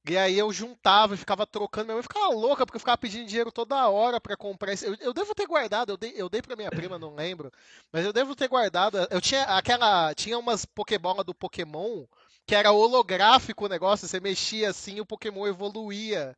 E 0.05 0.17
aí 0.17 0.37
eu 0.37 0.51
juntava 0.51 1.13
e 1.13 1.17
ficava 1.17 1.47
trocando. 1.47 1.85
Minha 1.85 1.95
mãe 1.95 2.03
ficava 2.03 2.27
louca 2.27 2.65
porque 2.65 2.75
eu 2.75 2.79
ficava 2.79 2.97
pedindo 2.97 3.25
dinheiro 3.25 3.51
toda 3.51 3.87
hora 3.87 4.19
para 4.19 4.35
comprar. 4.35 4.73
Eu, 4.83 4.95
eu, 4.99 5.13
devo 5.13 5.33
ter 5.33 5.47
guardado, 5.47 5.91
eu 5.91 5.97
dei, 5.97 6.13
eu 6.15 6.27
dei 6.29 6.41
pra 6.41 6.57
minha 6.57 6.69
prima, 6.69 6.99
não 6.99 7.15
lembro. 7.15 7.51
Mas 7.91 8.05
eu 8.05 8.11
devo 8.11 8.35
ter 8.35 8.49
guardado. 8.49 8.97
Eu 9.09 9.21
tinha 9.21 9.43
aquela. 9.43 10.13
Tinha 10.13 10.37
umas 10.37 10.65
Pokébola 10.65 11.23
do 11.23 11.33
Pokémon 11.33 12.05
que 12.45 12.55
era 12.55 12.71
holográfico 12.71 13.65
o 13.65 13.69
negócio. 13.69 14.07
Você 14.07 14.19
mexia 14.19 14.69
assim 14.69 14.99
o 14.99 15.05
Pokémon 15.05 15.47
evoluía. 15.47 16.35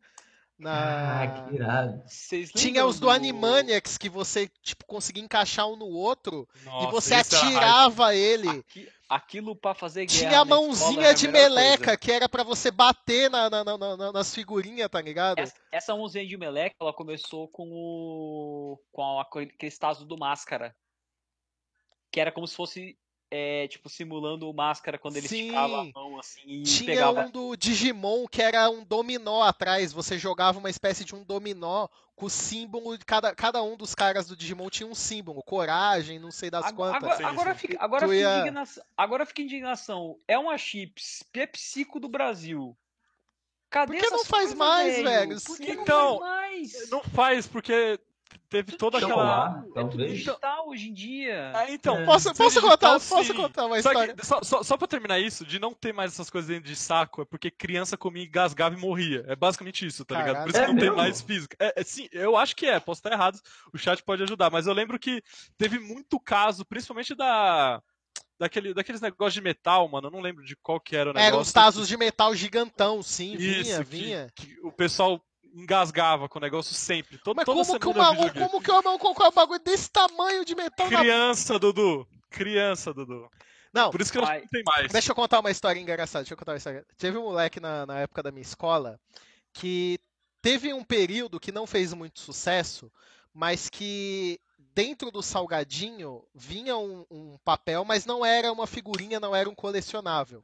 Na... 0.57 1.23
Ah, 1.23 1.27
que 1.27 1.55
irado. 1.55 2.03
Tinha 2.55 2.85
os 2.85 2.97
do, 2.97 3.07
do 3.07 3.09
Animaniacs 3.09 3.97
que 3.97 4.07
você 4.07 4.49
tipo, 4.61 4.85
conseguia 4.85 5.23
encaixar 5.23 5.67
um 5.67 5.75
no 5.75 5.87
outro 5.87 6.47
Nossa, 6.63 6.87
e 6.87 6.91
você 6.91 7.13
atirava 7.13 8.15
ele. 8.15 8.47
Aqui, 8.47 8.89
aquilo 9.09 9.53
para 9.53 9.75
fazer 9.75 10.05
guerra. 10.05 10.19
Tinha 10.19 10.39
a 10.39 10.45
mãozinha 10.45 11.13
de 11.13 11.27
meleca 11.27 11.85
coisa. 11.85 11.97
que 11.97 12.11
era 12.11 12.29
para 12.29 12.43
você 12.43 12.71
bater 12.71 13.29
na, 13.29 13.49
na, 13.49 13.63
na, 13.63 14.11
nas 14.13 14.33
figurinhas, 14.33 14.89
tá 14.89 15.01
ligado? 15.01 15.39
Essa, 15.39 15.55
essa, 15.71 15.95
mãozinha 15.95 16.25
de 16.25 16.37
meleca, 16.37 16.75
ela 16.79 16.93
começou 16.93 17.49
com 17.49 17.69
o. 17.71 18.79
com 18.93 19.19
aquele 19.19 19.71
taso 19.77 20.05
do 20.05 20.17
máscara. 20.17 20.73
Que 22.11 22.21
era 22.21 22.31
como 22.31 22.47
se 22.47 22.55
fosse 22.55 22.97
é, 23.31 23.67
tipo, 23.67 23.89
simulando 23.89 24.49
o 24.49 24.53
máscara 24.53 24.97
quando 24.97 25.17
ele 25.17 25.27
Sim. 25.27 25.47
esticava 25.47 25.81
a 25.81 25.83
mão 25.85 26.19
assim 26.19 26.41
e 26.45 26.63
Tinha 26.63 26.91
pegava... 26.91 27.21
um 27.21 27.31
do 27.31 27.55
Digimon 27.55 28.27
que 28.27 28.41
era 28.41 28.69
um 28.69 28.83
dominó 28.83 29.41
atrás. 29.43 29.91
Você 29.91 30.17
jogava 30.17 30.59
uma 30.59 30.69
espécie 30.69 31.03
de 31.03 31.15
um 31.15 31.23
dominó 31.23 31.87
com 32.15 32.27
o 32.27 32.29
símbolo 32.29 32.97
de 32.97 33.03
cada, 33.03 33.35
cada 33.35 33.61
um 33.61 33.75
dos 33.75 33.93
caras 33.93 34.27
do 34.27 34.35
Digimon 34.35 34.69
tinha 34.69 34.87
um 34.87 34.95
símbolo. 34.95 35.43
Coragem, 35.43 36.19
não 36.19 36.31
sei 36.31 36.49
das 36.49 36.65
agora, 36.65 36.99
quantas. 36.99 37.19
Agora, 37.19 37.29
agora, 37.29 37.55
fica, 37.55 37.77
agora, 37.79 38.07
fica 38.07 38.19
ia... 38.19 38.39
indignação, 38.39 38.83
agora 38.95 39.25
fica 39.25 39.41
indignação. 39.41 40.19
É 40.27 40.37
uma 40.37 40.57
chips 40.57 41.23
Pepsico 41.31 41.99
do 41.99 42.07
Brasil. 42.07 42.77
Cadê 43.69 43.97
Por 43.97 44.03
que 44.03 44.09
não 44.09 44.23
faz 44.23 44.53
mais, 44.53 44.95
velho? 45.01 45.41
Por 45.41 45.57
que 45.57 45.71
então, 45.71 46.11
não 46.13 46.19
faz 46.19 46.41
mais? 46.51 46.89
Não 46.89 47.03
faz, 47.03 47.47
porque 47.47 47.99
teve 48.49 48.73
toda 48.73 48.97
aquela. 48.97 49.15
Lá, 49.15 49.65
é 49.75 49.83
tudo 49.83 50.07
digital 50.07 50.69
hoje 50.69 50.89
em 50.89 50.93
dia. 50.93 51.51
É, 51.55 51.73
então, 51.73 51.97
é. 51.97 52.05
Posso, 52.05 52.33
posso 52.33 52.61
contar, 52.61 52.99
sim. 52.99 53.15
posso 53.15 53.33
contar 53.33 53.65
uma 53.65 53.77
história? 53.77 54.15
Só, 54.21 54.41
só, 54.43 54.63
só 54.63 54.77
pra 54.77 54.87
terminar 54.87 55.19
isso, 55.19 55.45
de 55.45 55.59
não 55.59 55.73
ter 55.73 55.93
mais 55.93 56.13
essas 56.13 56.29
coisas 56.29 56.49
dentro 56.49 56.69
de 56.69 56.75
saco, 56.75 57.21
é 57.21 57.25
porque 57.25 57.49
criança 57.51 57.97
comia, 57.97 58.23
engasgava 58.23 58.75
e 58.75 58.79
morria. 58.79 59.23
É 59.27 59.35
basicamente 59.35 59.85
isso, 59.85 60.05
tá 60.05 60.17
ligado? 60.17 60.43
Por 60.43 60.51
isso 60.51 60.61
que 60.61 60.67
não 60.67 60.79
tem 60.79 60.91
mais 60.91 61.21
física. 61.21 61.55
É, 61.59 61.81
é, 61.81 61.83
sim, 61.83 62.07
eu 62.11 62.35
acho 62.35 62.55
que 62.55 62.65
é, 62.65 62.79
posso 62.79 62.99
estar 62.99 63.11
errado, 63.11 63.39
o 63.73 63.77
chat 63.77 64.03
pode 64.03 64.23
ajudar, 64.23 64.49
mas 64.49 64.67
eu 64.67 64.73
lembro 64.73 64.99
que 64.99 65.23
teve 65.57 65.79
muito 65.79 66.19
caso, 66.19 66.65
principalmente 66.65 67.15
da 67.15 67.81
daquele, 68.37 68.73
daqueles 68.73 69.01
negócios 69.01 69.33
de 69.33 69.41
metal, 69.41 69.87
mano. 69.87 70.07
Eu 70.07 70.11
não 70.11 70.21
lembro 70.21 70.43
de 70.43 70.55
qual 70.55 70.79
que 70.79 70.95
era 70.95 71.09
o 71.09 71.13
negócio. 71.13 71.27
Eram 71.27 71.39
os 71.39 71.51
tazos 71.51 71.87
de 71.87 71.97
metal 71.97 72.35
gigantão, 72.35 73.01
sim, 73.01 73.33
Isso, 73.33 73.63
vinha, 73.63 73.77
que, 73.77 73.83
vinha. 73.83 74.31
Que 74.35 74.59
o 74.61 74.71
pessoal 74.71 75.21
engasgava 75.55 76.27
com 76.27 76.37
o 76.37 76.41
negócio 76.41 76.75
sempre. 76.75 77.17
Todo, 77.17 77.37
Mas 77.37 77.45
toda 77.45 77.65
como, 77.65 77.79
que 77.79 77.87
uma, 77.87 78.15
como 78.33 78.61
que 78.61 78.71
o 78.71 78.77
irmão 78.77 78.99
colocou 78.99 79.27
um 79.27 79.31
bagulho 79.31 79.59
desse 79.59 79.89
tamanho 79.89 80.43
de 80.43 80.53
metal 80.53 80.87
Criança, 80.87 81.53
na... 81.53 81.59
Dudu. 81.59 82.07
Criança, 82.29 82.93
Dudu. 82.93 83.29
Não, 83.73 83.89
Por 83.89 84.01
isso 84.01 84.11
que 84.11 84.17
eu 84.17 84.21
não 84.21 84.47
tem 84.47 84.63
mais. 84.65 84.91
Deixa 84.91 85.11
eu 85.11 85.15
contar 85.15 85.39
uma 85.39 85.51
história 85.51 85.79
engraçada. 85.79 86.23
Deixa 86.23 86.33
eu 86.33 86.37
contar 86.37 86.53
uma 86.53 86.57
história. 86.57 86.85
Teve 86.97 87.17
um 87.17 87.23
moleque 87.23 87.59
na, 87.59 87.85
na 87.85 87.99
época 87.99 88.21
da 88.21 88.31
minha 88.31 88.41
escola 88.41 88.99
que 89.53 89.97
teve 90.41 90.73
um 90.73 90.83
período 90.83 91.39
que 91.39 91.51
não 91.51 91.65
fez 91.65 91.93
muito 91.93 92.19
sucesso, 92.19 92.91
mas 93.33 93.69
que 93.69 94.39
dentro 94.75 95.09
do 95.09 95.23
salgadinho 95.23 96.21
vinha 96.35 96.75
um, 96.77 97.05
um, 97.09 97.37
papel, 97.45 97.85
mas 97.85 98.05
não 98.05 98.25
era 98.25 98.51
uma 98.51 98.67
figurinha, 98.67 99.21
não 99.21 99.33
era 99.33 99.49
um 99.49 99.55
colecionável. 99.55 100.43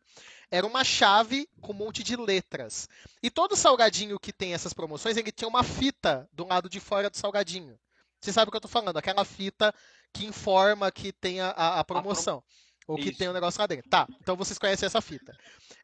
Era 0.49 0.65
uma 0.65 0.85
chave 0.85 1.49
com 1.59 1.73
um 1.73 1.75
monte 1.75 2.01
de 2.01 2.15
letras. 2.15 2.87
E 3.21 3.29
todo 3.29 3.57
salgadinho 3.57 4.17
que 4.17 4.31
tem 4.31 4.53
essas 4.53 4.71
promoções, 4.71 5.17
ele 5.17 5.31
tinha 5.31 5.47
uma 5.47 5.63
fita 5.63 6.29
do 6.31 6.47
lado 6.47 6.69
de 6.69 6.79
fora 6.79 7.09
do 7.09 7.17
salgadinho. 7.17 7.77
Você 8.21 8.31
sabe 8.31 8.47
o 8.47 8.51
que 8.51 8.55
eu 8.55 8.59
estou 8.59 8.71
falando? 8.71 8.97
Aquela 8.97 9.25
fita 9.25 9.73
que 10.13 10.25
informa 10.25 10.91
que 10.91 11.11
tem 11.11 11.41
a, 11.41 11.49
a, 11.49 11.83
promoção. 11.83 12.41
Ou 12.87 12.95
que 12.95 13.09
Isso. 13.09 13.17
tem 13.17 13.29
um 13.29 13.33
negócio 13.33 13.59
lá 13.59 13.67
dentro. 13.67 13.89
Tá, 13.89 14.07
então 14.21 14.35
vocês 14.35 14.57
conhecem 14.57 14.85
essa 14.85 15.01
fita. 15.01 15.35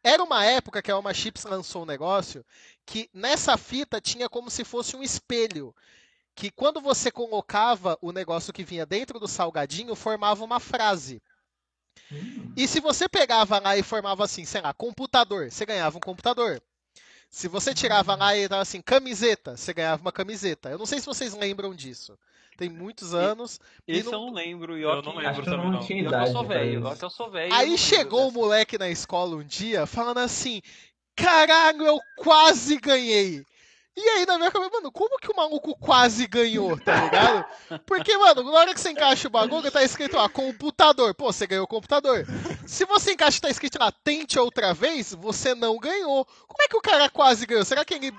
Era 0.03 0.23
uma 0.23 0.45
época 0.45 0.81
que 0.81 0.91
a 0.91 0.95
Alma 0.95 1.13
Chips 1.13 1.43
lançou 1.43 1.83
um 1.83 1.85
negócio 1.85 2.45
que 2.85 3.09
nessa 3.13 3.57
fita 3.57 3.99
tinha 3.99 4.29
como 4.29 4.49
se 4.49 4.63
fosse 4.63 4.95
um 4.95 5.03
espelho 5.03 5.75
que 6.37 6.51
quando 6.51 6.79
você 6.79 7.09
colocava 7.09 7.97
o 7.99 8.11
negócio 8.11 8.53
que 8.53 8.63
vinha 8.63 8.85
dentro 8.85 9.19
do 9.19 9.27
salgadinho, 9.27 9.95
formava 9.95 10.45
uma 10.45 10.59
frase. 10.59 11.19
Hum. 12.11 12.53
E 12.55 12.67
se 12.67 12.79
você 12.79 13.09
pegava 13.09 13.59
lá 13.59 13.75
e 13.75 13.81
formava 13.81 14.23
assim, 14.23 14.45
sei 14.45 14.61
lá, 14.61 14.71
computador, 14.71 15.51
você 15.51 15.65
ganhava 15.65 15.97
um 15.97 15.99
computador. 15.99 16.61
Se 17.27 17.47
você 17.47 17.73
tirava 17.73 18.15
lá 18.15 18.37
e 18.37 18.47
dava 18.47 18.61
assim, 18.61 18.81
camiseta, 18.83 19.57
você 19.57 19.73
ganhava 19.73 19.99
uma 19.99 20.11
camiseta. 20.11 20.69
Eu 20.69 20.77
não 20.77 20.85
sei 20.85 20.99
se 20.99 21.07
vocês 21.07 21.33
lembram 21.33 21.73
disso. 21.73 22.17
Tem 22.55 22.69
muitos 22.69 23.15
anos. 23.15 23.59
Esse 23.87 24.05
não... 24.05 24.13
eu 24.13 24.19
não 24.27 24.33
lembro. 24.33 24.77
E 24.77 24.83
eu, 24.83 24.89
eu 24.89 25.01
não 25.01 25.15
lembro 25.15 25.43
também. 25.43 25.71
Não. 25.71 25.79
Tinha 25.79 26.03
idade, 26.03 26.27
eu 26.27 26.33
sou 26.33 26.45
velho, 26.45 26.87
eu 27.01 27.09
sou 27.09 27.31
velho. 27.31 27.53
Aí 27.53 27.77
chegou 27.79 28.29
o 28.29 28.31
moleque 28.31 28.77
na 28.77 28.89
escola 28.89 29.35
um 29.35 29.43
dia 29.43 29.87
falando 29.87 30.19
assim: 30.19 30.61
Caralho, 31.15 31.83
eu 31.83 31.99
quase 32.15 32.77
ganhei. 32.77 33.43
E 33.99 34.09
aí, 34.09 34.27
na 34.27 34.37
minha 34.37 34.51
cabeça, 34.51 34.69
mano, 34.69 34.91
como 34.91 35.17
que 35.17 35.31
o 35.31 35.35
maluco 35.35 35.75
quase 35.75 36.27
ganhou, 36.27 36.79
tá 36.79 37.03
ligado? 37.03 37.45
Porque, 37.83 38.15
mano, 38.15 38.43
na 38.43 38.51
hora 38.51 38.71
que 38.71 38.79
você 38.79 38.91
encaixa 38.91 39.27
o 39.27 39.31
bagulho, 39.31 39.71
tá 39.71 39.83
escrito 39.83 40.17
lá, 40.17 40.29
computador. 40.29 41.15
Pô, 41.15 41.33
você 41.33 41.47
ganhou 41.47 41.65
o 41.65 41.67
computador. 41.67 42.23
Se 42.67 42.85
você 42.85 43.13
encaixa 43.13 43.41
tá 43.41 43.49
escrito 43.49 43.79
lá, 43.79 43.91
tente 43.91 44.37
outra 44.37 44.71
vez, 44.71 45.15
você 45.15 45.55
não 45.55 45.79
ganhou. 45.79 46.27
Como 46.47 46.61
é 46.61 46.67
que 46.67 46.77
o 46.77 46.81
cara 46.81 47.09
quase 47.09 47.47
ganhou? 47.47 47.65
Será 47.65 47.83
que 47.83 47.95
ele 47.95 48.13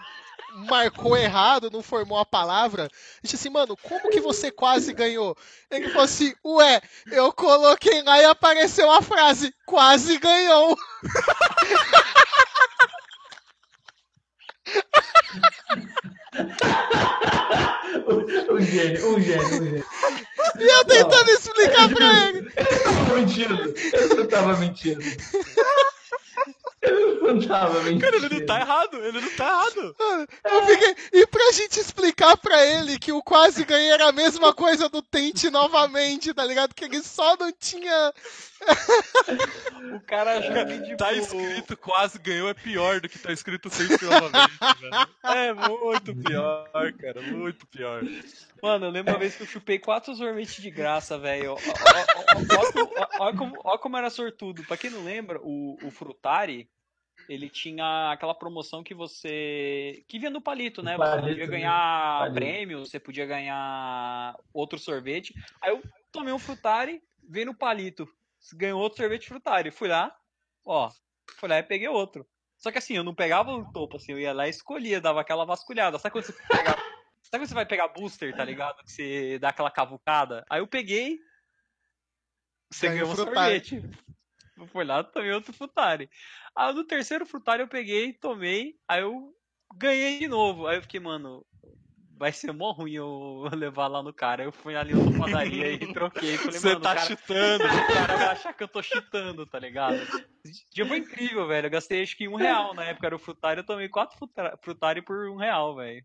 marcou 0.69 1.17
errado, 1.17 1.71
não 1.71 1.81
formou 1.81 2.19
a 2.19 2.27
palavra? 2.27 2.91
Disse 3.23 3.37
assim, 3.37 3.49
mano, 3.49 3.77
como 3.77 4.11
que 4.11 4.21
você 4.21 4.51
quase 4.51 4.93
ganhou? 4.93 5.37
Ele 5.71 5.91
falou 5.91 6.07
assim, 6.07 6.35
ué, 6.45 6.83
eu 7.13 7.33
coloquei 7.33 8.03
lá 8.03 8.21
e 8.21 8.25
apareceu 8.25 8.91
a 8.91 9.01
frase, 9.01 9.55
quase 9.65 10.19
ganhou. 10.19 10.77
um 18.51 18.61
gênio, 18.61 19.15
um 19.15 19.21
gênio, 19.21 19.47
um 19.47 19.65
gênio. 19.65 19.85
E 20.59 20.65
eu 20.65 20.85
tentando 20.85 21.31
explicar 21.31 21.89
pra 21.89 22.19
ele. 22.29 22.53
Eu 22.57 22.95
tava 22.95 23.15
mentindo. 23.17 23.75
Eu 23.93 24.17
não 24.17 24.27
tava 24.27 24.57
mentindo. 24.57 25.01
Ele 26.81 27.21
não 27.21 27.41
tava 27.41 27.83
mentindo. 27.83 28.01
Cara, 28.01 28.17
ele 28.17 28.29
não 28.29 28.47
tá 28.47 28.61
errado, 28.61 29.05
ele 29.05 29.21
não 29.21 29.31
tá 29.31 29.47
errado. 29.47 29.97
Eu 30.45 30.67
fiquei... 30.67 30.97
E 31.13 31.27
pra 31.27 31.53
gente 31.53 31.81
explicar 31.81 32.37
pra 32.37 32.65
ele 32.65 32.99
que 32.99 33.11
o 33.11 33.23
quase 33.23 33.65
ganhei 33.65 33.91
era 33.91 34.09
a 34.09 34.13
mesma 34.13 34.55
coisa 34.55 34.89
do 34.89 35.03
tente 35.03 35.51
novamente, 35.51 36.33
tá 36.33 36.45
ligado? 36.45 36.75
Que 36.75 36.85
ele 36.85 37.03
só 37.03 37.37
não 37.37 37.53
tinha. 37.53 38.15
o 39.95 40.01
cara 40.07 40.39
acha 40.39 40.67
que 40.67 40.83
tipo... 40.83 40.97
Tá 40.97 41.13
escrito 41.13 41.77
quase 41.77 42.19
ganhou 42.19 42.49
é 42.49 42.55
pior 42.55 43.01
do 43.01 43.09
que 43.09 43.19
tá 43.19 43.33
escrito 43.33 43.69
tente 43.71 44.05
novamente, 44.05 44.59
velho. 44.81 45.09
É 45.25 45.53
muito 45.53 46.15
pior, 46.15 46.93
cara, 47.01 47.23
muito 47.23 47.67
pior. 47.67 48.03
Mano, 48.63 48.87
eu 48.87 48.91
lembro 48.91 49.13
uma 49.13 49.19
vez 49.19 49.37
que 49.37 49.43
eu 49.43 49.47
chupei 49.47 49.79
quatro 49.79 50.15
sorvetes 50.15 50.63
de 50.63 50.71
graça, 50.71 51.19
velho. 51.19 51.57
Olha 53.21 53.37
como, 53.37 53.79
como, 53.79 53.97
era 53.97 54.11
sortudo. 54.11 54.65
Pra 54.65 54.77
quem 54.77 54.91
não 54.91 55.05
lembra, 55.05 55.41
o, 55.43 55.77
o 55.83 55.91
Frutari, 55.91 56.69
ele 57.29 57.49
tinha 57.49 58.11
aquela 58.13 58.35
promoção 58.35 58.83
que 58.83 58.95
você. 58.95 60.05
que 60.09 60.19
vinha 60.19 60.31
no 60.31 60.41
palito, 60.41 60.83
né? 60.83 60.97
Palito, 60.97 61.21
você 61.21 61.29
podia 61.29 61.47
né? 61.47 61.53
ganhar 61.53 62.19
palito. 62.19 62.35
prêmio, 62.35 62.79
você 62.81 63.01
podia 63.01 63.27
ganhar 63.27 64.35
outro 64.53 64.79
sorvete. 64.79 65.35
Aí 65.61 65.71
eu 65.71 65.83
tomei 66.11 66.33
um 66.33 66.39
frutari, 66.39 67.03
veio 67.29 67.47
no 67.47 67.55
palito. 67.55 68.09
Ganhou 68.55 68.81
outro 68.81 68.99
sorvete 68.99 69.29
frutari. 69.29 69.71
Fui 69.71 69.89
lá, 69.89 70.15
ó. 70.65 70.91
Fui 71.39 71.49
lá 71.49 71.59
e 71.59 71.63
peguei 71.63 71.89
outro. 71.89 72.27
Só 72.57 72.73
que 72.73 72.79
assim, 72.79 72.97
eu 72.97 73.05
não 73.05 73.15
pegava 73.15 73.53
o 73.53 73.71
topo, 73.73 73.97
assim, 73.97 74.13
eu 74.13 74.19
ia 74.19 74.33
lá 74.33 74.47
e 74.47 74.51
escolhia, 74.51 75.01
dava 75.01 75.21
aquela 75.21 75.45
vasculhada. 75.45 75.99
Sabe 75.99 76.13
quando 76.13 76.25
você 76.25 76.33
pega. 76.33 76.77
Sabe 77.31 77.43
quando 77.43 77.49
você 77.49 77.55
vai 77.55 77.67
pegar 77.67 77.89
booster, 77.89 78.35
tá 78.35 78.43
ligado? 78.43 78.83
Que 78.83 78.91
você 78.91 79.39
dá 79.39 79.51
aquela 79.51 79.71
cavucada? 79.71 80.47
Aí 80.49 80.61
eu 80.61 80.67
peguei. 80.67 81.19
Você 82.71 82.89
ganhou 82.89 83.11
um 83.11 83.15
sorvete. 83.15 83.83
Foi 84.73 84.85
lá, 84.85 85.05
tomei 85.05 85.31
outro 85.33 85.53
frutari. 85.53 86.11
Aí 86.57 86.73
no 86.73 86.85
terceiro 86.85 87.27
frutari 87.27 87.63
eu 87.63 87.69
peguei, 87.69 88.15
tomei, 88.15 88.75
aí 88.89 89.03
eu 89.03 89.33
ganhei 89.77 90.19
de 90.19 90.27
novo. 90.27 90.67
Aí 90.67 90.79
eu 90.79 90.83
fiquei, 90.83 90.99
mano, 90.99 91.47
vai 92.17 92.33
ser 92.33 92.51
mó 92.53 92.73
ruim 92.73 92.95
eu 92.95 93.45
levar 93.55 93.89
lá 93.89 94.03
no 94.03 94.13
cara. 94.13 94.43
Eu 94.43 94.51
fui 94.51 94.75
ali 94.75 94.95
na 94.95 95.19
padaria 95.19 95.71
e 95.71 95.79
troquei. 95.93 96.39
Você 96.39 96.75
tá 96.77 96.95
cara, 96.95 97.07
chutando. 97.07 97.65
O 97.69 97.95
cara 97.95 98.17
vai 98.17 98.27
achar 98.29 98.55
que 98.55 98.63
eu 98.63 98.69
tô 98.69 98.83
chutando, 98.83 99.45
tá 99.45 99.59
ligado? 99.59 99.99
dia 100.73 100.87
foi 100.87 100.99
incrível, 100.99 101.47
velho. 101.47 101.67
Eu 101.67 101.71
gastei 101.71 102.03
acho 102.03 102.17
que 102.17 102.27
um 102.27 102.37
real 102.37 102.73
na 102.73 102.85
época, 102.85 103.07
era 103.07 103.17
o 103.17 103.19
frutari. 103.19 103.61
Eu 103.61 103.67
tomei 103.67 103.89
quatro 103.91 104.19
frutari 104.63 105.03
por 105.03 105.29
um 105.29 105.37
real, 105.37 105.77
velho. 105.77 106.03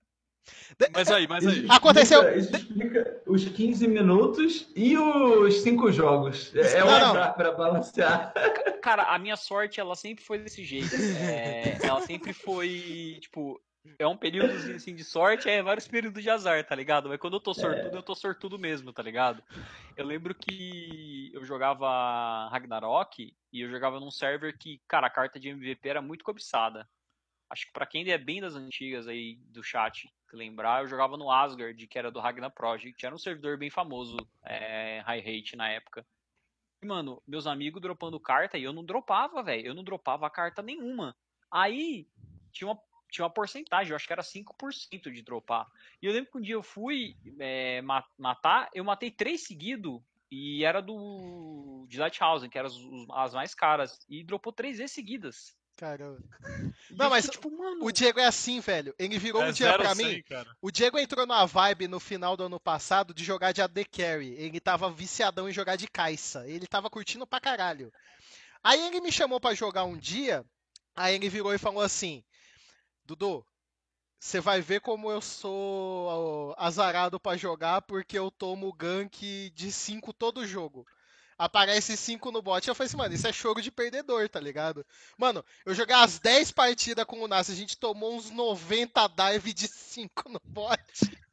Mas 0.93 1.09
aí, 1.09 1.27
mas 1.27 1.45
aí. 1.45 1.65
Aconteceu. 1.69 2.37
Isso 2.37 2.55
explica 2.55 3.21
os 3.25 3.45
15 3.45 3.87
minutos 3.87 4.71
e 4.75 4.97
os 4.97 5.61
5 5.61 5.91
jogos. 5.91 6.53
É, 6.55 6.77
é 6.77 6.79
não, 6.79 7.13
não. 7.13 7.33
pra 7.33 7.51
balancear. 7.51 8.33
Cara, 8.81 9.03
a 9.03 9.19
minha 9.19 9.37
sorte, 9.37 9.79
ela 9.79 9.95
sempre 9.95 10.23
foi 10.23 10.39
desse 10.39 10.63
jeito. 10.63 10.93
É, 11.23 11.77
ela 11.81 12.01
sempre 12.01 12.33
foi, 12.33 13.17
tipo, 13.21 13.61
é 13.99 14.07
um 14.07 14.17
período 14.17 14.51
assim, 14.75 14.95
de 14.95 15.03
sorte, 15.03 15.49
é 15.49 15.61
vários 15.61 15.87
períodos 15.87 16.21
de 16.21 16.29
azar, 16.29 16.65
tá 16.65 16.75
ligado? 16.75 17.09
Mas 17.09 17.19
quando 17.19 17.35
eu 17.35 17.39
tô 17.39 17.51
é. 17.51 17.55
sortudo, 17.55 17.95
é. 17.95 17.97
eu 17.97 18.03
tô 18.03 18.15
sortudo 18.15 18.59
mesmo, 18.59 18.93
tá 18.93 19.03
ligado? 19.03 19.43
Eu 19.95 20.05
lembro 20.05 20.33
que 20.33 21.31
eu 21.33 21.43
jogava 21.45 22.49
Ragnarok 22.49 23.35
e 23.51 23.61
eu 23.61 23.69
jogava 23.69 23.99
num 23.99 24.11
server 24.11 24.57
que, 24.57 24.81
cara, 24.87 25.07
a 25.07 25.11
carta 25.11 25.39
de 25.39 25.49
MVP 25.49 25.87
era 25.87 26.01
muito 26.01 26.23
cobiçada. 26.23 26.87
Acho 27.49 27.67
que 27.67 27.73
para 27.73 27.85
quem 27.85 28.09
é 28.09 28.17
bem 28.17 28.41
das 28.41 28.55
antigas 28.55 29.07
aí 29.07 29.35
do 29.49 29.63
chat 29.63 30.09
lembrar, 30.35 30.84
eu 30.84 30.88
jogava 30.88 31.18
no 31.18 31.31
Asgard, 31.31 31.88
que 31.88 31.97
era 31.97 32.11
do 32.11 32.19
Ragnar 32.19 32.51
Project. 32.51 33.05
Era 33.05 33.15
um 33.15 33.19
servidor 33.19 33.57
bem 33.57 33.69
famoso, 33.69 34.18
é, 34.43 35.01
high 35.05 35.22
rate 35.22 35.55
na 35.55 35.69
época. 35.69 36.05
E, 36.81 36.85
mano, 36.85 37.22
meus 37.27 37.47
amigos 37.47 37.81
dropando 37.81 38.19
carta 38.19 38.57
e 38.57 38.64
eu 38.64 38.73
não 38.73 38.84
dropava, 38.84 39.41
velho. 39.41 39.68
Eu 39.68 39.73
não 39.73 39.84
dropava 39.84 40.30
carta 40.30 40.61
nenhuma. 40.61 41.15
Aí 41.49 42.07
tinha 42.51 42.68
uma, 42.68 42.80
tinha 43.10 43.23
uma 43.23 43.34
porcentagem, 43.34 43.91
eu 43.91 43.95
acho 43.95 44.07
que 44.07 44.14
era 44.14 44.22
5% 44.22 45.11
de 45.11 45.22
dropar. 45.22 45.68
E 46.01 46.05
eu 46.05 46.11
lembro 46.11 46.31
que 46.31 46.38
um 46.38 46.41
dia 46.41 46.55
eu 46.55 46.64
fui 46.64 47.15
é, 47.39 47.81
matar, 48.18 48.69
eu 48.73 48.84
matei 48.84 49.11
três 49.11 49.45
seguidos 49.45 50.01
e 50.30 50.65
era 50.65 50.81
do 50.81 51.85
de 51.88 51.99
Lighthouse, 51.99 52.49
que 52.49 52.57
eram 52.57 52.68
as, 52.68 52.76
as 53.11 53.34
mais 53.34 53.53
caras. 53.53 54.03
E 54.10 54.23
dropou 54.23 54.51
três 54.51 54.80
vezes 54.80 54.91
seguidas. 54.91 55.55
Caramba. 55.75 56.21
Não, 56.91 57.09
mas 57.09 57.27
tipo, 57.27 57.49
mano... 57.49 57.83
o 57.83 57.91
Diego 57.91 58.19
é 58.19 58.25
assim, 58.25 58.59
velho. 58.59 58.93
Ele 58.97 59.17
virou 59.17 59.41
é 59.41 59.49
um 59.49 59.51
dia 59.51 59.73
pra 59.73 59.95
mim. 59.95 60.21
Cara. 60.23 60.55
O 60.61 60.71
Diego 60.71 60.99
entrou 60.99 61.25
numa 61.25 61.45
vibe 61.45 61.87
no 61.87 61.99
final 61.99 62.37
do 62.37 62.43
ano 62.43 62.59
passado 62.59 63.13
de 63.13 63.23
jogar 63.23 63.51
de 63.51 63.61
AD 63.61 63.85
Carry. 63.85 64.35
Ele 64.37 64.59
tava 64.59 64.91
viciadão 64.91 65.49
em 65.49 65.53
jogar 65.53 65.75
de 65.75 65.87
caixa. 65.87 66.47
Ele 66.47 66.67
tava 66.67 66.89
curtindo 66.89 67.25
pra 67.25 67.41
caralho. 67.41 67.91
Aí 68.63 68.79
ele 68.87 69.01
me 69.01 69.11
chamou 69.11 69.39
para 69.39 69.55
jogar 69.55 69.83
um 69.85 69.97
dia. 69.97 70.45
Aí 70.95 71.15
ele 71.15 71.27
virou 71.27 71.53
e 71.53 71.57
falou 71.57 71.81
assim: 71.81 72.23
Dudu, 73.03 73.45
você 74.19 74.39
vai 74.39 74.61
ver 74.61 74.79
como 74.79 75.11
eu 75.11 75.21
sou 75.21 76.55
azarado 76.57 77.19
para 77.19 77.35
jogar 77.35 77.81
porque 77.81 78.17
eu 78.17 78.29
tomo 78.29 78.71
gank 78.71 79.49
de 79.49 79.71
5 79.71 80.13
todo 80.13 80.47
jogo 80.47 80.85
aparece 81.38 81.95
5 81.97 82.31
no 82.31 82.41
bot. 82.41 82.68
Eu 82.68 82.76
falei 82.76 82.88
assim, 82.88 82.97
mano, 82.97 83.14
isso 83.14 83.27
é 83.27 83.34
choro 83.34 83.61
de 83.61 83.72
perdedor, 83.72 84.27
tá 84.30 84.39
ligado? 84.39 84.85
Mano, 85.18 85.43
eu 85.65 85.73
joguei 85.73 85.95
as 85.95 86.19
10 86.19 86.51
partidas 86.51 87.05
com 87.05 87.22
o 87.22 87.27
Nasce, 87.27 87.51
a 87.51 87.55
gente 87.55 87.77
tomou 87.77 88.15
uns 88.15 88.30
90 88.30 89.07
dive 89.07 89.53
de 89.53 89.68
5 89.68 90.30
no 90.30 90.41
bot. 90.45 90.80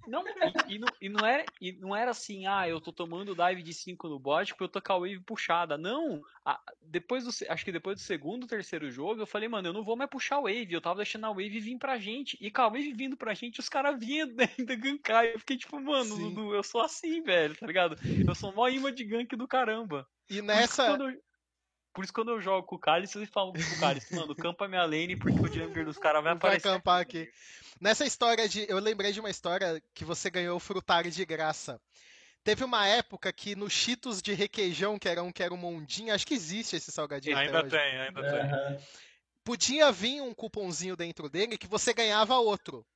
Não, 0.06 0.24
e, 0.26 0.74
e, 0.74 0.78
não, 0.78 0.88
e, 1.00 1.08
não 1.08 1.26
era, 1.26 1.44
e 1.60 1.72
não 1.72 1.96
era 1.96 2.10
assim, 2.10 2.46
ah, 2.46 2.68
eu 2.68 2.80
tô 2.80 2.92
tomando 2.92 3.34
dive 3.34 3.62
de 3.62 3.74
5 3.74 4.08
no 4.08 4.18
bot 4.18 4.52
porque 4.52 4.64
eu 4.64 4.68
tô 4.68 4.80
com 4.80 4.92
a 4.92 4.98
wave 4.98 5.20
puxada. 5.20 5.76
Não, 5.76 6.22
a, 6.44 6.60
depois 6.82 7.24
do, 7.24 7.30
acho 7.48 7.64
que 7.64 7.72
depois 7.72 7.96
do 7.96 8.02
segundo, 8.02 8.46
terceiro 8.46 8.90
jogo, 8.90 9.20
eu 9.20 9.26
falei, 9.26 9.48
mano, 9.48 9.68
eu 9.68 9.72
não 9.72 9.84
vou 9.84 9.96
mais 9.96 10.10
puxar 10.10 10.36
a 10.36 10.40
wave. 10.40 10.72
Eu 10.72 10.80
tava 10.80 10.96
deixando 10.96 11.26
a 11.26 11.30
wave 11.30 11.60
vir 11.60 11.78
pra 11.78 11.98
gente. 11.98 12.36
E 12.40 12.50
com 12.50 12.62
a 12.62 12.68
wave 12.68 12.92
vindo 12.92 13.16
pra 13.16 13.34
gente, 13.34 13.60
os 13.60 13.68
caras 13.68 13.98
vinham 13.98 14.28
ainda 14.28 14.76
gankar. 14.76 15.24
Eu 15.26 15.38
fiquei 15.38 15.56
tipo, 15.56 15.78
mano, 15.80 16.16
Dudu, 16.16 16.54
eu 16.54 16.62
sou 16.62 16.80
assim, 16.80 17.22
velho, 17.22 17.56
tá 17.56 17.66
ligado? 17.66 17.96
Eu 18.26 18.34
sou 18.34 18.52
mó 18.52 18.68
imã 18.68 18.92
de 18.92 19.04
gank 19.04 19.36
do 19.36 19.46
caramba. 19.46 20.06
E 20.28 20.40
nessa. 20.40 20.96
Por 21.92 22.04
isso, 22.04 22.12
quando 22.12 22.30
eu 22.30 22.40
jogo 22.40 22.66
com 22.66 22.76
o 22.76 22.78
Cálice, 22.78 23.18
eles 23.18 23.28
falam 23.28 23.52
pro 23.52 23.80
Cálice, 23.80 24.14
mano, 24.14 24.34
campa 24.34 24.68
minha 24.68 24.84
lane 24.84 25.16
porque 25.16 25.40
o 25.40 25.52
jungler 25.52 25.84
dos 25.84 25.98
caras 25.98 26.22
vai 26.22 26.32
aparecer. 26.32 26.68
Vai 26.68 26.76
campar 26.76 27.00
aqui. 27.00 27.28
Nessa 27.80 28.04
história 28.04 28.48
de. 28.48 28.64
Eu 28.68 28.78
lembrei 28.78 29.12
de 29.12 29.20
uma 29.20 29.30
história 29.30 29.82
que 29.92 30.04
você 30.04 30.30
ganhou 30.30 30.56
o 30.56 30.60
Frutari 30.60 31.10
de 31.10 31.24
graça. 31.24 31.80
Teve 32.42 32.64
uma 32.64 32.86
época 32.86 33.32
que 33.32 33.54
no 33.54 33.68
Cheetos 33.68 34.22
de 34.22 34.32
requeijão, 34.32 34.98
que 34.98 35.08
era 35.08 35.22
um 35.22 35.30
que 35.30 35.42
era 35.42 35.52
um 35.52 35.58
mondinho, 35.58 36.14
acho 36.14 36.26
que 36.26 36.34
existe 36.34 36.76
esse 36.76 36.90
salgadinho. 36.90 37.36
Ainda 37.36 37.66
tem, 37.68 38.00
ainda 38.00 38.22
tem. 38.22 38.78
Podia 39.44 39.90
vir 39.90 40.22
um 40.22 40.32
cupomzinho 40.32 40.96
dentro 40.96 41.28
dele 41.28 41.58
que 41.58 41.66
você 41.66 41.92
ganhava 41.92 42.38
outro. 42.38 42.86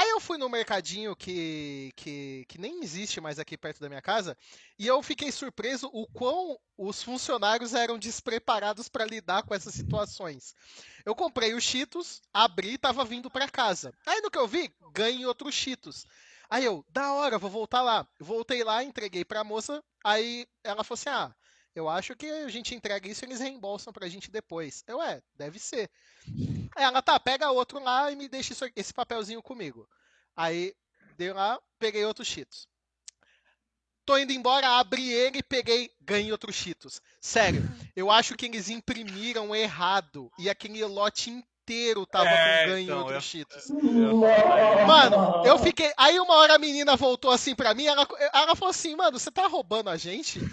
Aí 0.00 0.08
eu 0.08 0.18
fui 0.18 0.38
no 0.38 0.48
mercadinho 0.48 1.14
que, 1.14 1.92
que, 1.94 2.46
que 2.48 2.58
nem 2.58 2.82
existe 2.82 3.20
mais 3.20 3.38
aqui 3.38 3.54
perto 3.54 3.80
da 3.80 3.88
minha 3.90 4.00
casa 4.00 4.34
e 4.78 4.86
eu 4.86 5.02
fiquei 5.02 5.30
surpreso 5.30 5.90
o 5.92 6.06
quão 6.06 6.58
os 6.74 7.02
funcionários 7.02 7.74
eram 7.74 7.98
despreparados 7.98 8.88
para 8.88 9.04
lidar 9.04 9.42
com 9.42 9.54
essas 9.54 9.74
situações. 9.74 10.54
Eu 11.04 11.14
comprei 11.14 11.52
os 11.52 11.62
Cheetos, 11.62 12.22
abri 12.32 12.72
e 12.72 12.78
tava 12.78 13.04
vindo 13.04 13.30
para 13.30 13.46
casa. 13.46 13.92
Aí 14.06 14.22
no 14.22 14.30
que 14.30 14.38
eu 14.38 14.48
vi, 14.48 14.74
ganhei 14.94 15.26
outros 15.26 15.54
Cheetos. 15.54 16.06
Aí 16.48 16.64
eu, 16.64 16.82
da 16.88 17.12
hora, 17.12 17.38
vou 17.38 17.50
voltar 17.50 17.82
lá. 17.82 18.08
Voltei 18.18 18.64
lá, 18.64 18.82
entreguei 18.82 19.22
pra 19.22 19.44
moça, 19.44 19.84
aí 20.02 20.46
ela 20.64 20.82
falou 20.82 20.98
assim: 20.98 21.10
ah, 21.10 21.30
eu 21.74 21.88
acho 21.88 22.16
que 22.16 22.26
a 22.26 22.48
gente 22.48 22.74
entrega 22.74 23.08
isso 23.08 23.24
e 23.24 23.26
eles 23.26 23.40
reembolsam 23.40 23.92
pra 23.92 24.08
gente 24.08 24.30
depois. 24.30 24.82
Eu, 24.86 25.00
é, 25.02 25.22
deve 25.34 25.58
ser. 25.58 25.90
Ela, 26.76 27.00
tá, 27.00 27.18
pega 27.18 27.50
outro 27.50 27.78
lá 27.78 28.10
e 28.10 28.16
me 28.16 28.28
deixa 28.28 28.52
isso, 28.52 28.64
esse 28.74 28.92
papelzinho 28.92 29.42
comigo. 29.42 29.88
Aí, 30.36 30.74
dei 31.16 31.32
lá, 31.32 31.60
peguei 31.78 32.04
outros 32.04 32.28
cheetos. 32.28 32.68
Tô 34.04 34.18
indo 34.18 34.32
embora, 34.32 34.78
abri 34.78 35.08
ele 35.08 35.38
e 35.38 35.42
peguei, 35.42 35.90
ganhei 36.00 36.32
outros 36.32 36.56
cheetos. 36.56 37.00
Sério, 37.20 37.62
eu 37.94 38.10
acho 38.10 38.36
que 38.36 38.46
eles 38.46 38.68
imprimiram 38.68 39.54
errado 39.54 40.32
e 40.38 40.50
aquele 40.50 40.84
lote 40.84 41.30
inteiro 41.30 41.49
tava 42.10 42.28
é, 42.28 42.64
com 42.64 42.70
ganho 42.70 42.84
então, 42.84 42.98
outros 42.98 43.24
cheetos. 43.24 43.70
Mano, 44.86 45.42
eu 45.46 45.58
fiquei. 45.58 45.92
Aí 45.96 46.18
uma 46.18 46.34
hora 46.34 46.54
a 46.54 46.58
menina 46.58 46.96
voltou 46.96 47.30
assim 47.30 47.54
pra 47.54 47.74
mim, 47.74 47.86
ela, 47.86 48.06
ela 48.32 48.56
falou 48.56 48.70
assim, 48.70 48.96
mano, 48.96 49.18
você 49.18 49.30
tá 49.30 49.46
roubando 49.46 49.90
a 49.90 49.96
gente? 49.96 50.40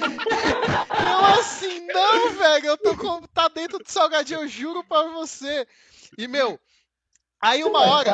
eu 0.00 1.24
assim, 1.38 1.86
não, 1.86 2.30
velho, 2.32 2.66
eu 2.66 2.78
tô 2.78 2.96
com. 2.96 3.22
tá 3.34 3.48
dentro 3.48 3.78
do 3.78 3.90
salgadinho, 3.90 4.40
eu 4.40 4.48
juro 4.48 4.84
pra 4.84 5.02
você. 5.04 5.66
E, 6.16 6.28
meu, 6.28 6.58
Aí 7.40 7.64
uma 7.64 7.80
hora. 7.90 8.10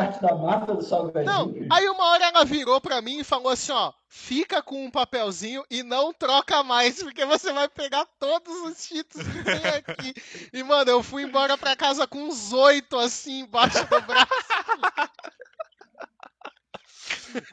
Não, 1.26 1.52
aí 1.70 1.88
uma 1.88 2.04
hora 2.10 2.24
ela 2.26 2.44
virou 2.44 2.80
pra 2.80 3.02
mim 3.02 3.18
e 3.18 3.24
falou 3.24 3.48
assim, 3.50 3.72
ó, 3.72 3.92
fica 4.08 4.62
com 4.62 4.84
um 4.84 4.90
papelzinho 4.90 5.64
e 5.68 5.82
não 5.82 6.12
troca 6.12 6.62
mais, 6.62 7.02
porque 7.02 7.24
você 7.26 7.52
vai 7.52 7.68
pegar 7.68 8.06
todos 8.20 8.54
os 8.62 8.86
títulos 8.86 9.26
que 9.26 9.42
tem 9.42 9.66
aqui. 9.66 10.14
E, 10.52 10.62
mano, 10.62 10.90
eu 10.90 11.02
fui 11.02 11.24
embora 11.24 11.58
pra 11.58 11.74
casa 11.74 12.06
com 12.06 12.22
uns 12.22 12.52
oito 12.52 12.96
assim 12.98 13.40
embaixo 13.40 13.84
do 13.86 14.00
braço. 14.02 14.28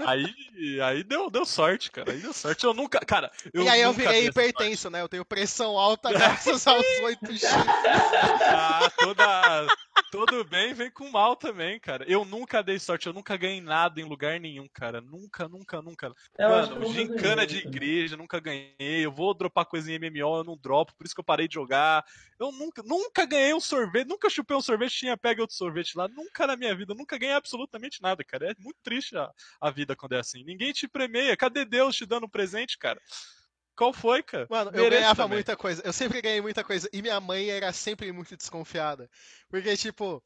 Aí, 0.06 0.82
aí 0.82 1.04
deu, 1.04 1.30
deu 1.30 1.46
sorte, 1.46 1.92
cara. 1.92 2.12
Aí 2.12 2.20
deu 2.20 2.34
sorte. 2.34 2.64
Eu 2.64 2.74
nunca. 2.74 3.00
Cara, 3.00 3.32
eu 3.54 3.64
E 3.64 3.70
aí 3.70 3.82
eu 3.82 3.94
virei 3.94 4.28
hipertenso, 4.28 4.90
né? 4.90 5.02
Eu 5.02 5.10
tenho 5.10 5.26
pressão 5.26 5.78
alta 5.78 6.12
graças 6.12 6.66
aos 6.68 6.86
oito 7.04 7.32
X. 7.32 7.44
Ah, 7.44 8.92
toda. 8.98 9.68
Todo 10.12 10.44
bem 10.44 10.74
vem 10.74 10.92
com 10.92 11.10
mal 11.10 11.36
também, 11.36 11.80
cara. 11.80 12.06
Eu 12.08 12.24
nunca 12.24 12.62
dei 12.62 12.78
sorte, 12.78 13.08
eu 13.08 13.14
nunca 13.14 13.36
ganhei 13.36 13.60
nada 13.60 14.00
em 14.00 14.04
lugar 14.04 14.40
nenhum, 14.40 14.68
cara. 14.72 15.02
Nunca, 15.02 15.48
nunca, 15.48 15.82
nunca. 15.82 16.14
Eu 16.38 16.50
Mano, 16.50 16.94
gincana 16.94 17.48
de 17.48 17.58
igreja, 17.58 18.16
nunca 18.16 18.40
ganhei. 18.40 18.76
Eu 18.80 19.12
vou 19.12 19.34
dropar 19.34 19.66
coisa 19.66 19.92
em 19.92 19.98
MMO, 19.98 20.38
eu 20.38 20.44
não 20.44 20.56
dropo, 20.56 20.94
por 20.96 21.06
isso 21.06 21.16
que 21.16 21.20
eu 21.20 21.26
parei 21.26 21.48
de 21.48 21.56
jogar. 21.56 22.06
Eu 22.40 22.52
nunca, 22.52 22.84
nunca 22.84 23.26
ganhei 23.26 23.54
um 23.54 23.60
sorvete, 23.60 24.08
nunca 24.08 24.30
chupei 24.30 24.56
um 24.56 24.62
sorvete, 24.62 25.00
tinha 25.00 25.18
pega 25.18 25.42
outro 25.42 25.56
sorvete 25.56 25.98
lá. 25.98 26.08
Nunca 26.08 26.46
na 26.46 26.56
minha 26.56 26.76
vida, 26.76 26.94
nunca 26.94 27.18
ganhei 27.18 27.36
absolutamente 27.36 28.02
nada, 28.02 28.24
cara. 28.24 28.52
É 28.52 28.56
muito 28.60 28.78
triste 28.84 29.18
a, 29.18 29.32
a 29.60 29.72
vida 29.74 29.96
quando 29.96 30.14
é 30.14 30.20
assim. 30.20 30.44
Ninguém 30.44 30.72
te 30.72 30.88
premeia. 30.88 31.36
Cadê 31.36 31.66
Deus 31.66 31.96
te 31.96 32.06
dando 32.06 32.26
um 32.26 32.30
presente, 32.30 32.78
cara? 32.78 33.02
Qual 33.76 33.92
foi, 33.92 34.22
cara? 34.22 34.48
Mano, 34.50 34.72
eu 34.74 34.90
ganhava 34.90 35.24
também. 35.24 35.38
muita 35.38 35.58
coisa. 35.58 35.82
Eu 35.84 35.92
sempre 35.92 36.22
ganhei 36.22 36.42
muita 36.42 36.64
coisa. 36.64 36.88
E 36.94 37.02
minha 37.02 37.20
mãe 37.20 37.50
era 37.50 37.74
sempre 37.74 38.12
muito 38.12 38.38
desconfiada. 38.38 39.10
Porque, 39.50 39.76
tipo, 39.76 40.24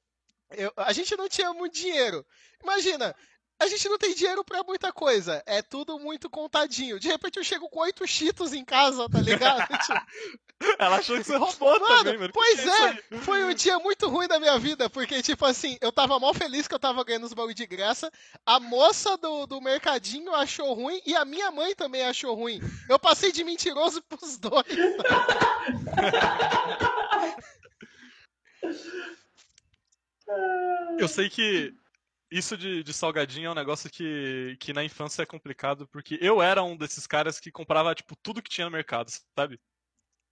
eu, 0.51 0.71
a 0.75 0.93
gente 0.93 1.15
não 1.15 1.29
tinha 1.29 1.53
muito 1.53 1.73
dinheiro. 1.73 2.25
Imagina, 2.61 3.15
a 3.59 3.67
gente 3.67 3.89
não 3.89 3.97
tem 3.97 4.13
dinheiro 4.13 4.43
para 4.43 4.63
muita 4.63 4.93
coisa. 4.93 5.41
É 5.45 5.61
tudo 5.61 5.99
muito 5.99 6.29
contadinho. 6.29 6.99
De 6.99 7.07
repente 7.07 7.37
eu 7.37 7.43
chego 7.43 7.67
com 7.69 7.79
oito 7.79 8.05
cheetos 8.05 8.53
em 8.53 8.63
casa, 8.63 9.09
tá 9.09 9.19
ligado? 9.19 9.67
Ela 10.79 10.97
achou 10.97 11.17
que 11.17 11.23
você 11.23 11.37
roubou 11.37 11.79
mano, 11.79 11.97
também, 11.97 12.17
mano. 12.17 12.33
Pois 12.33 12.65
é, 12.65 13.03
é 13.11 13.17
foi 13.19 13.43
um 13.43 13.53
dia 13.53 13.77
muito 13.77 14.07
ruim 14.07 14.27
da 14.27 14.39
minha 14.39 14.57
vida, 14.57 14.89
porque, 14.89 15.21
tipo 15.21 15.45
assim, 15.45 15.77
eu 15.79 15.91
tava 15.91 16.19
mal 16.19 16.33
feliz 16.33 16.67
que 16.67 16.73
eu 16.73 16.79
tava 16.79 17.03
ganhando 17.03 17.25
os 17.25 17.33
bagulho 17.33 17.53
de 17.53 17.67
graça. 17.67 18.11
A 18.43 18.59
moça 18.59 19.15
do, 19.17 19.45
do 19.45 19.61
mercadinho 19.61 20.33
achou 20.33 20.73
ruim 20.73 20.99
e 21.05 21.15
a 21.15 21.23
minha 21.23 21.51
mãe 21.51 21.75
também 21.75 22.03
achou 22.03 22.33
ruim. 22.33 22.59
Eu 22.89 22.97
passei 22.97 23.31
de 23.31 23.43
mentiroso 23.43 24.01
pros 24.09 24.39
dois. 24.39 24.65
eu 30.97 31.07
sei 31.07 31.29
que 31.29 31.71
isso 32.29 32.57
de, 32.57 32.83
de, 32.83 32.93
salgadinho 32.93 33.47
é 33.47 33.51
um 33.51 33.55
negócio 33.55 33.89
que, 33.89 34.57
que 34.59 34.73
na 34.73 34.83
infância 34.83 35.23
é 35.23 35.25
complicado, 35.25 35.87
porque 35.87 36.17
eu 36.21 36.41
era 36.41 36.63
um 36.63 36.75
desses 36.75 37.07
caras 37.07 37.39
que 37.39 37.51
comprava, 37.51 37.95
tipo, 37.95 38.15
tudo 38.17 38.41
que 38.41 38.49
tinha 38.49 38.65
no 38.65 38.71
mercado, 38.71 39.09
sabe? 39.37 39.59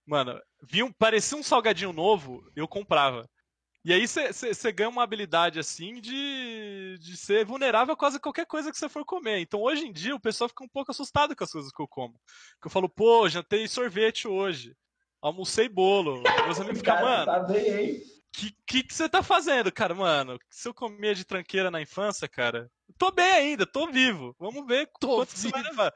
Mano, 0.06 0.40
viu, 0.62 0.92
parecia 0.98 1.36
um 1.36 1.42
salgadinho 1.42 1.92
novo, 1.92 2.48
eu 2.54 2.68
comprava. 2.68 3.28
E 3.84 3.92
aí 3.92 4.04
você 4.06 4.72
ganha 4.72 4.88
uma 4.88 5.04
habilidade, 5.04 5.60
assim, 5.60 6.00
de, 6.00 6.98
de 6.98 7.16
ser 7.16 7.44
vulnerável 7.44 7.94
a 7.94 7.96
quase 7.96 8.18
qualquer 8.18 8.44
coisa 8.44 8.72
que 8.72 8.76
você 8.76 8.88
for 8.88 9.04
comer. 9.04 9.38
Então, 9.38 9.62
hoje 9.62 9.86
em 9.86 9.92
dia, 9.92 10.14
o 10.14 10.20
pessoal 10.20 10.48
fica 10.48 10.64
um 10.64 10.68
pouco 10.68 10.90
assustado 10.90 11.36
com 11.36 11.44
as 11.44 11.52
coisas 11.52 11.70
que 11.70 11.80
eu 11.80 11.86
como. 11.86 12.20
Que 12.60 12.66
eu 12.66 12.70
falo, 12.70 12.88
pô, 12.88 13.28
jantei 13.28 13.68
sorvete 13.68 14.26
hoje. 14.26 14.76
Almocei 15.22 15.68
bolo. 15.68 16.20
Meus 16.44 16.58
amigos 16.58 16.78
ficam, 16.78 17.00
mano... 17.00 17.26
Tá 17.26 17.38
bem, 17.40 17.68
hein? 17.68 18.02
Que, 18.36 18.54
que, 18.66 18.82
que 18.82 18.94
você 18.94 19.08
tá 19.08 19.22
fazendo, 19.22 19.72
cara? 19.72 19.94
Mano, 19.94 20.38
se 20.50 20.68
eu 20.68 20.74
comia 20.74 21.14
de 21.14 21.24
tranqueira 21.24 21.70
na 21.70 21.80
infância, 21.80 22.28
cara, 22.28 22.70
tô 22.98 23.10
bem 23.10 23.32
ainda, 23.32 23.64
tô 23.64 23.90
vivo. 23.90 24.36
Vamos 24.38 24.66
ver 24.66 24.90
tô 25.00 25.16
quanto 25.16 25.30
vivo. 25.30 25.40
você 25.40 25.48
vai 25.48 25.62
levar. 25.62 25.94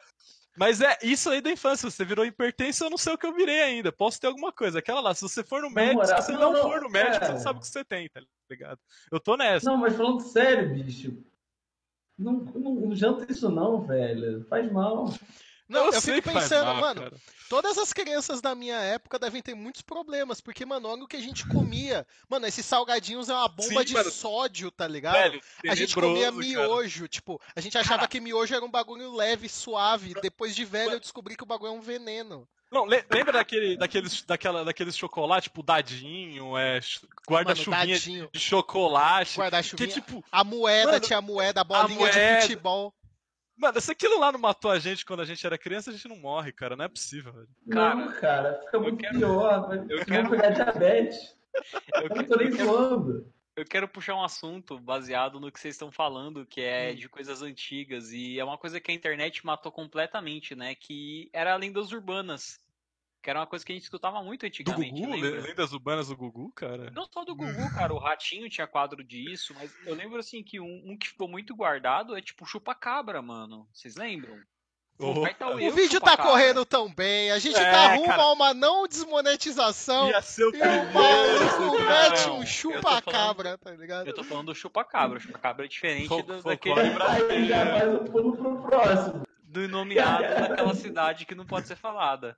Mas 0.56 0.80
é 0.80 0.96
isso 1.02 1.30
aí 1.30 1.40
da 1.40 1.50
infância, 1.50 1.88
você 1.88 2.04
virou 2.04 2.24
hipertenso, 2.24 2.84
eu 2.84 2.90
não 2.90 2.98
sei 2.98 3.12
o 3.12 3.18
que 3.18 3.26
eu 3.26 3.34
virei 3.34 3.60
ainda. 3.60 3.92
Posso 3.92 4.18
ter 4.18 4.26
alguma 4.26 4.52
coisa. 4.52 4.78
Aquela 4.78 5.00
lá, 5.00 5.14
se 5.14 5.22
você 5.22 5.44
for 5.44 5.62
no 5.62 5.70
médico, 5.70 6.04
se 6.04 6.14
você 6.14 6.32
não, 6.32 6.52
não, 6.52 6.62
for 6.62 6.80
no 6.80 6.90
médico, 6.90 7.24
é. 7.24 7.26
você 7.26 7.32
não 7.32 7.40
sabe 7.40 7.58
o 7.58 7.62
que 7.62 7.68
você 7.68 7.84
tem, 7.84 8.08
tá 8.08 8.20
ligado? 8.50 8.78
Eu 9.12 9.20
tô 9.20 9.36
nessa. 9.36 9.70
Não, 9.70 9.76
mas 9.76 9.94
falando 9.94 10.20
sério, 10.20 10.74
bicho. 10.74 11.22
Não, 12.18 12.32
não, 12.32 12.74
não 12.74 12.96
janta 12.96 13.30
isso 13.30 13.48
não, 13.50 13.82
velho. 13.82 14.44
Faz 14.46 14.70
mal. 14.72 15.12
Não, 15.70 15.86
eu, 15.86 15.92
eu 15.92 16.02
fico 16.02 16.32
pensando, 16.32 16.66
mal, 16.66 16.80
mano, 16.80 17.02
cara. 17.02 17.16
todas 17.48 17.78
as 17.78 17.92
crianças 17.92 18.40
da 18.40 18.56
minha 18.56 18.78
época 18.80 19.20
devem 19.20 19.40
ter 19.40 19.54
muitos 19.54 19.82
problemas, 19.82 20.40
porque, 20.40 20.66
mano, 20.66 20.88
olha 20.88 21.04
o 21.04 21.06
que 21.06 21.16
a 21.16 21.20
gente 21.20 21.46
comia. 21.46 22.04
Mano, 22.28 22.44
esses 22.44 22.66
salgadinhos 22.66 23.28
é 23.28 23.34
uma 23.34 23.48
bomba 23.48 23.80
Sim, 23.80 23.84
de 23.84 23.92
mano. 23.94 24.10
sódio, 24.10 24.70
tá 24.72 24.88
ligado? 24.88 25.14
Velho, 25.14 25.40
a 25.68 25.74
gente 25.76 25.94
comia 25.94 26.32
miojo, 26.32 27.00
cara. 27.00 27.08
tipo, 27.08 27.40
a 27.54 27.60
gente 27.60 27.78
achava 27.78 28.08
que 28.08 28.20
miojo 28.20 28.52
era 28.52 28.64
um 28.64 28.70
bagulho 28.70 29.14
leve, 29.14 29.48
suave. 29.48 30.14
Depois 30.20 30.56
de 30.56 30.64
velho, 30.64 30.94
eu 30.94 31.00
descobri 31.00 31.36
que 31.36 31.44
o 31.44 31.46
bagulho 31.46 31.70
é 31.70 31.74
um 31.74 31.80
veneno. 31.80 32.48
Não, 32.70 32.84
lembra 32.84 33.32
daquele, 33.32 33.76
daqueles, 33.76 34.22
daquela, 34.22 34.64
daqueles 34.64 34.96
chocolate, 34.96 35.44
tipo, 35.48 35.60
dadinho, 35.60 36.56
é, 36.56 36.80
guarda-chuvinha 37.28 37.98
de 38.32 38.38
chocolate. 38.38 39.38
Guarda-chuvinha. 39.38 39.88
Que, 39.88 39.94
tipo, 39.94 40.24
a 40.30 40.44
moeda, 40.44 40.92
mano, 40.92 41.00
tinha 41.00 41.18
a 41.18 41.22
moeda, 41.22 41.60
a 41.62 41.64
bolinha 41.64 41.84
a 41.84 41.88
moeda, 41.88 42.36
de 42.36 42.42
futebol. 42.42 42.94
Mano, 43.60 43.78
se 43.78 43.92
aquilo 43.92 44.18
lá 44.18 44.32
não 44.32 44.40
matou 44.40 44.70
a 44.70 44.78
gente 44.78 45.04
quando 45.04 45.20
a 45.20 45.24
gente 45.26 45.46
era 45.46 45.58
criança, 45.58 45.90
a 45.90 45.92
gente 45.92 46.08
não 46.08 46.16
morre, 46.16 46.50
cara. 46.50 46.74
Não 46.74 46.86
é 46.86 46.88
possível, 46.88 47.30
velho. 47.30 47.48
Não, 47.66 48.10
cara, 48.14 48.58
fica 48.64 48.80
muito 48.80 48.96
quero... 48.96 49.18
pior. 49.18 49.86
Eu 49.90 50.06
quero 50.06 50.30
pegar 50.30 50.50
diabetes. 50.50 51.36
Eu, 51.94 52.02
eu 52.16 52.26
tô 52.26 52.36
nem 52.36 52.50
zoando. 52.52 53.30
Eu 53.54 53.64
quero 53.66 53.86
puxar 53.86 54.14
um 54.14 54.24
assunto 54.24 54.78
baseado 54.78 55.38
no 55.38 55.52
que 55.52 55.60
vocês 55.60 55.74
estão 55.74 55.92
falando, 55.92 56.46
que 56.46 56.62
é 56.62 56.92
hum. 56.92 56.94
de 56.94 57.08
coisas 57.10 57.42
antigas. 57.42 58.10
E 58.12 58.38
é 58.38 58.44
uma 58.44 58.56
coisa 58.56 58.80
que 58.80 58.90
a 58.90 58.94
internet 58.94 59.44
matou 59.44 59.70
completamente, 59.70 60.54
né? 60.54 60.74
Que 60.74 61.28
era 61.30 61.54
lendas 61.54 61.92
urbanas. 61.92 62.58
Que 63.22 63.28
era 63.28 63.40
uma 63.40 63.46
coisa 63.46 63.64
que 63.64 63.72
a 63.72 63.74
gente 63.74 63.84
escutava 63.84 64.22
muito 64.22 64.46
antigamente. 64.46 64.92
Do 64.92 65.06
Gugu? 65.06 65.20
Lembra? 65.20 65.40
Lendas 65.42 65.72
urbanas 65.72 66.08
do 66.08 66.16
Gugu, 66.16 66.52
cara? 66.52 66.90
Não 66.90 67.06
só 67.12 67.24
do 67.24 67.34
Gugu, 67.34 67.74
cara. 67.74 67.92
O 67.92 67.98
Ratinho 67.98 68.48
tinha 68.48 68.66
quadro 68.66 69.04
disso, 69.04 69.54
mas 69.54 69.74
eu 69.86 69.94
lembro 69.94 70.18
assim 70.18 70.42
que 70.42 70.58
um, 70.58 70.82
um 70.86 70.96
que 70.96 71.08
ficou 71.08 71.28
muito 71.28 71.54
guardado 71.54 72.16
é 72.16 72.22
tipo 72.22 72.46
chupa-cabra, 72.46 73.20
mano. 73.20 73.68
Vocês 73.72 73.94
lembram? 73.96 74.38
Oh, 75.02 75.24
o 75.66 75.72
vídeo 75.72 75.98
tá 75.98 76.14
correndo 76.14 76.62
tão 76.66 76.92
bem, 76.92 77.30
a 77.30 77.38
gente 77.38 77.58
é, 77.58 77.70
tá 77.70 77.94
rumo 77.94 78.04
cara, 78.04 78.22
a 78.22 78.32
uma 78.32 78.52
não 78.52 78.86
desmonetização. 78.86 80.08
Ia 80.08 80.20
ser 80.20 80.44
o 80.44 80.54
e 80.54 80.60
o 80.60 80.92
maluco 80.92 81.82
mete 81.82 82.28
um 82.28 82.44
chupa-cabra, 82.44 83.56
tá 83.56 83.70
ligado? 83.70 84.06
Eu 84.06 84.14
tô 84.14 84.22
falando 84.22 84.48
do 84.48 84.54
chupa-cabra. 84.54 85.16
O 85.16 85.20
chupa-cabra 85.20 85.64
é 85.64 85.68
diferente 85.68 86.22
do, 86.22 86.42
daquele. 86.42 86.80
Aí 86.80 87.48
já 87.48 87.66
faz 87.66 87.94
o 87.94 88.04
pulo 88.04 88.36
pro 88.36 88.62
próximo. 88.62 89.26
Do 89.42 89.66
nomeado 89.68 90.22
daquela 90.22 90.74
cidade 90.74 91.24
que 91.24 91.34
não 91.34 91.46
pode 91.46 91.66
ser 91.66 91.76
falada. 91.76 92.36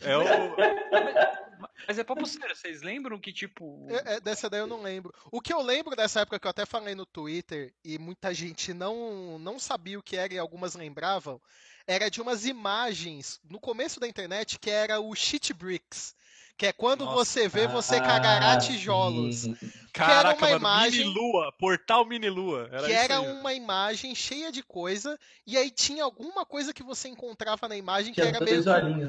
É 0.00 0.16
o... 0.16 0.22
Mas 1.86 1.98
é 1.98 2.04
papo 2.04 2.26
sério, 2.26 2.54
vocês 2.54 2.82
lembram 2.82 3.18
que, 3.18 3.32
tipo. 3.32 3.86
É, 3.88 4.14
é, 4.14 4.20
dessa 4.20 4.48
daí 4.48 4.60
eu 4.60 4.66
não 4.66 4.82
lembro. 4.82 5.12
O 5.30 5.40
que 5.40 5.52
eu 5.52 5.60
lembro 5.60 5.96
dessa 5.96 6.20
época 6.20 6.38
que 6.38 6.46
eu 6.46 6.50
até 6.50 6.64
falei 6.64 6.94
no 6.94 7.06
Twitter 7.06 7.72
e 7.84 7.98
muita 7.98 8.32
gente 8.32 8.72
não, 8.72 9.38
não 9.38 9.58
sabia 9.58 9.98
o 9.98 10.02
que 10.02 10.16
era 10.16 10.32
e 10.32 10.38
algumas 10.38 10.74
lembravam, 10.74 11.40
era 11.86 12.08
de 12.08 12.20
umas 12.20 12.46
imagens 12.46 13.40
no 13.44 13.60
começo 13.60 13.98
da 13.98 14.08
internet 14.08 14.58
que 14.58 14.70
era 14.70 15.00
o 15.00 15.14
Shit 15.14 15.52
Bricks. 15.52 16.14
Que 16.62 16.66
é 16.66 16.72
quando 16.72 17.04
Nossa, 17.04 17.24
você 17.24 17.48
vê, 17.48 17.66
você 17.66 18.00
cagará 18.00 18.56
tijolos. 18.56 19.48
Caraca, 19.92 19.92
que 19.92 20.00
era 20.00 20.28
uma 20.28 20.40
mano, 20.40 20.56
imagem. 20.58 21.00
Mini 21.00 21.12
lua, 21.12 21.52
portal 21.58 22.06
mini 22.06 22.30
lua. 22.30 22.68
Era 22.70 22.86
que 22.86 22.92
era 22.92 23.18
aí. 23.18 23.32
uma 23.32 23.52
imagem 23.52 24.14
cheia 24.14 24.52
de 24.52 24.62
coisa. 24.62 25.18
E 25.44 25.56
aí 25.56 25.72
tinha 25.72 26.04
alguma 26.04 26.46
coisa 26.46 26.72
que 26.72 26.84
você 26.84 27.08
encontrava 27.08 27.66
na 27.66 27.76
imagem 27.76 28.14
que, 28.14 28.22
que 28.22 28.28
era 28.28 28.38
meio. 28.38 28.62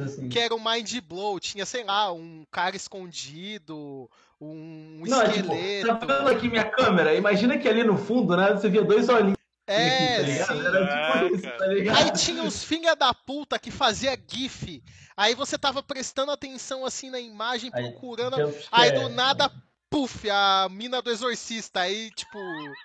Assim. 0.03 0.29
Que 0.29 0.39
era 0.39 0.55
um 0.55 0.59
mind 0.59 0.99
blow. 1.01 1.39
Tinha, 1.39 1.63
sei 1.63 1.83
lá, 1.83 2.11
um 2.11 2.43
cara 2.49 2.75
escondido. 2.75 4.09
Um 4.41 5.03
Não, 5.05 5.21
esqueleto. 5.21 5.53
É 5.53 5.81
tipo, 5.81 6.07
tá 6.07 6.17
vendo 6.17 6.29
aqui 6.29 6.49
minha 6.49 6.65
câmera? 6.65 7.13
Imagina 7.13 7.55
que 7.59 7.69
ali 7.69 7.83
no 7.83 7.99
fundo, 7.99 8.35
né? 8.35 8.51
Você 8.53 8.67
via 8.67 8.83
dois 8.83 9.09
olhinhos. 9.09 9.37
É, 9.67 10.39
tá 10.39 10.53
sim. 10.53 10.59
Era 10.59 11.19
tipo 11.19 11.35
isso, 11.35 11.57
tá 11.57 11.67
ligado? 11.67 11.97
Aí 11.97 12.11
tinha 12.13 12.43
os 12.43 12.63
filha 12.63 12.95
da 12.95 13.13
puta 13.13 13.59
que 13.59 13.69
fazia 13.69 14.17
GIF. 14.27 14.81
Aí 15.15 15.35
você 15.35 15.57
tava 15.57 15.83
prestando 15.83 16.31
atenção 16.31 16.85
assim 16.85 17.09
na 17.09 17.19
imagem, 17.19 17.71
procurando. 17.71 18.35
Aí, 18.71 18.89
aí 18.89 18.91
do 18.91 19.09
nada, 19.09 19.51
puf, 19.89 20.29
a 20.29 20.67
mina 20.69 21.01
do 21.01 21.11
exorcista. 21.11 21.81
Aí, 21.81 22.09
tipo. 22.11 22.39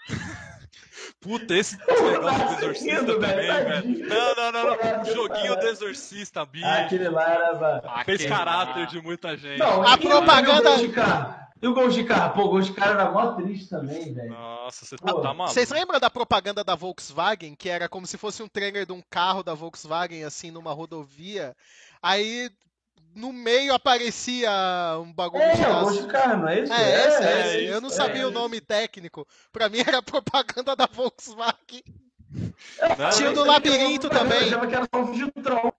Puta, 1.20 1.54
esse 1.54 1.76
negócio 1.76 2.46
do 2.46 2.54
exorcista 2.54 3.04
também, 3.06 3.36
velho. 3.36 4.08
Não, 4.08 4.34
não, 4.34 4.52
não, 4.52 4.64
não. 4.64 5.02
O 5.02 5.04
joguinho 5.04 5.56
do 5.56 5.66
exorcista, 5.66 6.44
bicho. 6.44 6.66
Aquele 6.66 7.08
lá 7.08 7.30
era. 7.30 8.04
Fez 8.04 8.26
caráter 8.26 8.86
de 8.86 9.00
muita 9.00 9.36
gente. 9.36 9.58
Não, 9.58 9.82
a 9.82 9.96
propaganda. 9.96 10.70
E 11.60 11.66
o 11.66 11.74
Gol 11.74 11.88
de 11.88 12.04
Carro? 12.04 12.34
Pô, 12.34 12.44
o 12.44 12.48
Gol 12.50 12.60
de 12.60 12.72
Carro 12.72 12.92
era 12.92 13.10
mó 13.10 13.32
triste 13.32 13.68
também, 13.68 14.14
velho. 14.14 14.30
Nossa, 14.30 14.84
você 14.84 14.96
tá, 14.96 15.12
tá 15.12 15.34
maluco. 15.34 15.48
Vocês 15.48 15.70
lembram 15.70 15.98
da 15.98 16.08
propaganda 16.08 16.62
da 16.62 16.76
Volkswagen? 16.76 17.56
Que 17.56 17.68
era 17.68 17.88
como 17.88 18.06
se 18.06 18.16
fosse 18.16 18.42
um 18.42 18.48
trailer 18.48 18.86
de 18.86 18.92
um 18.92 19.02
carro 19.10 19.42
da 19.42 19.54
Volkswagen, 19.54 20.22
assim, 20.22 20.52
numa 20.52 20.72
rodovia. 20.72 21.56
Aí 22.02 22.50
no 23.14 23.32
meio 23.32 23.74
aparecia 23.74 24.50
um 25.00 25.12
bagulho 25.12 25.42
é, 25.42 25.54
de 25.54 25.62
É, 25.62 25.68
o 25.68 25.80
Gol 25.80 25.92
de 25.92 26.06
Carro, 26.06 26.42
não 26.42 26.48
é 26.48 26.60
isso? 26.60 26.72
É, 26.72 26.82
é, 26.82 27.08
esse, 27.08 27.22
é, 27.22 27.32
é 27.32 27.56
esse. 27.56 27.64
Eu 27.66 27.80
não 27.80 27.90
sabia 27.90 28.22
é 28.22 28.26
o 28.26 28.30
nome 28.30 28.60
técnico. 28.60 29.26
Pra 29.52 29.68
mim 29.68 29.80
era 29.80 30.00
propaganda 30.02 30.76
da 30.76 30.86
Volkswagen. 30.86 31.82
Não, 32.30 33.10
Tinha 33.10 33.30
o 33.30 33.34
do 33.34 33.44
labirinto 33.44 34.08
também. 34.08 34.38
Eu 34.42 34.60
achava 34.60 34.66
que 34.66 34.74
era 34.74 34.84
um 34.84 35.72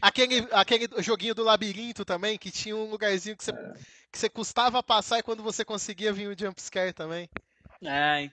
Aquele, 0.00 0.48
aquele 0.50 0.88
joguinho 0.98 1.34
do 1.34 1.44
labirinto 1.44 2.04
também, 2.04 2.36
que 2.36 2.50
tinha 2.50 2.74
um 2.74 2.90
lugarzinho 2.90 3.36
que 3.36 3.44
você, 3.44 3.52
é. 3.52 3.72
que 4.10 4.18
você 4.18 4.28
custava 4.28 4.82
passar 4.82 5.18
e 5.18 5.22
quando 5.22 5.44
você 5.44 5.64
conseguia 5.64 6.12
vir 6.12 6.26
o 6.26 6.36
jumpscare 6.38 6.92
também. 6.92 7.28
É, 7.84 8.28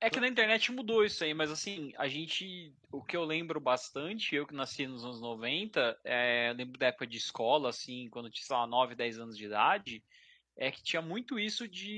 é 0.00 0.08
que 0.08 0.18
na 0.18 0.28
internet 0.28 0.72
mudou 0.72 1.04
isso 1.04 1.22
aí, 1.22 1.34
mas 1.34 1.50
assim, 1.50 1.92
a 1.98 2.08
gente. 2.08 2.74
O 2.90 3.02
que 3.02 3.16
eu 3.16 3.24
lembro 3.24 3.60
bastante, 3.60 4.34
eu 4.34 4.46
que 4.46 4.54
nasci 4.54 4.86
nos 4.86 5.04
anos 5.04 5.20
90, 5.20 6.00
é, 6.04 6.54
lembro 6.56 6.78
da 6.78 6.86
época 6.86 7.06
de 7.06 7.18
escola, 7.18 7.68
assim, 7.68 8.08
quando 8.08 8.26
eu 8.26 8.32
tinha, 8.32 8.46
sei 8.46 8.56
lá, 8.56 8.66
9, 8.66 8.94
10 8.94 9.18
anos 9.18 9.36
de 9.36 9.44
idade, 9.44 10.02
é 10.56 10.70
que 10.70 10.82
tinha 10.82 11.02
muito 11.02 11.38
isso 11.38 11.68
de. 11.68 11.94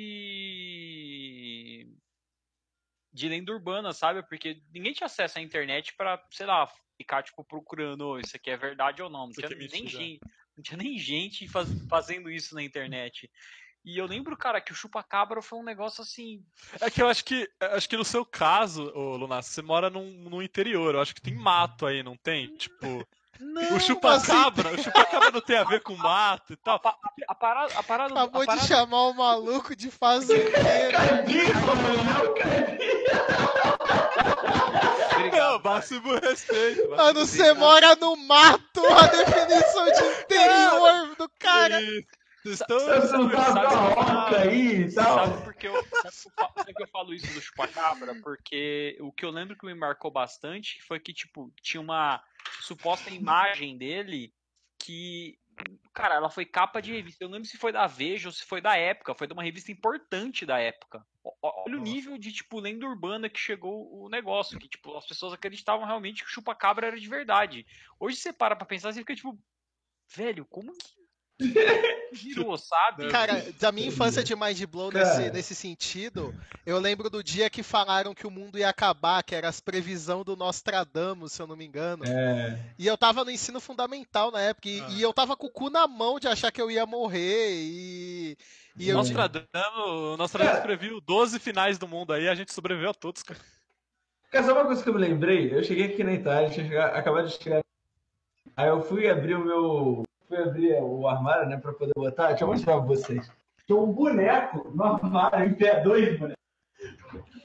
de 3.13 3.29
lenda 3.29 3.53
urbana, 3.53 3.93
sabe? 3.93 4.23
Porque 4.25 4.61
ninguém 4.73 4.93
tinha 4.93 5.07
acesso 5.07 5.39
à 5.39 5.43
internet 5.43 5.95
para, 5.95 6.21
sei 6.31 6.47
lá, 6.47 6.69
ficar, 6.97 7.23
tipo, 7.23 7.45
procurando 7.45 8.19
isso 8.19 8.37
aqui 8.37 8.51
é 8.51 8.57
verdade 8.57 9.01
ou 9.01 9.09
não. 9.09 9.27
Não 9.27 9.33
tinha, 9.33 9.47
é 9.47 9.55
nem 9.55 9.87
gente, 9.87 10.21
não 10.57 10.63
tinha 10.63 10.77
nem 10.77 10.99
gente 10.99 11.47
faz, 11.47 11.69
fazendo 11.89 12.29
isso 12.29 12.55
na 12.55 12.63
internet. 12.65 13.31
E 13.85 13.99
eu 13.99 14.07
lembro, 14.07 14.37
cara, 14.37 14.61
que 14.61 14.71
o 14.71 14.75
chupacabra 14.75 15.43
foi 15.43 15.59
um 15.59 15.65
negócio 15.65 16.03
assim. 16.03 16.41
É 16.81 16.89
que 16.89 17.03
eu 17.03 17.09
acho 17.09 17.25
que 17.25 17.51
acho 17.61 17.89
que 17.89 17.97
no 17.97 18.05
seu 18.05 18.25
caso, 18.25 18.93
ô, 18.95 19.17
Lunas, 19.17 19.47
você 19.47 19.61
mora 19.61 19.91
num, 19.91 20.09
no 20.31 20.41
interior. 20.41 20.95
Eu 20.95 21.01
acho 21.01 21.15
que 21.15 21.21
tem 21.21 21.35
mato 21.35 21.87
aí, 21.87 22.03
não 22.03 22.17
tem? 22.17 22.47
Tipo. 22.57 23.05
Não, 23.41 23.77
o 23.77 23.81
chupacabra, 23.81 24.69
assim... 24.69 24.81
o 24.81 24.85
chupacabra 24.85 25.33
não 25.33 25.41
tem 25.41 25.59
a 25.59 25.65
ver 25.65 25.83
com 25.83 25.97
mato 25.97 26.53
e 26.53 26.57
tal. 26.57 26.81
A, 26.85 26.97
a, 27.29 27.35
parada, 27.35 27.75
a 27.77 27.83
parada, 27.83 28.15
Acabou 28.15 28.43
a 28.43 28.47
parada... 28.47 28.63
de 28.63 28.69
chamar 28.69 29.03
o 29.09 29.15
maluco 29.15 29.75
de 29.75 29.91
fazendeiro. 29.91 30.53
Obrigado. 35.17 35.53
Não, 35.53 35.63
máximo 35.63 36.15
respeito. 36.15 36.89
Máximo 36.89 36.97
Mano, 36.97 37.27
você 37.27 37.53
mora 37.55 37.97
no 37.97 38.17
mato, 38.17 38.87
a 38.87 39.07
definição 39.09 39.85
de 39.87 40.23
interior 40.23 41.17
do 41.17 41.29
cara. 41.39 41.81
Vocês 41.81 42.05
estão. 42.51 42.79
Você 42.79 43.17
não 43.17 43.31
tá 43.31 43.69
roca 43.69 44.41
aí 44.41 44.83
e 44.83 44.95
tal. 44.95 45.27
Sabe 45.27 45.45
por 45.45 45.55
que 45.55 45.69
eu, 45.69 45.85
sabe 46.11 46.75
que 46.75 46.83
eu 46.83 46.89
falo 46.89 47.15
isso 47.15 47.33
do 47.33 47.41
chupacabra? 47.41 48.15
Porque 48.23 48.97
o 49.01 49.13
que 49.13 49.25
eu 49.25 49.31
lembro 49.31 49.57
que 49.57 49.67
me 49.67 49.75
marcou 49.75 50.11
bastante 50.11 50.83
foi 50.83 50.99
que, 51.01 51.13
tipo, 51.13 51.53
tinha 51.61 51.81
uma 51.81 52.23
suposta 52.61 53.11
imagem 53.11 53.77
dele 53.77 54.33
que 54.79 55.39
Cara, 55.93 56.15
ela 56.15 56.31
foi 56.31 56.45
capa 56.47 56.81
de 56.81 56.93
revista. 56.93 57.23
Eu 57.23 57.29
não 57.29 57.35
lembro 57.35 57.49
se 57.49 57.59
foi 57.59 57.73
da 57.73 57.87
Veja 57.87 58.29
ou 58.29 58.33
se 58.33 58.45
foi 58.45 58.61
da 58.61 58.77
época. 58.77 59.15
Foi 59.15 59.27
de 59.27 59.33
uma 59.33 59.43
revista 59.43 59.71
importante 59.71 60.47
da 60.47 60.59
época. 60.59 61.07
Olha 61.43 61.77
o 61.77 61.83
nível 61.83 62.17
de, 62.17 62.33
tipo, 62.33 62.59
lenda 62.59 62.87
urbana 62.87 63.29
que 63.29 63.39
chegou 63.39 64.03
o 64.03 64.09
negócio. 64.09 64.59
Que, 64.59 64.69
tipo, 64.69 64.97
as 64.97 65.07
pessoas 65.07 65.33
acreditavam 65.33 65.85
realmente 65.87 66.23
que 66.23 66.29
o 66.29 66.33
chupa-cabra 66.33 66.87
era 66.87 66.99
de 66.99 67.09
verdade. 67.09 67.67
Hoje 68.01 68.17
você 68.17 68.33
para 68.33 68.57
pra 68.57 68.67
pensar 68.67 68.91
e 68.91 68.95
fica, 68.95 69.15
tipo, 69.15 69.39
velho, 70.15 70.47
como 70.47 70.73
que 70.73 71.02
virou, 72.13 72.57
sabe? 72.59 73.09
Cara, 73.09 73.45
da 73.59 73.73
minha 73.73 73.89
infância 73.89 74.23
de 74.23 74.37
Mind 74.37 74.63
Blow 74.65 74.93
nesse, 74.93 75.31
nesse 75.31 75.55
sentido, 75.55 76.35
eu 76.65 76.79
lembro 76.79 77.09
do 77.09 77.23
dia 77.23 77.49
que 77.49 77.63
falaram 77.63 78.15
que 78.15 78.27
o 78.27 78.31
mundo 78.31 78.59
ia 78.59 78.69
acabar, 78.69 79.23
que 79.23 79.35
era 79.35 79.49
as 79.49 79.61
previsão 79.61 80.23
do 80.23 80.37
Nostradamus, 80.37 81.33
se 81.33 81.43
eu 81.43 81.47
não 81.47 81.57
me 81.57 81.65
engano. 81.65 82.05
É. 82.07 82.59
E 82.79 82.87
eu 82.87 82.97
tava 82.97 83.25
no 83.25 83.31
ensino 83.31 83.61
fundamental 83.61 84.31
na 84.31 84.41
época, 84.41 84.69
e, 84.69 84.81
ah. 84.81 84.89
e, 84.91 85.03
eu 85.03 85.13
tava 85.13 85.37
com 85.37 85.47
o 85.47 85.51
cu 85.51 85.71
na 85.71 85.87
mão 85.87 86.21
de 86.21 86.29
achar 86.29 86.53
que 86.53 86.61
eu 86.61 86.71
ia 86.71 86.87
morrer, 86.87 87.51
e... 87.53 88.37
e 88.77 88.89
eu... 88.89 88.97
Nostradamus, 88.97 90.19
Nostradamus 90.19 90.61
previu 90.61 91.01
12 91.01 91.39
finais 91.39 91.79
do 91.79 91.89
mundo 91.89 92.13
aí, 92.13 92.29
a 92.29 92.35
gente 92.35 92.53
sobreviveu 92.53 92.91
a 92.91 92.95
todos, 92.95 93.23
cara. 93.23 93.41
Cara, 94.31 94.45
sabe 94.45 94.59
uma 94.59 94.67
coisa 94.67 94.83
que 94.83 94.89
eu 94.89 94.95
me 94.95 95.01
lembrei? 95.01 95.55
Eu 95.55 95.63
cheguei 95.63 95.87
aqui 95.87 96.03
na 96.03 96.15
Itália, 96.15 96.49
tinha 96.49 96.87
acabado 96.87 97.29
de 97.29 97.35
chegar. 97.35 97.63
Aí 98.57 98.69
eu 98.69 98.83
fui 98.83 99.09
abrir 99.09 99.35
o 99.35 99.45
meu 99.45 100.05
fui 100.33 100.43
abrir 100.43 100.83
o 100.83 101.07
armário, 101.07 101.49
né, 101.49 101.59
pra 101.59 101.73
poder 101.73 101.93
botar. 101.95 102.29
Deixa 102.29 102.45
eu 102.45 102.49
mostrar 102.49 102.77
pra 102.79 102.87
vocês. 102.87 103.31
Tem 103.67 103.77
um 103.77 103.93
boneco 103.93 104.71
no 104.75 104.83
armário, 104.83 105.51
em 105.51 105.55
pé, 105.55 105.81
dois 105.81 106.19
bonecos. 106.19 106.43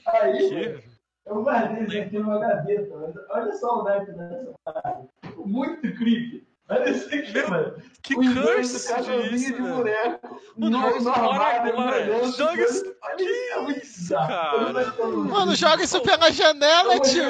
Aí, 0.06 0.82
eu 1.26 1.42
guardei 1.42 1.84
isso 1.84 1.98
aqui 1.98 2.18
numa 2.18 2.38
gaveta. 2.38 3.26
Olha 3.30 3.52
só 3.52 3.80
o 3.80 3.84
naipe 3.84 4.12
dessa 4.12 4.54
parada. 4.64 5.06
Muito 5.36 5.80
creepy. 5.80 6.48
Olha 6.70 6.90
isso 6.90 7.06
aqui, 7.06 7.32
Meu, 7.32 7.50
mano. 7.50 7.82
Que 8.02 8.14
curse 8.14 8.94
disso, 9.30 9.54
de 9.54 9.62
boneco. 9.62 10.40
No, 10.56 10.70
no, 10.70 11.08
armário, 11.10 11.76
mano. 11.76 12.32
Joga 12.32 12.62
isso. 12.62 12.94
Olha 13.02 13.22
isso, 13.22 13.54
é 13.54 13.74
bizarro. 13.74 15.24
Mano, 15.24 15.54
joga 15.54 15.82
isso 15.82 16.00
pela 16.02 16.30
janela, 16.30 17.00
tio. 17.00 17.24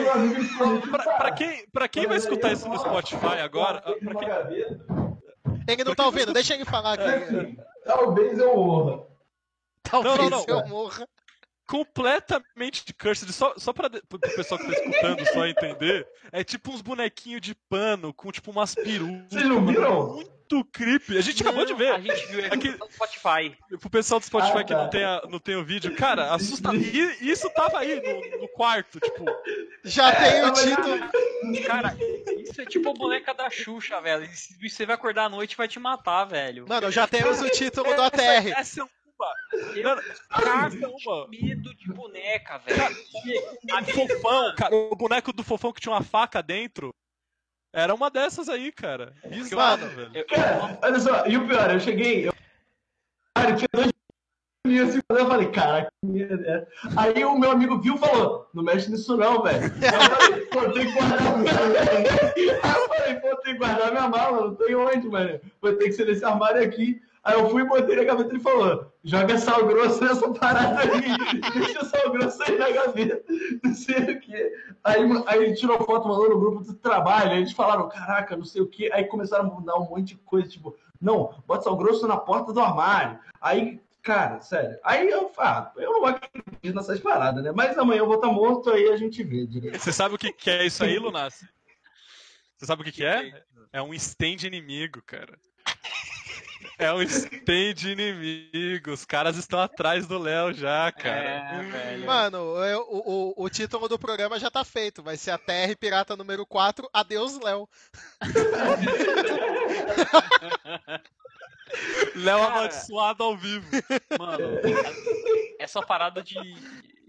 Pra, 0.90 1.14
pra, 1.14 1.32
quem, 1.32 1.66
pra 1.72 1.88
quem 1.88 2.06
vai 2.06 2.16
escutar 2.16 2.52
isso 2.52 2.68
no 2.68 2.78
Spotify 2.78 3.40
agora... 3.40 3.80
Pra 3.80 4.14
quem... 4.14 5.07
Ele 5.68 5.84
não 5.84 5.94
tá 5.94 6.06
ouvindo, 6.06 6.32
deixa 6.32 6.54
ele 6.54 6.64
falar 6.64 6.94
aqui. 6.94 7.58
Talvez 7.84 8.38
eu 8.38 8.56
morra. 8.56 9.06
Talvez 9.82 10.16
não, 10.16 10.30
não, 10.30 10.46
não. 10.46 10.60
eu 10.60 10.68
morra. 10.68 11.08
Completamente 11.66 12.86
de 12.86 12.94
cursed, 12.94 13.30
só, 13.30 13.52
só 13.58 13.74
pra, 13.74 13.90
pro 13.90 14.18
pessoal 14.18 14.58
que 14.58 14.66
tá 14.66 14.72
escutando 14.72 15.26
só 15.26 15.46
entender, 15.46 16.08
é 16.32 16.42
tipo 16.42 16.72
uns 16.72 16.80
bonequinhos 16.80 17.42
de 17.42 17.54
pano 17.54 18.14
com 18.14 18.32
tipo 18.32 18.50
umas 18.50 18.74
perus. 18.74 19.24
Vocês 19.28 19.44
não 19.44 19.66
viram? 19.66 20.14
Muito 20.14 20.37
creepy. 20.64 21.16
A 21.16 21.20
gente 21.20 21.42
não, 21.42 21.50
acabou 21.50 21.66
de 21.66 21.74
ver. 21.74 21.92
A 21.92 22.00
gente 22.00 22.26
viu 22.26 22.44
aqui 22.46 22.68
no 22.70 22.90
Spotify. 22.90 23.56
Pro 23.80 23.90
pessoal 23.90 24.20
do 24.20 24.26
Spotify 24.26 24.58
ah, 24.58 24.64
que 24.64 24.74
não 24.74 24.84
tá. 24.84 24.88
tem, 24.88 25.04
a, 25.04 25.22
não 25.28 25.38
tem 25.38 25.56
o 25.56 25.64
vídeo, 25.64 25.94
cara, 25.94 26.34
assusta. 26.34 26.74
E 26.74 27.30
isso 27.30 27.48
tava 27.50 27.78
aí 27.78 28.00
no, 28.00 28.40
no 28.42 28.48
quarto, 28.48 28.98
tipo. 29.00 29.24
Já 29.84 30.14
tem 30.14 30.44
o 30.44 30.52
título. 30.52 31.66
Cara, 31.66 31.96
isso 32.38 32.60
é 32.60 32.64
tipo 32.64 32.90
a 32.90 32.94
boneca 32.94 33.34
da 33.34 33.50
Xuxa, 33.50 34.00
velho. 34.00 34.28
Você 34.60 34.86
vai 34.86 34.94
acordar 34.94 35.24
à 35.24 35.28
noite 35.28 35.52
e 35.52 35.56
vai 35.56 35.68
te 35.68 35.78
matar, 35.78 36.24
velho. 36.24 36.66
Mano, 36.68 36.90
já 36.90 37.06
temos 37.06 37.40
o 37.40 37.48
título 37.48 37.94
do 37.94 38.02
ATR. 38.02 38.20
Essa, 38.20 38.60
essa 38.60 38.80
é 38.80 38.84
uma. 38.84 38.90
Eu, 39.74 39.96
cara, 40.28 40.70
medo 41.28 41.74
de 41.74 41.92
boneca, 41.92 42.58
velho. 42.58 42.96
Fofão, 43.92 44.54
cara, 44.54 44.74
o 44.74 44.94
boneco 44.94 45.32
do 45.32 45.42
fofão 45.42 45.72
que 45.72 45.80
tinha 45.80 45.92
uma 45.92 46.02
faca 46.02 46.42
dentro. 46.42 46.94
Era 47.72 47.94
uma 47.94 48.10
dessas 48.10 48.48
aí, 48.48 48.72
cara. 48.72 49.12
Bizarro, 49.28 49.88
velho. 49.88 50.26
Cara, 50.26 50.78
olha 50.82 51.00
só, 51.00 51.26
e 51.26 51.36
o 51.36 51.46
pior, 51.46 51.70
eu 51.70 51.80
cheguei. 51.80 52.28
Eu... 52.28 52.32
Cara, 53.34 53.50
eu 53.50 53.56
tinha 53.56 53.68
dois 53.72 53.92
e 54.68 54.78
assim, 54.80 55.00
eu 55.08 55.26
falei, 55.26 55.50
cara, 55.50 55.84
que 55.84 56.06
merda 56.06 56.46
é 56.46 56.66
Aí 56.94 57.24
o 57.24 57.38
meu 57.38 57.50
amigo 57.52 57.80
viu 57.80 57.94
e 57.94 57.98
falou, 57.98 58.50
não 58.52 58.62
mexe 58.62 58.90
nisso 58.90 59.16
não, 59.16 59.42
velho. 59.42 59.64
Eu 59.64 59.70
falei, 59.70 60.46
pô, 60.46 60.70
tem 60.72 60.86
que 60.86 60.92
guardar 60.92 61.38
minha 61.38 61.54
mala. 61.54 61.78
Aí 62.36 62.46
eu 62.46 62.88
falei, 62.88 63.14
pô, 63.14 63.36
tem 63.36 63.52
que 63.54 63.58
guardar 63.58 63.90
minha 63.92 64.08
mala, 64.08 64.46
não 64.48 64.54
tem 64.54 64.74
onde, 64.74 65.08
mano. 65.08 65.40
Vou 65.62 65.72
ter 65.74 65.86
que 65.86 65.92
ser 65.92 66.06
nesse 66.06 66.24
armário 66.24 66.62
aqui. 66.62 67.00
Aí 67.28 67.34
eu 67.34 67.50
fui, 67.50 67.62
botei 67.62 67.94
na 67.94 68.04
gaveta 68.04 68.30
e 68.30 68.32
ele 68.36 68.42
falou: 68.42 68.90
joga 69.04 69.36
sal 69.36 69.66
grosso 69.66 70.02
nessa 70.02 70.32
parada 70.32 70.80
aí, 70.80 71.40
deixa 71.52 71.84
sal 71.84 72.10
grosso 72.10 72.42
aí 72.42 72.56
na 72.56 72.70
gaveta, 72.70 73.22
não 73.62 73.74
sei 73.74 74.14
o 74.14 74.20
quê. 74.20 74.52
Aí, 74.82 75.02
aí 75.26 75.44
ele 75.44 75.54
tirou 75.54 75.76
foto, 75.84 76.08
mandou 76.08 76.30
no 76.30 76.40
grupo 76.40 76.64
do 76.64 76.72
trabalho, 76.72 77.32
aí 77.32 77.40
eles 77.40 77.52
falaram: 77.52 77.86
caraca, 77.86 78.34
não 78.34 78.46
sei 78.46 78.62
o 78.62 78.66
quê. 78.66 78.88
Aí 78.94 79.04
começaram 79.04 79.44
a 79.44 79.54
mudar 79.54 79.76
um 79.76 79.90
monte 79.90 80.14
de 80.14 80.16
coisa, 80.16 80.48
tipo, 80.48 80.74
não, 80.98 81.34
bota 81.46 81.64
sal 81.64 81.76
grosso 81.76 82.08
na 82.08 82.16
porta 82.16 82.50
do 82.50 82.60
armário. 82.60 83.18
Aí 83.38 83.78
Cara, 84.00 84.40
sério. 84.40 84.78
Aí 84.82 85.06
eu 85.10 85.28
falo, 85.28 85.70
eu 85.76 85.92
não 85.92 86.06
acredito 86.06 86.74
nessas 86.74 86.98
paradas, 86.98 87.44
né? 87.44 87.52
Mas 87.52 87.76
amanhã 87.76 87.98
eu 87.98 88.06
vou 88.06 88.14
estar 88.14 88.28
morto, 88.28 88.70
aí 88.70 88.88
a 88.88 88.96
gente 88.96 89.22
vê 89.22 89.44
direito. 89.44 89.78
Você 89.78 89.92
sabe 89.92 90.14
o 90.14 90.18
que, 90.18 90.32
que 90.32 90.48
é 90.48 90.64
isso 90.64 90.82
aí, 90.82 90.98
Lunas? 90.98 91.44
Você 92.56 92.64
sabe 92.64 92.80
o 92.80 92.84
que, 92.86 92.92
que 92.92 93.04
é? 93.04 93.44
É 93.70 93.82
um 93.82 93.92
stand 93.92 94.46
inimigo, 94.46 95.02
cara. 95.02 95.38
É 96.78 96.92
um 96.92 97.02
stand 97.02 97.90
inimigo. 97.90 98.92
Os 98.92 99.04
caras 99.04 99.36
estão 99.36 99.60
atrás 99.60 100.06
do 100.06 100.16
Léo 100.16 100.52
já, 100.54 100.92
cara. 100.92 101.64
É, 101.64 101.96
Mano, 101.98 102.38
o, 102.88 103.34
o, 103.34 103.44
o, 103.44 103.50
título 103.50 103.88
do 103.88 103.98
programa 103.98 104.38
já 104.38 104.48
tá 104.48 104.64
feito. 104.64 105.02
Vai 105.02 105.16
ser 105.16 105.32
a 105.32 105.38
Terra 105.38 105.74
Pirata 105.74 106.14
número 106.16 106.46
4. 106.46 106.88
Adeus, 106.92 107.36
Léo. 107.40 107.68
Léo 112.14 112.42
amaldiçoado 112.42 113.24
ao 113.24 113.36
vivo. 113.36 113.66
Mano, 114.16 114.60
essa 115.58 115.82
parada 115.82 116.22
de, 116.22 116.38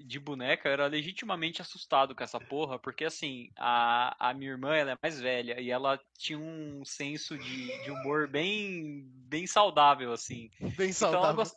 de 0.10 0.20
boneca, 0.20 0.68
eu 0.68 0.74
era 0.74 0.88
legitimamente 0.88 1.62
assustado 1.62 2.16
com 2.16 2.24
essa 2.24 2.40
porra, 2.40 2.80
porque 2.80 3.06
assim, 3.06 3.52
a, 3.56 4.30
a 4.30 4.34
minha 4.34 4.52
irmã 4.52 4.76
ela 4.76 4.92
é 4.94 4.98
mais 5.02 5.22
velha 5.22 5.62
e 5.62 5.70
ela 5.70 6.00
tinha 6.18 6.40
um 6.40 6.84
senso 6.84 7.38
de, 7.38 7.84
de 7.84 7.92
humor 7.92 8.28
bem, 8.28 9.04
bem 9.28 9.46
saudável, 9.46 10.12
assim. 10.12 10.50
Bem 10.76 10.92
saudável. 10.92 11.30
Então 11.30 11.42
ela, 11.44 11.52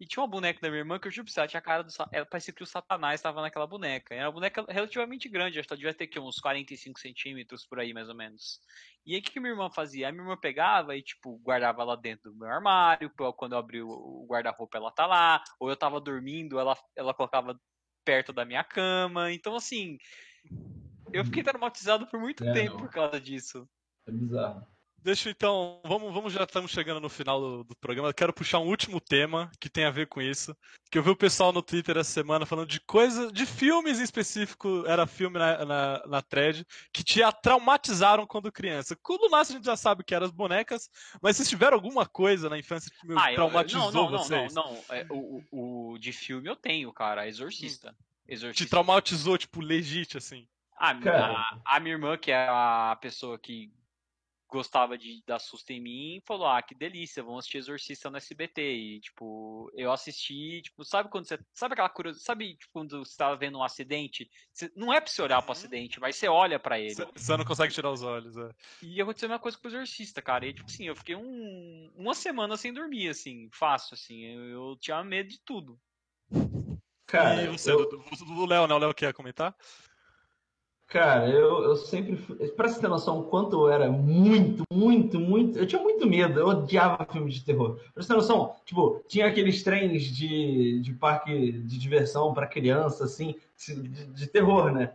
e 0.00 0.06
tinha 0.06 0.22
uma 0.22 0.28
boneca 0.28 0.60
da 0.60 0.68
minha 0.68 0.80
irmã 0.80 0.98
que 0.98 1.06
eu 1.06 1.12
juro 1.12 1.30
pra 1.32 1.46
tinha 1.46 1.58
a 1.58 1.62
cara 1.62 1.84
do. 1.84 1.90
Ela 2.10 2.26
parecia 2.26 2.52
que 2.52 2.62
o 2.62 2.66
Satanás 2.66 3.20
estava 3.20 3.40
naquela 3.40 3.66
boneca. 3.66 4.14
Era 4.14 4.26
uma 4.26 4.32
boneca 4.32 4.64
relativamente 4.68 5.28
grande, 5.28 5.58
acho 5.58 5.68
que 5.68 5.74
ela 5.74 5.78
devia 5.78 5.94
ter 5.94 6.04
aqui 6.04 6.18
uns 6.18 6.40
45 6.40 6.98
centímetros 6.98 7.64
por 7.66 7.78
aí, 7.78 7.92
mais 7.92 8.08
ou 8.08 8.14
menos. 8.14 8.60
E 9.06 9.14
aí 9.14 9.20
o 9.20 9.22
que, 9.22 9.30
que 9.30 9.40
minha 9.40 9.52
irmã 9.52 9.70
fazia? 9.70 10.08
A 10.08 10.12
minha 10.12 10.24
irmã 10.24 10.36
pegava 10.36 10.96
e, 10.96 11.02
tipo, 11.02 11.38
guardava 11.38 11.82
ela 11.82 11.96
dentro 11.96 12.32
do 12.32 12.38
meu 12.38 12.48
armário, 12.48 13.12
quando 13.36 13.52
eu 13.52 13.58
abri 13.58 13.82
o 13.82 14.26
guarda-roupa 14.28 14.78
ela 14.78 14.90
tá 14.90 15.06
lá, 15.06 15.44
ou 15.60 15.68
eu 15.68 15.76
tava 15.76 16.00
dormindo, 16.00 16.58
ela, 16.58 16.76
ela 16.96 17.14
colocava 17.14 17.58
perto 18.04 18.32
da 18.32 18.44
minha 18.44 18.62
cama. 18.62 19.32
Então, 19.32 19.56
assim, 19.56 19.98
eu 21.12 21.24
fiquei 21.24 21.42
traumatizado 21.42 22.06
por 22.06 22.20
muito 22.20 22.44
é, 22.44 22.52
tempo 22.52 22.74
não. 22.74 22.80
por 22.80 22.90
causa 22.90 23.20
disso. 23.20 23.68
É 24.06 24.12
bizarro. 24.12 24.66
Deixa 25.04 25.28
então, 25.28 25.82
vamos, 25.84 26.14
vamos 26.14 26.32
já 26.32 26.44
estamos 26.44 26.70
chegando 26.70 26.98
no 26.98 27.10
final 27.10 27.38
do, 27.38 27.64
do, 27.64 27.76
programa. 27.76 28.08
Eu 28.08 28.14
quero 28.14 28.32
puxar 28.32 28.58
um 28.58 28.68
último 28.68 28.98
tema 28.98 29.52
que 29.60 29.68
tem 29.68 29.84
a 29.84 29.90
ver 29.90 30.06
com 30.06 30.22
isso. 30.22 30.56
Que 30.90 30.96
eu 30.96 31.02
vi 31.02 31.10
o 31.10 31.16
pessoal 31.16 31.52
no 31.52 31.60
Twitter 31.60 31.98
essa 31.98 32.10
semana 32.10 32.46
falando 32.46 32.70
de 32.70 32.80
coisas, 32.80 33.30
de 33.30 33.44
filmes 33.44 34.00
em 34.00 34.02
específico, 34.02 34.82
era 34.86 35.06
filme 35.06 35.38
na, 35.38 35.62
na, 35.66 36.06
na 36.06 36.22
thread, 36.22 36.66
que 36.90 37.04
te 37.04 37.20
traumatizaram 37.42 38.26
quando 38.26 38.50
criança. 38.50 38.96
Quando 39.02 39.28
nasce 39.28 39.52
a 39.52 39.56
gente 39.56 39.66
já 39.66 39.76
sabe 39.76 40.02
que 40.02 40.14
eram 40.14 40.24
as 40.24 40.32
bonecas, 40.32 40.88
mas 41.20 41.36
se 41.36 41.46
tiver 41.46 41.74
alguma 41.74 42.06
coisa 42.06 42.48
na 42.48 42.58
infância 42.58 42.90
que 42.90 43.06
me 43.06 43.14
ah, 43.18 43.30
traumatizou 43.34 43.88
eu, 43.88 43.92
não, 43.92 44.10
não, 44.10 44.18
vocês? 44.18 44.54
Não, 44.54 44.64
não, 44.64 44.72
não. 44.72 44.84
É, 44.88 45.06
o, 45.10 45.42
o, 45.52 45.98
de 45.98 46.12
filme 46.12 46.48
eu 46.48 46.56
tenho, 46.56 46.90
cara, 46.94 47.28
Exorcista. 47.28 47.94
Exorcista. 48.26 48.64
Te 48.64 48.70
traumatizou, 48.70 49.36
tipo, 49.36 49.60
legítimo, 49.60 50.16
assim. 50.16 50.48
A, 50.78 50.92
a, 50.92 51.76
a 51.76 51.80
minha 51.80 51.94
irmã, 51.94 52.16
que 52.16 52.32
é 52.32 52.48
a 52.48 52.96
pessoa 53.02 53.38
que 53.38 53.70
gostava 54.54 54.96
de 54.96 55.22
dar 55.26 55.38
susto 55.38 55.70
em 55.70 55.80
mim, 55.80 56.22
falou: 56.24 56.46
"Ah, 56.46 56.62
que 56.62 56.74
delícia, 56.74 57.22
vamos 57.22 57.40
assistir 57.40 57.58
Exorcista 57.58 58.10
no 58.10 58.16
SBT". 58.16 58.62
E 58.62 59.00
tipo, 59.00 59.70
eu 59.74 59.92
assisti, 59.92 60.62
tipo, 60.62 60.84
sabe 60.84 61.10
quando 61.10 61.26
você, 61.26 61.38
sabe 61.52 61.74
aquela 61.74 61.88
curiosidade, 61.88 62.24
sabe 62.24 62.54
tipo, 62.56 62.72
quando 62.72 63.04
você 63.04 63.16
tava 63.16 63.36
vendo 63.36 63.58
um 63.58 63.62
acidente, 63.62 64.30
você, 64.52 64.70
não 64.76 64.92
é 64.92 65.00
para 65.00 65.10
você 65.10 65.22
olhar 65.22 65.42
para 65.42 65.50
o 65.50 65.54
uhum. 65.54 65.58
acidente, 65.58 66.00
mas 66.00 66.16
você 66.16 66.28
olha 66.28 66.58
para 66.58 66.78
ele. 66.78 66.94
Você 67.14 67.36
não 67.36 67.44
consegue 67.44 67.74
tirar 67.74 67.90
os 67.90 68.02
olhos, 68.02 68.36
é. 68.36 68.50
E 68.82 69.00
aconteceu 69.00 69.26
a 69.26 69.30
mesma 69.30 69.42
coisa 69.42 69.58
com 69.58 69.66
o 69.66 69.70
Exorcista, 69.70 70.22
cara. 70.22 70.46
E 70.46 70.52
tipo 70.52 70.70
assim, 70.70 70.84
eu 70.84 70.96
fiquei 70.96 71.16
um, 71.16 71.92
uma 71.96 72.14
semana 72.14 72.56
sem 72.56 72.72
dormir 72.72 73.08
assim, 73.08 73.48
fácil 73.52 73.94
assim. 73.94 74.24
Eu, 74.24 74.44
eu 74.44 74.76
tinha 74.76 75.02
medo 75.02 75.28
de 75.28 75.40
tudo. 75.40 75.78
Cara, 77.06 77.42
e 77.42 77.48
você, 77.48 77.70
eu... 77.70 77.88
do 77.88 78.46
Léo, 78.46 78.66
né? 78.66 78.74
O 78.74 78.78
Léo 78.78 78.94
quer 78.94 79.12
comentar? 79.12 79.54
Cara, 80.86 81.28
eu, 81.28 81.64
eu 81.64 81.76
sempre. 81.76 82.16
Pra 82.50 82.68
você 82.68 82.80
ter 82.80 82.88
noção 82.88 83.20
o 83.20 83.24
quanto 83.24 83.56
eu 83.56 83.68
era 83.68 83.90
muito, 83.90 84.62
muito, 84.72 85.18
muito. 85.18 85.58
Eu 85.58 85.66
tinha 85.66 85.82
muito 85.82 86.06
medo, 86.06 86.38
eu 86.38 86.46
odiava 86.46 87.06
filmes 87.10 87.34
de 87.34 87.44
terror. 87.44 87.76
Pra 87.92 88.02
você 88.02 88.08
ter 88.08 88.14
noção, 88.14 88.54
tipo, 88.64 89.02
tinha 89.08 89.26
aqueles 89.26 89.62
trens 89.62 90.04
de, 90.04 90.80
de 90.80 90.92
parque 90.94 91.52
de 91.52 91.78
diversão 91.78 92.32
para 92.32 92.46
criança, 92.46 93.04
assim, 93.04 93.34
de, 93.56 94.06
de, 94.06 94.26
terror, 94.28 94.72
né? 94.72 94.92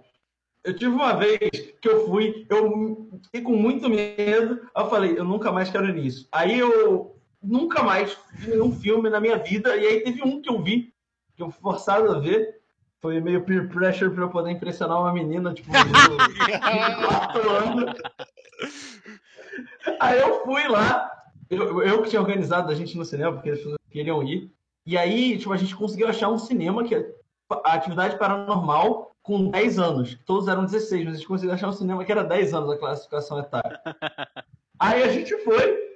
Eu 0.64 0.76
tive 0.76 0.92
uma 0.92 1.14
vez 1.16 1.50
que 1.82 1.90
eu 1.90 2.06
fui, 2.06 2.46
eu 2.50 3.10
fiquei 3.24 3.42
com 3.42 3.54
muito 3.54 3.90
medo, 3.90 4.70
eu 4.76 4.90
falei, 4.90 5.18
eu 5.18 5.26
nunca 5.26 5.52
mais 5.52 5.70
quero 5.70 5.92
nisso. 5.94 6.28
Aí 6.32 6.60
eu 6.60 7.20
nunca 7.42 7.82
mais 7.82 8.18
vi 8.34 8.52
nenhum 8.52 8.72
filme 8.72 9.10
na 9.10 9.20
minha 9.20 9.38
vida, 9.38 9.76
e 9.76 9.86
aí 9.86 10.02
teve 10.02 10.22
um 10.24 10.42
que 10.42 10.50
eu 10.50 10.62
vi, 10.62 10.94
que 11.36 11.42
eu 11.42 11.50
fui 11.50 11.62
forçado 11.62 12.12
a 12.12 12.20
ver, 12.20 12.59
foi 13.02 13.20
meio 13.20 13.44
peer 13.44 13.70
pressure 13.70 14.14
pra 14.14 14.24
eu 14.24 14.30
poder 14.30 14.52
impressionar 14.52 15.00
uma 15.00 15.14
menina, 15.14 15.54
tipo, 15.54 15.72
de 15.72 17.06
4 17.06 17.50
anos. 17.50 17.96
Aí 20.00 20.20
eu 20.20 20.44
fui 20.44 20.68
lá, 20.68 21.12
eu, 21.50 21.82
eu 21.82 22.02
que 22.04 22.10
tinha 22.10 22.22
organizado 22.22 22.72
a 22.72 22.76
gente 22.76 22.98
no 22.98 23.06
cinema, 23.06 23.34
porque 23.34 23.50
eles 23.50 23.64
queriam 23.90 24.22
ir. 24.24 24.52
E 24.86 24.98
aí, 24.98 25.38
tipo, 25.38 25.54
a 25.54 25.58
gente 25.58 25.76
conseguiu 25.76 26.08
achar 26.08 26.30
um 26.30 26.38
cinema 26.38 26.84
que 26.84 26.96
é 26.96 27.12
a 27.64 27.74
atividade 27.74 28.18
paranormal 28.18 29.16
com 29.22 29.50
10 29.50 29.80
anos. 29.80 30.18
Todos 30.26 30.48
eram 30.48 30.66
16, 30.66 31.06
mas 31.06 31.14
a 31.14 31.18
gente 31.18 31.28
conseguiu 31.28 31.54
achar 31.54 31.70
um 31.70 31.74
cinema 31.74 32.04
que 32.04 32.12
era 32.12 32.24
10 32.24 32.54
anos 32.54 32.72
a 32.72 32.78
classificação 32.78 33.40
etária. 33.40 33.80
Aí 34.80 35.04
a 35.04 35.10
gente 35.10 35.36
foi, 35.44 35.89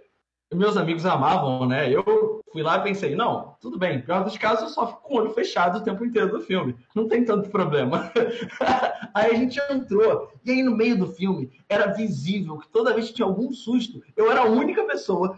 meus 0.54 0.78
amigos 0.78 1.06
amavam, 1.06 1.66
né? 1.68 1.90
Eu 1.90 2.42
fui 2.52 2.62
lá 2.62 2.78
e 2.78 2.84
pensei, 2.84 3.16
não, 3.16 3.56
tudo 3.60 3.80
bem, 3.80 4.02
pior 4.02 4.24
dos 4.24 4.38
casos, 4.38 4.64
eu 4.64 4.70
só 4.70 4.88
fico 4.88 5.02
com 5.02 5.16
o 5.16 5.18
olho 5.18 5.34
fechado 5.34 5.80
o 5.80 5.84
tempo 5.84 6.06
inteiro 6.06 6.32
do 6.32 6.42
filme. 6.42 6.76
Não 6.94 7.08
tem 7.08 7.26
tanto 7.26 7.50
problema. 7.50 8.12
aí 9.14 9.32
a 9.32 9.34
gente 9.34 9.60
entrou, 9.70 10.32
e 10.46 10.52
aí 10.52 10.64
no 10.64 10.76
meio 10.76 10.98
do 10.98 11.08
filme 11.08 11.52
era 11.68 11.94
visível 11.94 12.60
que 12.60 12.68
toda 12.70 12.94
vez 12.94 13.08
que 13.08 13.16
tinha 13.16 13.28
algum 13.28 13.52
susto, 13.52 14.02
eu 14.16 14.32
era 14.32 14.42
a 14.42 14.46
única 14.46 14.84
pessoa 14.84 15.36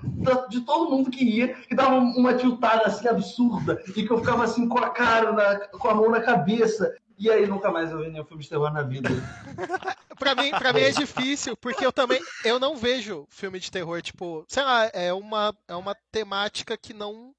de 0.50 0.62
todo 0.62 0.92
mundo 0.92 1.10
que 1.10 1.24
ia, 1.24 1.54
que 1.54 1.76
dava 1.76 1.96
uma 1.96 2.34
tiltada 2.34 2.86
assim 2.86 3.08
absurda, 3.08 3.82
e 3.96 4.04
que 4.04 4.12
eu 4.12 4.18
ficava 4.18 4.44
assim 4.44 4.68
com 4.68 4.78
a 4.78 4.90
cara, 4.90 5.32
na, 5.32 5.60
com 5.68 5.88
a 5.88 5.96
mão 5.96 6.12
na 6.12 6.20
cabeça, 6.20 6.94
e 7.18 7.30
aí 7.30 7.48
nunca 7.48 7.72
mais 7.72 7.92
eu 7.92 8.00
vi 8.00 8.10
nenhum 8.10 8.26
filme 8.26 8.44
de 8.44 8.50
terror 8.50 8.72
na 8.72 8.82
vida. 8.82 9.10
pra 10.20 10.36
mim, 10.36 10.52
pra 10.52 10.74
mim 10.74 10.82
é 10.82 10.92
difícil, 10.92 11.56
porque 11.58 11.86
eu 11.86 11.92
também 11.92 12.22
eu 12.44 12.60
não 12.60 12.76
vejo 12.76 13.26
filme 13.30 13.60
de 13.60 13.72
terror, 13.72 14.02
tipo, 14.02 14.46
sei 14.48 14.64
lá, 14.64 14.90
é 14.94 15.14
uma, 15.14 15.56
é 15.68 15.76
uma 15.76 15.96
temática 16.12 16.78
que 16.78 16.94
não 16.94 17.34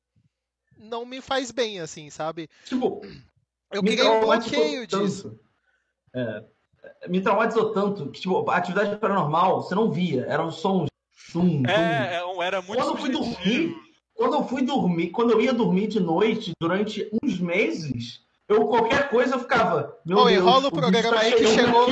não 0.79 1.07
me 1.07 1.21
faz 1.21 1.51
bem, 1.51 1.81
assim, 1.81 2.11
sabe? 2.11 2.49
Tipo, 2.65 3.01
eu 3.73 3.83
criei 3.83 4.07
um 4.07 4.21
bloqueio 4.21 4.87
disso. 4.87 5.39
É, 6.15 6.45
me 7.09 7.21
traumatizou 7.21 7.73
tanto 7.73 8.11
que, 8.11 8.21
tipo, 8.21 8.49
a 8.51 8.57
atividade 8.57 8.97
paranormal 8.97 9.63
você 9.63 9.75
não 9.75 9.91
via, 9.91 10.27
eram 10.27 10.51
sons. 10.51 10.89
Tum, 11.33 11.63
tum. 11.63 11.71
É, 11.71 12.15
é 12.15 12.45
era 12.45 12.63
muito 12.63 12.83
Quando 12.83 12.89
eu 12.89 12.97
fui 12.97 13.11
dormir, 13.11 13.75
quando 14.15 14.35
eu 14.35 14.45
fui 14.45 14.63
dormir, 14.63 15.11
quando 15.11 15.31
eu 15.33 15.41
ia 15.41 15.53
dormir 15.53 15.89
de 15.89 16.01
noite 16.01 16.53
durante 16.61 17.09
uns 17.23 17.39
meses, 17.39 18.26
eu 18.49 18.69
qualquer 18.69 19.09
coisa 19.09 19.35
eu 19.35 19.41
ficava. 19.41 19.99
Meu 20.05 20.25
Deus, 20.25 20.31
enrola 20.31 20.65
o, 20.65 20.69
o 20.69 20.73
programa 20.73 21.17
tá 21.17 21.21
aí 21.21 21.33
que 21.33 21.47
chegou. 21.49 21.89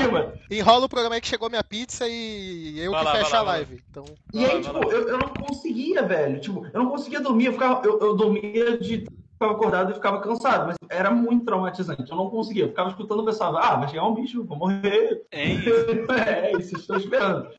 Enrola 0.50 0.86
o 0.86 0.88
programa 0.88 1.14
aí 1.16 1.20
que 1.20 1.26
chegou 1.26 1.50
minha 1.50 1.64
pizza 1.64 2.06
e 2.08 2.78
eu 2.78 2.92
vai 2.92 3.04
que 3.04 3.18
fecho 3.18 3.36
a 3.36 3.42
live. 3.42 3.82
Então... 3.90 4.04
E 4.32 4.44
aí, 4.44 4.60
tipo, 4.60 4.90
eu, 4.90 5.08
eu 5.08 5.18
não 5.18 5.28
conseguia, 5.28 6.02
velho. 6.02 6.40
Tipo, 6.40 6.66
eu 6.66 6.82
não 6.82 6.90
conseguia 6.90 7.20
dormir, 7.20 7.46
eu, 7.46 7.52
ficava, 7.54 7.84
eu, 7.84 7.98
eu 7.98 8.16
dormia 8.16 8.78
de. 8.78 9.04
Ficava 9.32 9.52
acordado 9.52 9.90
e 9.90 9.94
ficava 9.94 10.20
cansado, 10.20 10.68
mas 10.68 10.76
era 10.88 11.10
muito 11.10 11.44
traumatizante. 11.44 12.08
Eu 12.08 12.16
não 12.16 12.30
conseguia. 12.30 12.64
Eu 12.64 12.68
ficava 12.68 12.90
escutando 12.90 13.20
o 13.20 13.24
pessoal, 13.24 13.56
ah, 13.56 13.76
vai 13.76 13.88
chegar 13.88 14.06
um 14.06 14.14
bicho, 14.14 14.44
vou 14.44 14.56
morrer. 14.56 15.26
É 15.32 15.44
isso. 15.50 16.12
é 16.12 16.52
isso, 16.52 16.76
estou 16.76 16.96
esperando. 16.96 17.50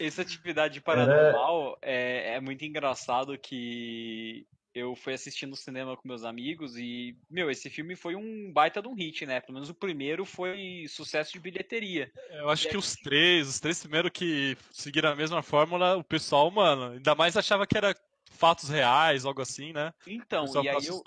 Essa 0.00 0.22
atividade 0.22 0.80
paranormal 0.80 1.78
era... 1.80 1.92
é, 1.92 2.34
é 2.34 2.40
muito 2.40 2.64
engraçado 2.64 3.38
que 3.38 4.44
eu 4.74 4.96
fui 4.96 5.14
assistir 5.14 5.46
no 5.46 5.54
cinema 5.54 5.96
com 5.96 6.08
meus 6.08 6.24
amigos 6.24 6.76
e, 6.76 7.16
meu, 7.30 7.50
esse 7.50 7.70
filme 7.70 7.94
foi 7.94 8.16
um 8.16 8.52
baita 8.52 8.82
de 8.82 8.88
um 8.88 8.94
hit, 8.94 9.24
né? 9.24 9.40
Pelo 9.40 9.54
menos 9.54 9.70
o 9.70 9.74
primeiro 9.74 10.24
foi 10.24 10.84
sucesso 10.88 11.32
de 11.32 11.38
bilheteria. 11.38 12.10
Eu 12.30 12.50
acho 12.50 12.66
e 12.66 12.70
que 12.70 12.76
é... 12.76 12.78
os 12.78 12.94
três, 12.96 13.48
os 13.48 13.60
três 13.60 13.80
primeiros 13.80 14.10
que 14.10 14.56
seguiram 14.72 15.10
a 15.10 15.16
mesma 15.16 15.42
fórmula, 15.42 15.96
o 15.96 16.02
pessoal, 16.02 16.50
mano, 16.50 16.94
ainda 16.94 17.14
mais 17.14 17.36
achava 17.36 17.66
que 17.66 17.76
era 17.76 17.94
fatos 18.30 18.68
reais, 18.68 19.24
algo 19.24 19.40
assim, 19.40 19.72
né? 19.72 19.94
Então, 20.06 20.44
e 20.62 20.68
aí, 20.68 20.86
eu, 20.86 21.02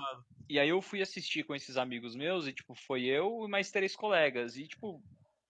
e 0.49 0.59
aí 0.59 0.69
eu 0.69 0.81
fui 0.81 1.01
assistir 1.01 1.43
com 1.43 1.53
esses 1.53 1.75
amigos 1.75 2.15
meus 2.15 2.47
e, 2.47 2.53
tipo, 2.53 2.73
foi 2.73 3.03
eu 3.03 3.43
e 3.45 3.49
mais 3.49 3.69
três 3.69 3.95
colegas. 3.95 4.55
E, 4.55 4.65
tipo, 4.65 5.03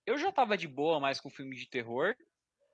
eu 0.08 0.18
já 0.18 0.32
tava 0.32 0.58
de 0.58 0.68
boa 0.68 1.00
mais 1.00 1.22
com 1.22 1.30
filme 1.30 1.56
de 1.56 1.68
terror. 1.68 2.16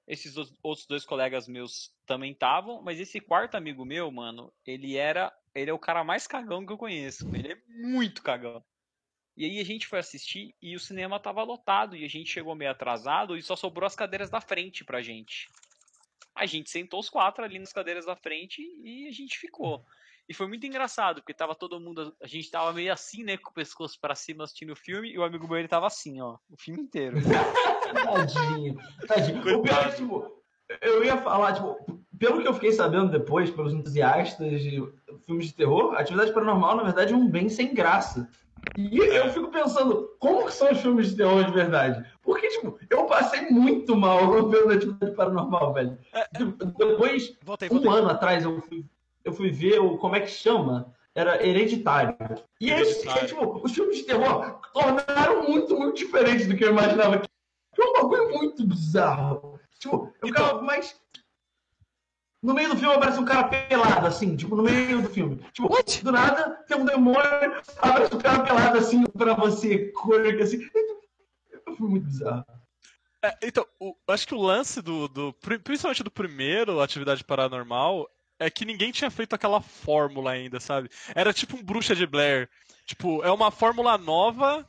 Esses 0.08 0.36
outros 0.62 0.86
dois 0.86 1.06
colegas 1.06 1.48
meus 1.48 1.94
também 2.06 2.34
estavam, 2.34 2.82
mas 2.82 3.00
esse 3.00 3.20
quarto 3.22 3.56
amigo 3.56 3.86
meu, 3.86 4.12
mano, 4.12 4.52
ele 4.66 4.98
era. 4.98 5.34
Ele 5.56 5.70
é 5.70 5.74
o 5.74 5.80
cara 5.80 6.04
mais 6.04 6.28
cagão 6.28 6.66
que 6.66 6.74
eu 6.74 6.78
conheço. 6.78 7.30
Ele 7.34 7.54
é 7.54 7.58
muito 7.70 8.22
cagão. 8.22 8.64
E 9.36 9.46
aí 9.46 9.60
a 9.60 9.64
gente 9.64 9.88
foi 9.88 10.00
assistir 10.00 10.54
e 10.62 10.76
o 10.76 10.80
cinema 10.80 11.20
tava 11.20 11.42
lotado 11.44 11.96
e 11.96 12.06
a 12.06 12.08
gente 12.08 12.30
chegou 12.30 12.56
meio 12.56 12.72
atrasado 12.72 13.38
e 13.38 13.42
só 13.42 13.56
sobrou 13.56 13.88
as 13.88 13.96
cadeiras 13.96 14.30
da 14.30 14.40
frente 14.40 14.84
pra 14.84 15.02
gente. 15.02 15.50
A 16.36 16.46
gente 16.46 16.70
sentou 16.70 17.00
os 17.00 17.10
quatro 17.10 17.44
ali 17.44 17.58
nas 17.58 17.74
cadeiras 17.74 18.06
da 18.06 18.16
frente 18.16 18.62
e 18.84 19.08
a 19.08 19.12
gente 19.12 19.38
ficou. 19.38 19.84
E 20.28 20.34
foi 20.34 20.48
muito 20.48 20.66
engraçado, 20.66 21.22
porque 21.22 21.34
tava 21.34 21.54
todo 21.54 21.80
mundo. 21.80 22.16
A 22.22 22.28
gente 22.28 22.50
tava 22.50 22.72
meio 22.72 22.94
assim, 22.94 23.24
né? 23.24 23.38
Com 23.38 23.50
o 23.50 23.54
pescoço 23.54 24.00
para 24.00 24.16
cima 24.16 24.44
assistindo 24.44 24.72
o 24.72 24.76
filme, 24.76 25.12
e 25.12 25.20
o 25.20 25.24
amigo 25.24 25.48
meu 25.48 25.58
ele 25.58 25.68
tava 25.68 25.86
assim, 25.86 26.22
ó, 26.22 26.38
o 26.50 26.58
filme 26.58 26.82
inteiro. 26.82 27.18
tadinho, 27.94 28.78
tadinho. 29.08 29.60
O 29.60 29.62
pior 29.62 29.88
é, 29.88 29.92
tipo, 29.92 30.32
eu 30.82 31.04
ia 31.04 31.18
falar, 31.18 31.54
tipo, 31.54 31.78
pelo 32.18 32.42
que 32.42 32.48
eu 32.48 32.54
fiquei 32.54 32.72
sabendo 32.72 33.12
depois, 33.12 33.50
pelos 33.50 33.74
entusiastas 33.74 34.62
de 34.62 34.84
filmes 35.26 35.48
de 35.48 35.54
terror, 35.54 35.96
Atividade 35.96 36.34
Paranormal, 36.34 36.78
na 36.78 36.84
verdade, 36.84 37.14
é 37.14 37.16
um 37.16 37.28
bem 37.28 37.50
sem 37.50 37.74
graça. 37.74 38.30
E 38.78 38.98
eu 38.98 39.30
fico 39.30 39.50
pensando, 39.50 40.10
como 40.20 40.46
que 40.46 40.54
são 40.54 40.72
os 40.72 40.80
filmes 40.80 41.10
de 41.10 41.18
terror 41.18 41.44
de 41.44 41.52
verdade? 41.52 42.04
Porque, 42.22 42.48
tipo, 42.48 42.80
eu 42.90 43.06
passei 43.06 43.50
muito 43.50 43.96
mal 43.96 44.20
vendo 44.50 44.72
Atividade 44.72 45.16
Paranormal, 45.16 45.74
velho. 45.74 45.98
É, 46.14 46.28
tipo, 46.38 46.66
depois, 46.66 47.36
voltei, 47.44 47.70
voltei. 47.70 47.90
um 47.90 47.94
ano 47.94 48.10
atrás, 48.10 48.44
eu 48.44 48.62
fui 48.62 48.86
eu 49.24 49.34
fui 49.34 49.50
ver 49.50 49.80
o 49.80 49.98
como 49.98 50.16
é 50.16 50.20
que 50.20 50.28
chama, 50.28 50.94
era 51.16 51.46
Hereditário. 51.46 52.16
E 52.60 52.70
esse, 52.70 53.08
tipo, 53.26 53.62
os 53.64 53.72
filmes 53.72 53.98
de 53.98 54.04
terror 54.04 54.60
tornaram 54.74 55.48
muito, 55.48 55.78
muito 55.78 55.98
diferente 55.98 56.46
do 56.46 56.56
que 56.56 56.64
eu 56.64 56.72
imaginava. 56.72 57.22
Um 57.84 57.94
bagulho 57.94 58.30
muito 58.30 58.66
bizarro. 58.66 59.60
Tipo, 59.80 60.14
eu 60.22 60.30
então... 60.30 60.46
ficava 60.46 60.62
mais. 60.62 60.96
No 62.42 62.54
meio 62.54 62.70
do 62.70 62.78
filme 62.78 62.94
aparece 62.94 63.20
um 63.20 63.26
cara 63.26 63.48
pelado, 63.48 64.06
assim, 64.06 64.36
tipo, 64.36 64.56
no 64.56 64.64
meio 64.64 65.02
do 65.02 65.10
filme. 65.10 65.38
Tipo, 65.54 65.72
What? 65.72 66.04
do 66.04 66.12
nada 66.12 66.52
tem 66.68 66.78
um 66.78 66.84
demônio, 66.84 67.22
aparece 67.78 68.16
um 68.16 68.20
cara 68.20 68.44
pelado, 68.44 68.78
assim, 68.78 69.06
pra 69.06 69.34
você, 69.34 69.92
correr, 69.92 70.42
assim. 70.42 70.60
Foi 71.78 71.88
muito 71.88 72.06
bizarro. 72.06 72.46
É, 73.24 73.38
então, 73.42 73.66
o, 73.80 73.96
acho 74.10 74.28
que 74.28 74.36
o 74.36 74.42
lance 74.42 74.82
do, 74.82 75.08
do. 75.08 75.34
Principalmente 75.34 76.04
do 76.04 76.12
primeiro, 76.12 76.82
Atividade 76.82 77.24
Paranormal, 77.24 78.10
é 78.38 78.50
que 78.50 78.66
ninguém 78.66 78.92
tinha 78.92 79.10
feito 79.10 79.34
aquela 79.34 79.62
fórmula 79.62 80.32
ainda, 80.32 80.60
sabe? 80.60 80.90
Era 81.16 81.32
tipo 81.32 81.56
um 81.56 81.64
Bruxa 81.64 81.96
de 81.96 82.06
Blair. 82.06 82.50
Tipo, 82.86 83.24
é 83.24 83.32
uma 83.32 83.50
fórmula 83.50 83.98
nova 83.98 84.68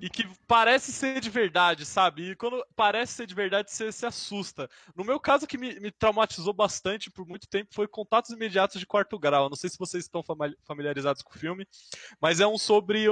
e 0.00 0.08
que 0.08 0.26
parece 0.46 0.92
ser 0.92 1.20
de 1.20 1.30
verdade, 1.30 1.84
sabe? 1.84 2.30
E 2.30 2.36
quando 2.36 2.64
parece 2.76 3.14
ser 3.14 3.26
de 3.26 3.34
verdade, 3.34 3.70
você 3.70 3.90
se 3.90 4.06
assusta. 4.06 4.68
No 4.94 5.04
meu 5.04 5.18
caso, 5.18 5.46
que 5.46 5.58
me, 5.58 5.78
me 5.80 5.90
traumatizou 5.90 6.52
bastante 6.52 7.10
por 7.10 7.26
muito 7.26 7.48
tempo 7.48 7.74
foi 7.74 7.88
Contatos 7.88 8.30
Imediatos 8.30 8.78
de 8.78 8.86
Quarto 8.86 9.18
Grau. 9.18 9.48
não 9.48 9.56
sei 9.56 9.70
se 9.70 9.78
vocês 9.78 10.04
estão 10.04 10.22
familiarizados 10.64 11.22
com 11.22 11.34
o 11.34 11.38
filme, 11.38 11.66
mas 12.20 12.40
é 12.40 12.46
um 12.46 12.58
sobre 12.58 13.06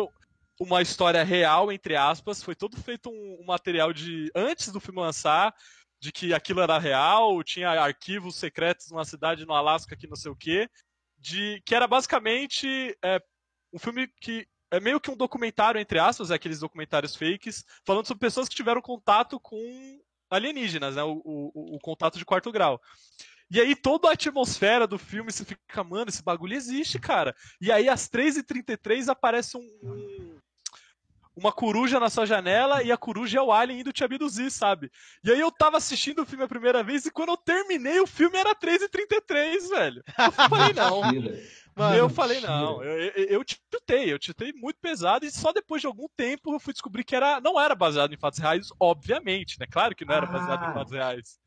uma 0.61 0.83
história 0.83 1.23
real, 1.23 1.71
entre 1.73 1.97
aspas. 1.97 2.43
Foi 2.43 2.55
todo 2.55 2.77
feito 2.77 3.11
um, 3.11 3.39
um 3.41 3.47
material 3.47 3.93
de 3.93 4.31
antes 4.35 4.73
do 4.73 4.81
filme 4.81 5.01
lançar 5.01 5.55
de 6.01 6.13
que 6.13 6.33
aquilo 6.33 6.61
era 6.61 6.79
real, 6.79 7.43
tinha 7.43 7.71
arquivos 7.71 8.37
secretos 8.37 8.91
numa 8.91 9.05
cidade 9.05 9.45
no 9.45 9.53
Alasca 9.53 9.97
que 9.97 10.07
não 10.07 10.17
sei 10.17 10.31
o 10.31 10.37
quê, 10.37 10.71
de 11.19 11.61
que 11.67 11.75
era 11.75 11.89
basicamente 11.89 12.97
é, 13.03 13.21
um 13.73 13.79
filme 13.79 14.07
que 14.21 14.47
é 14.71 14.81
meio 14.81 15.01
que 15.01 15.11
um 15.11 15.17
documentário, 15.17 15.81
entre 15.81 15.99
aspas, 15.99 16.31
é 16.31 16.35
aqueles 16.35 16.61
documentários 16.61 17.17
fakes, 17.17 17.65
falando 17.85 18.07
sobre 18.07 18.21
pessoas 18.21 18.49
que 18.49 18.57
tiveram 18.57 18.83
contato 18.83 19.41
com 19.41 20.01
alienígenas, 20.31 20.97
né, 20.97 21.03
o, 21.03 21.23
o, 21.25 21.77
o 21.77 21.79
contato 21.81 22.19
de 22.19 22.25
quarto 22.25 22.53
grau. 22.53 22.81
E 23.51 23.59
aí 23.61 23.75
toda 23.75 24.09
a 24.09 24.13
atmosfera 24.13 24.87
do 24.87 24.99
filme, 24.99 25.33
você 25.33 25.45
fica, 25.45 25.83
mano, 25.83 26.11
esse 26.11 26.23
bagulho 26.23 26.55
existe, 26.55 26.99
cara. 26.99 27.35
E 27.61 27.73
aí 27.73 27.89
às 27.89 28.09
3h33 28.09 29.09
aparece 29.09 29.57
um, 29.57 29.71
um 29.83 30.39
uma 31.39 31.53
coruja 31.53 32.01
na 32.01 32.11
sua 32.11 32.27
janela 32.27 32.83
e 32.83 32.91
a 32.91 32.97
coruja 32.97 33.39
é 33.39 33.43
o 33.43 33.53
alien 33.53 33.81
indo 33.81 33.93
te 33.93 34.03
abduzir, 34.03 34.51
sabe? 34.51 34.91
E 35.23 35.31
aí 35.31 35.39
eu 35.39 35.53
tava 35.53 35.77
assistindo 35.77 36.23
o 36.23 36.27
filme 36.27 36.43
a 36.43 36.49
primeira 36.49 36.83
vez 36.83 37.07
e 37.07 37.13
quando 37.13 37.29
eu 37.29 37.37
terminei 37.37 38.01
o 38.01 38.09
filme 38.09 38.37
era 38.37 38.57
3h33, 38.57 39.69
velho. 39.69 40.03
Eu 40.19 40.33
falei, 40.33 40.73
não. 40.75 41.03
Mano, 41.79 41.95
eu 41.95 42.09
falei, 42.09 42.41
não, 42.41 42.83
eu, 42.83 43.13
eu, 43.15 43.25
eu 43.27 43.45
chutei, 43.47 44.13
eu 44.13 44.19
chutei 44.21 44.53
muito 44.53 44.81
pesado 44.81 45.25
e 45.25 45.31
só 45.31 45.53
depois 45.53 45.81
de 45.81 45.87
algum 45.87 46.09
tempo 46.17 46.53
eu 46.53 46.59
fui 46.59 46.73
descobrir 46.73 47.05
que 47.05 47.15
era, 47.15 47.41
não 47.41 47.59
era 47.59 47.75
baseado 47.77 48.13
em 48.13 48.19
fatos 48.19 48.41
reais, 48.41 48.69
obviamente, 48.81 49.61
né? 49.61 49.67
Claro 49.71 49.95
que 49.95 50.05
não 50.05 50.13
era 50.13 50.27
baseado 50.27 50.65
ah, 50.65 50.71
em 50.71 50.75
fatos 50.75 50.93
reais. 50.93 51.39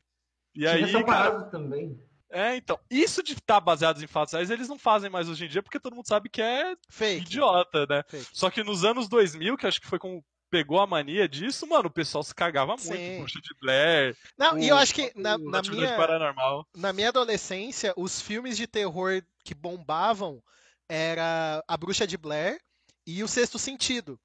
E 0.54 0.60
Tinha 0.60 0.72
aí, 0.72 0.82
essa 0.84 1.04
cara, 1.04 1.42
também. 1.44 2.00
É, 2.30 2.56
então, 2.56 2.78
isso 2.90 3.22
de 3.22 3.34
estar 3.34 3.56
tá 3.56 3.60
baseado 3.60 4.02
em 4.02 4.06
fatos 4.06 4.32
reais, 4.32 4.50
eles 4.50 4.70
não 4.70 4.78
fazem 4.78 5.10
mais 5.10 5.28
hoje 5.28 5.44
em 5.44 5.48
dia, 5.48 5.62
porque 5.62 5.78
todo 5.78 5.94
mundo 5.94 6.08
sabe 6.08 6.30
que 6.30 6.40
é 6.40 6.74
Fake. 6.88 7.26
idiota, 7.26 7.86
né? 7.86 8.02
Fake. 8.08 8.28
Só 8.32 8.48
que 8.48 8.64
nos 8.64 8.86
anos 8.86 9.10
2000, 9.10 9.54
que 9.58 9.66
acho 9.66 9.82
que 9.82 9.86
foi 9.86 9.98
como 9.98 10.24
pegou 10.52 10.78
a 10.78 10.86
mania 10.86 11.26
disso, 11.26 11.66
mano, 11.66 11.88
o 11.88 11.90
pessoal 11.90 12.22
se 12.22 12.34
cagava 12.34 12.76
muito 12.76 12.86
com 12.86 13.22
o 13.22 13.26
de 13.26 13.54
Blair. 13.58 14.14
Não, 14.36 14.56
o, 14.56 14.58
e 14.58 14.68
eu 14.68 14.76
acho 14.76 14.94
que 14.94 15.10
na, 15.16 15.38
na 15.38 15.62
minha 15.62 15.96
paranormal. 15.96 16.66
na 16.76 16.92
minha 16.92 17.08
adolescência, 17.08 17.94
os 17.96 18.20
filmes 18.20 18.54
de 18.54 18.66
terror 18.66 19.22
que 19.42 19.54
bombavam 19.54 20.42
era 20.86 21.64
A 21.66 21.74
Bruxa 21.78 22.06
de 22.06 22.18
Blair 22.18 22.60
e 23.06 23.22
O 23.22 23.28
Sexto 23.28 23.58
Sentido. 23.58 24.20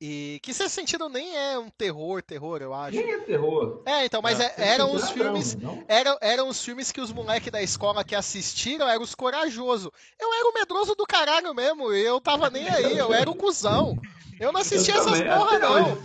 E 0.00 0.40
que 0.42 0.52
Sexto 0.52 0.74
Sentido 0.74 1.08
nem 1.08 1.36
é 1.36 1.56
um 1.56 1.70
terror, 1.70 2.20
terror, 2.20 2.60
eu 2.60 2.74
acho. 2.74 2.96
Nem 2.96 3.12
é 3.12 3.18
terror. 3.18 3.80
É, 3.86 4.04
então, 4.04 4.20
mas 4.20 4.40
é, 4.40 4.52
é 4.56 4.68
eram 4.70 4.92
os 4.92 5.08
filmes. 5.10 5.56
Eram, 5.86 6.18
eram 6.20 6.48
os 6.48 6.64
filmes 6.64 6.90
que 6.90 7.00
os 7.00 7.12
moleques 7.12 7.52
da 7.52 7.62
escola 7.62 8.02
que 8.02 8.16
assistiram 8.16 8.88
eram 8.88 9.04
os 9.04 9.14
corajosos. 9.14 9.88
Eu 10.18 10.34
era 10.34 10.48
o 10.48 10.54
medroso 10.54 10.96
do 10.96 11.06
caralho 11.06 11.54
mesmo, 11.54 11.92
eu 11.92 12.20
tava 12.20 12.50
nem 12.50 12.68
aí, 12.68 12.98
eu 12.98 13.14
era 13.14 13.30
o 13.30 13.36
cuzão. 13.36 13.96
Eu 14.40 14.50
não 14.52 14.60
assistia 14.60 14.94
eu 14.94 15.00
essas 15.00 15.20
porra, 15.20 15.58
não. 15.58 15.92
Hoje. 15.92 15.98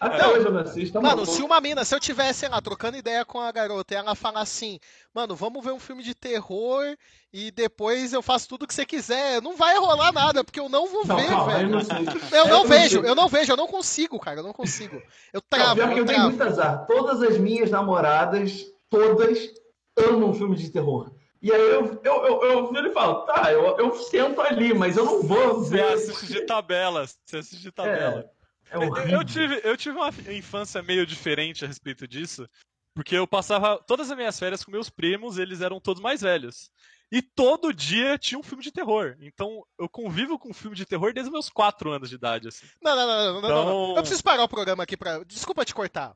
Até 0.00 0.26
hoje 0.26 0.46
eu 0.46 0.52
não 0.52 0.60
assisto. 0.60 0.92
Tá 0.94 1.00
mano, 1.00 1.26
se 1.26 1.42
uma 1.42 1.60
mina, 1.60 1.84
se 1.84 1.94
eu 1.94 2.00
tivesse, 2.00 2.40
sei 2.40 2.48
lá, 2.48 2.58
trocando 2.62 2.96
ideia 2.96 3.22
com 3.22 3.38
a 3.38 3.52
garota 3.52 3.92
e 3.92 3.96
ela 3.98 4.14
falar 4.14 4.40
assim, 4.40 4.80
mano, 5.12 5.36
vamos 5.36 5.62
ver 5.62 5.72
um 5.72 5.78
filme 5.78 6.02
de 6.02 6.14
terror 6.14 6.96
e 7.30 7.50
depois 7.50 8.14
eu 8.14 8.22
faço 8.22 8.48
tudo 8.48 8.66
que 8.66 8.72
você 8.72 8.86
quiser, 8.86 9.42
não 9.42 9.56
vai 9.56 9.76
rolar 9.76 10.10
nada, 10.10 10.42
porque 10.42 10.58
eu 10.58 10.70
não 10.70 10.86
vou 10.86 11.04
não, 11.04 11.16
ver, 11.16 11.26
calma, 11.28 11.52
velho. 11.52 11.68
Eu 11.68 11.70
não, 11.70 12.38
eu 12.38 12.48
não 12.48 12.64
vejo, 12.64 13.00
eu 13.00 13.14
não 13.14 13.28
vejo, 13.28 13.52
eu 13.52 13.56
não 13.58 13.66
consigo, 13.66 14.18
cara, 14.18 14.40
eu 14.40 14.44
não 14.44 14.54
consigo. 14.54 15.02
Eu 15.34 15.42
travo, 15.42 15.82
não, 15.82 15.92
eu, 15.92 15.98
eu 15.98 16.06
tenho 16.06 16.22
muito 16.22 16.42
azar. 16.42 16.86
Todas 16.86 17.20
as 17.22 17.36
minhas 17.36 17.70
namoradas, 17.70 18.64
todas, 18.88 19.50
amam 19.98 20.32
filme 20.32 20.56
de 20.56 20.70
terror. 20.70 21.12
E 21.42 21.50
aí 21.50 21.60
eu, 21.60 22.00
eu, 22.04 22.26
eu, 22.26 22.42
eu 22.42 22.72
viro 22.72 22.88
e 22.88 22.92
falo, 22.92 23.24
tá, 23.24 23.50
eu, 23.50 23.78
eu 23.78 23.94
sento 23.96 24.40
ali, 24.42 24.74
mas 24.74 24.96
eu 24.96 25.04
não 25.04 25.22
vou 25.22 25.62
ver. 25.62 25.96
Você 25.96 26.10
assiste 26.10 26.32
de 26.32 26.46
tabela, 26.46 27.06
você 27.06 27.38
assiste 27.38 27.62
de 27.62 27.72
tabela. 27.72 28.20
É. 28.36 28.40
É 28.72 29.14
eu, 29.14 29.24
tive, 29.24 29.60
eu 29.64 29.76
tive 29.76 29.96
uma 29.96 30.10
infância 30.32 30.82
meio 30.82 31.04
diferente 31.04 31.64
a 31.64 31.68
respeito 31.68 32.06
disso, 32.06 32.48
porque 32.94 33.16
eu 33.16 33.26
passava 33.26 33.82
todas 33.84 34.10
as 34.10 34.16
minhas 34.16 34.38
férias 34.38 34.64
com 34.64 34.70
meus 34.70 34.88
primos, 34.88 35.38
eles 35.38 35.60
eram 35.60 35.80
todos 35.80 36.02
mais 36.02 36.20
velhos. 36.20 36.70
E 37.10 37.20
todo 37.20 37.74
dia 37.74 38.16
tinha 38.16 38.38
um 38.38 38.42
filme 38.42 38.62
de 38.62 38.70
terror. 38.70 39.16
Então 39.20 39.64
eu 39.76 39.88
convivo 39.88 40.38
com 40.38 40.50
um 40.50 40.54
filme 40.54 40.76
de 40.76 40.86
terror 40.86 41.12
desde 41.12 41.32
meus 41.32 41.48
4 41.48 41.90
anos 41.90 42.08
de 42.08 42.14
idade. 42.14 42.46
Assim. 42.46 42.66
Não, 42.80 42.94
não, 42.94 43.06
não, 43.06 43.32
não, 43.32 43.38
então... 43.38 43.64
não, 43.64 43.88
não, 43.88 43.96
Eu 43.96 44.02
preciso 44.02 44.22
parar 44.22 44.44
o 44.44 44.48
programa 44.48 44.84
aqui 44.84 44.96
pra. 44.96 45.24
Desculpa 45.24 45.64
te 45.64 45.74
cortar. 45.74 46.14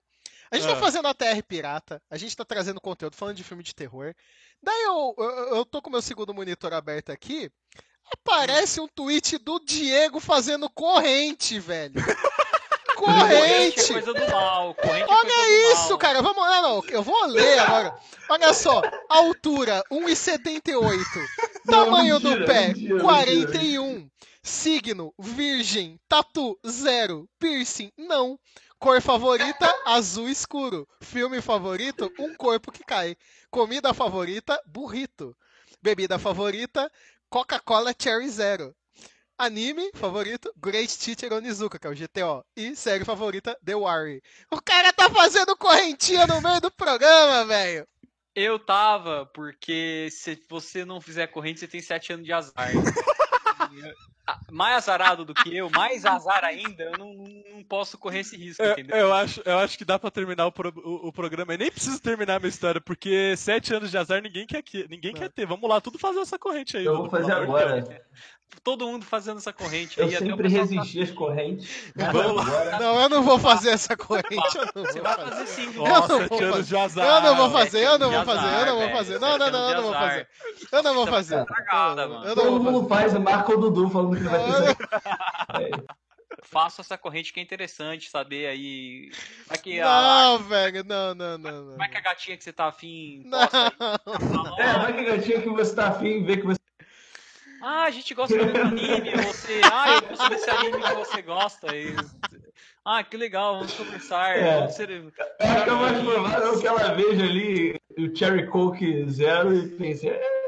A 0.55 0.57
gente 0.57 0.67
tá 0.67 0.73
ah. 0.73 0.75
tá 0.77 0.81
fazendo 0.81 1.09
a 1.09 1.15
TR 1.15 1.43
Pirata, 1.47 2.01
a 2.09 2.17
gente 2.17 2.37
tá 2.37 2.45
trazendo 2.45 2.81
conteúdo 2.81 3.17
falando 3.17 3.37
de 3.37 3.43
filme 3.43 3.63
de 3.63 3.75
terror. 3.75 4.15
Daí 4.63 4.83
eu, 4.83 5.15
eu, 5.19 5.57
eu 5.57 5.65
tô 5.65 5.83
com 5.83 5.91
meu 5.91 6.01
segundo 6.01 6.33
monitor 6.33 6.73
aberto 6.73 7.11
aqui. 7.11 7.51
Aparece 8.13 8.81
um 8.81 8.87
tweet 8.87 9.37
do 9.39 9.59
Diego 9.59 10.21
fazendo 10.21 10.71
corrente, 10.71 11.59
velho. 11.59 11.95
Corrente! 12.95 13.93
coisa 13.93 14.15
do 14.15 14.31
mal. 14.31 14.73
Corrente 14.75 15.11
Olha 15.11 15.33
é 15.33 15.73
isso, 15.73 15.91
mal. 15.91 15.99
cara. 15.99 16.23
Vamos 16.23 16.41
lá, 16.41 16.63
não. 16.63 16.83
Eu 16.89 17.03
vou 17.03 17.27
ler 17.27 17.59
agora. 17.59 17.99
Olha 18.31 18.55
só. 18.55 18.81
Altura, 19.09 19.83
1,78. 19.91 21.03
Tamanho 21.67 22.21
do 22.21 22.45
pé, 22.47 22.69
mentira, 22.69 23.01
41. 23.01 23.87
Mentira. 23.87 24.11
Signo, 24.41 25.13
virgem. 25.19 25.99
Tatu, 26.09 26.57
zero. 26.65 27.29
Piercing, 27.41 27.91
não. 27.99 28.39
Cor 28.85 29.01
favorita, 29.01 29.75
azul 29.87 30.29
escuro. 30.29 30.87
Filme 31.01 31.41
favorito, 31.41 32.13
um 32.19 32.35
corpo 32.35 32.71
que 32.71 32.85
cai. 32.85 33.17
Comida 33.51 33.95
favorita, 33.95 34.61
burrito. 34.67 35.35
Bebida 35.81 36.19
favorita, 36.19 36.93
Coca-Cola 37.31 37.95
Cherry 37.99 38.29
Zero. 38.29 38.77
Anime 39.39 39.91
favorito, 39.95 40.53
Great 40.59 40.99
Teacher 40.99 41.33
Onizuka, 41.33 41.79
que 41.79 41.87
é 41.87 41.91
o 41.91 41.95
GTO. 41.95 42.45
E 42.55 42.77
série 42.77 43.07
favorita, 43.07 43.59
The 43.65 43.75
Warrior. 43.75 44.21
O 44.51 44.61
cara 44.61 44.93
tá 44.93 45.09
fazendo 45.09 45.57
correntinha 45.57 46.27
no 46.27 46.43
meio 46.43 46.61
do 46.61 46.71
programa, 46.71 47.47
velho. 47.47 47.89
Eu 48.35 48.59
tava, 48.59 49.25
porque 49.33 50.11
se 50.11 50.39
você 50.47 50.85
não 50.85 51.01
fizer 51.01 51.29
corrente, 51.29 51.61
você 51.61 51.67
tem 51.67 51.81
7 51.81 52.13
anos 52.13 52.27
de 52.27 52.35
azar. 52.35 52.69
mais 54.51 54.77
azarado 54.77 55.25
do 55.25 55.35
que 55.35 55.55
eu, 55.55 55.69
mais 55.71 56.05
azar 56.07 56.45
ainda, 56.45 56.85
eu 56.85 56.99
não, 56.99 57.15
não 57.55 57.65
posso 57.65 57.99
correr 57.99 58.21
esse 58.21 58.37
risco, 58.37 58.63
eu, 58.63 58.73
entendeu? 58.73 58.97
Eu 58.97 59.13
acho, 59.13 59.43
eu 59.45 59.59
acho 59.59 59.77
que 59.77 59.85
dá 59.85 59.99
pra 59.99 60.11
terminar 60.11 60.47
o, 60.47 60.53
pro, 60.53 60.73
o, 60.77 61.09
o 61.09 61.13
programa. 61.13 61.55
e 61.55 61.59
nem 61.59 61.71
preciso 61.71 62.01
terminar 62.01 62.37
a 62.37 62.39
minha 62.39 62.49
história, 62.49 62.81
porque 62.81 63.37
sete 63.37 63.75
anos 63.75 63.91
de 63.91 63.99
azar 63.99 64.23
ninguém 64.23 64.47
quer, 64.47 64.63
ninguém 64.89 65.13
quer 65.13 65.31
ter. 65.31 65.47
Vamos 65.47 65.69
lá, 65.69 65.81
tudo 65.81 65.99
fazer 65.99 66.21
essa 66.21 66.39
corrente 66.39 66.77
aí. 66.77 66.85
Eu 66.85 66.97
vou 66.97 67.11
fazer 67.11 67.33
agora. 67.33 67.85
Todo 68.63 68.87
mundo 68.87 69.05
fazendo 69.05 69.39
essa 69.39 69.53
corrente 69.53 69.99
eu 69.99 70.07
aí. 70.07 70.15
Eu 70.15 70.21
sempre 70.21 70.49
resisti 70.49 71.03
às 71.03 71.11
correntes. 71.11 71.93
Não, 72.79 73.03
eu 73.03 73.09
não 73.09 73.23
vou 73.23 73.39
fazer 73.39 73.71
essa 73.71 73.97
corrente. 73.97 74.57
Eu 74.57 74.67
não 74.75 74.85
Você 74.85 75.01
vai 75.01 75.17
fazer 75.17 75.47
sim. 75.47 75.73
Nossa, 75.73 76.19
sete 76.29 76.45
anos 76.45 76.69
de 76.69 76.77
azar. 76.77 77.07
Eu 77.07 77.23
não 77.23 77.37
vou 77.37 77.51
fazer, 77.51 77.85
eu 77.85 77.99
não 77.99 78.11
vou 78.11 78.25
fazer, 78.25 78.61
eu 78.61 78.67
não 78.67 78.79
vou 78.79 78.91
fazer. 78.91 79.19
Não, 79.19 79.39
não, 79.39 79.51
não, 79.51 79.71
eu 79.71 79.77
não 79.77 79.83
vou 79.83 79.93
fazer. 79.93 80.29
Eu 80.73 80.83
não 80.83 80.95
vou 80.95 81.07
fazer. 81.07 81.45
Todo 82.35 82.61
mundo 82.61 82.89
faz, 82.89 83.13
marca 83.15 83.53
o 83.53 83.57
Dudu 83.59 83.91
falando 83.91 84.14
que 84.17 84.23
vai 84.23 84.41
ter. 85.69 85.85
Faço 86.43 86.81
essa 86.81 86.99
corrente 86.99 87.33
que 87.33 87.41
é 87.41 87.43
interessante 87.43 88.11
saber 88.11 88.47
aí. 88.47 89.11
Vai 89.47 89.59
que 89.59 89.81
não, 89.81 90.35
a... 90.35 90.39
velho, 90.39 90.85
não, 90.85 91.15
não, 91.15 91.39
não, 91.39 91.65
não. 91.65 91.77
Vai 91.77 91.89
que 91.89 91.97
a 91.97 92.01
gatinha 92.01 92.37
que 92.37 92.45
você 92.45 92.53
tá 92.53 92.67
afim. 92.67 93.23
Não. 93.25 94.59
É, 94.59 94.73
vai 94.75 94.93
que 94.93 95.01
a 95.01 95.17
gatinha 95.17 95.41
que 95.41 95.49
você 95.49 95.75
tá 95.75 95.89
afim 95.89 96.25
vê 96.25 96.37
que 96.37 96.47
você. 96.47 96.59
Ah, 97.63 97.85
a 97.85 97.91
gente 97.91 98.13
gosta 98.13 98.37
do 98.37 98.61
anime, 98.61 99.11
você. 99.25 99.61
Ah, 99.73 99.95
eu 99.95 100.09
gosto 100.09 100.29
desse 100.29 100.51
anime 100.51 100.83
que 100.83 100.95
você 100.95 101.23
gosta. 101.23 101.75
E... 101.75 101.97
Ah, 102.85 103.03
que 103.03 103.17
legal, 103.17 103.55
vamos 103.55 103.73
conversar. 103.73 104.37
É. 104.37 104.59
Vamos 104.59 104.75
ser... 104.75 104.91
É, 104.91 105.67
eu 105.67 105.77
mais 105.77 106.03
provável 106.03 106.61
que 106.61 106.67
ela 106.67 106.93
veja 106.93 107.25
ali 107.25 107.81
o 107.97 108.15
Cherry 108.15 108.47
Coke 108.49 109.09
Zero 109.09 109.57
e 109.57 109.69
pense. 109.71 110.07
É, 110.07 110.44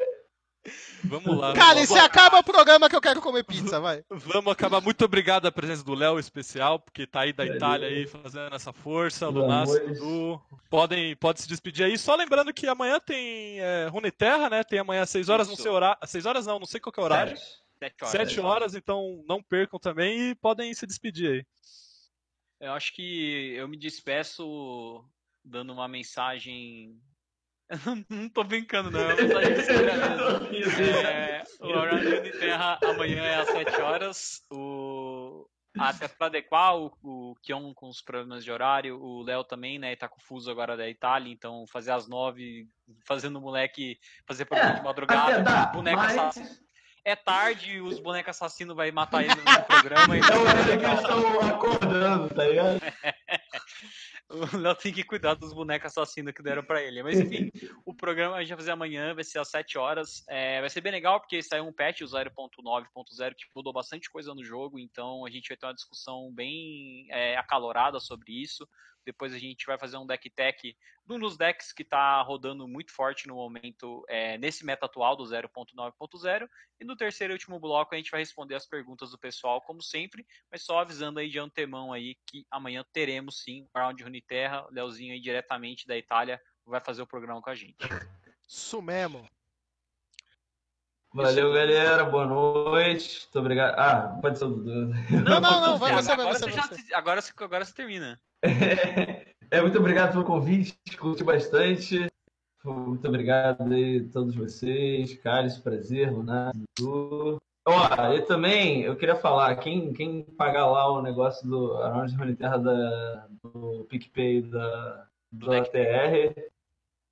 Vamos 1.08 1.38
lá. 1.38 1.54
Cara, 1.54 1.80
e 1.80 1.86
se 1.86 1.98
acaba 1.98 2.38
o 2.38 2.44
programa 2.44 2.88
que 2.88 2.96
eu 2.96 3.00
quero 3.00 3.20
comer 3.20 3.44
pizza, 3.44 3.80
vai. 3.80 4.04
Vamos 4.10 4.52
acabar. 4.52 4.80
Muito 4.80 5.04
obrigado 5.04 5.46
a 5.46 5.52
presença 5.52 5.84
do 5.84 5.94
Léo 5.94 6.18
especial, 6.18 6.78
porque 6.78 7.06
tá 7.06 7.20
aí 7.20 7.32
da 7.32 7.46
Itália 7.46 7.88
aí 7.88 8.06
fazendo 8.06 8.54
essa 8.54 8.72
força. 8.72 9.28
Lunas, 9.28 9.68
Dudu. 9.68 10.40
Podem, 10.68 11.16
pode 11.16 11.40
se 11.40 11.48
despedir 11.48 11.86
aí. 11.86 11.98
Só 11.98 12.14
lembrando 12.14 12.52
que 12.52 12.66
amanhã 12.66 12.98
tem 13.00 13.60
é, 13.60 13.86
Runeterra, 13.88 14.50
né? 14.50 14.64
Tem 14.64 14.78
amanhã 14.78 15.02
às 15.02 15.10
6 15.10 15.28
horas, 15.28 15.48
não 15.48 15.56
sei 15.56 15.70
horário. 15.70 15.98
6 16.04 16.26
horas 16.26 16.46
não, 16.46 16.58
não 16.58 16.66
sei 16.66 16.80
qual 16.80 16.92
é 16.96 17.00
o 17.00 17.04
horário. 17.04 17.36
7 17.36 18.02
horas. 18.02 18.10
7 18.10 18.40
horas, 18.40 18.74
então 18.74 19.24
não 19.28 19.42
percam 19.42 19.78
também 19.78 20.30
e 20.30 20.34
podem 20.34 20.72
se 20.74 20.86
despedir 20.86 21.30
aí. 21.30 21.46
Eu 22.60 22.72
acho 22.72 22.94
que 22.94 23.54
eu 23.54 23.68
me 23.68 23.76
despeço 23.76 25.04
dando 25.44 25.72
uma 25.72 25.86
mensagem 25.86 26.98
não 28.08 28.28
tô 28.28 28.44
brincando, 28.44 28.90
não. 28.90 29.00
É 29.00 29.14
uma 29.14 29.16
mensagem 29.16 29.54
é, 30.82 31.42
o 31.60 31.66
horário 31.66 32.22
de 32.22 32.32
terra 32.32 32.78
amanhã 32.84 33.22
é 33.22 33.36
às 33.36 33.48
7 33.48 33.80
horas. 33.80 34.42
O... 34.50 35.46
Até 35.78 36.08
para 36.08 36.28
adequar 36.28 36.76
o, 36.76 36.90
o 37.02 37.34
Kion 37.42 37.74
com 37.74 37.88
os 37.88 38.00
problemas 38.00 38.42
de 38.42 38.50
horário, 38.50 38.98
o 38.98 39.22
Léo 39.22 39.44
também, 39.44 39.78
né? 39.78 39.94
Tá 39.94 40.08
confuso 40.08 40.50
agora 40.50 40.76
da 40.76 40.88
Itália, 40.88 41.30
então 41.30 41.66
fazer 41.66 41.90
às 41.90 42.08
9, 42.08 42.66
fazendo 43.04 43.36
o 43.36 43.42
moleque 43.42 43.98
fazer 44.26 44.46
programa 44.46 44.72
é, 44.72 44.76
de 44.78 44.82
madrugada, 44.84 45.42
dá, 45.42 45.72
mas... 45.74 46.16
assassino. 46.16 46.66
É 47.04 47.14
tarde, 47.14 47.80
os 47.80 48.00
bonecos 48.00 48.30
assassinos 48.30 48.74
vai 48.74 48.90
matar 48.90 49.22
ele 49.22 49.32
no 49.36 49.62
programa. 49.64 50.16
Então 50.18 50.36
é 50.48 50.72
eles 50.72 51.00
estão 51.00 51.40
acordando, 51.48 52.34
tá 52.34 52.44
ligado? 52.44 52.80
O 54.54 54.56
Léo 54.56 54.74
tem 54.74 54.92
que 54.92 55.04
cuidar 55.04 55.34
dos 55.34 55.52
bonecos 55.52 55.86
assassinos 55.86 56.32
que 56.32 56.42
deram 56.42 56.64
para 56.64 56.82
ele. 56.82 57.02
Mas 57.02 57.18
enfim, 57.20 57.50
o 57.84 57.94
programa 57.94 58.36
a 58.36 58.40
gente 58.40 58.48
vai 58.48 58.58
fazer 58.58 58.72
amanhã, 58.72 59.14
vai 59.14 59.24
ser 59.24 59.38
às 59.38 59.48
7 59.48 59.78
horas. 59.78 60.24
É, 60.28 60.60
vai 60.60 60.68
ser 60.68 60.80
bem 60.80 60.92
legal, 60.92 61.20
porque 61.20 61.42
saiu 61.42 61.64
um 61.64 61.72
patch, 61.72 62.00
o 62.00 62.06
0.9.0, 62.06 63.34
que 63.34 63.44
mudou 63.54 63.72
bastante 63.72 64.10
coisa 64.10 64.34
no 64.34 64.44
jogo. 64.44 64.78
Então 64.78 65.24
a 65.24 65.30
gente 65.30 65.48
vai 65.48 65.56
ter 65.56 65.66
uma 65.66 65.74
discussão 65.74 66.32
bem 66.32 67.06
é, 67.10 67.36
acalorada 67.36 68.00
sobre 68.00 68.32
isso. 68.32 68.68
Depois 69.06 69.32
a 69.32 69.38
gente 69.38 69.64
vai 69.64 69.78
fazer 69.78 69.96
um 69.96 70.06
deck 70.06 70.28
tech 70.28 70.76
de 71.06 71.14
um 71.14 71.18
dos 71.18 71.36
decks 71.36 71.72
que 71.72 71.82
está 71.82 72.20
rodando 72.22 72.66
muito 72.66 72.92
forte 72.92 73.28
no 73.28 73.36
momento, 73.36 74.04
é, 74.08 74.36
nesse 74.36 74.66
meta 74.66 74.86
atual 74.86 75.16
do 75.16 75.22
0.9.0. 75.22 76.48
E 76.80 76.84
no 76.84 76.96
terceiro 76.96 77.32
e 77.32 77.36
último 77.36 77.60
bloco 77.60 77.94
a 77.94 77.96
gente 77.96 78.10
vai 78.10 78.20
responder 78.20 78.56
as 78.56 78.66
perguntas 78.66 79.12
do 79.12 79.18
pessoal, 79.18 79.62
como 79.62 79.80
sempre, 79.80 80.26
mas 80.50 80.62
só 80.62 80.80
avisando 80.80 81.20
aí 81.20 81.30
de 81.30 81.38
antemão 81.38 81.92
aí 81.92 82.16
que 82.26 82.44
amanhã 82.50 82.84
teremos 82.92 83.42
sim 83.42 83.62
o 83.62 83.78
Round 83.78 84.02
Uniterra, 84.02 84.66
o 84.66 84.72
Leozinho 84.72 85.12
aí 85.12 85.20
diretamente 85.20 85.86
da 85.86 85.96
Itália 85.96 86.42
vai 86.64 86.80
fazer 86.80 87.02
o 87.02 87.06
programa 87.06 87.40
com 87.40 87.50
a 87.50 87.54
gente. 87.54 87.76
Isso 88.46 88.82
mesmo. 88.82 89.28
Valeu, 91.16 91.50
galera. 91.50 92.04
Boa 92.04 92.26
noite. 92.26 93.22
Muito 93.22 93.38
obrigado. 93.38 93.74
Ah, 93.78 94.18
pode 94.20 94.38
ser 94.38 94.44
o 94.44 94.48
Dudu. 94.50 94.92
Não, 95.24 95.40
não, 95.40 95.60
não. 95.62 95.78
Vai 95.78 95.94
você, 95.94 96.12
agora, 96.12 96.34
você, 96.34 96.44
você, 96.44 96.50
já, 96.50 96.98
agora, 96.98 97.22
agora 97.38 97.64
você 97.64 97.74
termina. 97.74 98.20
É, 99.48 99.60
muito 99.60 99.78
obrigado 99.78 100.10
pelo 100.10 100.24
convite, 100.24 100.74
curti 100.98 101.22
bastante. 101.22 102.08
Muito 102.64 103.06
obrigado 103.06 103.72
aí 103.72 104.04
a 104.04 104.12
todos 104.12 104.34
vocês, 104.34 105.16
Carlos, 105.18 105.56
prazer, 105.58 106.12
Lunato, 106.12 106.58
Dudu. 106.76 107.36
Ó, 107.64 108.12
e 108.12 108.22
também 108.22 108.82
eu 108.82 108.96
queria 108.96 109.14
falar, 109.14 109.54
quem, 109.54 109.92
quem 109.92 110.24
pagar 110.36 110.66
lá 110.66 110.90
o 110.90 111.00
negócio 111.00 111.48
do 111.48 111.76
Around 111.76 112.16
de 112.16 112.34
Terra 112.34 112.58
da, 112.58 113.28
do 113.40 113.86
PicPay 113.88 114.42
da, 114.42 115.06
do 115.30 115.52
ATR, 115.52 116.34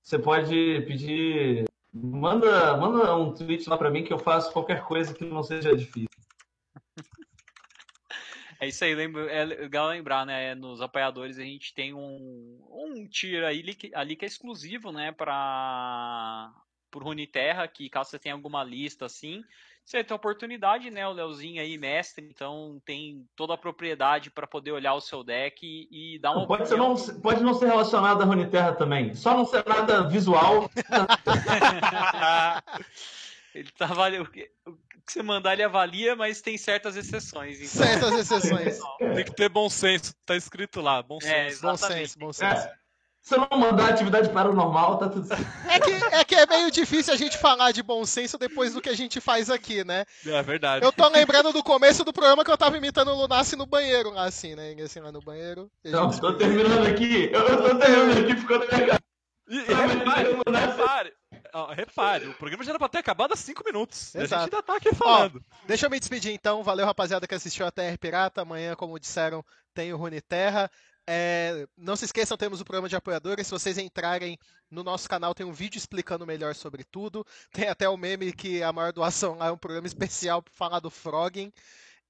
você 0.02 0.18
pode 0.18 0.82
pedir. 0.89 1.66
Manda, 1.94 2.76
manda 2.76 3.16
um 3.16 3.32
tweet 3.32 3.68
lá 3.68 3.78
pra 3.78 3.88
mim 3.88 4.02
que 4.02 4.12
eu 4.12 4.18
faço 4.18 4.52
qualquer 4.52 4.82
coisa 4.84 5.14
que 5.14 5.24
não 5.24 5.42
seja 5.42 5.76
difícil. 5.76 6.08
É 8.60 8.68
isso 8.68 8.84
aí, 8.84 8.94
lembro, 8.94 9.28
é 9.28 9.44
legal 9.44 9.88
lembrar, 9.88 10.24
né? 10.24 10.54
Nos 10.54 10.80
apoiadores 10.80 11.38
a 11.38 11.42
gente 11.42 11.74
tem 11.74 11.92
um, 11.92 12.64
um 12.70 13.06
tier 13.06 13.44
aí, 13.44 13.62
ali 13.94 14.16
que 14.16 14.24
é 14.24 14.28
exclusivo, 14.28 14.90
né? 14.90 15.12
Para 15.12 16.50
por 16.90 17.02
Runeterra, 17.02 17.66
que 17.66 17.90
caso 17.90 18.10
você 18.10 18.18
tenha 18.20 18.34
alguma 18.34 18.62
lista 18.62 19.04
assim, 19.04 19.44
você 19.85 20.02
tem 20.02 20.16
oportunidade, 20.16 20.90
né? 20.90 21.06
O 21.06 21.12
Leozinho 21.12 21.61
aí, 21.61 21.77
mestre, 21.77 22.24
então 22.24 22.81
tem 22.86 23.27
toda 23.36 23.55
a 23.55 23.59
propriedade 23.59 24.31
para 24.31 24.47
poder 24.47 24.73
olhar 24.73 24.94
o 24.94 25.01
seu 25.01 25.23
deck 25.23 25.61
e, 25.62 26.15
e 26.15 26.19
dar 26.19 26.32
uma. 26.32 26.47
Pode, 26.47 26.69
ser 26.69 26.77
não, 26.77 26.94
pode 27.20 27.43
não 27.43 27.52
ser 27.52 27.66
relacionado 27.66 28.23
a 28.23 28.24
Runeterra 28.24 28.73
também, 28.73 29.15
só 29.15 29.36
não 29.36 29.44
ser 29.44 29.65
nada 29.66 30.09
visual. 30.09 30.70
Ele 33.55 33.70
tá 33.78 33.86
valendo 33.86 34.28
que 34.28 34.51
você 35.06 35.23
mandar 35.23 35.52
ele 35.52 35.62
avalia, 35.62 36.16
mas 36.16 36.40
tem 36.40 36.59
certas 36.59 36.97
exceções. 36.97 37.59
Então... 37.59 37.86
Certas 37.86 38.12
exceções. 38.15 38.81
tem 38.98 39.24
que 39.24 39.35
ter 39.35 39.48
bom 39.48 39.69
senso, 39.69 40.15
tá 40.27 40.35
escrito 40.35 40.81
lá, 40.81 41.02
bom 41.02 41.20
senso. 41.20 41.59
É, 41.59 41.70
bom 41.70 41.77
senso, 41.77 42.19
bom 42.19 42.32
senso. 42.32 42.66
É. 42.66 42.74
Se 43.24 43.38
não 43.38 43.48
mandar 43.59 43.88
atividade 43.88 44.28
paranormal, 44.28 44.98
tá 44.98 45.09
tudo 45.09 45.26
certo. 45.26 45.46
É 45.66 45.80
que, 45.80 45.90
é 45.90 46.24
que 46.24 46.34
é 46.34 46.46
meio 46.46 46.70
difícil 46.70 47.14
a 47.14 47.16
gente 47.16 47.38
falar 47.38 47.72
de 47.72 47.82
bom 47.82 48.05
senso 48.05 48.36
depois 48.36 48.74
do 48.74 48.82
que 48.82 48.90
a 48.90 48.94
gente 48.94 49.18
faz 49.18 49.48
aqui, 49.48 49.82
né? 49.82 50.05
É 50.26 50.42
verdade. 50.42 50.84
Eu 50.84 50.92
tô 50.92 51.09
lembrando 51.09 51.51
do 51.51 51.62
começo 51.62 52.05
do 52.05 52.12
programa 52.12 52.44
que 52.44 52.51
eu 52.51 52.59
tava 52.59 52.76
imitando 52.76 53.09
o 53.09 53.14
Lunassi 53.14 53.56
no 53.56 53.64
banheiro, 53.64 54.10
lá 54.10 54.24
assim, 54.24 54.55
né? 54.55 54.74
Assim, 54.84 55.01
lá 55.01 55.10
no 55.10 55.22
banheiro. 55.22 55.70
Não, 55.82 56.12
gente... 56.12 56.20
tô 56.20 56.34
terminando 56.34 56.86
aqui. 56.86 57.30
Eu 57.32 57.62
tô 57.62 57.78
terminando 57.78 58.24
aqui, 58.24 58.36
ficou 58.36 58.59
na 58.59 58.66
minha 58.66 58.98
e, 59.48 59.56
e 59.56 59.60
repare, 59.60 60.32
repare, 60.55 61.12
repare, 61.74 62.28
o 62.28 62.34
programa 62.34 62.64
já 62.64 62.70
era 62.72 62.78
pra 62.78 62.88
ter 62.88 62.98
acabado 62.98 63.32
há 63.32 63.36
5 63.36 63.62
minutos. 63.64 64.14
Exato. 64.14 64.34
A 64.34 64.44
gente 64.44 64.55
ainda 64.55 64.62
tá 64.62 64.76
aqui 64.76 64.94
falando. 64.94 65.42
Ó, 65.51 65.56
deixa 65.66 65.86
eu 65.86 65.90
me 65.90 65.98
despedir 66.01 66.32
então. 66.32 66.62
Valeu, 66.62 66.86
rapaziada, 66.86 67.26
que 67.26 67.34
assistiu 67.34 67.66
a 67.66 67.70
TR 67.70 67.96
Pirata. 67.98 68.42
Amanhã, 68.42 68.74
como 68.74 68.98
disseram, 68.98 69.44
tem 69.74 69.92
o 69.92 69.96
Rune 69.96 70.20
Terra. 70.20 70.70
É, 71.06 71.66
não 71.76 71.97
se 71.97 72.06
esqueçam, 72.06 72.36
temos 72.36 72.60
o 72.60 72.64
programa 72.64 72.89
de 72.89 72.97
apoiadores. 72.97 73.47
Se 73.47 73.51
vocês 73.51 73.78
entrarem 73.78 74.39
no 74.70 74.82
nosso 74.82 75.09
canal, 75.09 75.35
tem 75.35 75.44
um 75.44 75.52
vídeo 75.52 75.78
explicando 75.78 76.26
melhor 76.26 76.55
sobre 76.55 76.85
tudo. 76.85 77.26
Tem 77.52 77.68
até 77.68 77.89
o 77.89 77.97
meme 77.97 78.32
que 78.32 78.62
a 78.62 78.72
maior 78.72 78.93
doação 78.93 79.36
lá 79.36 79.48
é 79.48 79.52
um 79.52 79.59
programa 79.59 79.86
especial 79.86 80.43
para 80.43 80.52
falar 80.55 80.81
do 80.81 80.90
Frogging. 80.90 81.52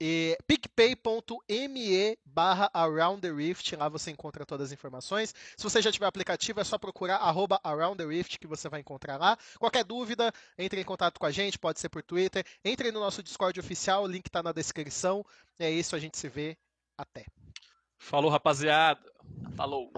E 0.00 0.36
picpay.me 0.46 2.18
barra 2.24 2.68
Around 2.74 3.20
the 3.20 3.30
Rift, 3.30 3.76
lá 3.76 3.88
você 3.88 4.10
encontra 4.10 4.44
todas 4.44 4.66
as 4.66 4.72
informações. 4.72 5.32
Se 5.56 5.62
você 5.62 5.80
já 5.80 5.92
tiver 5.92 6.06
aplicativo, 6.06 6.60
é 6.60 6.64
só 6.64 6.76
procurar 6.76 7.16
arroba 7.16 7.60
Around 7.62 7.98
the 7.98 8.04
Rift 8.04 8.38
que 8.38 8.46
você 8.46 8.68
vai 8.68 8.80
encontrar 8.80 9.16
lá. 9.16 9.38
Qualquer 9.58 9.84
dúvida, 9.84 10.32
entre 10.58 10.80
em 10.80 10.84
contato 10.84 11.18
com 11.18 11.26
a 11.26 11.30
gente, 11.30 11.58
pode 11.58 11.78
ser 11.78 11.88
por 11.88 12.02
Twitter. 12.02 12.44
Entre 12.64 12.90
no 12.90 13.00
nosso 13.00 13.22
Discord 13.22 13.58
oficial, 13.60 14.02
o 14.02 14.08
link 14.08 14.26
está 14.26 14.42
na 14.42 14.52
descrição. 14.52 15.24
É 15.58 15.70
isso, 15.70 15.94
a 15.94 15.98
gente 15.98 16.18
se 16.18 16.28
vê. 16.28 16.56
Até. 16.98 17.24
Falou, 18.04 18.30
rapaziada. 18.30 19.00
Falou. 19.56 19.90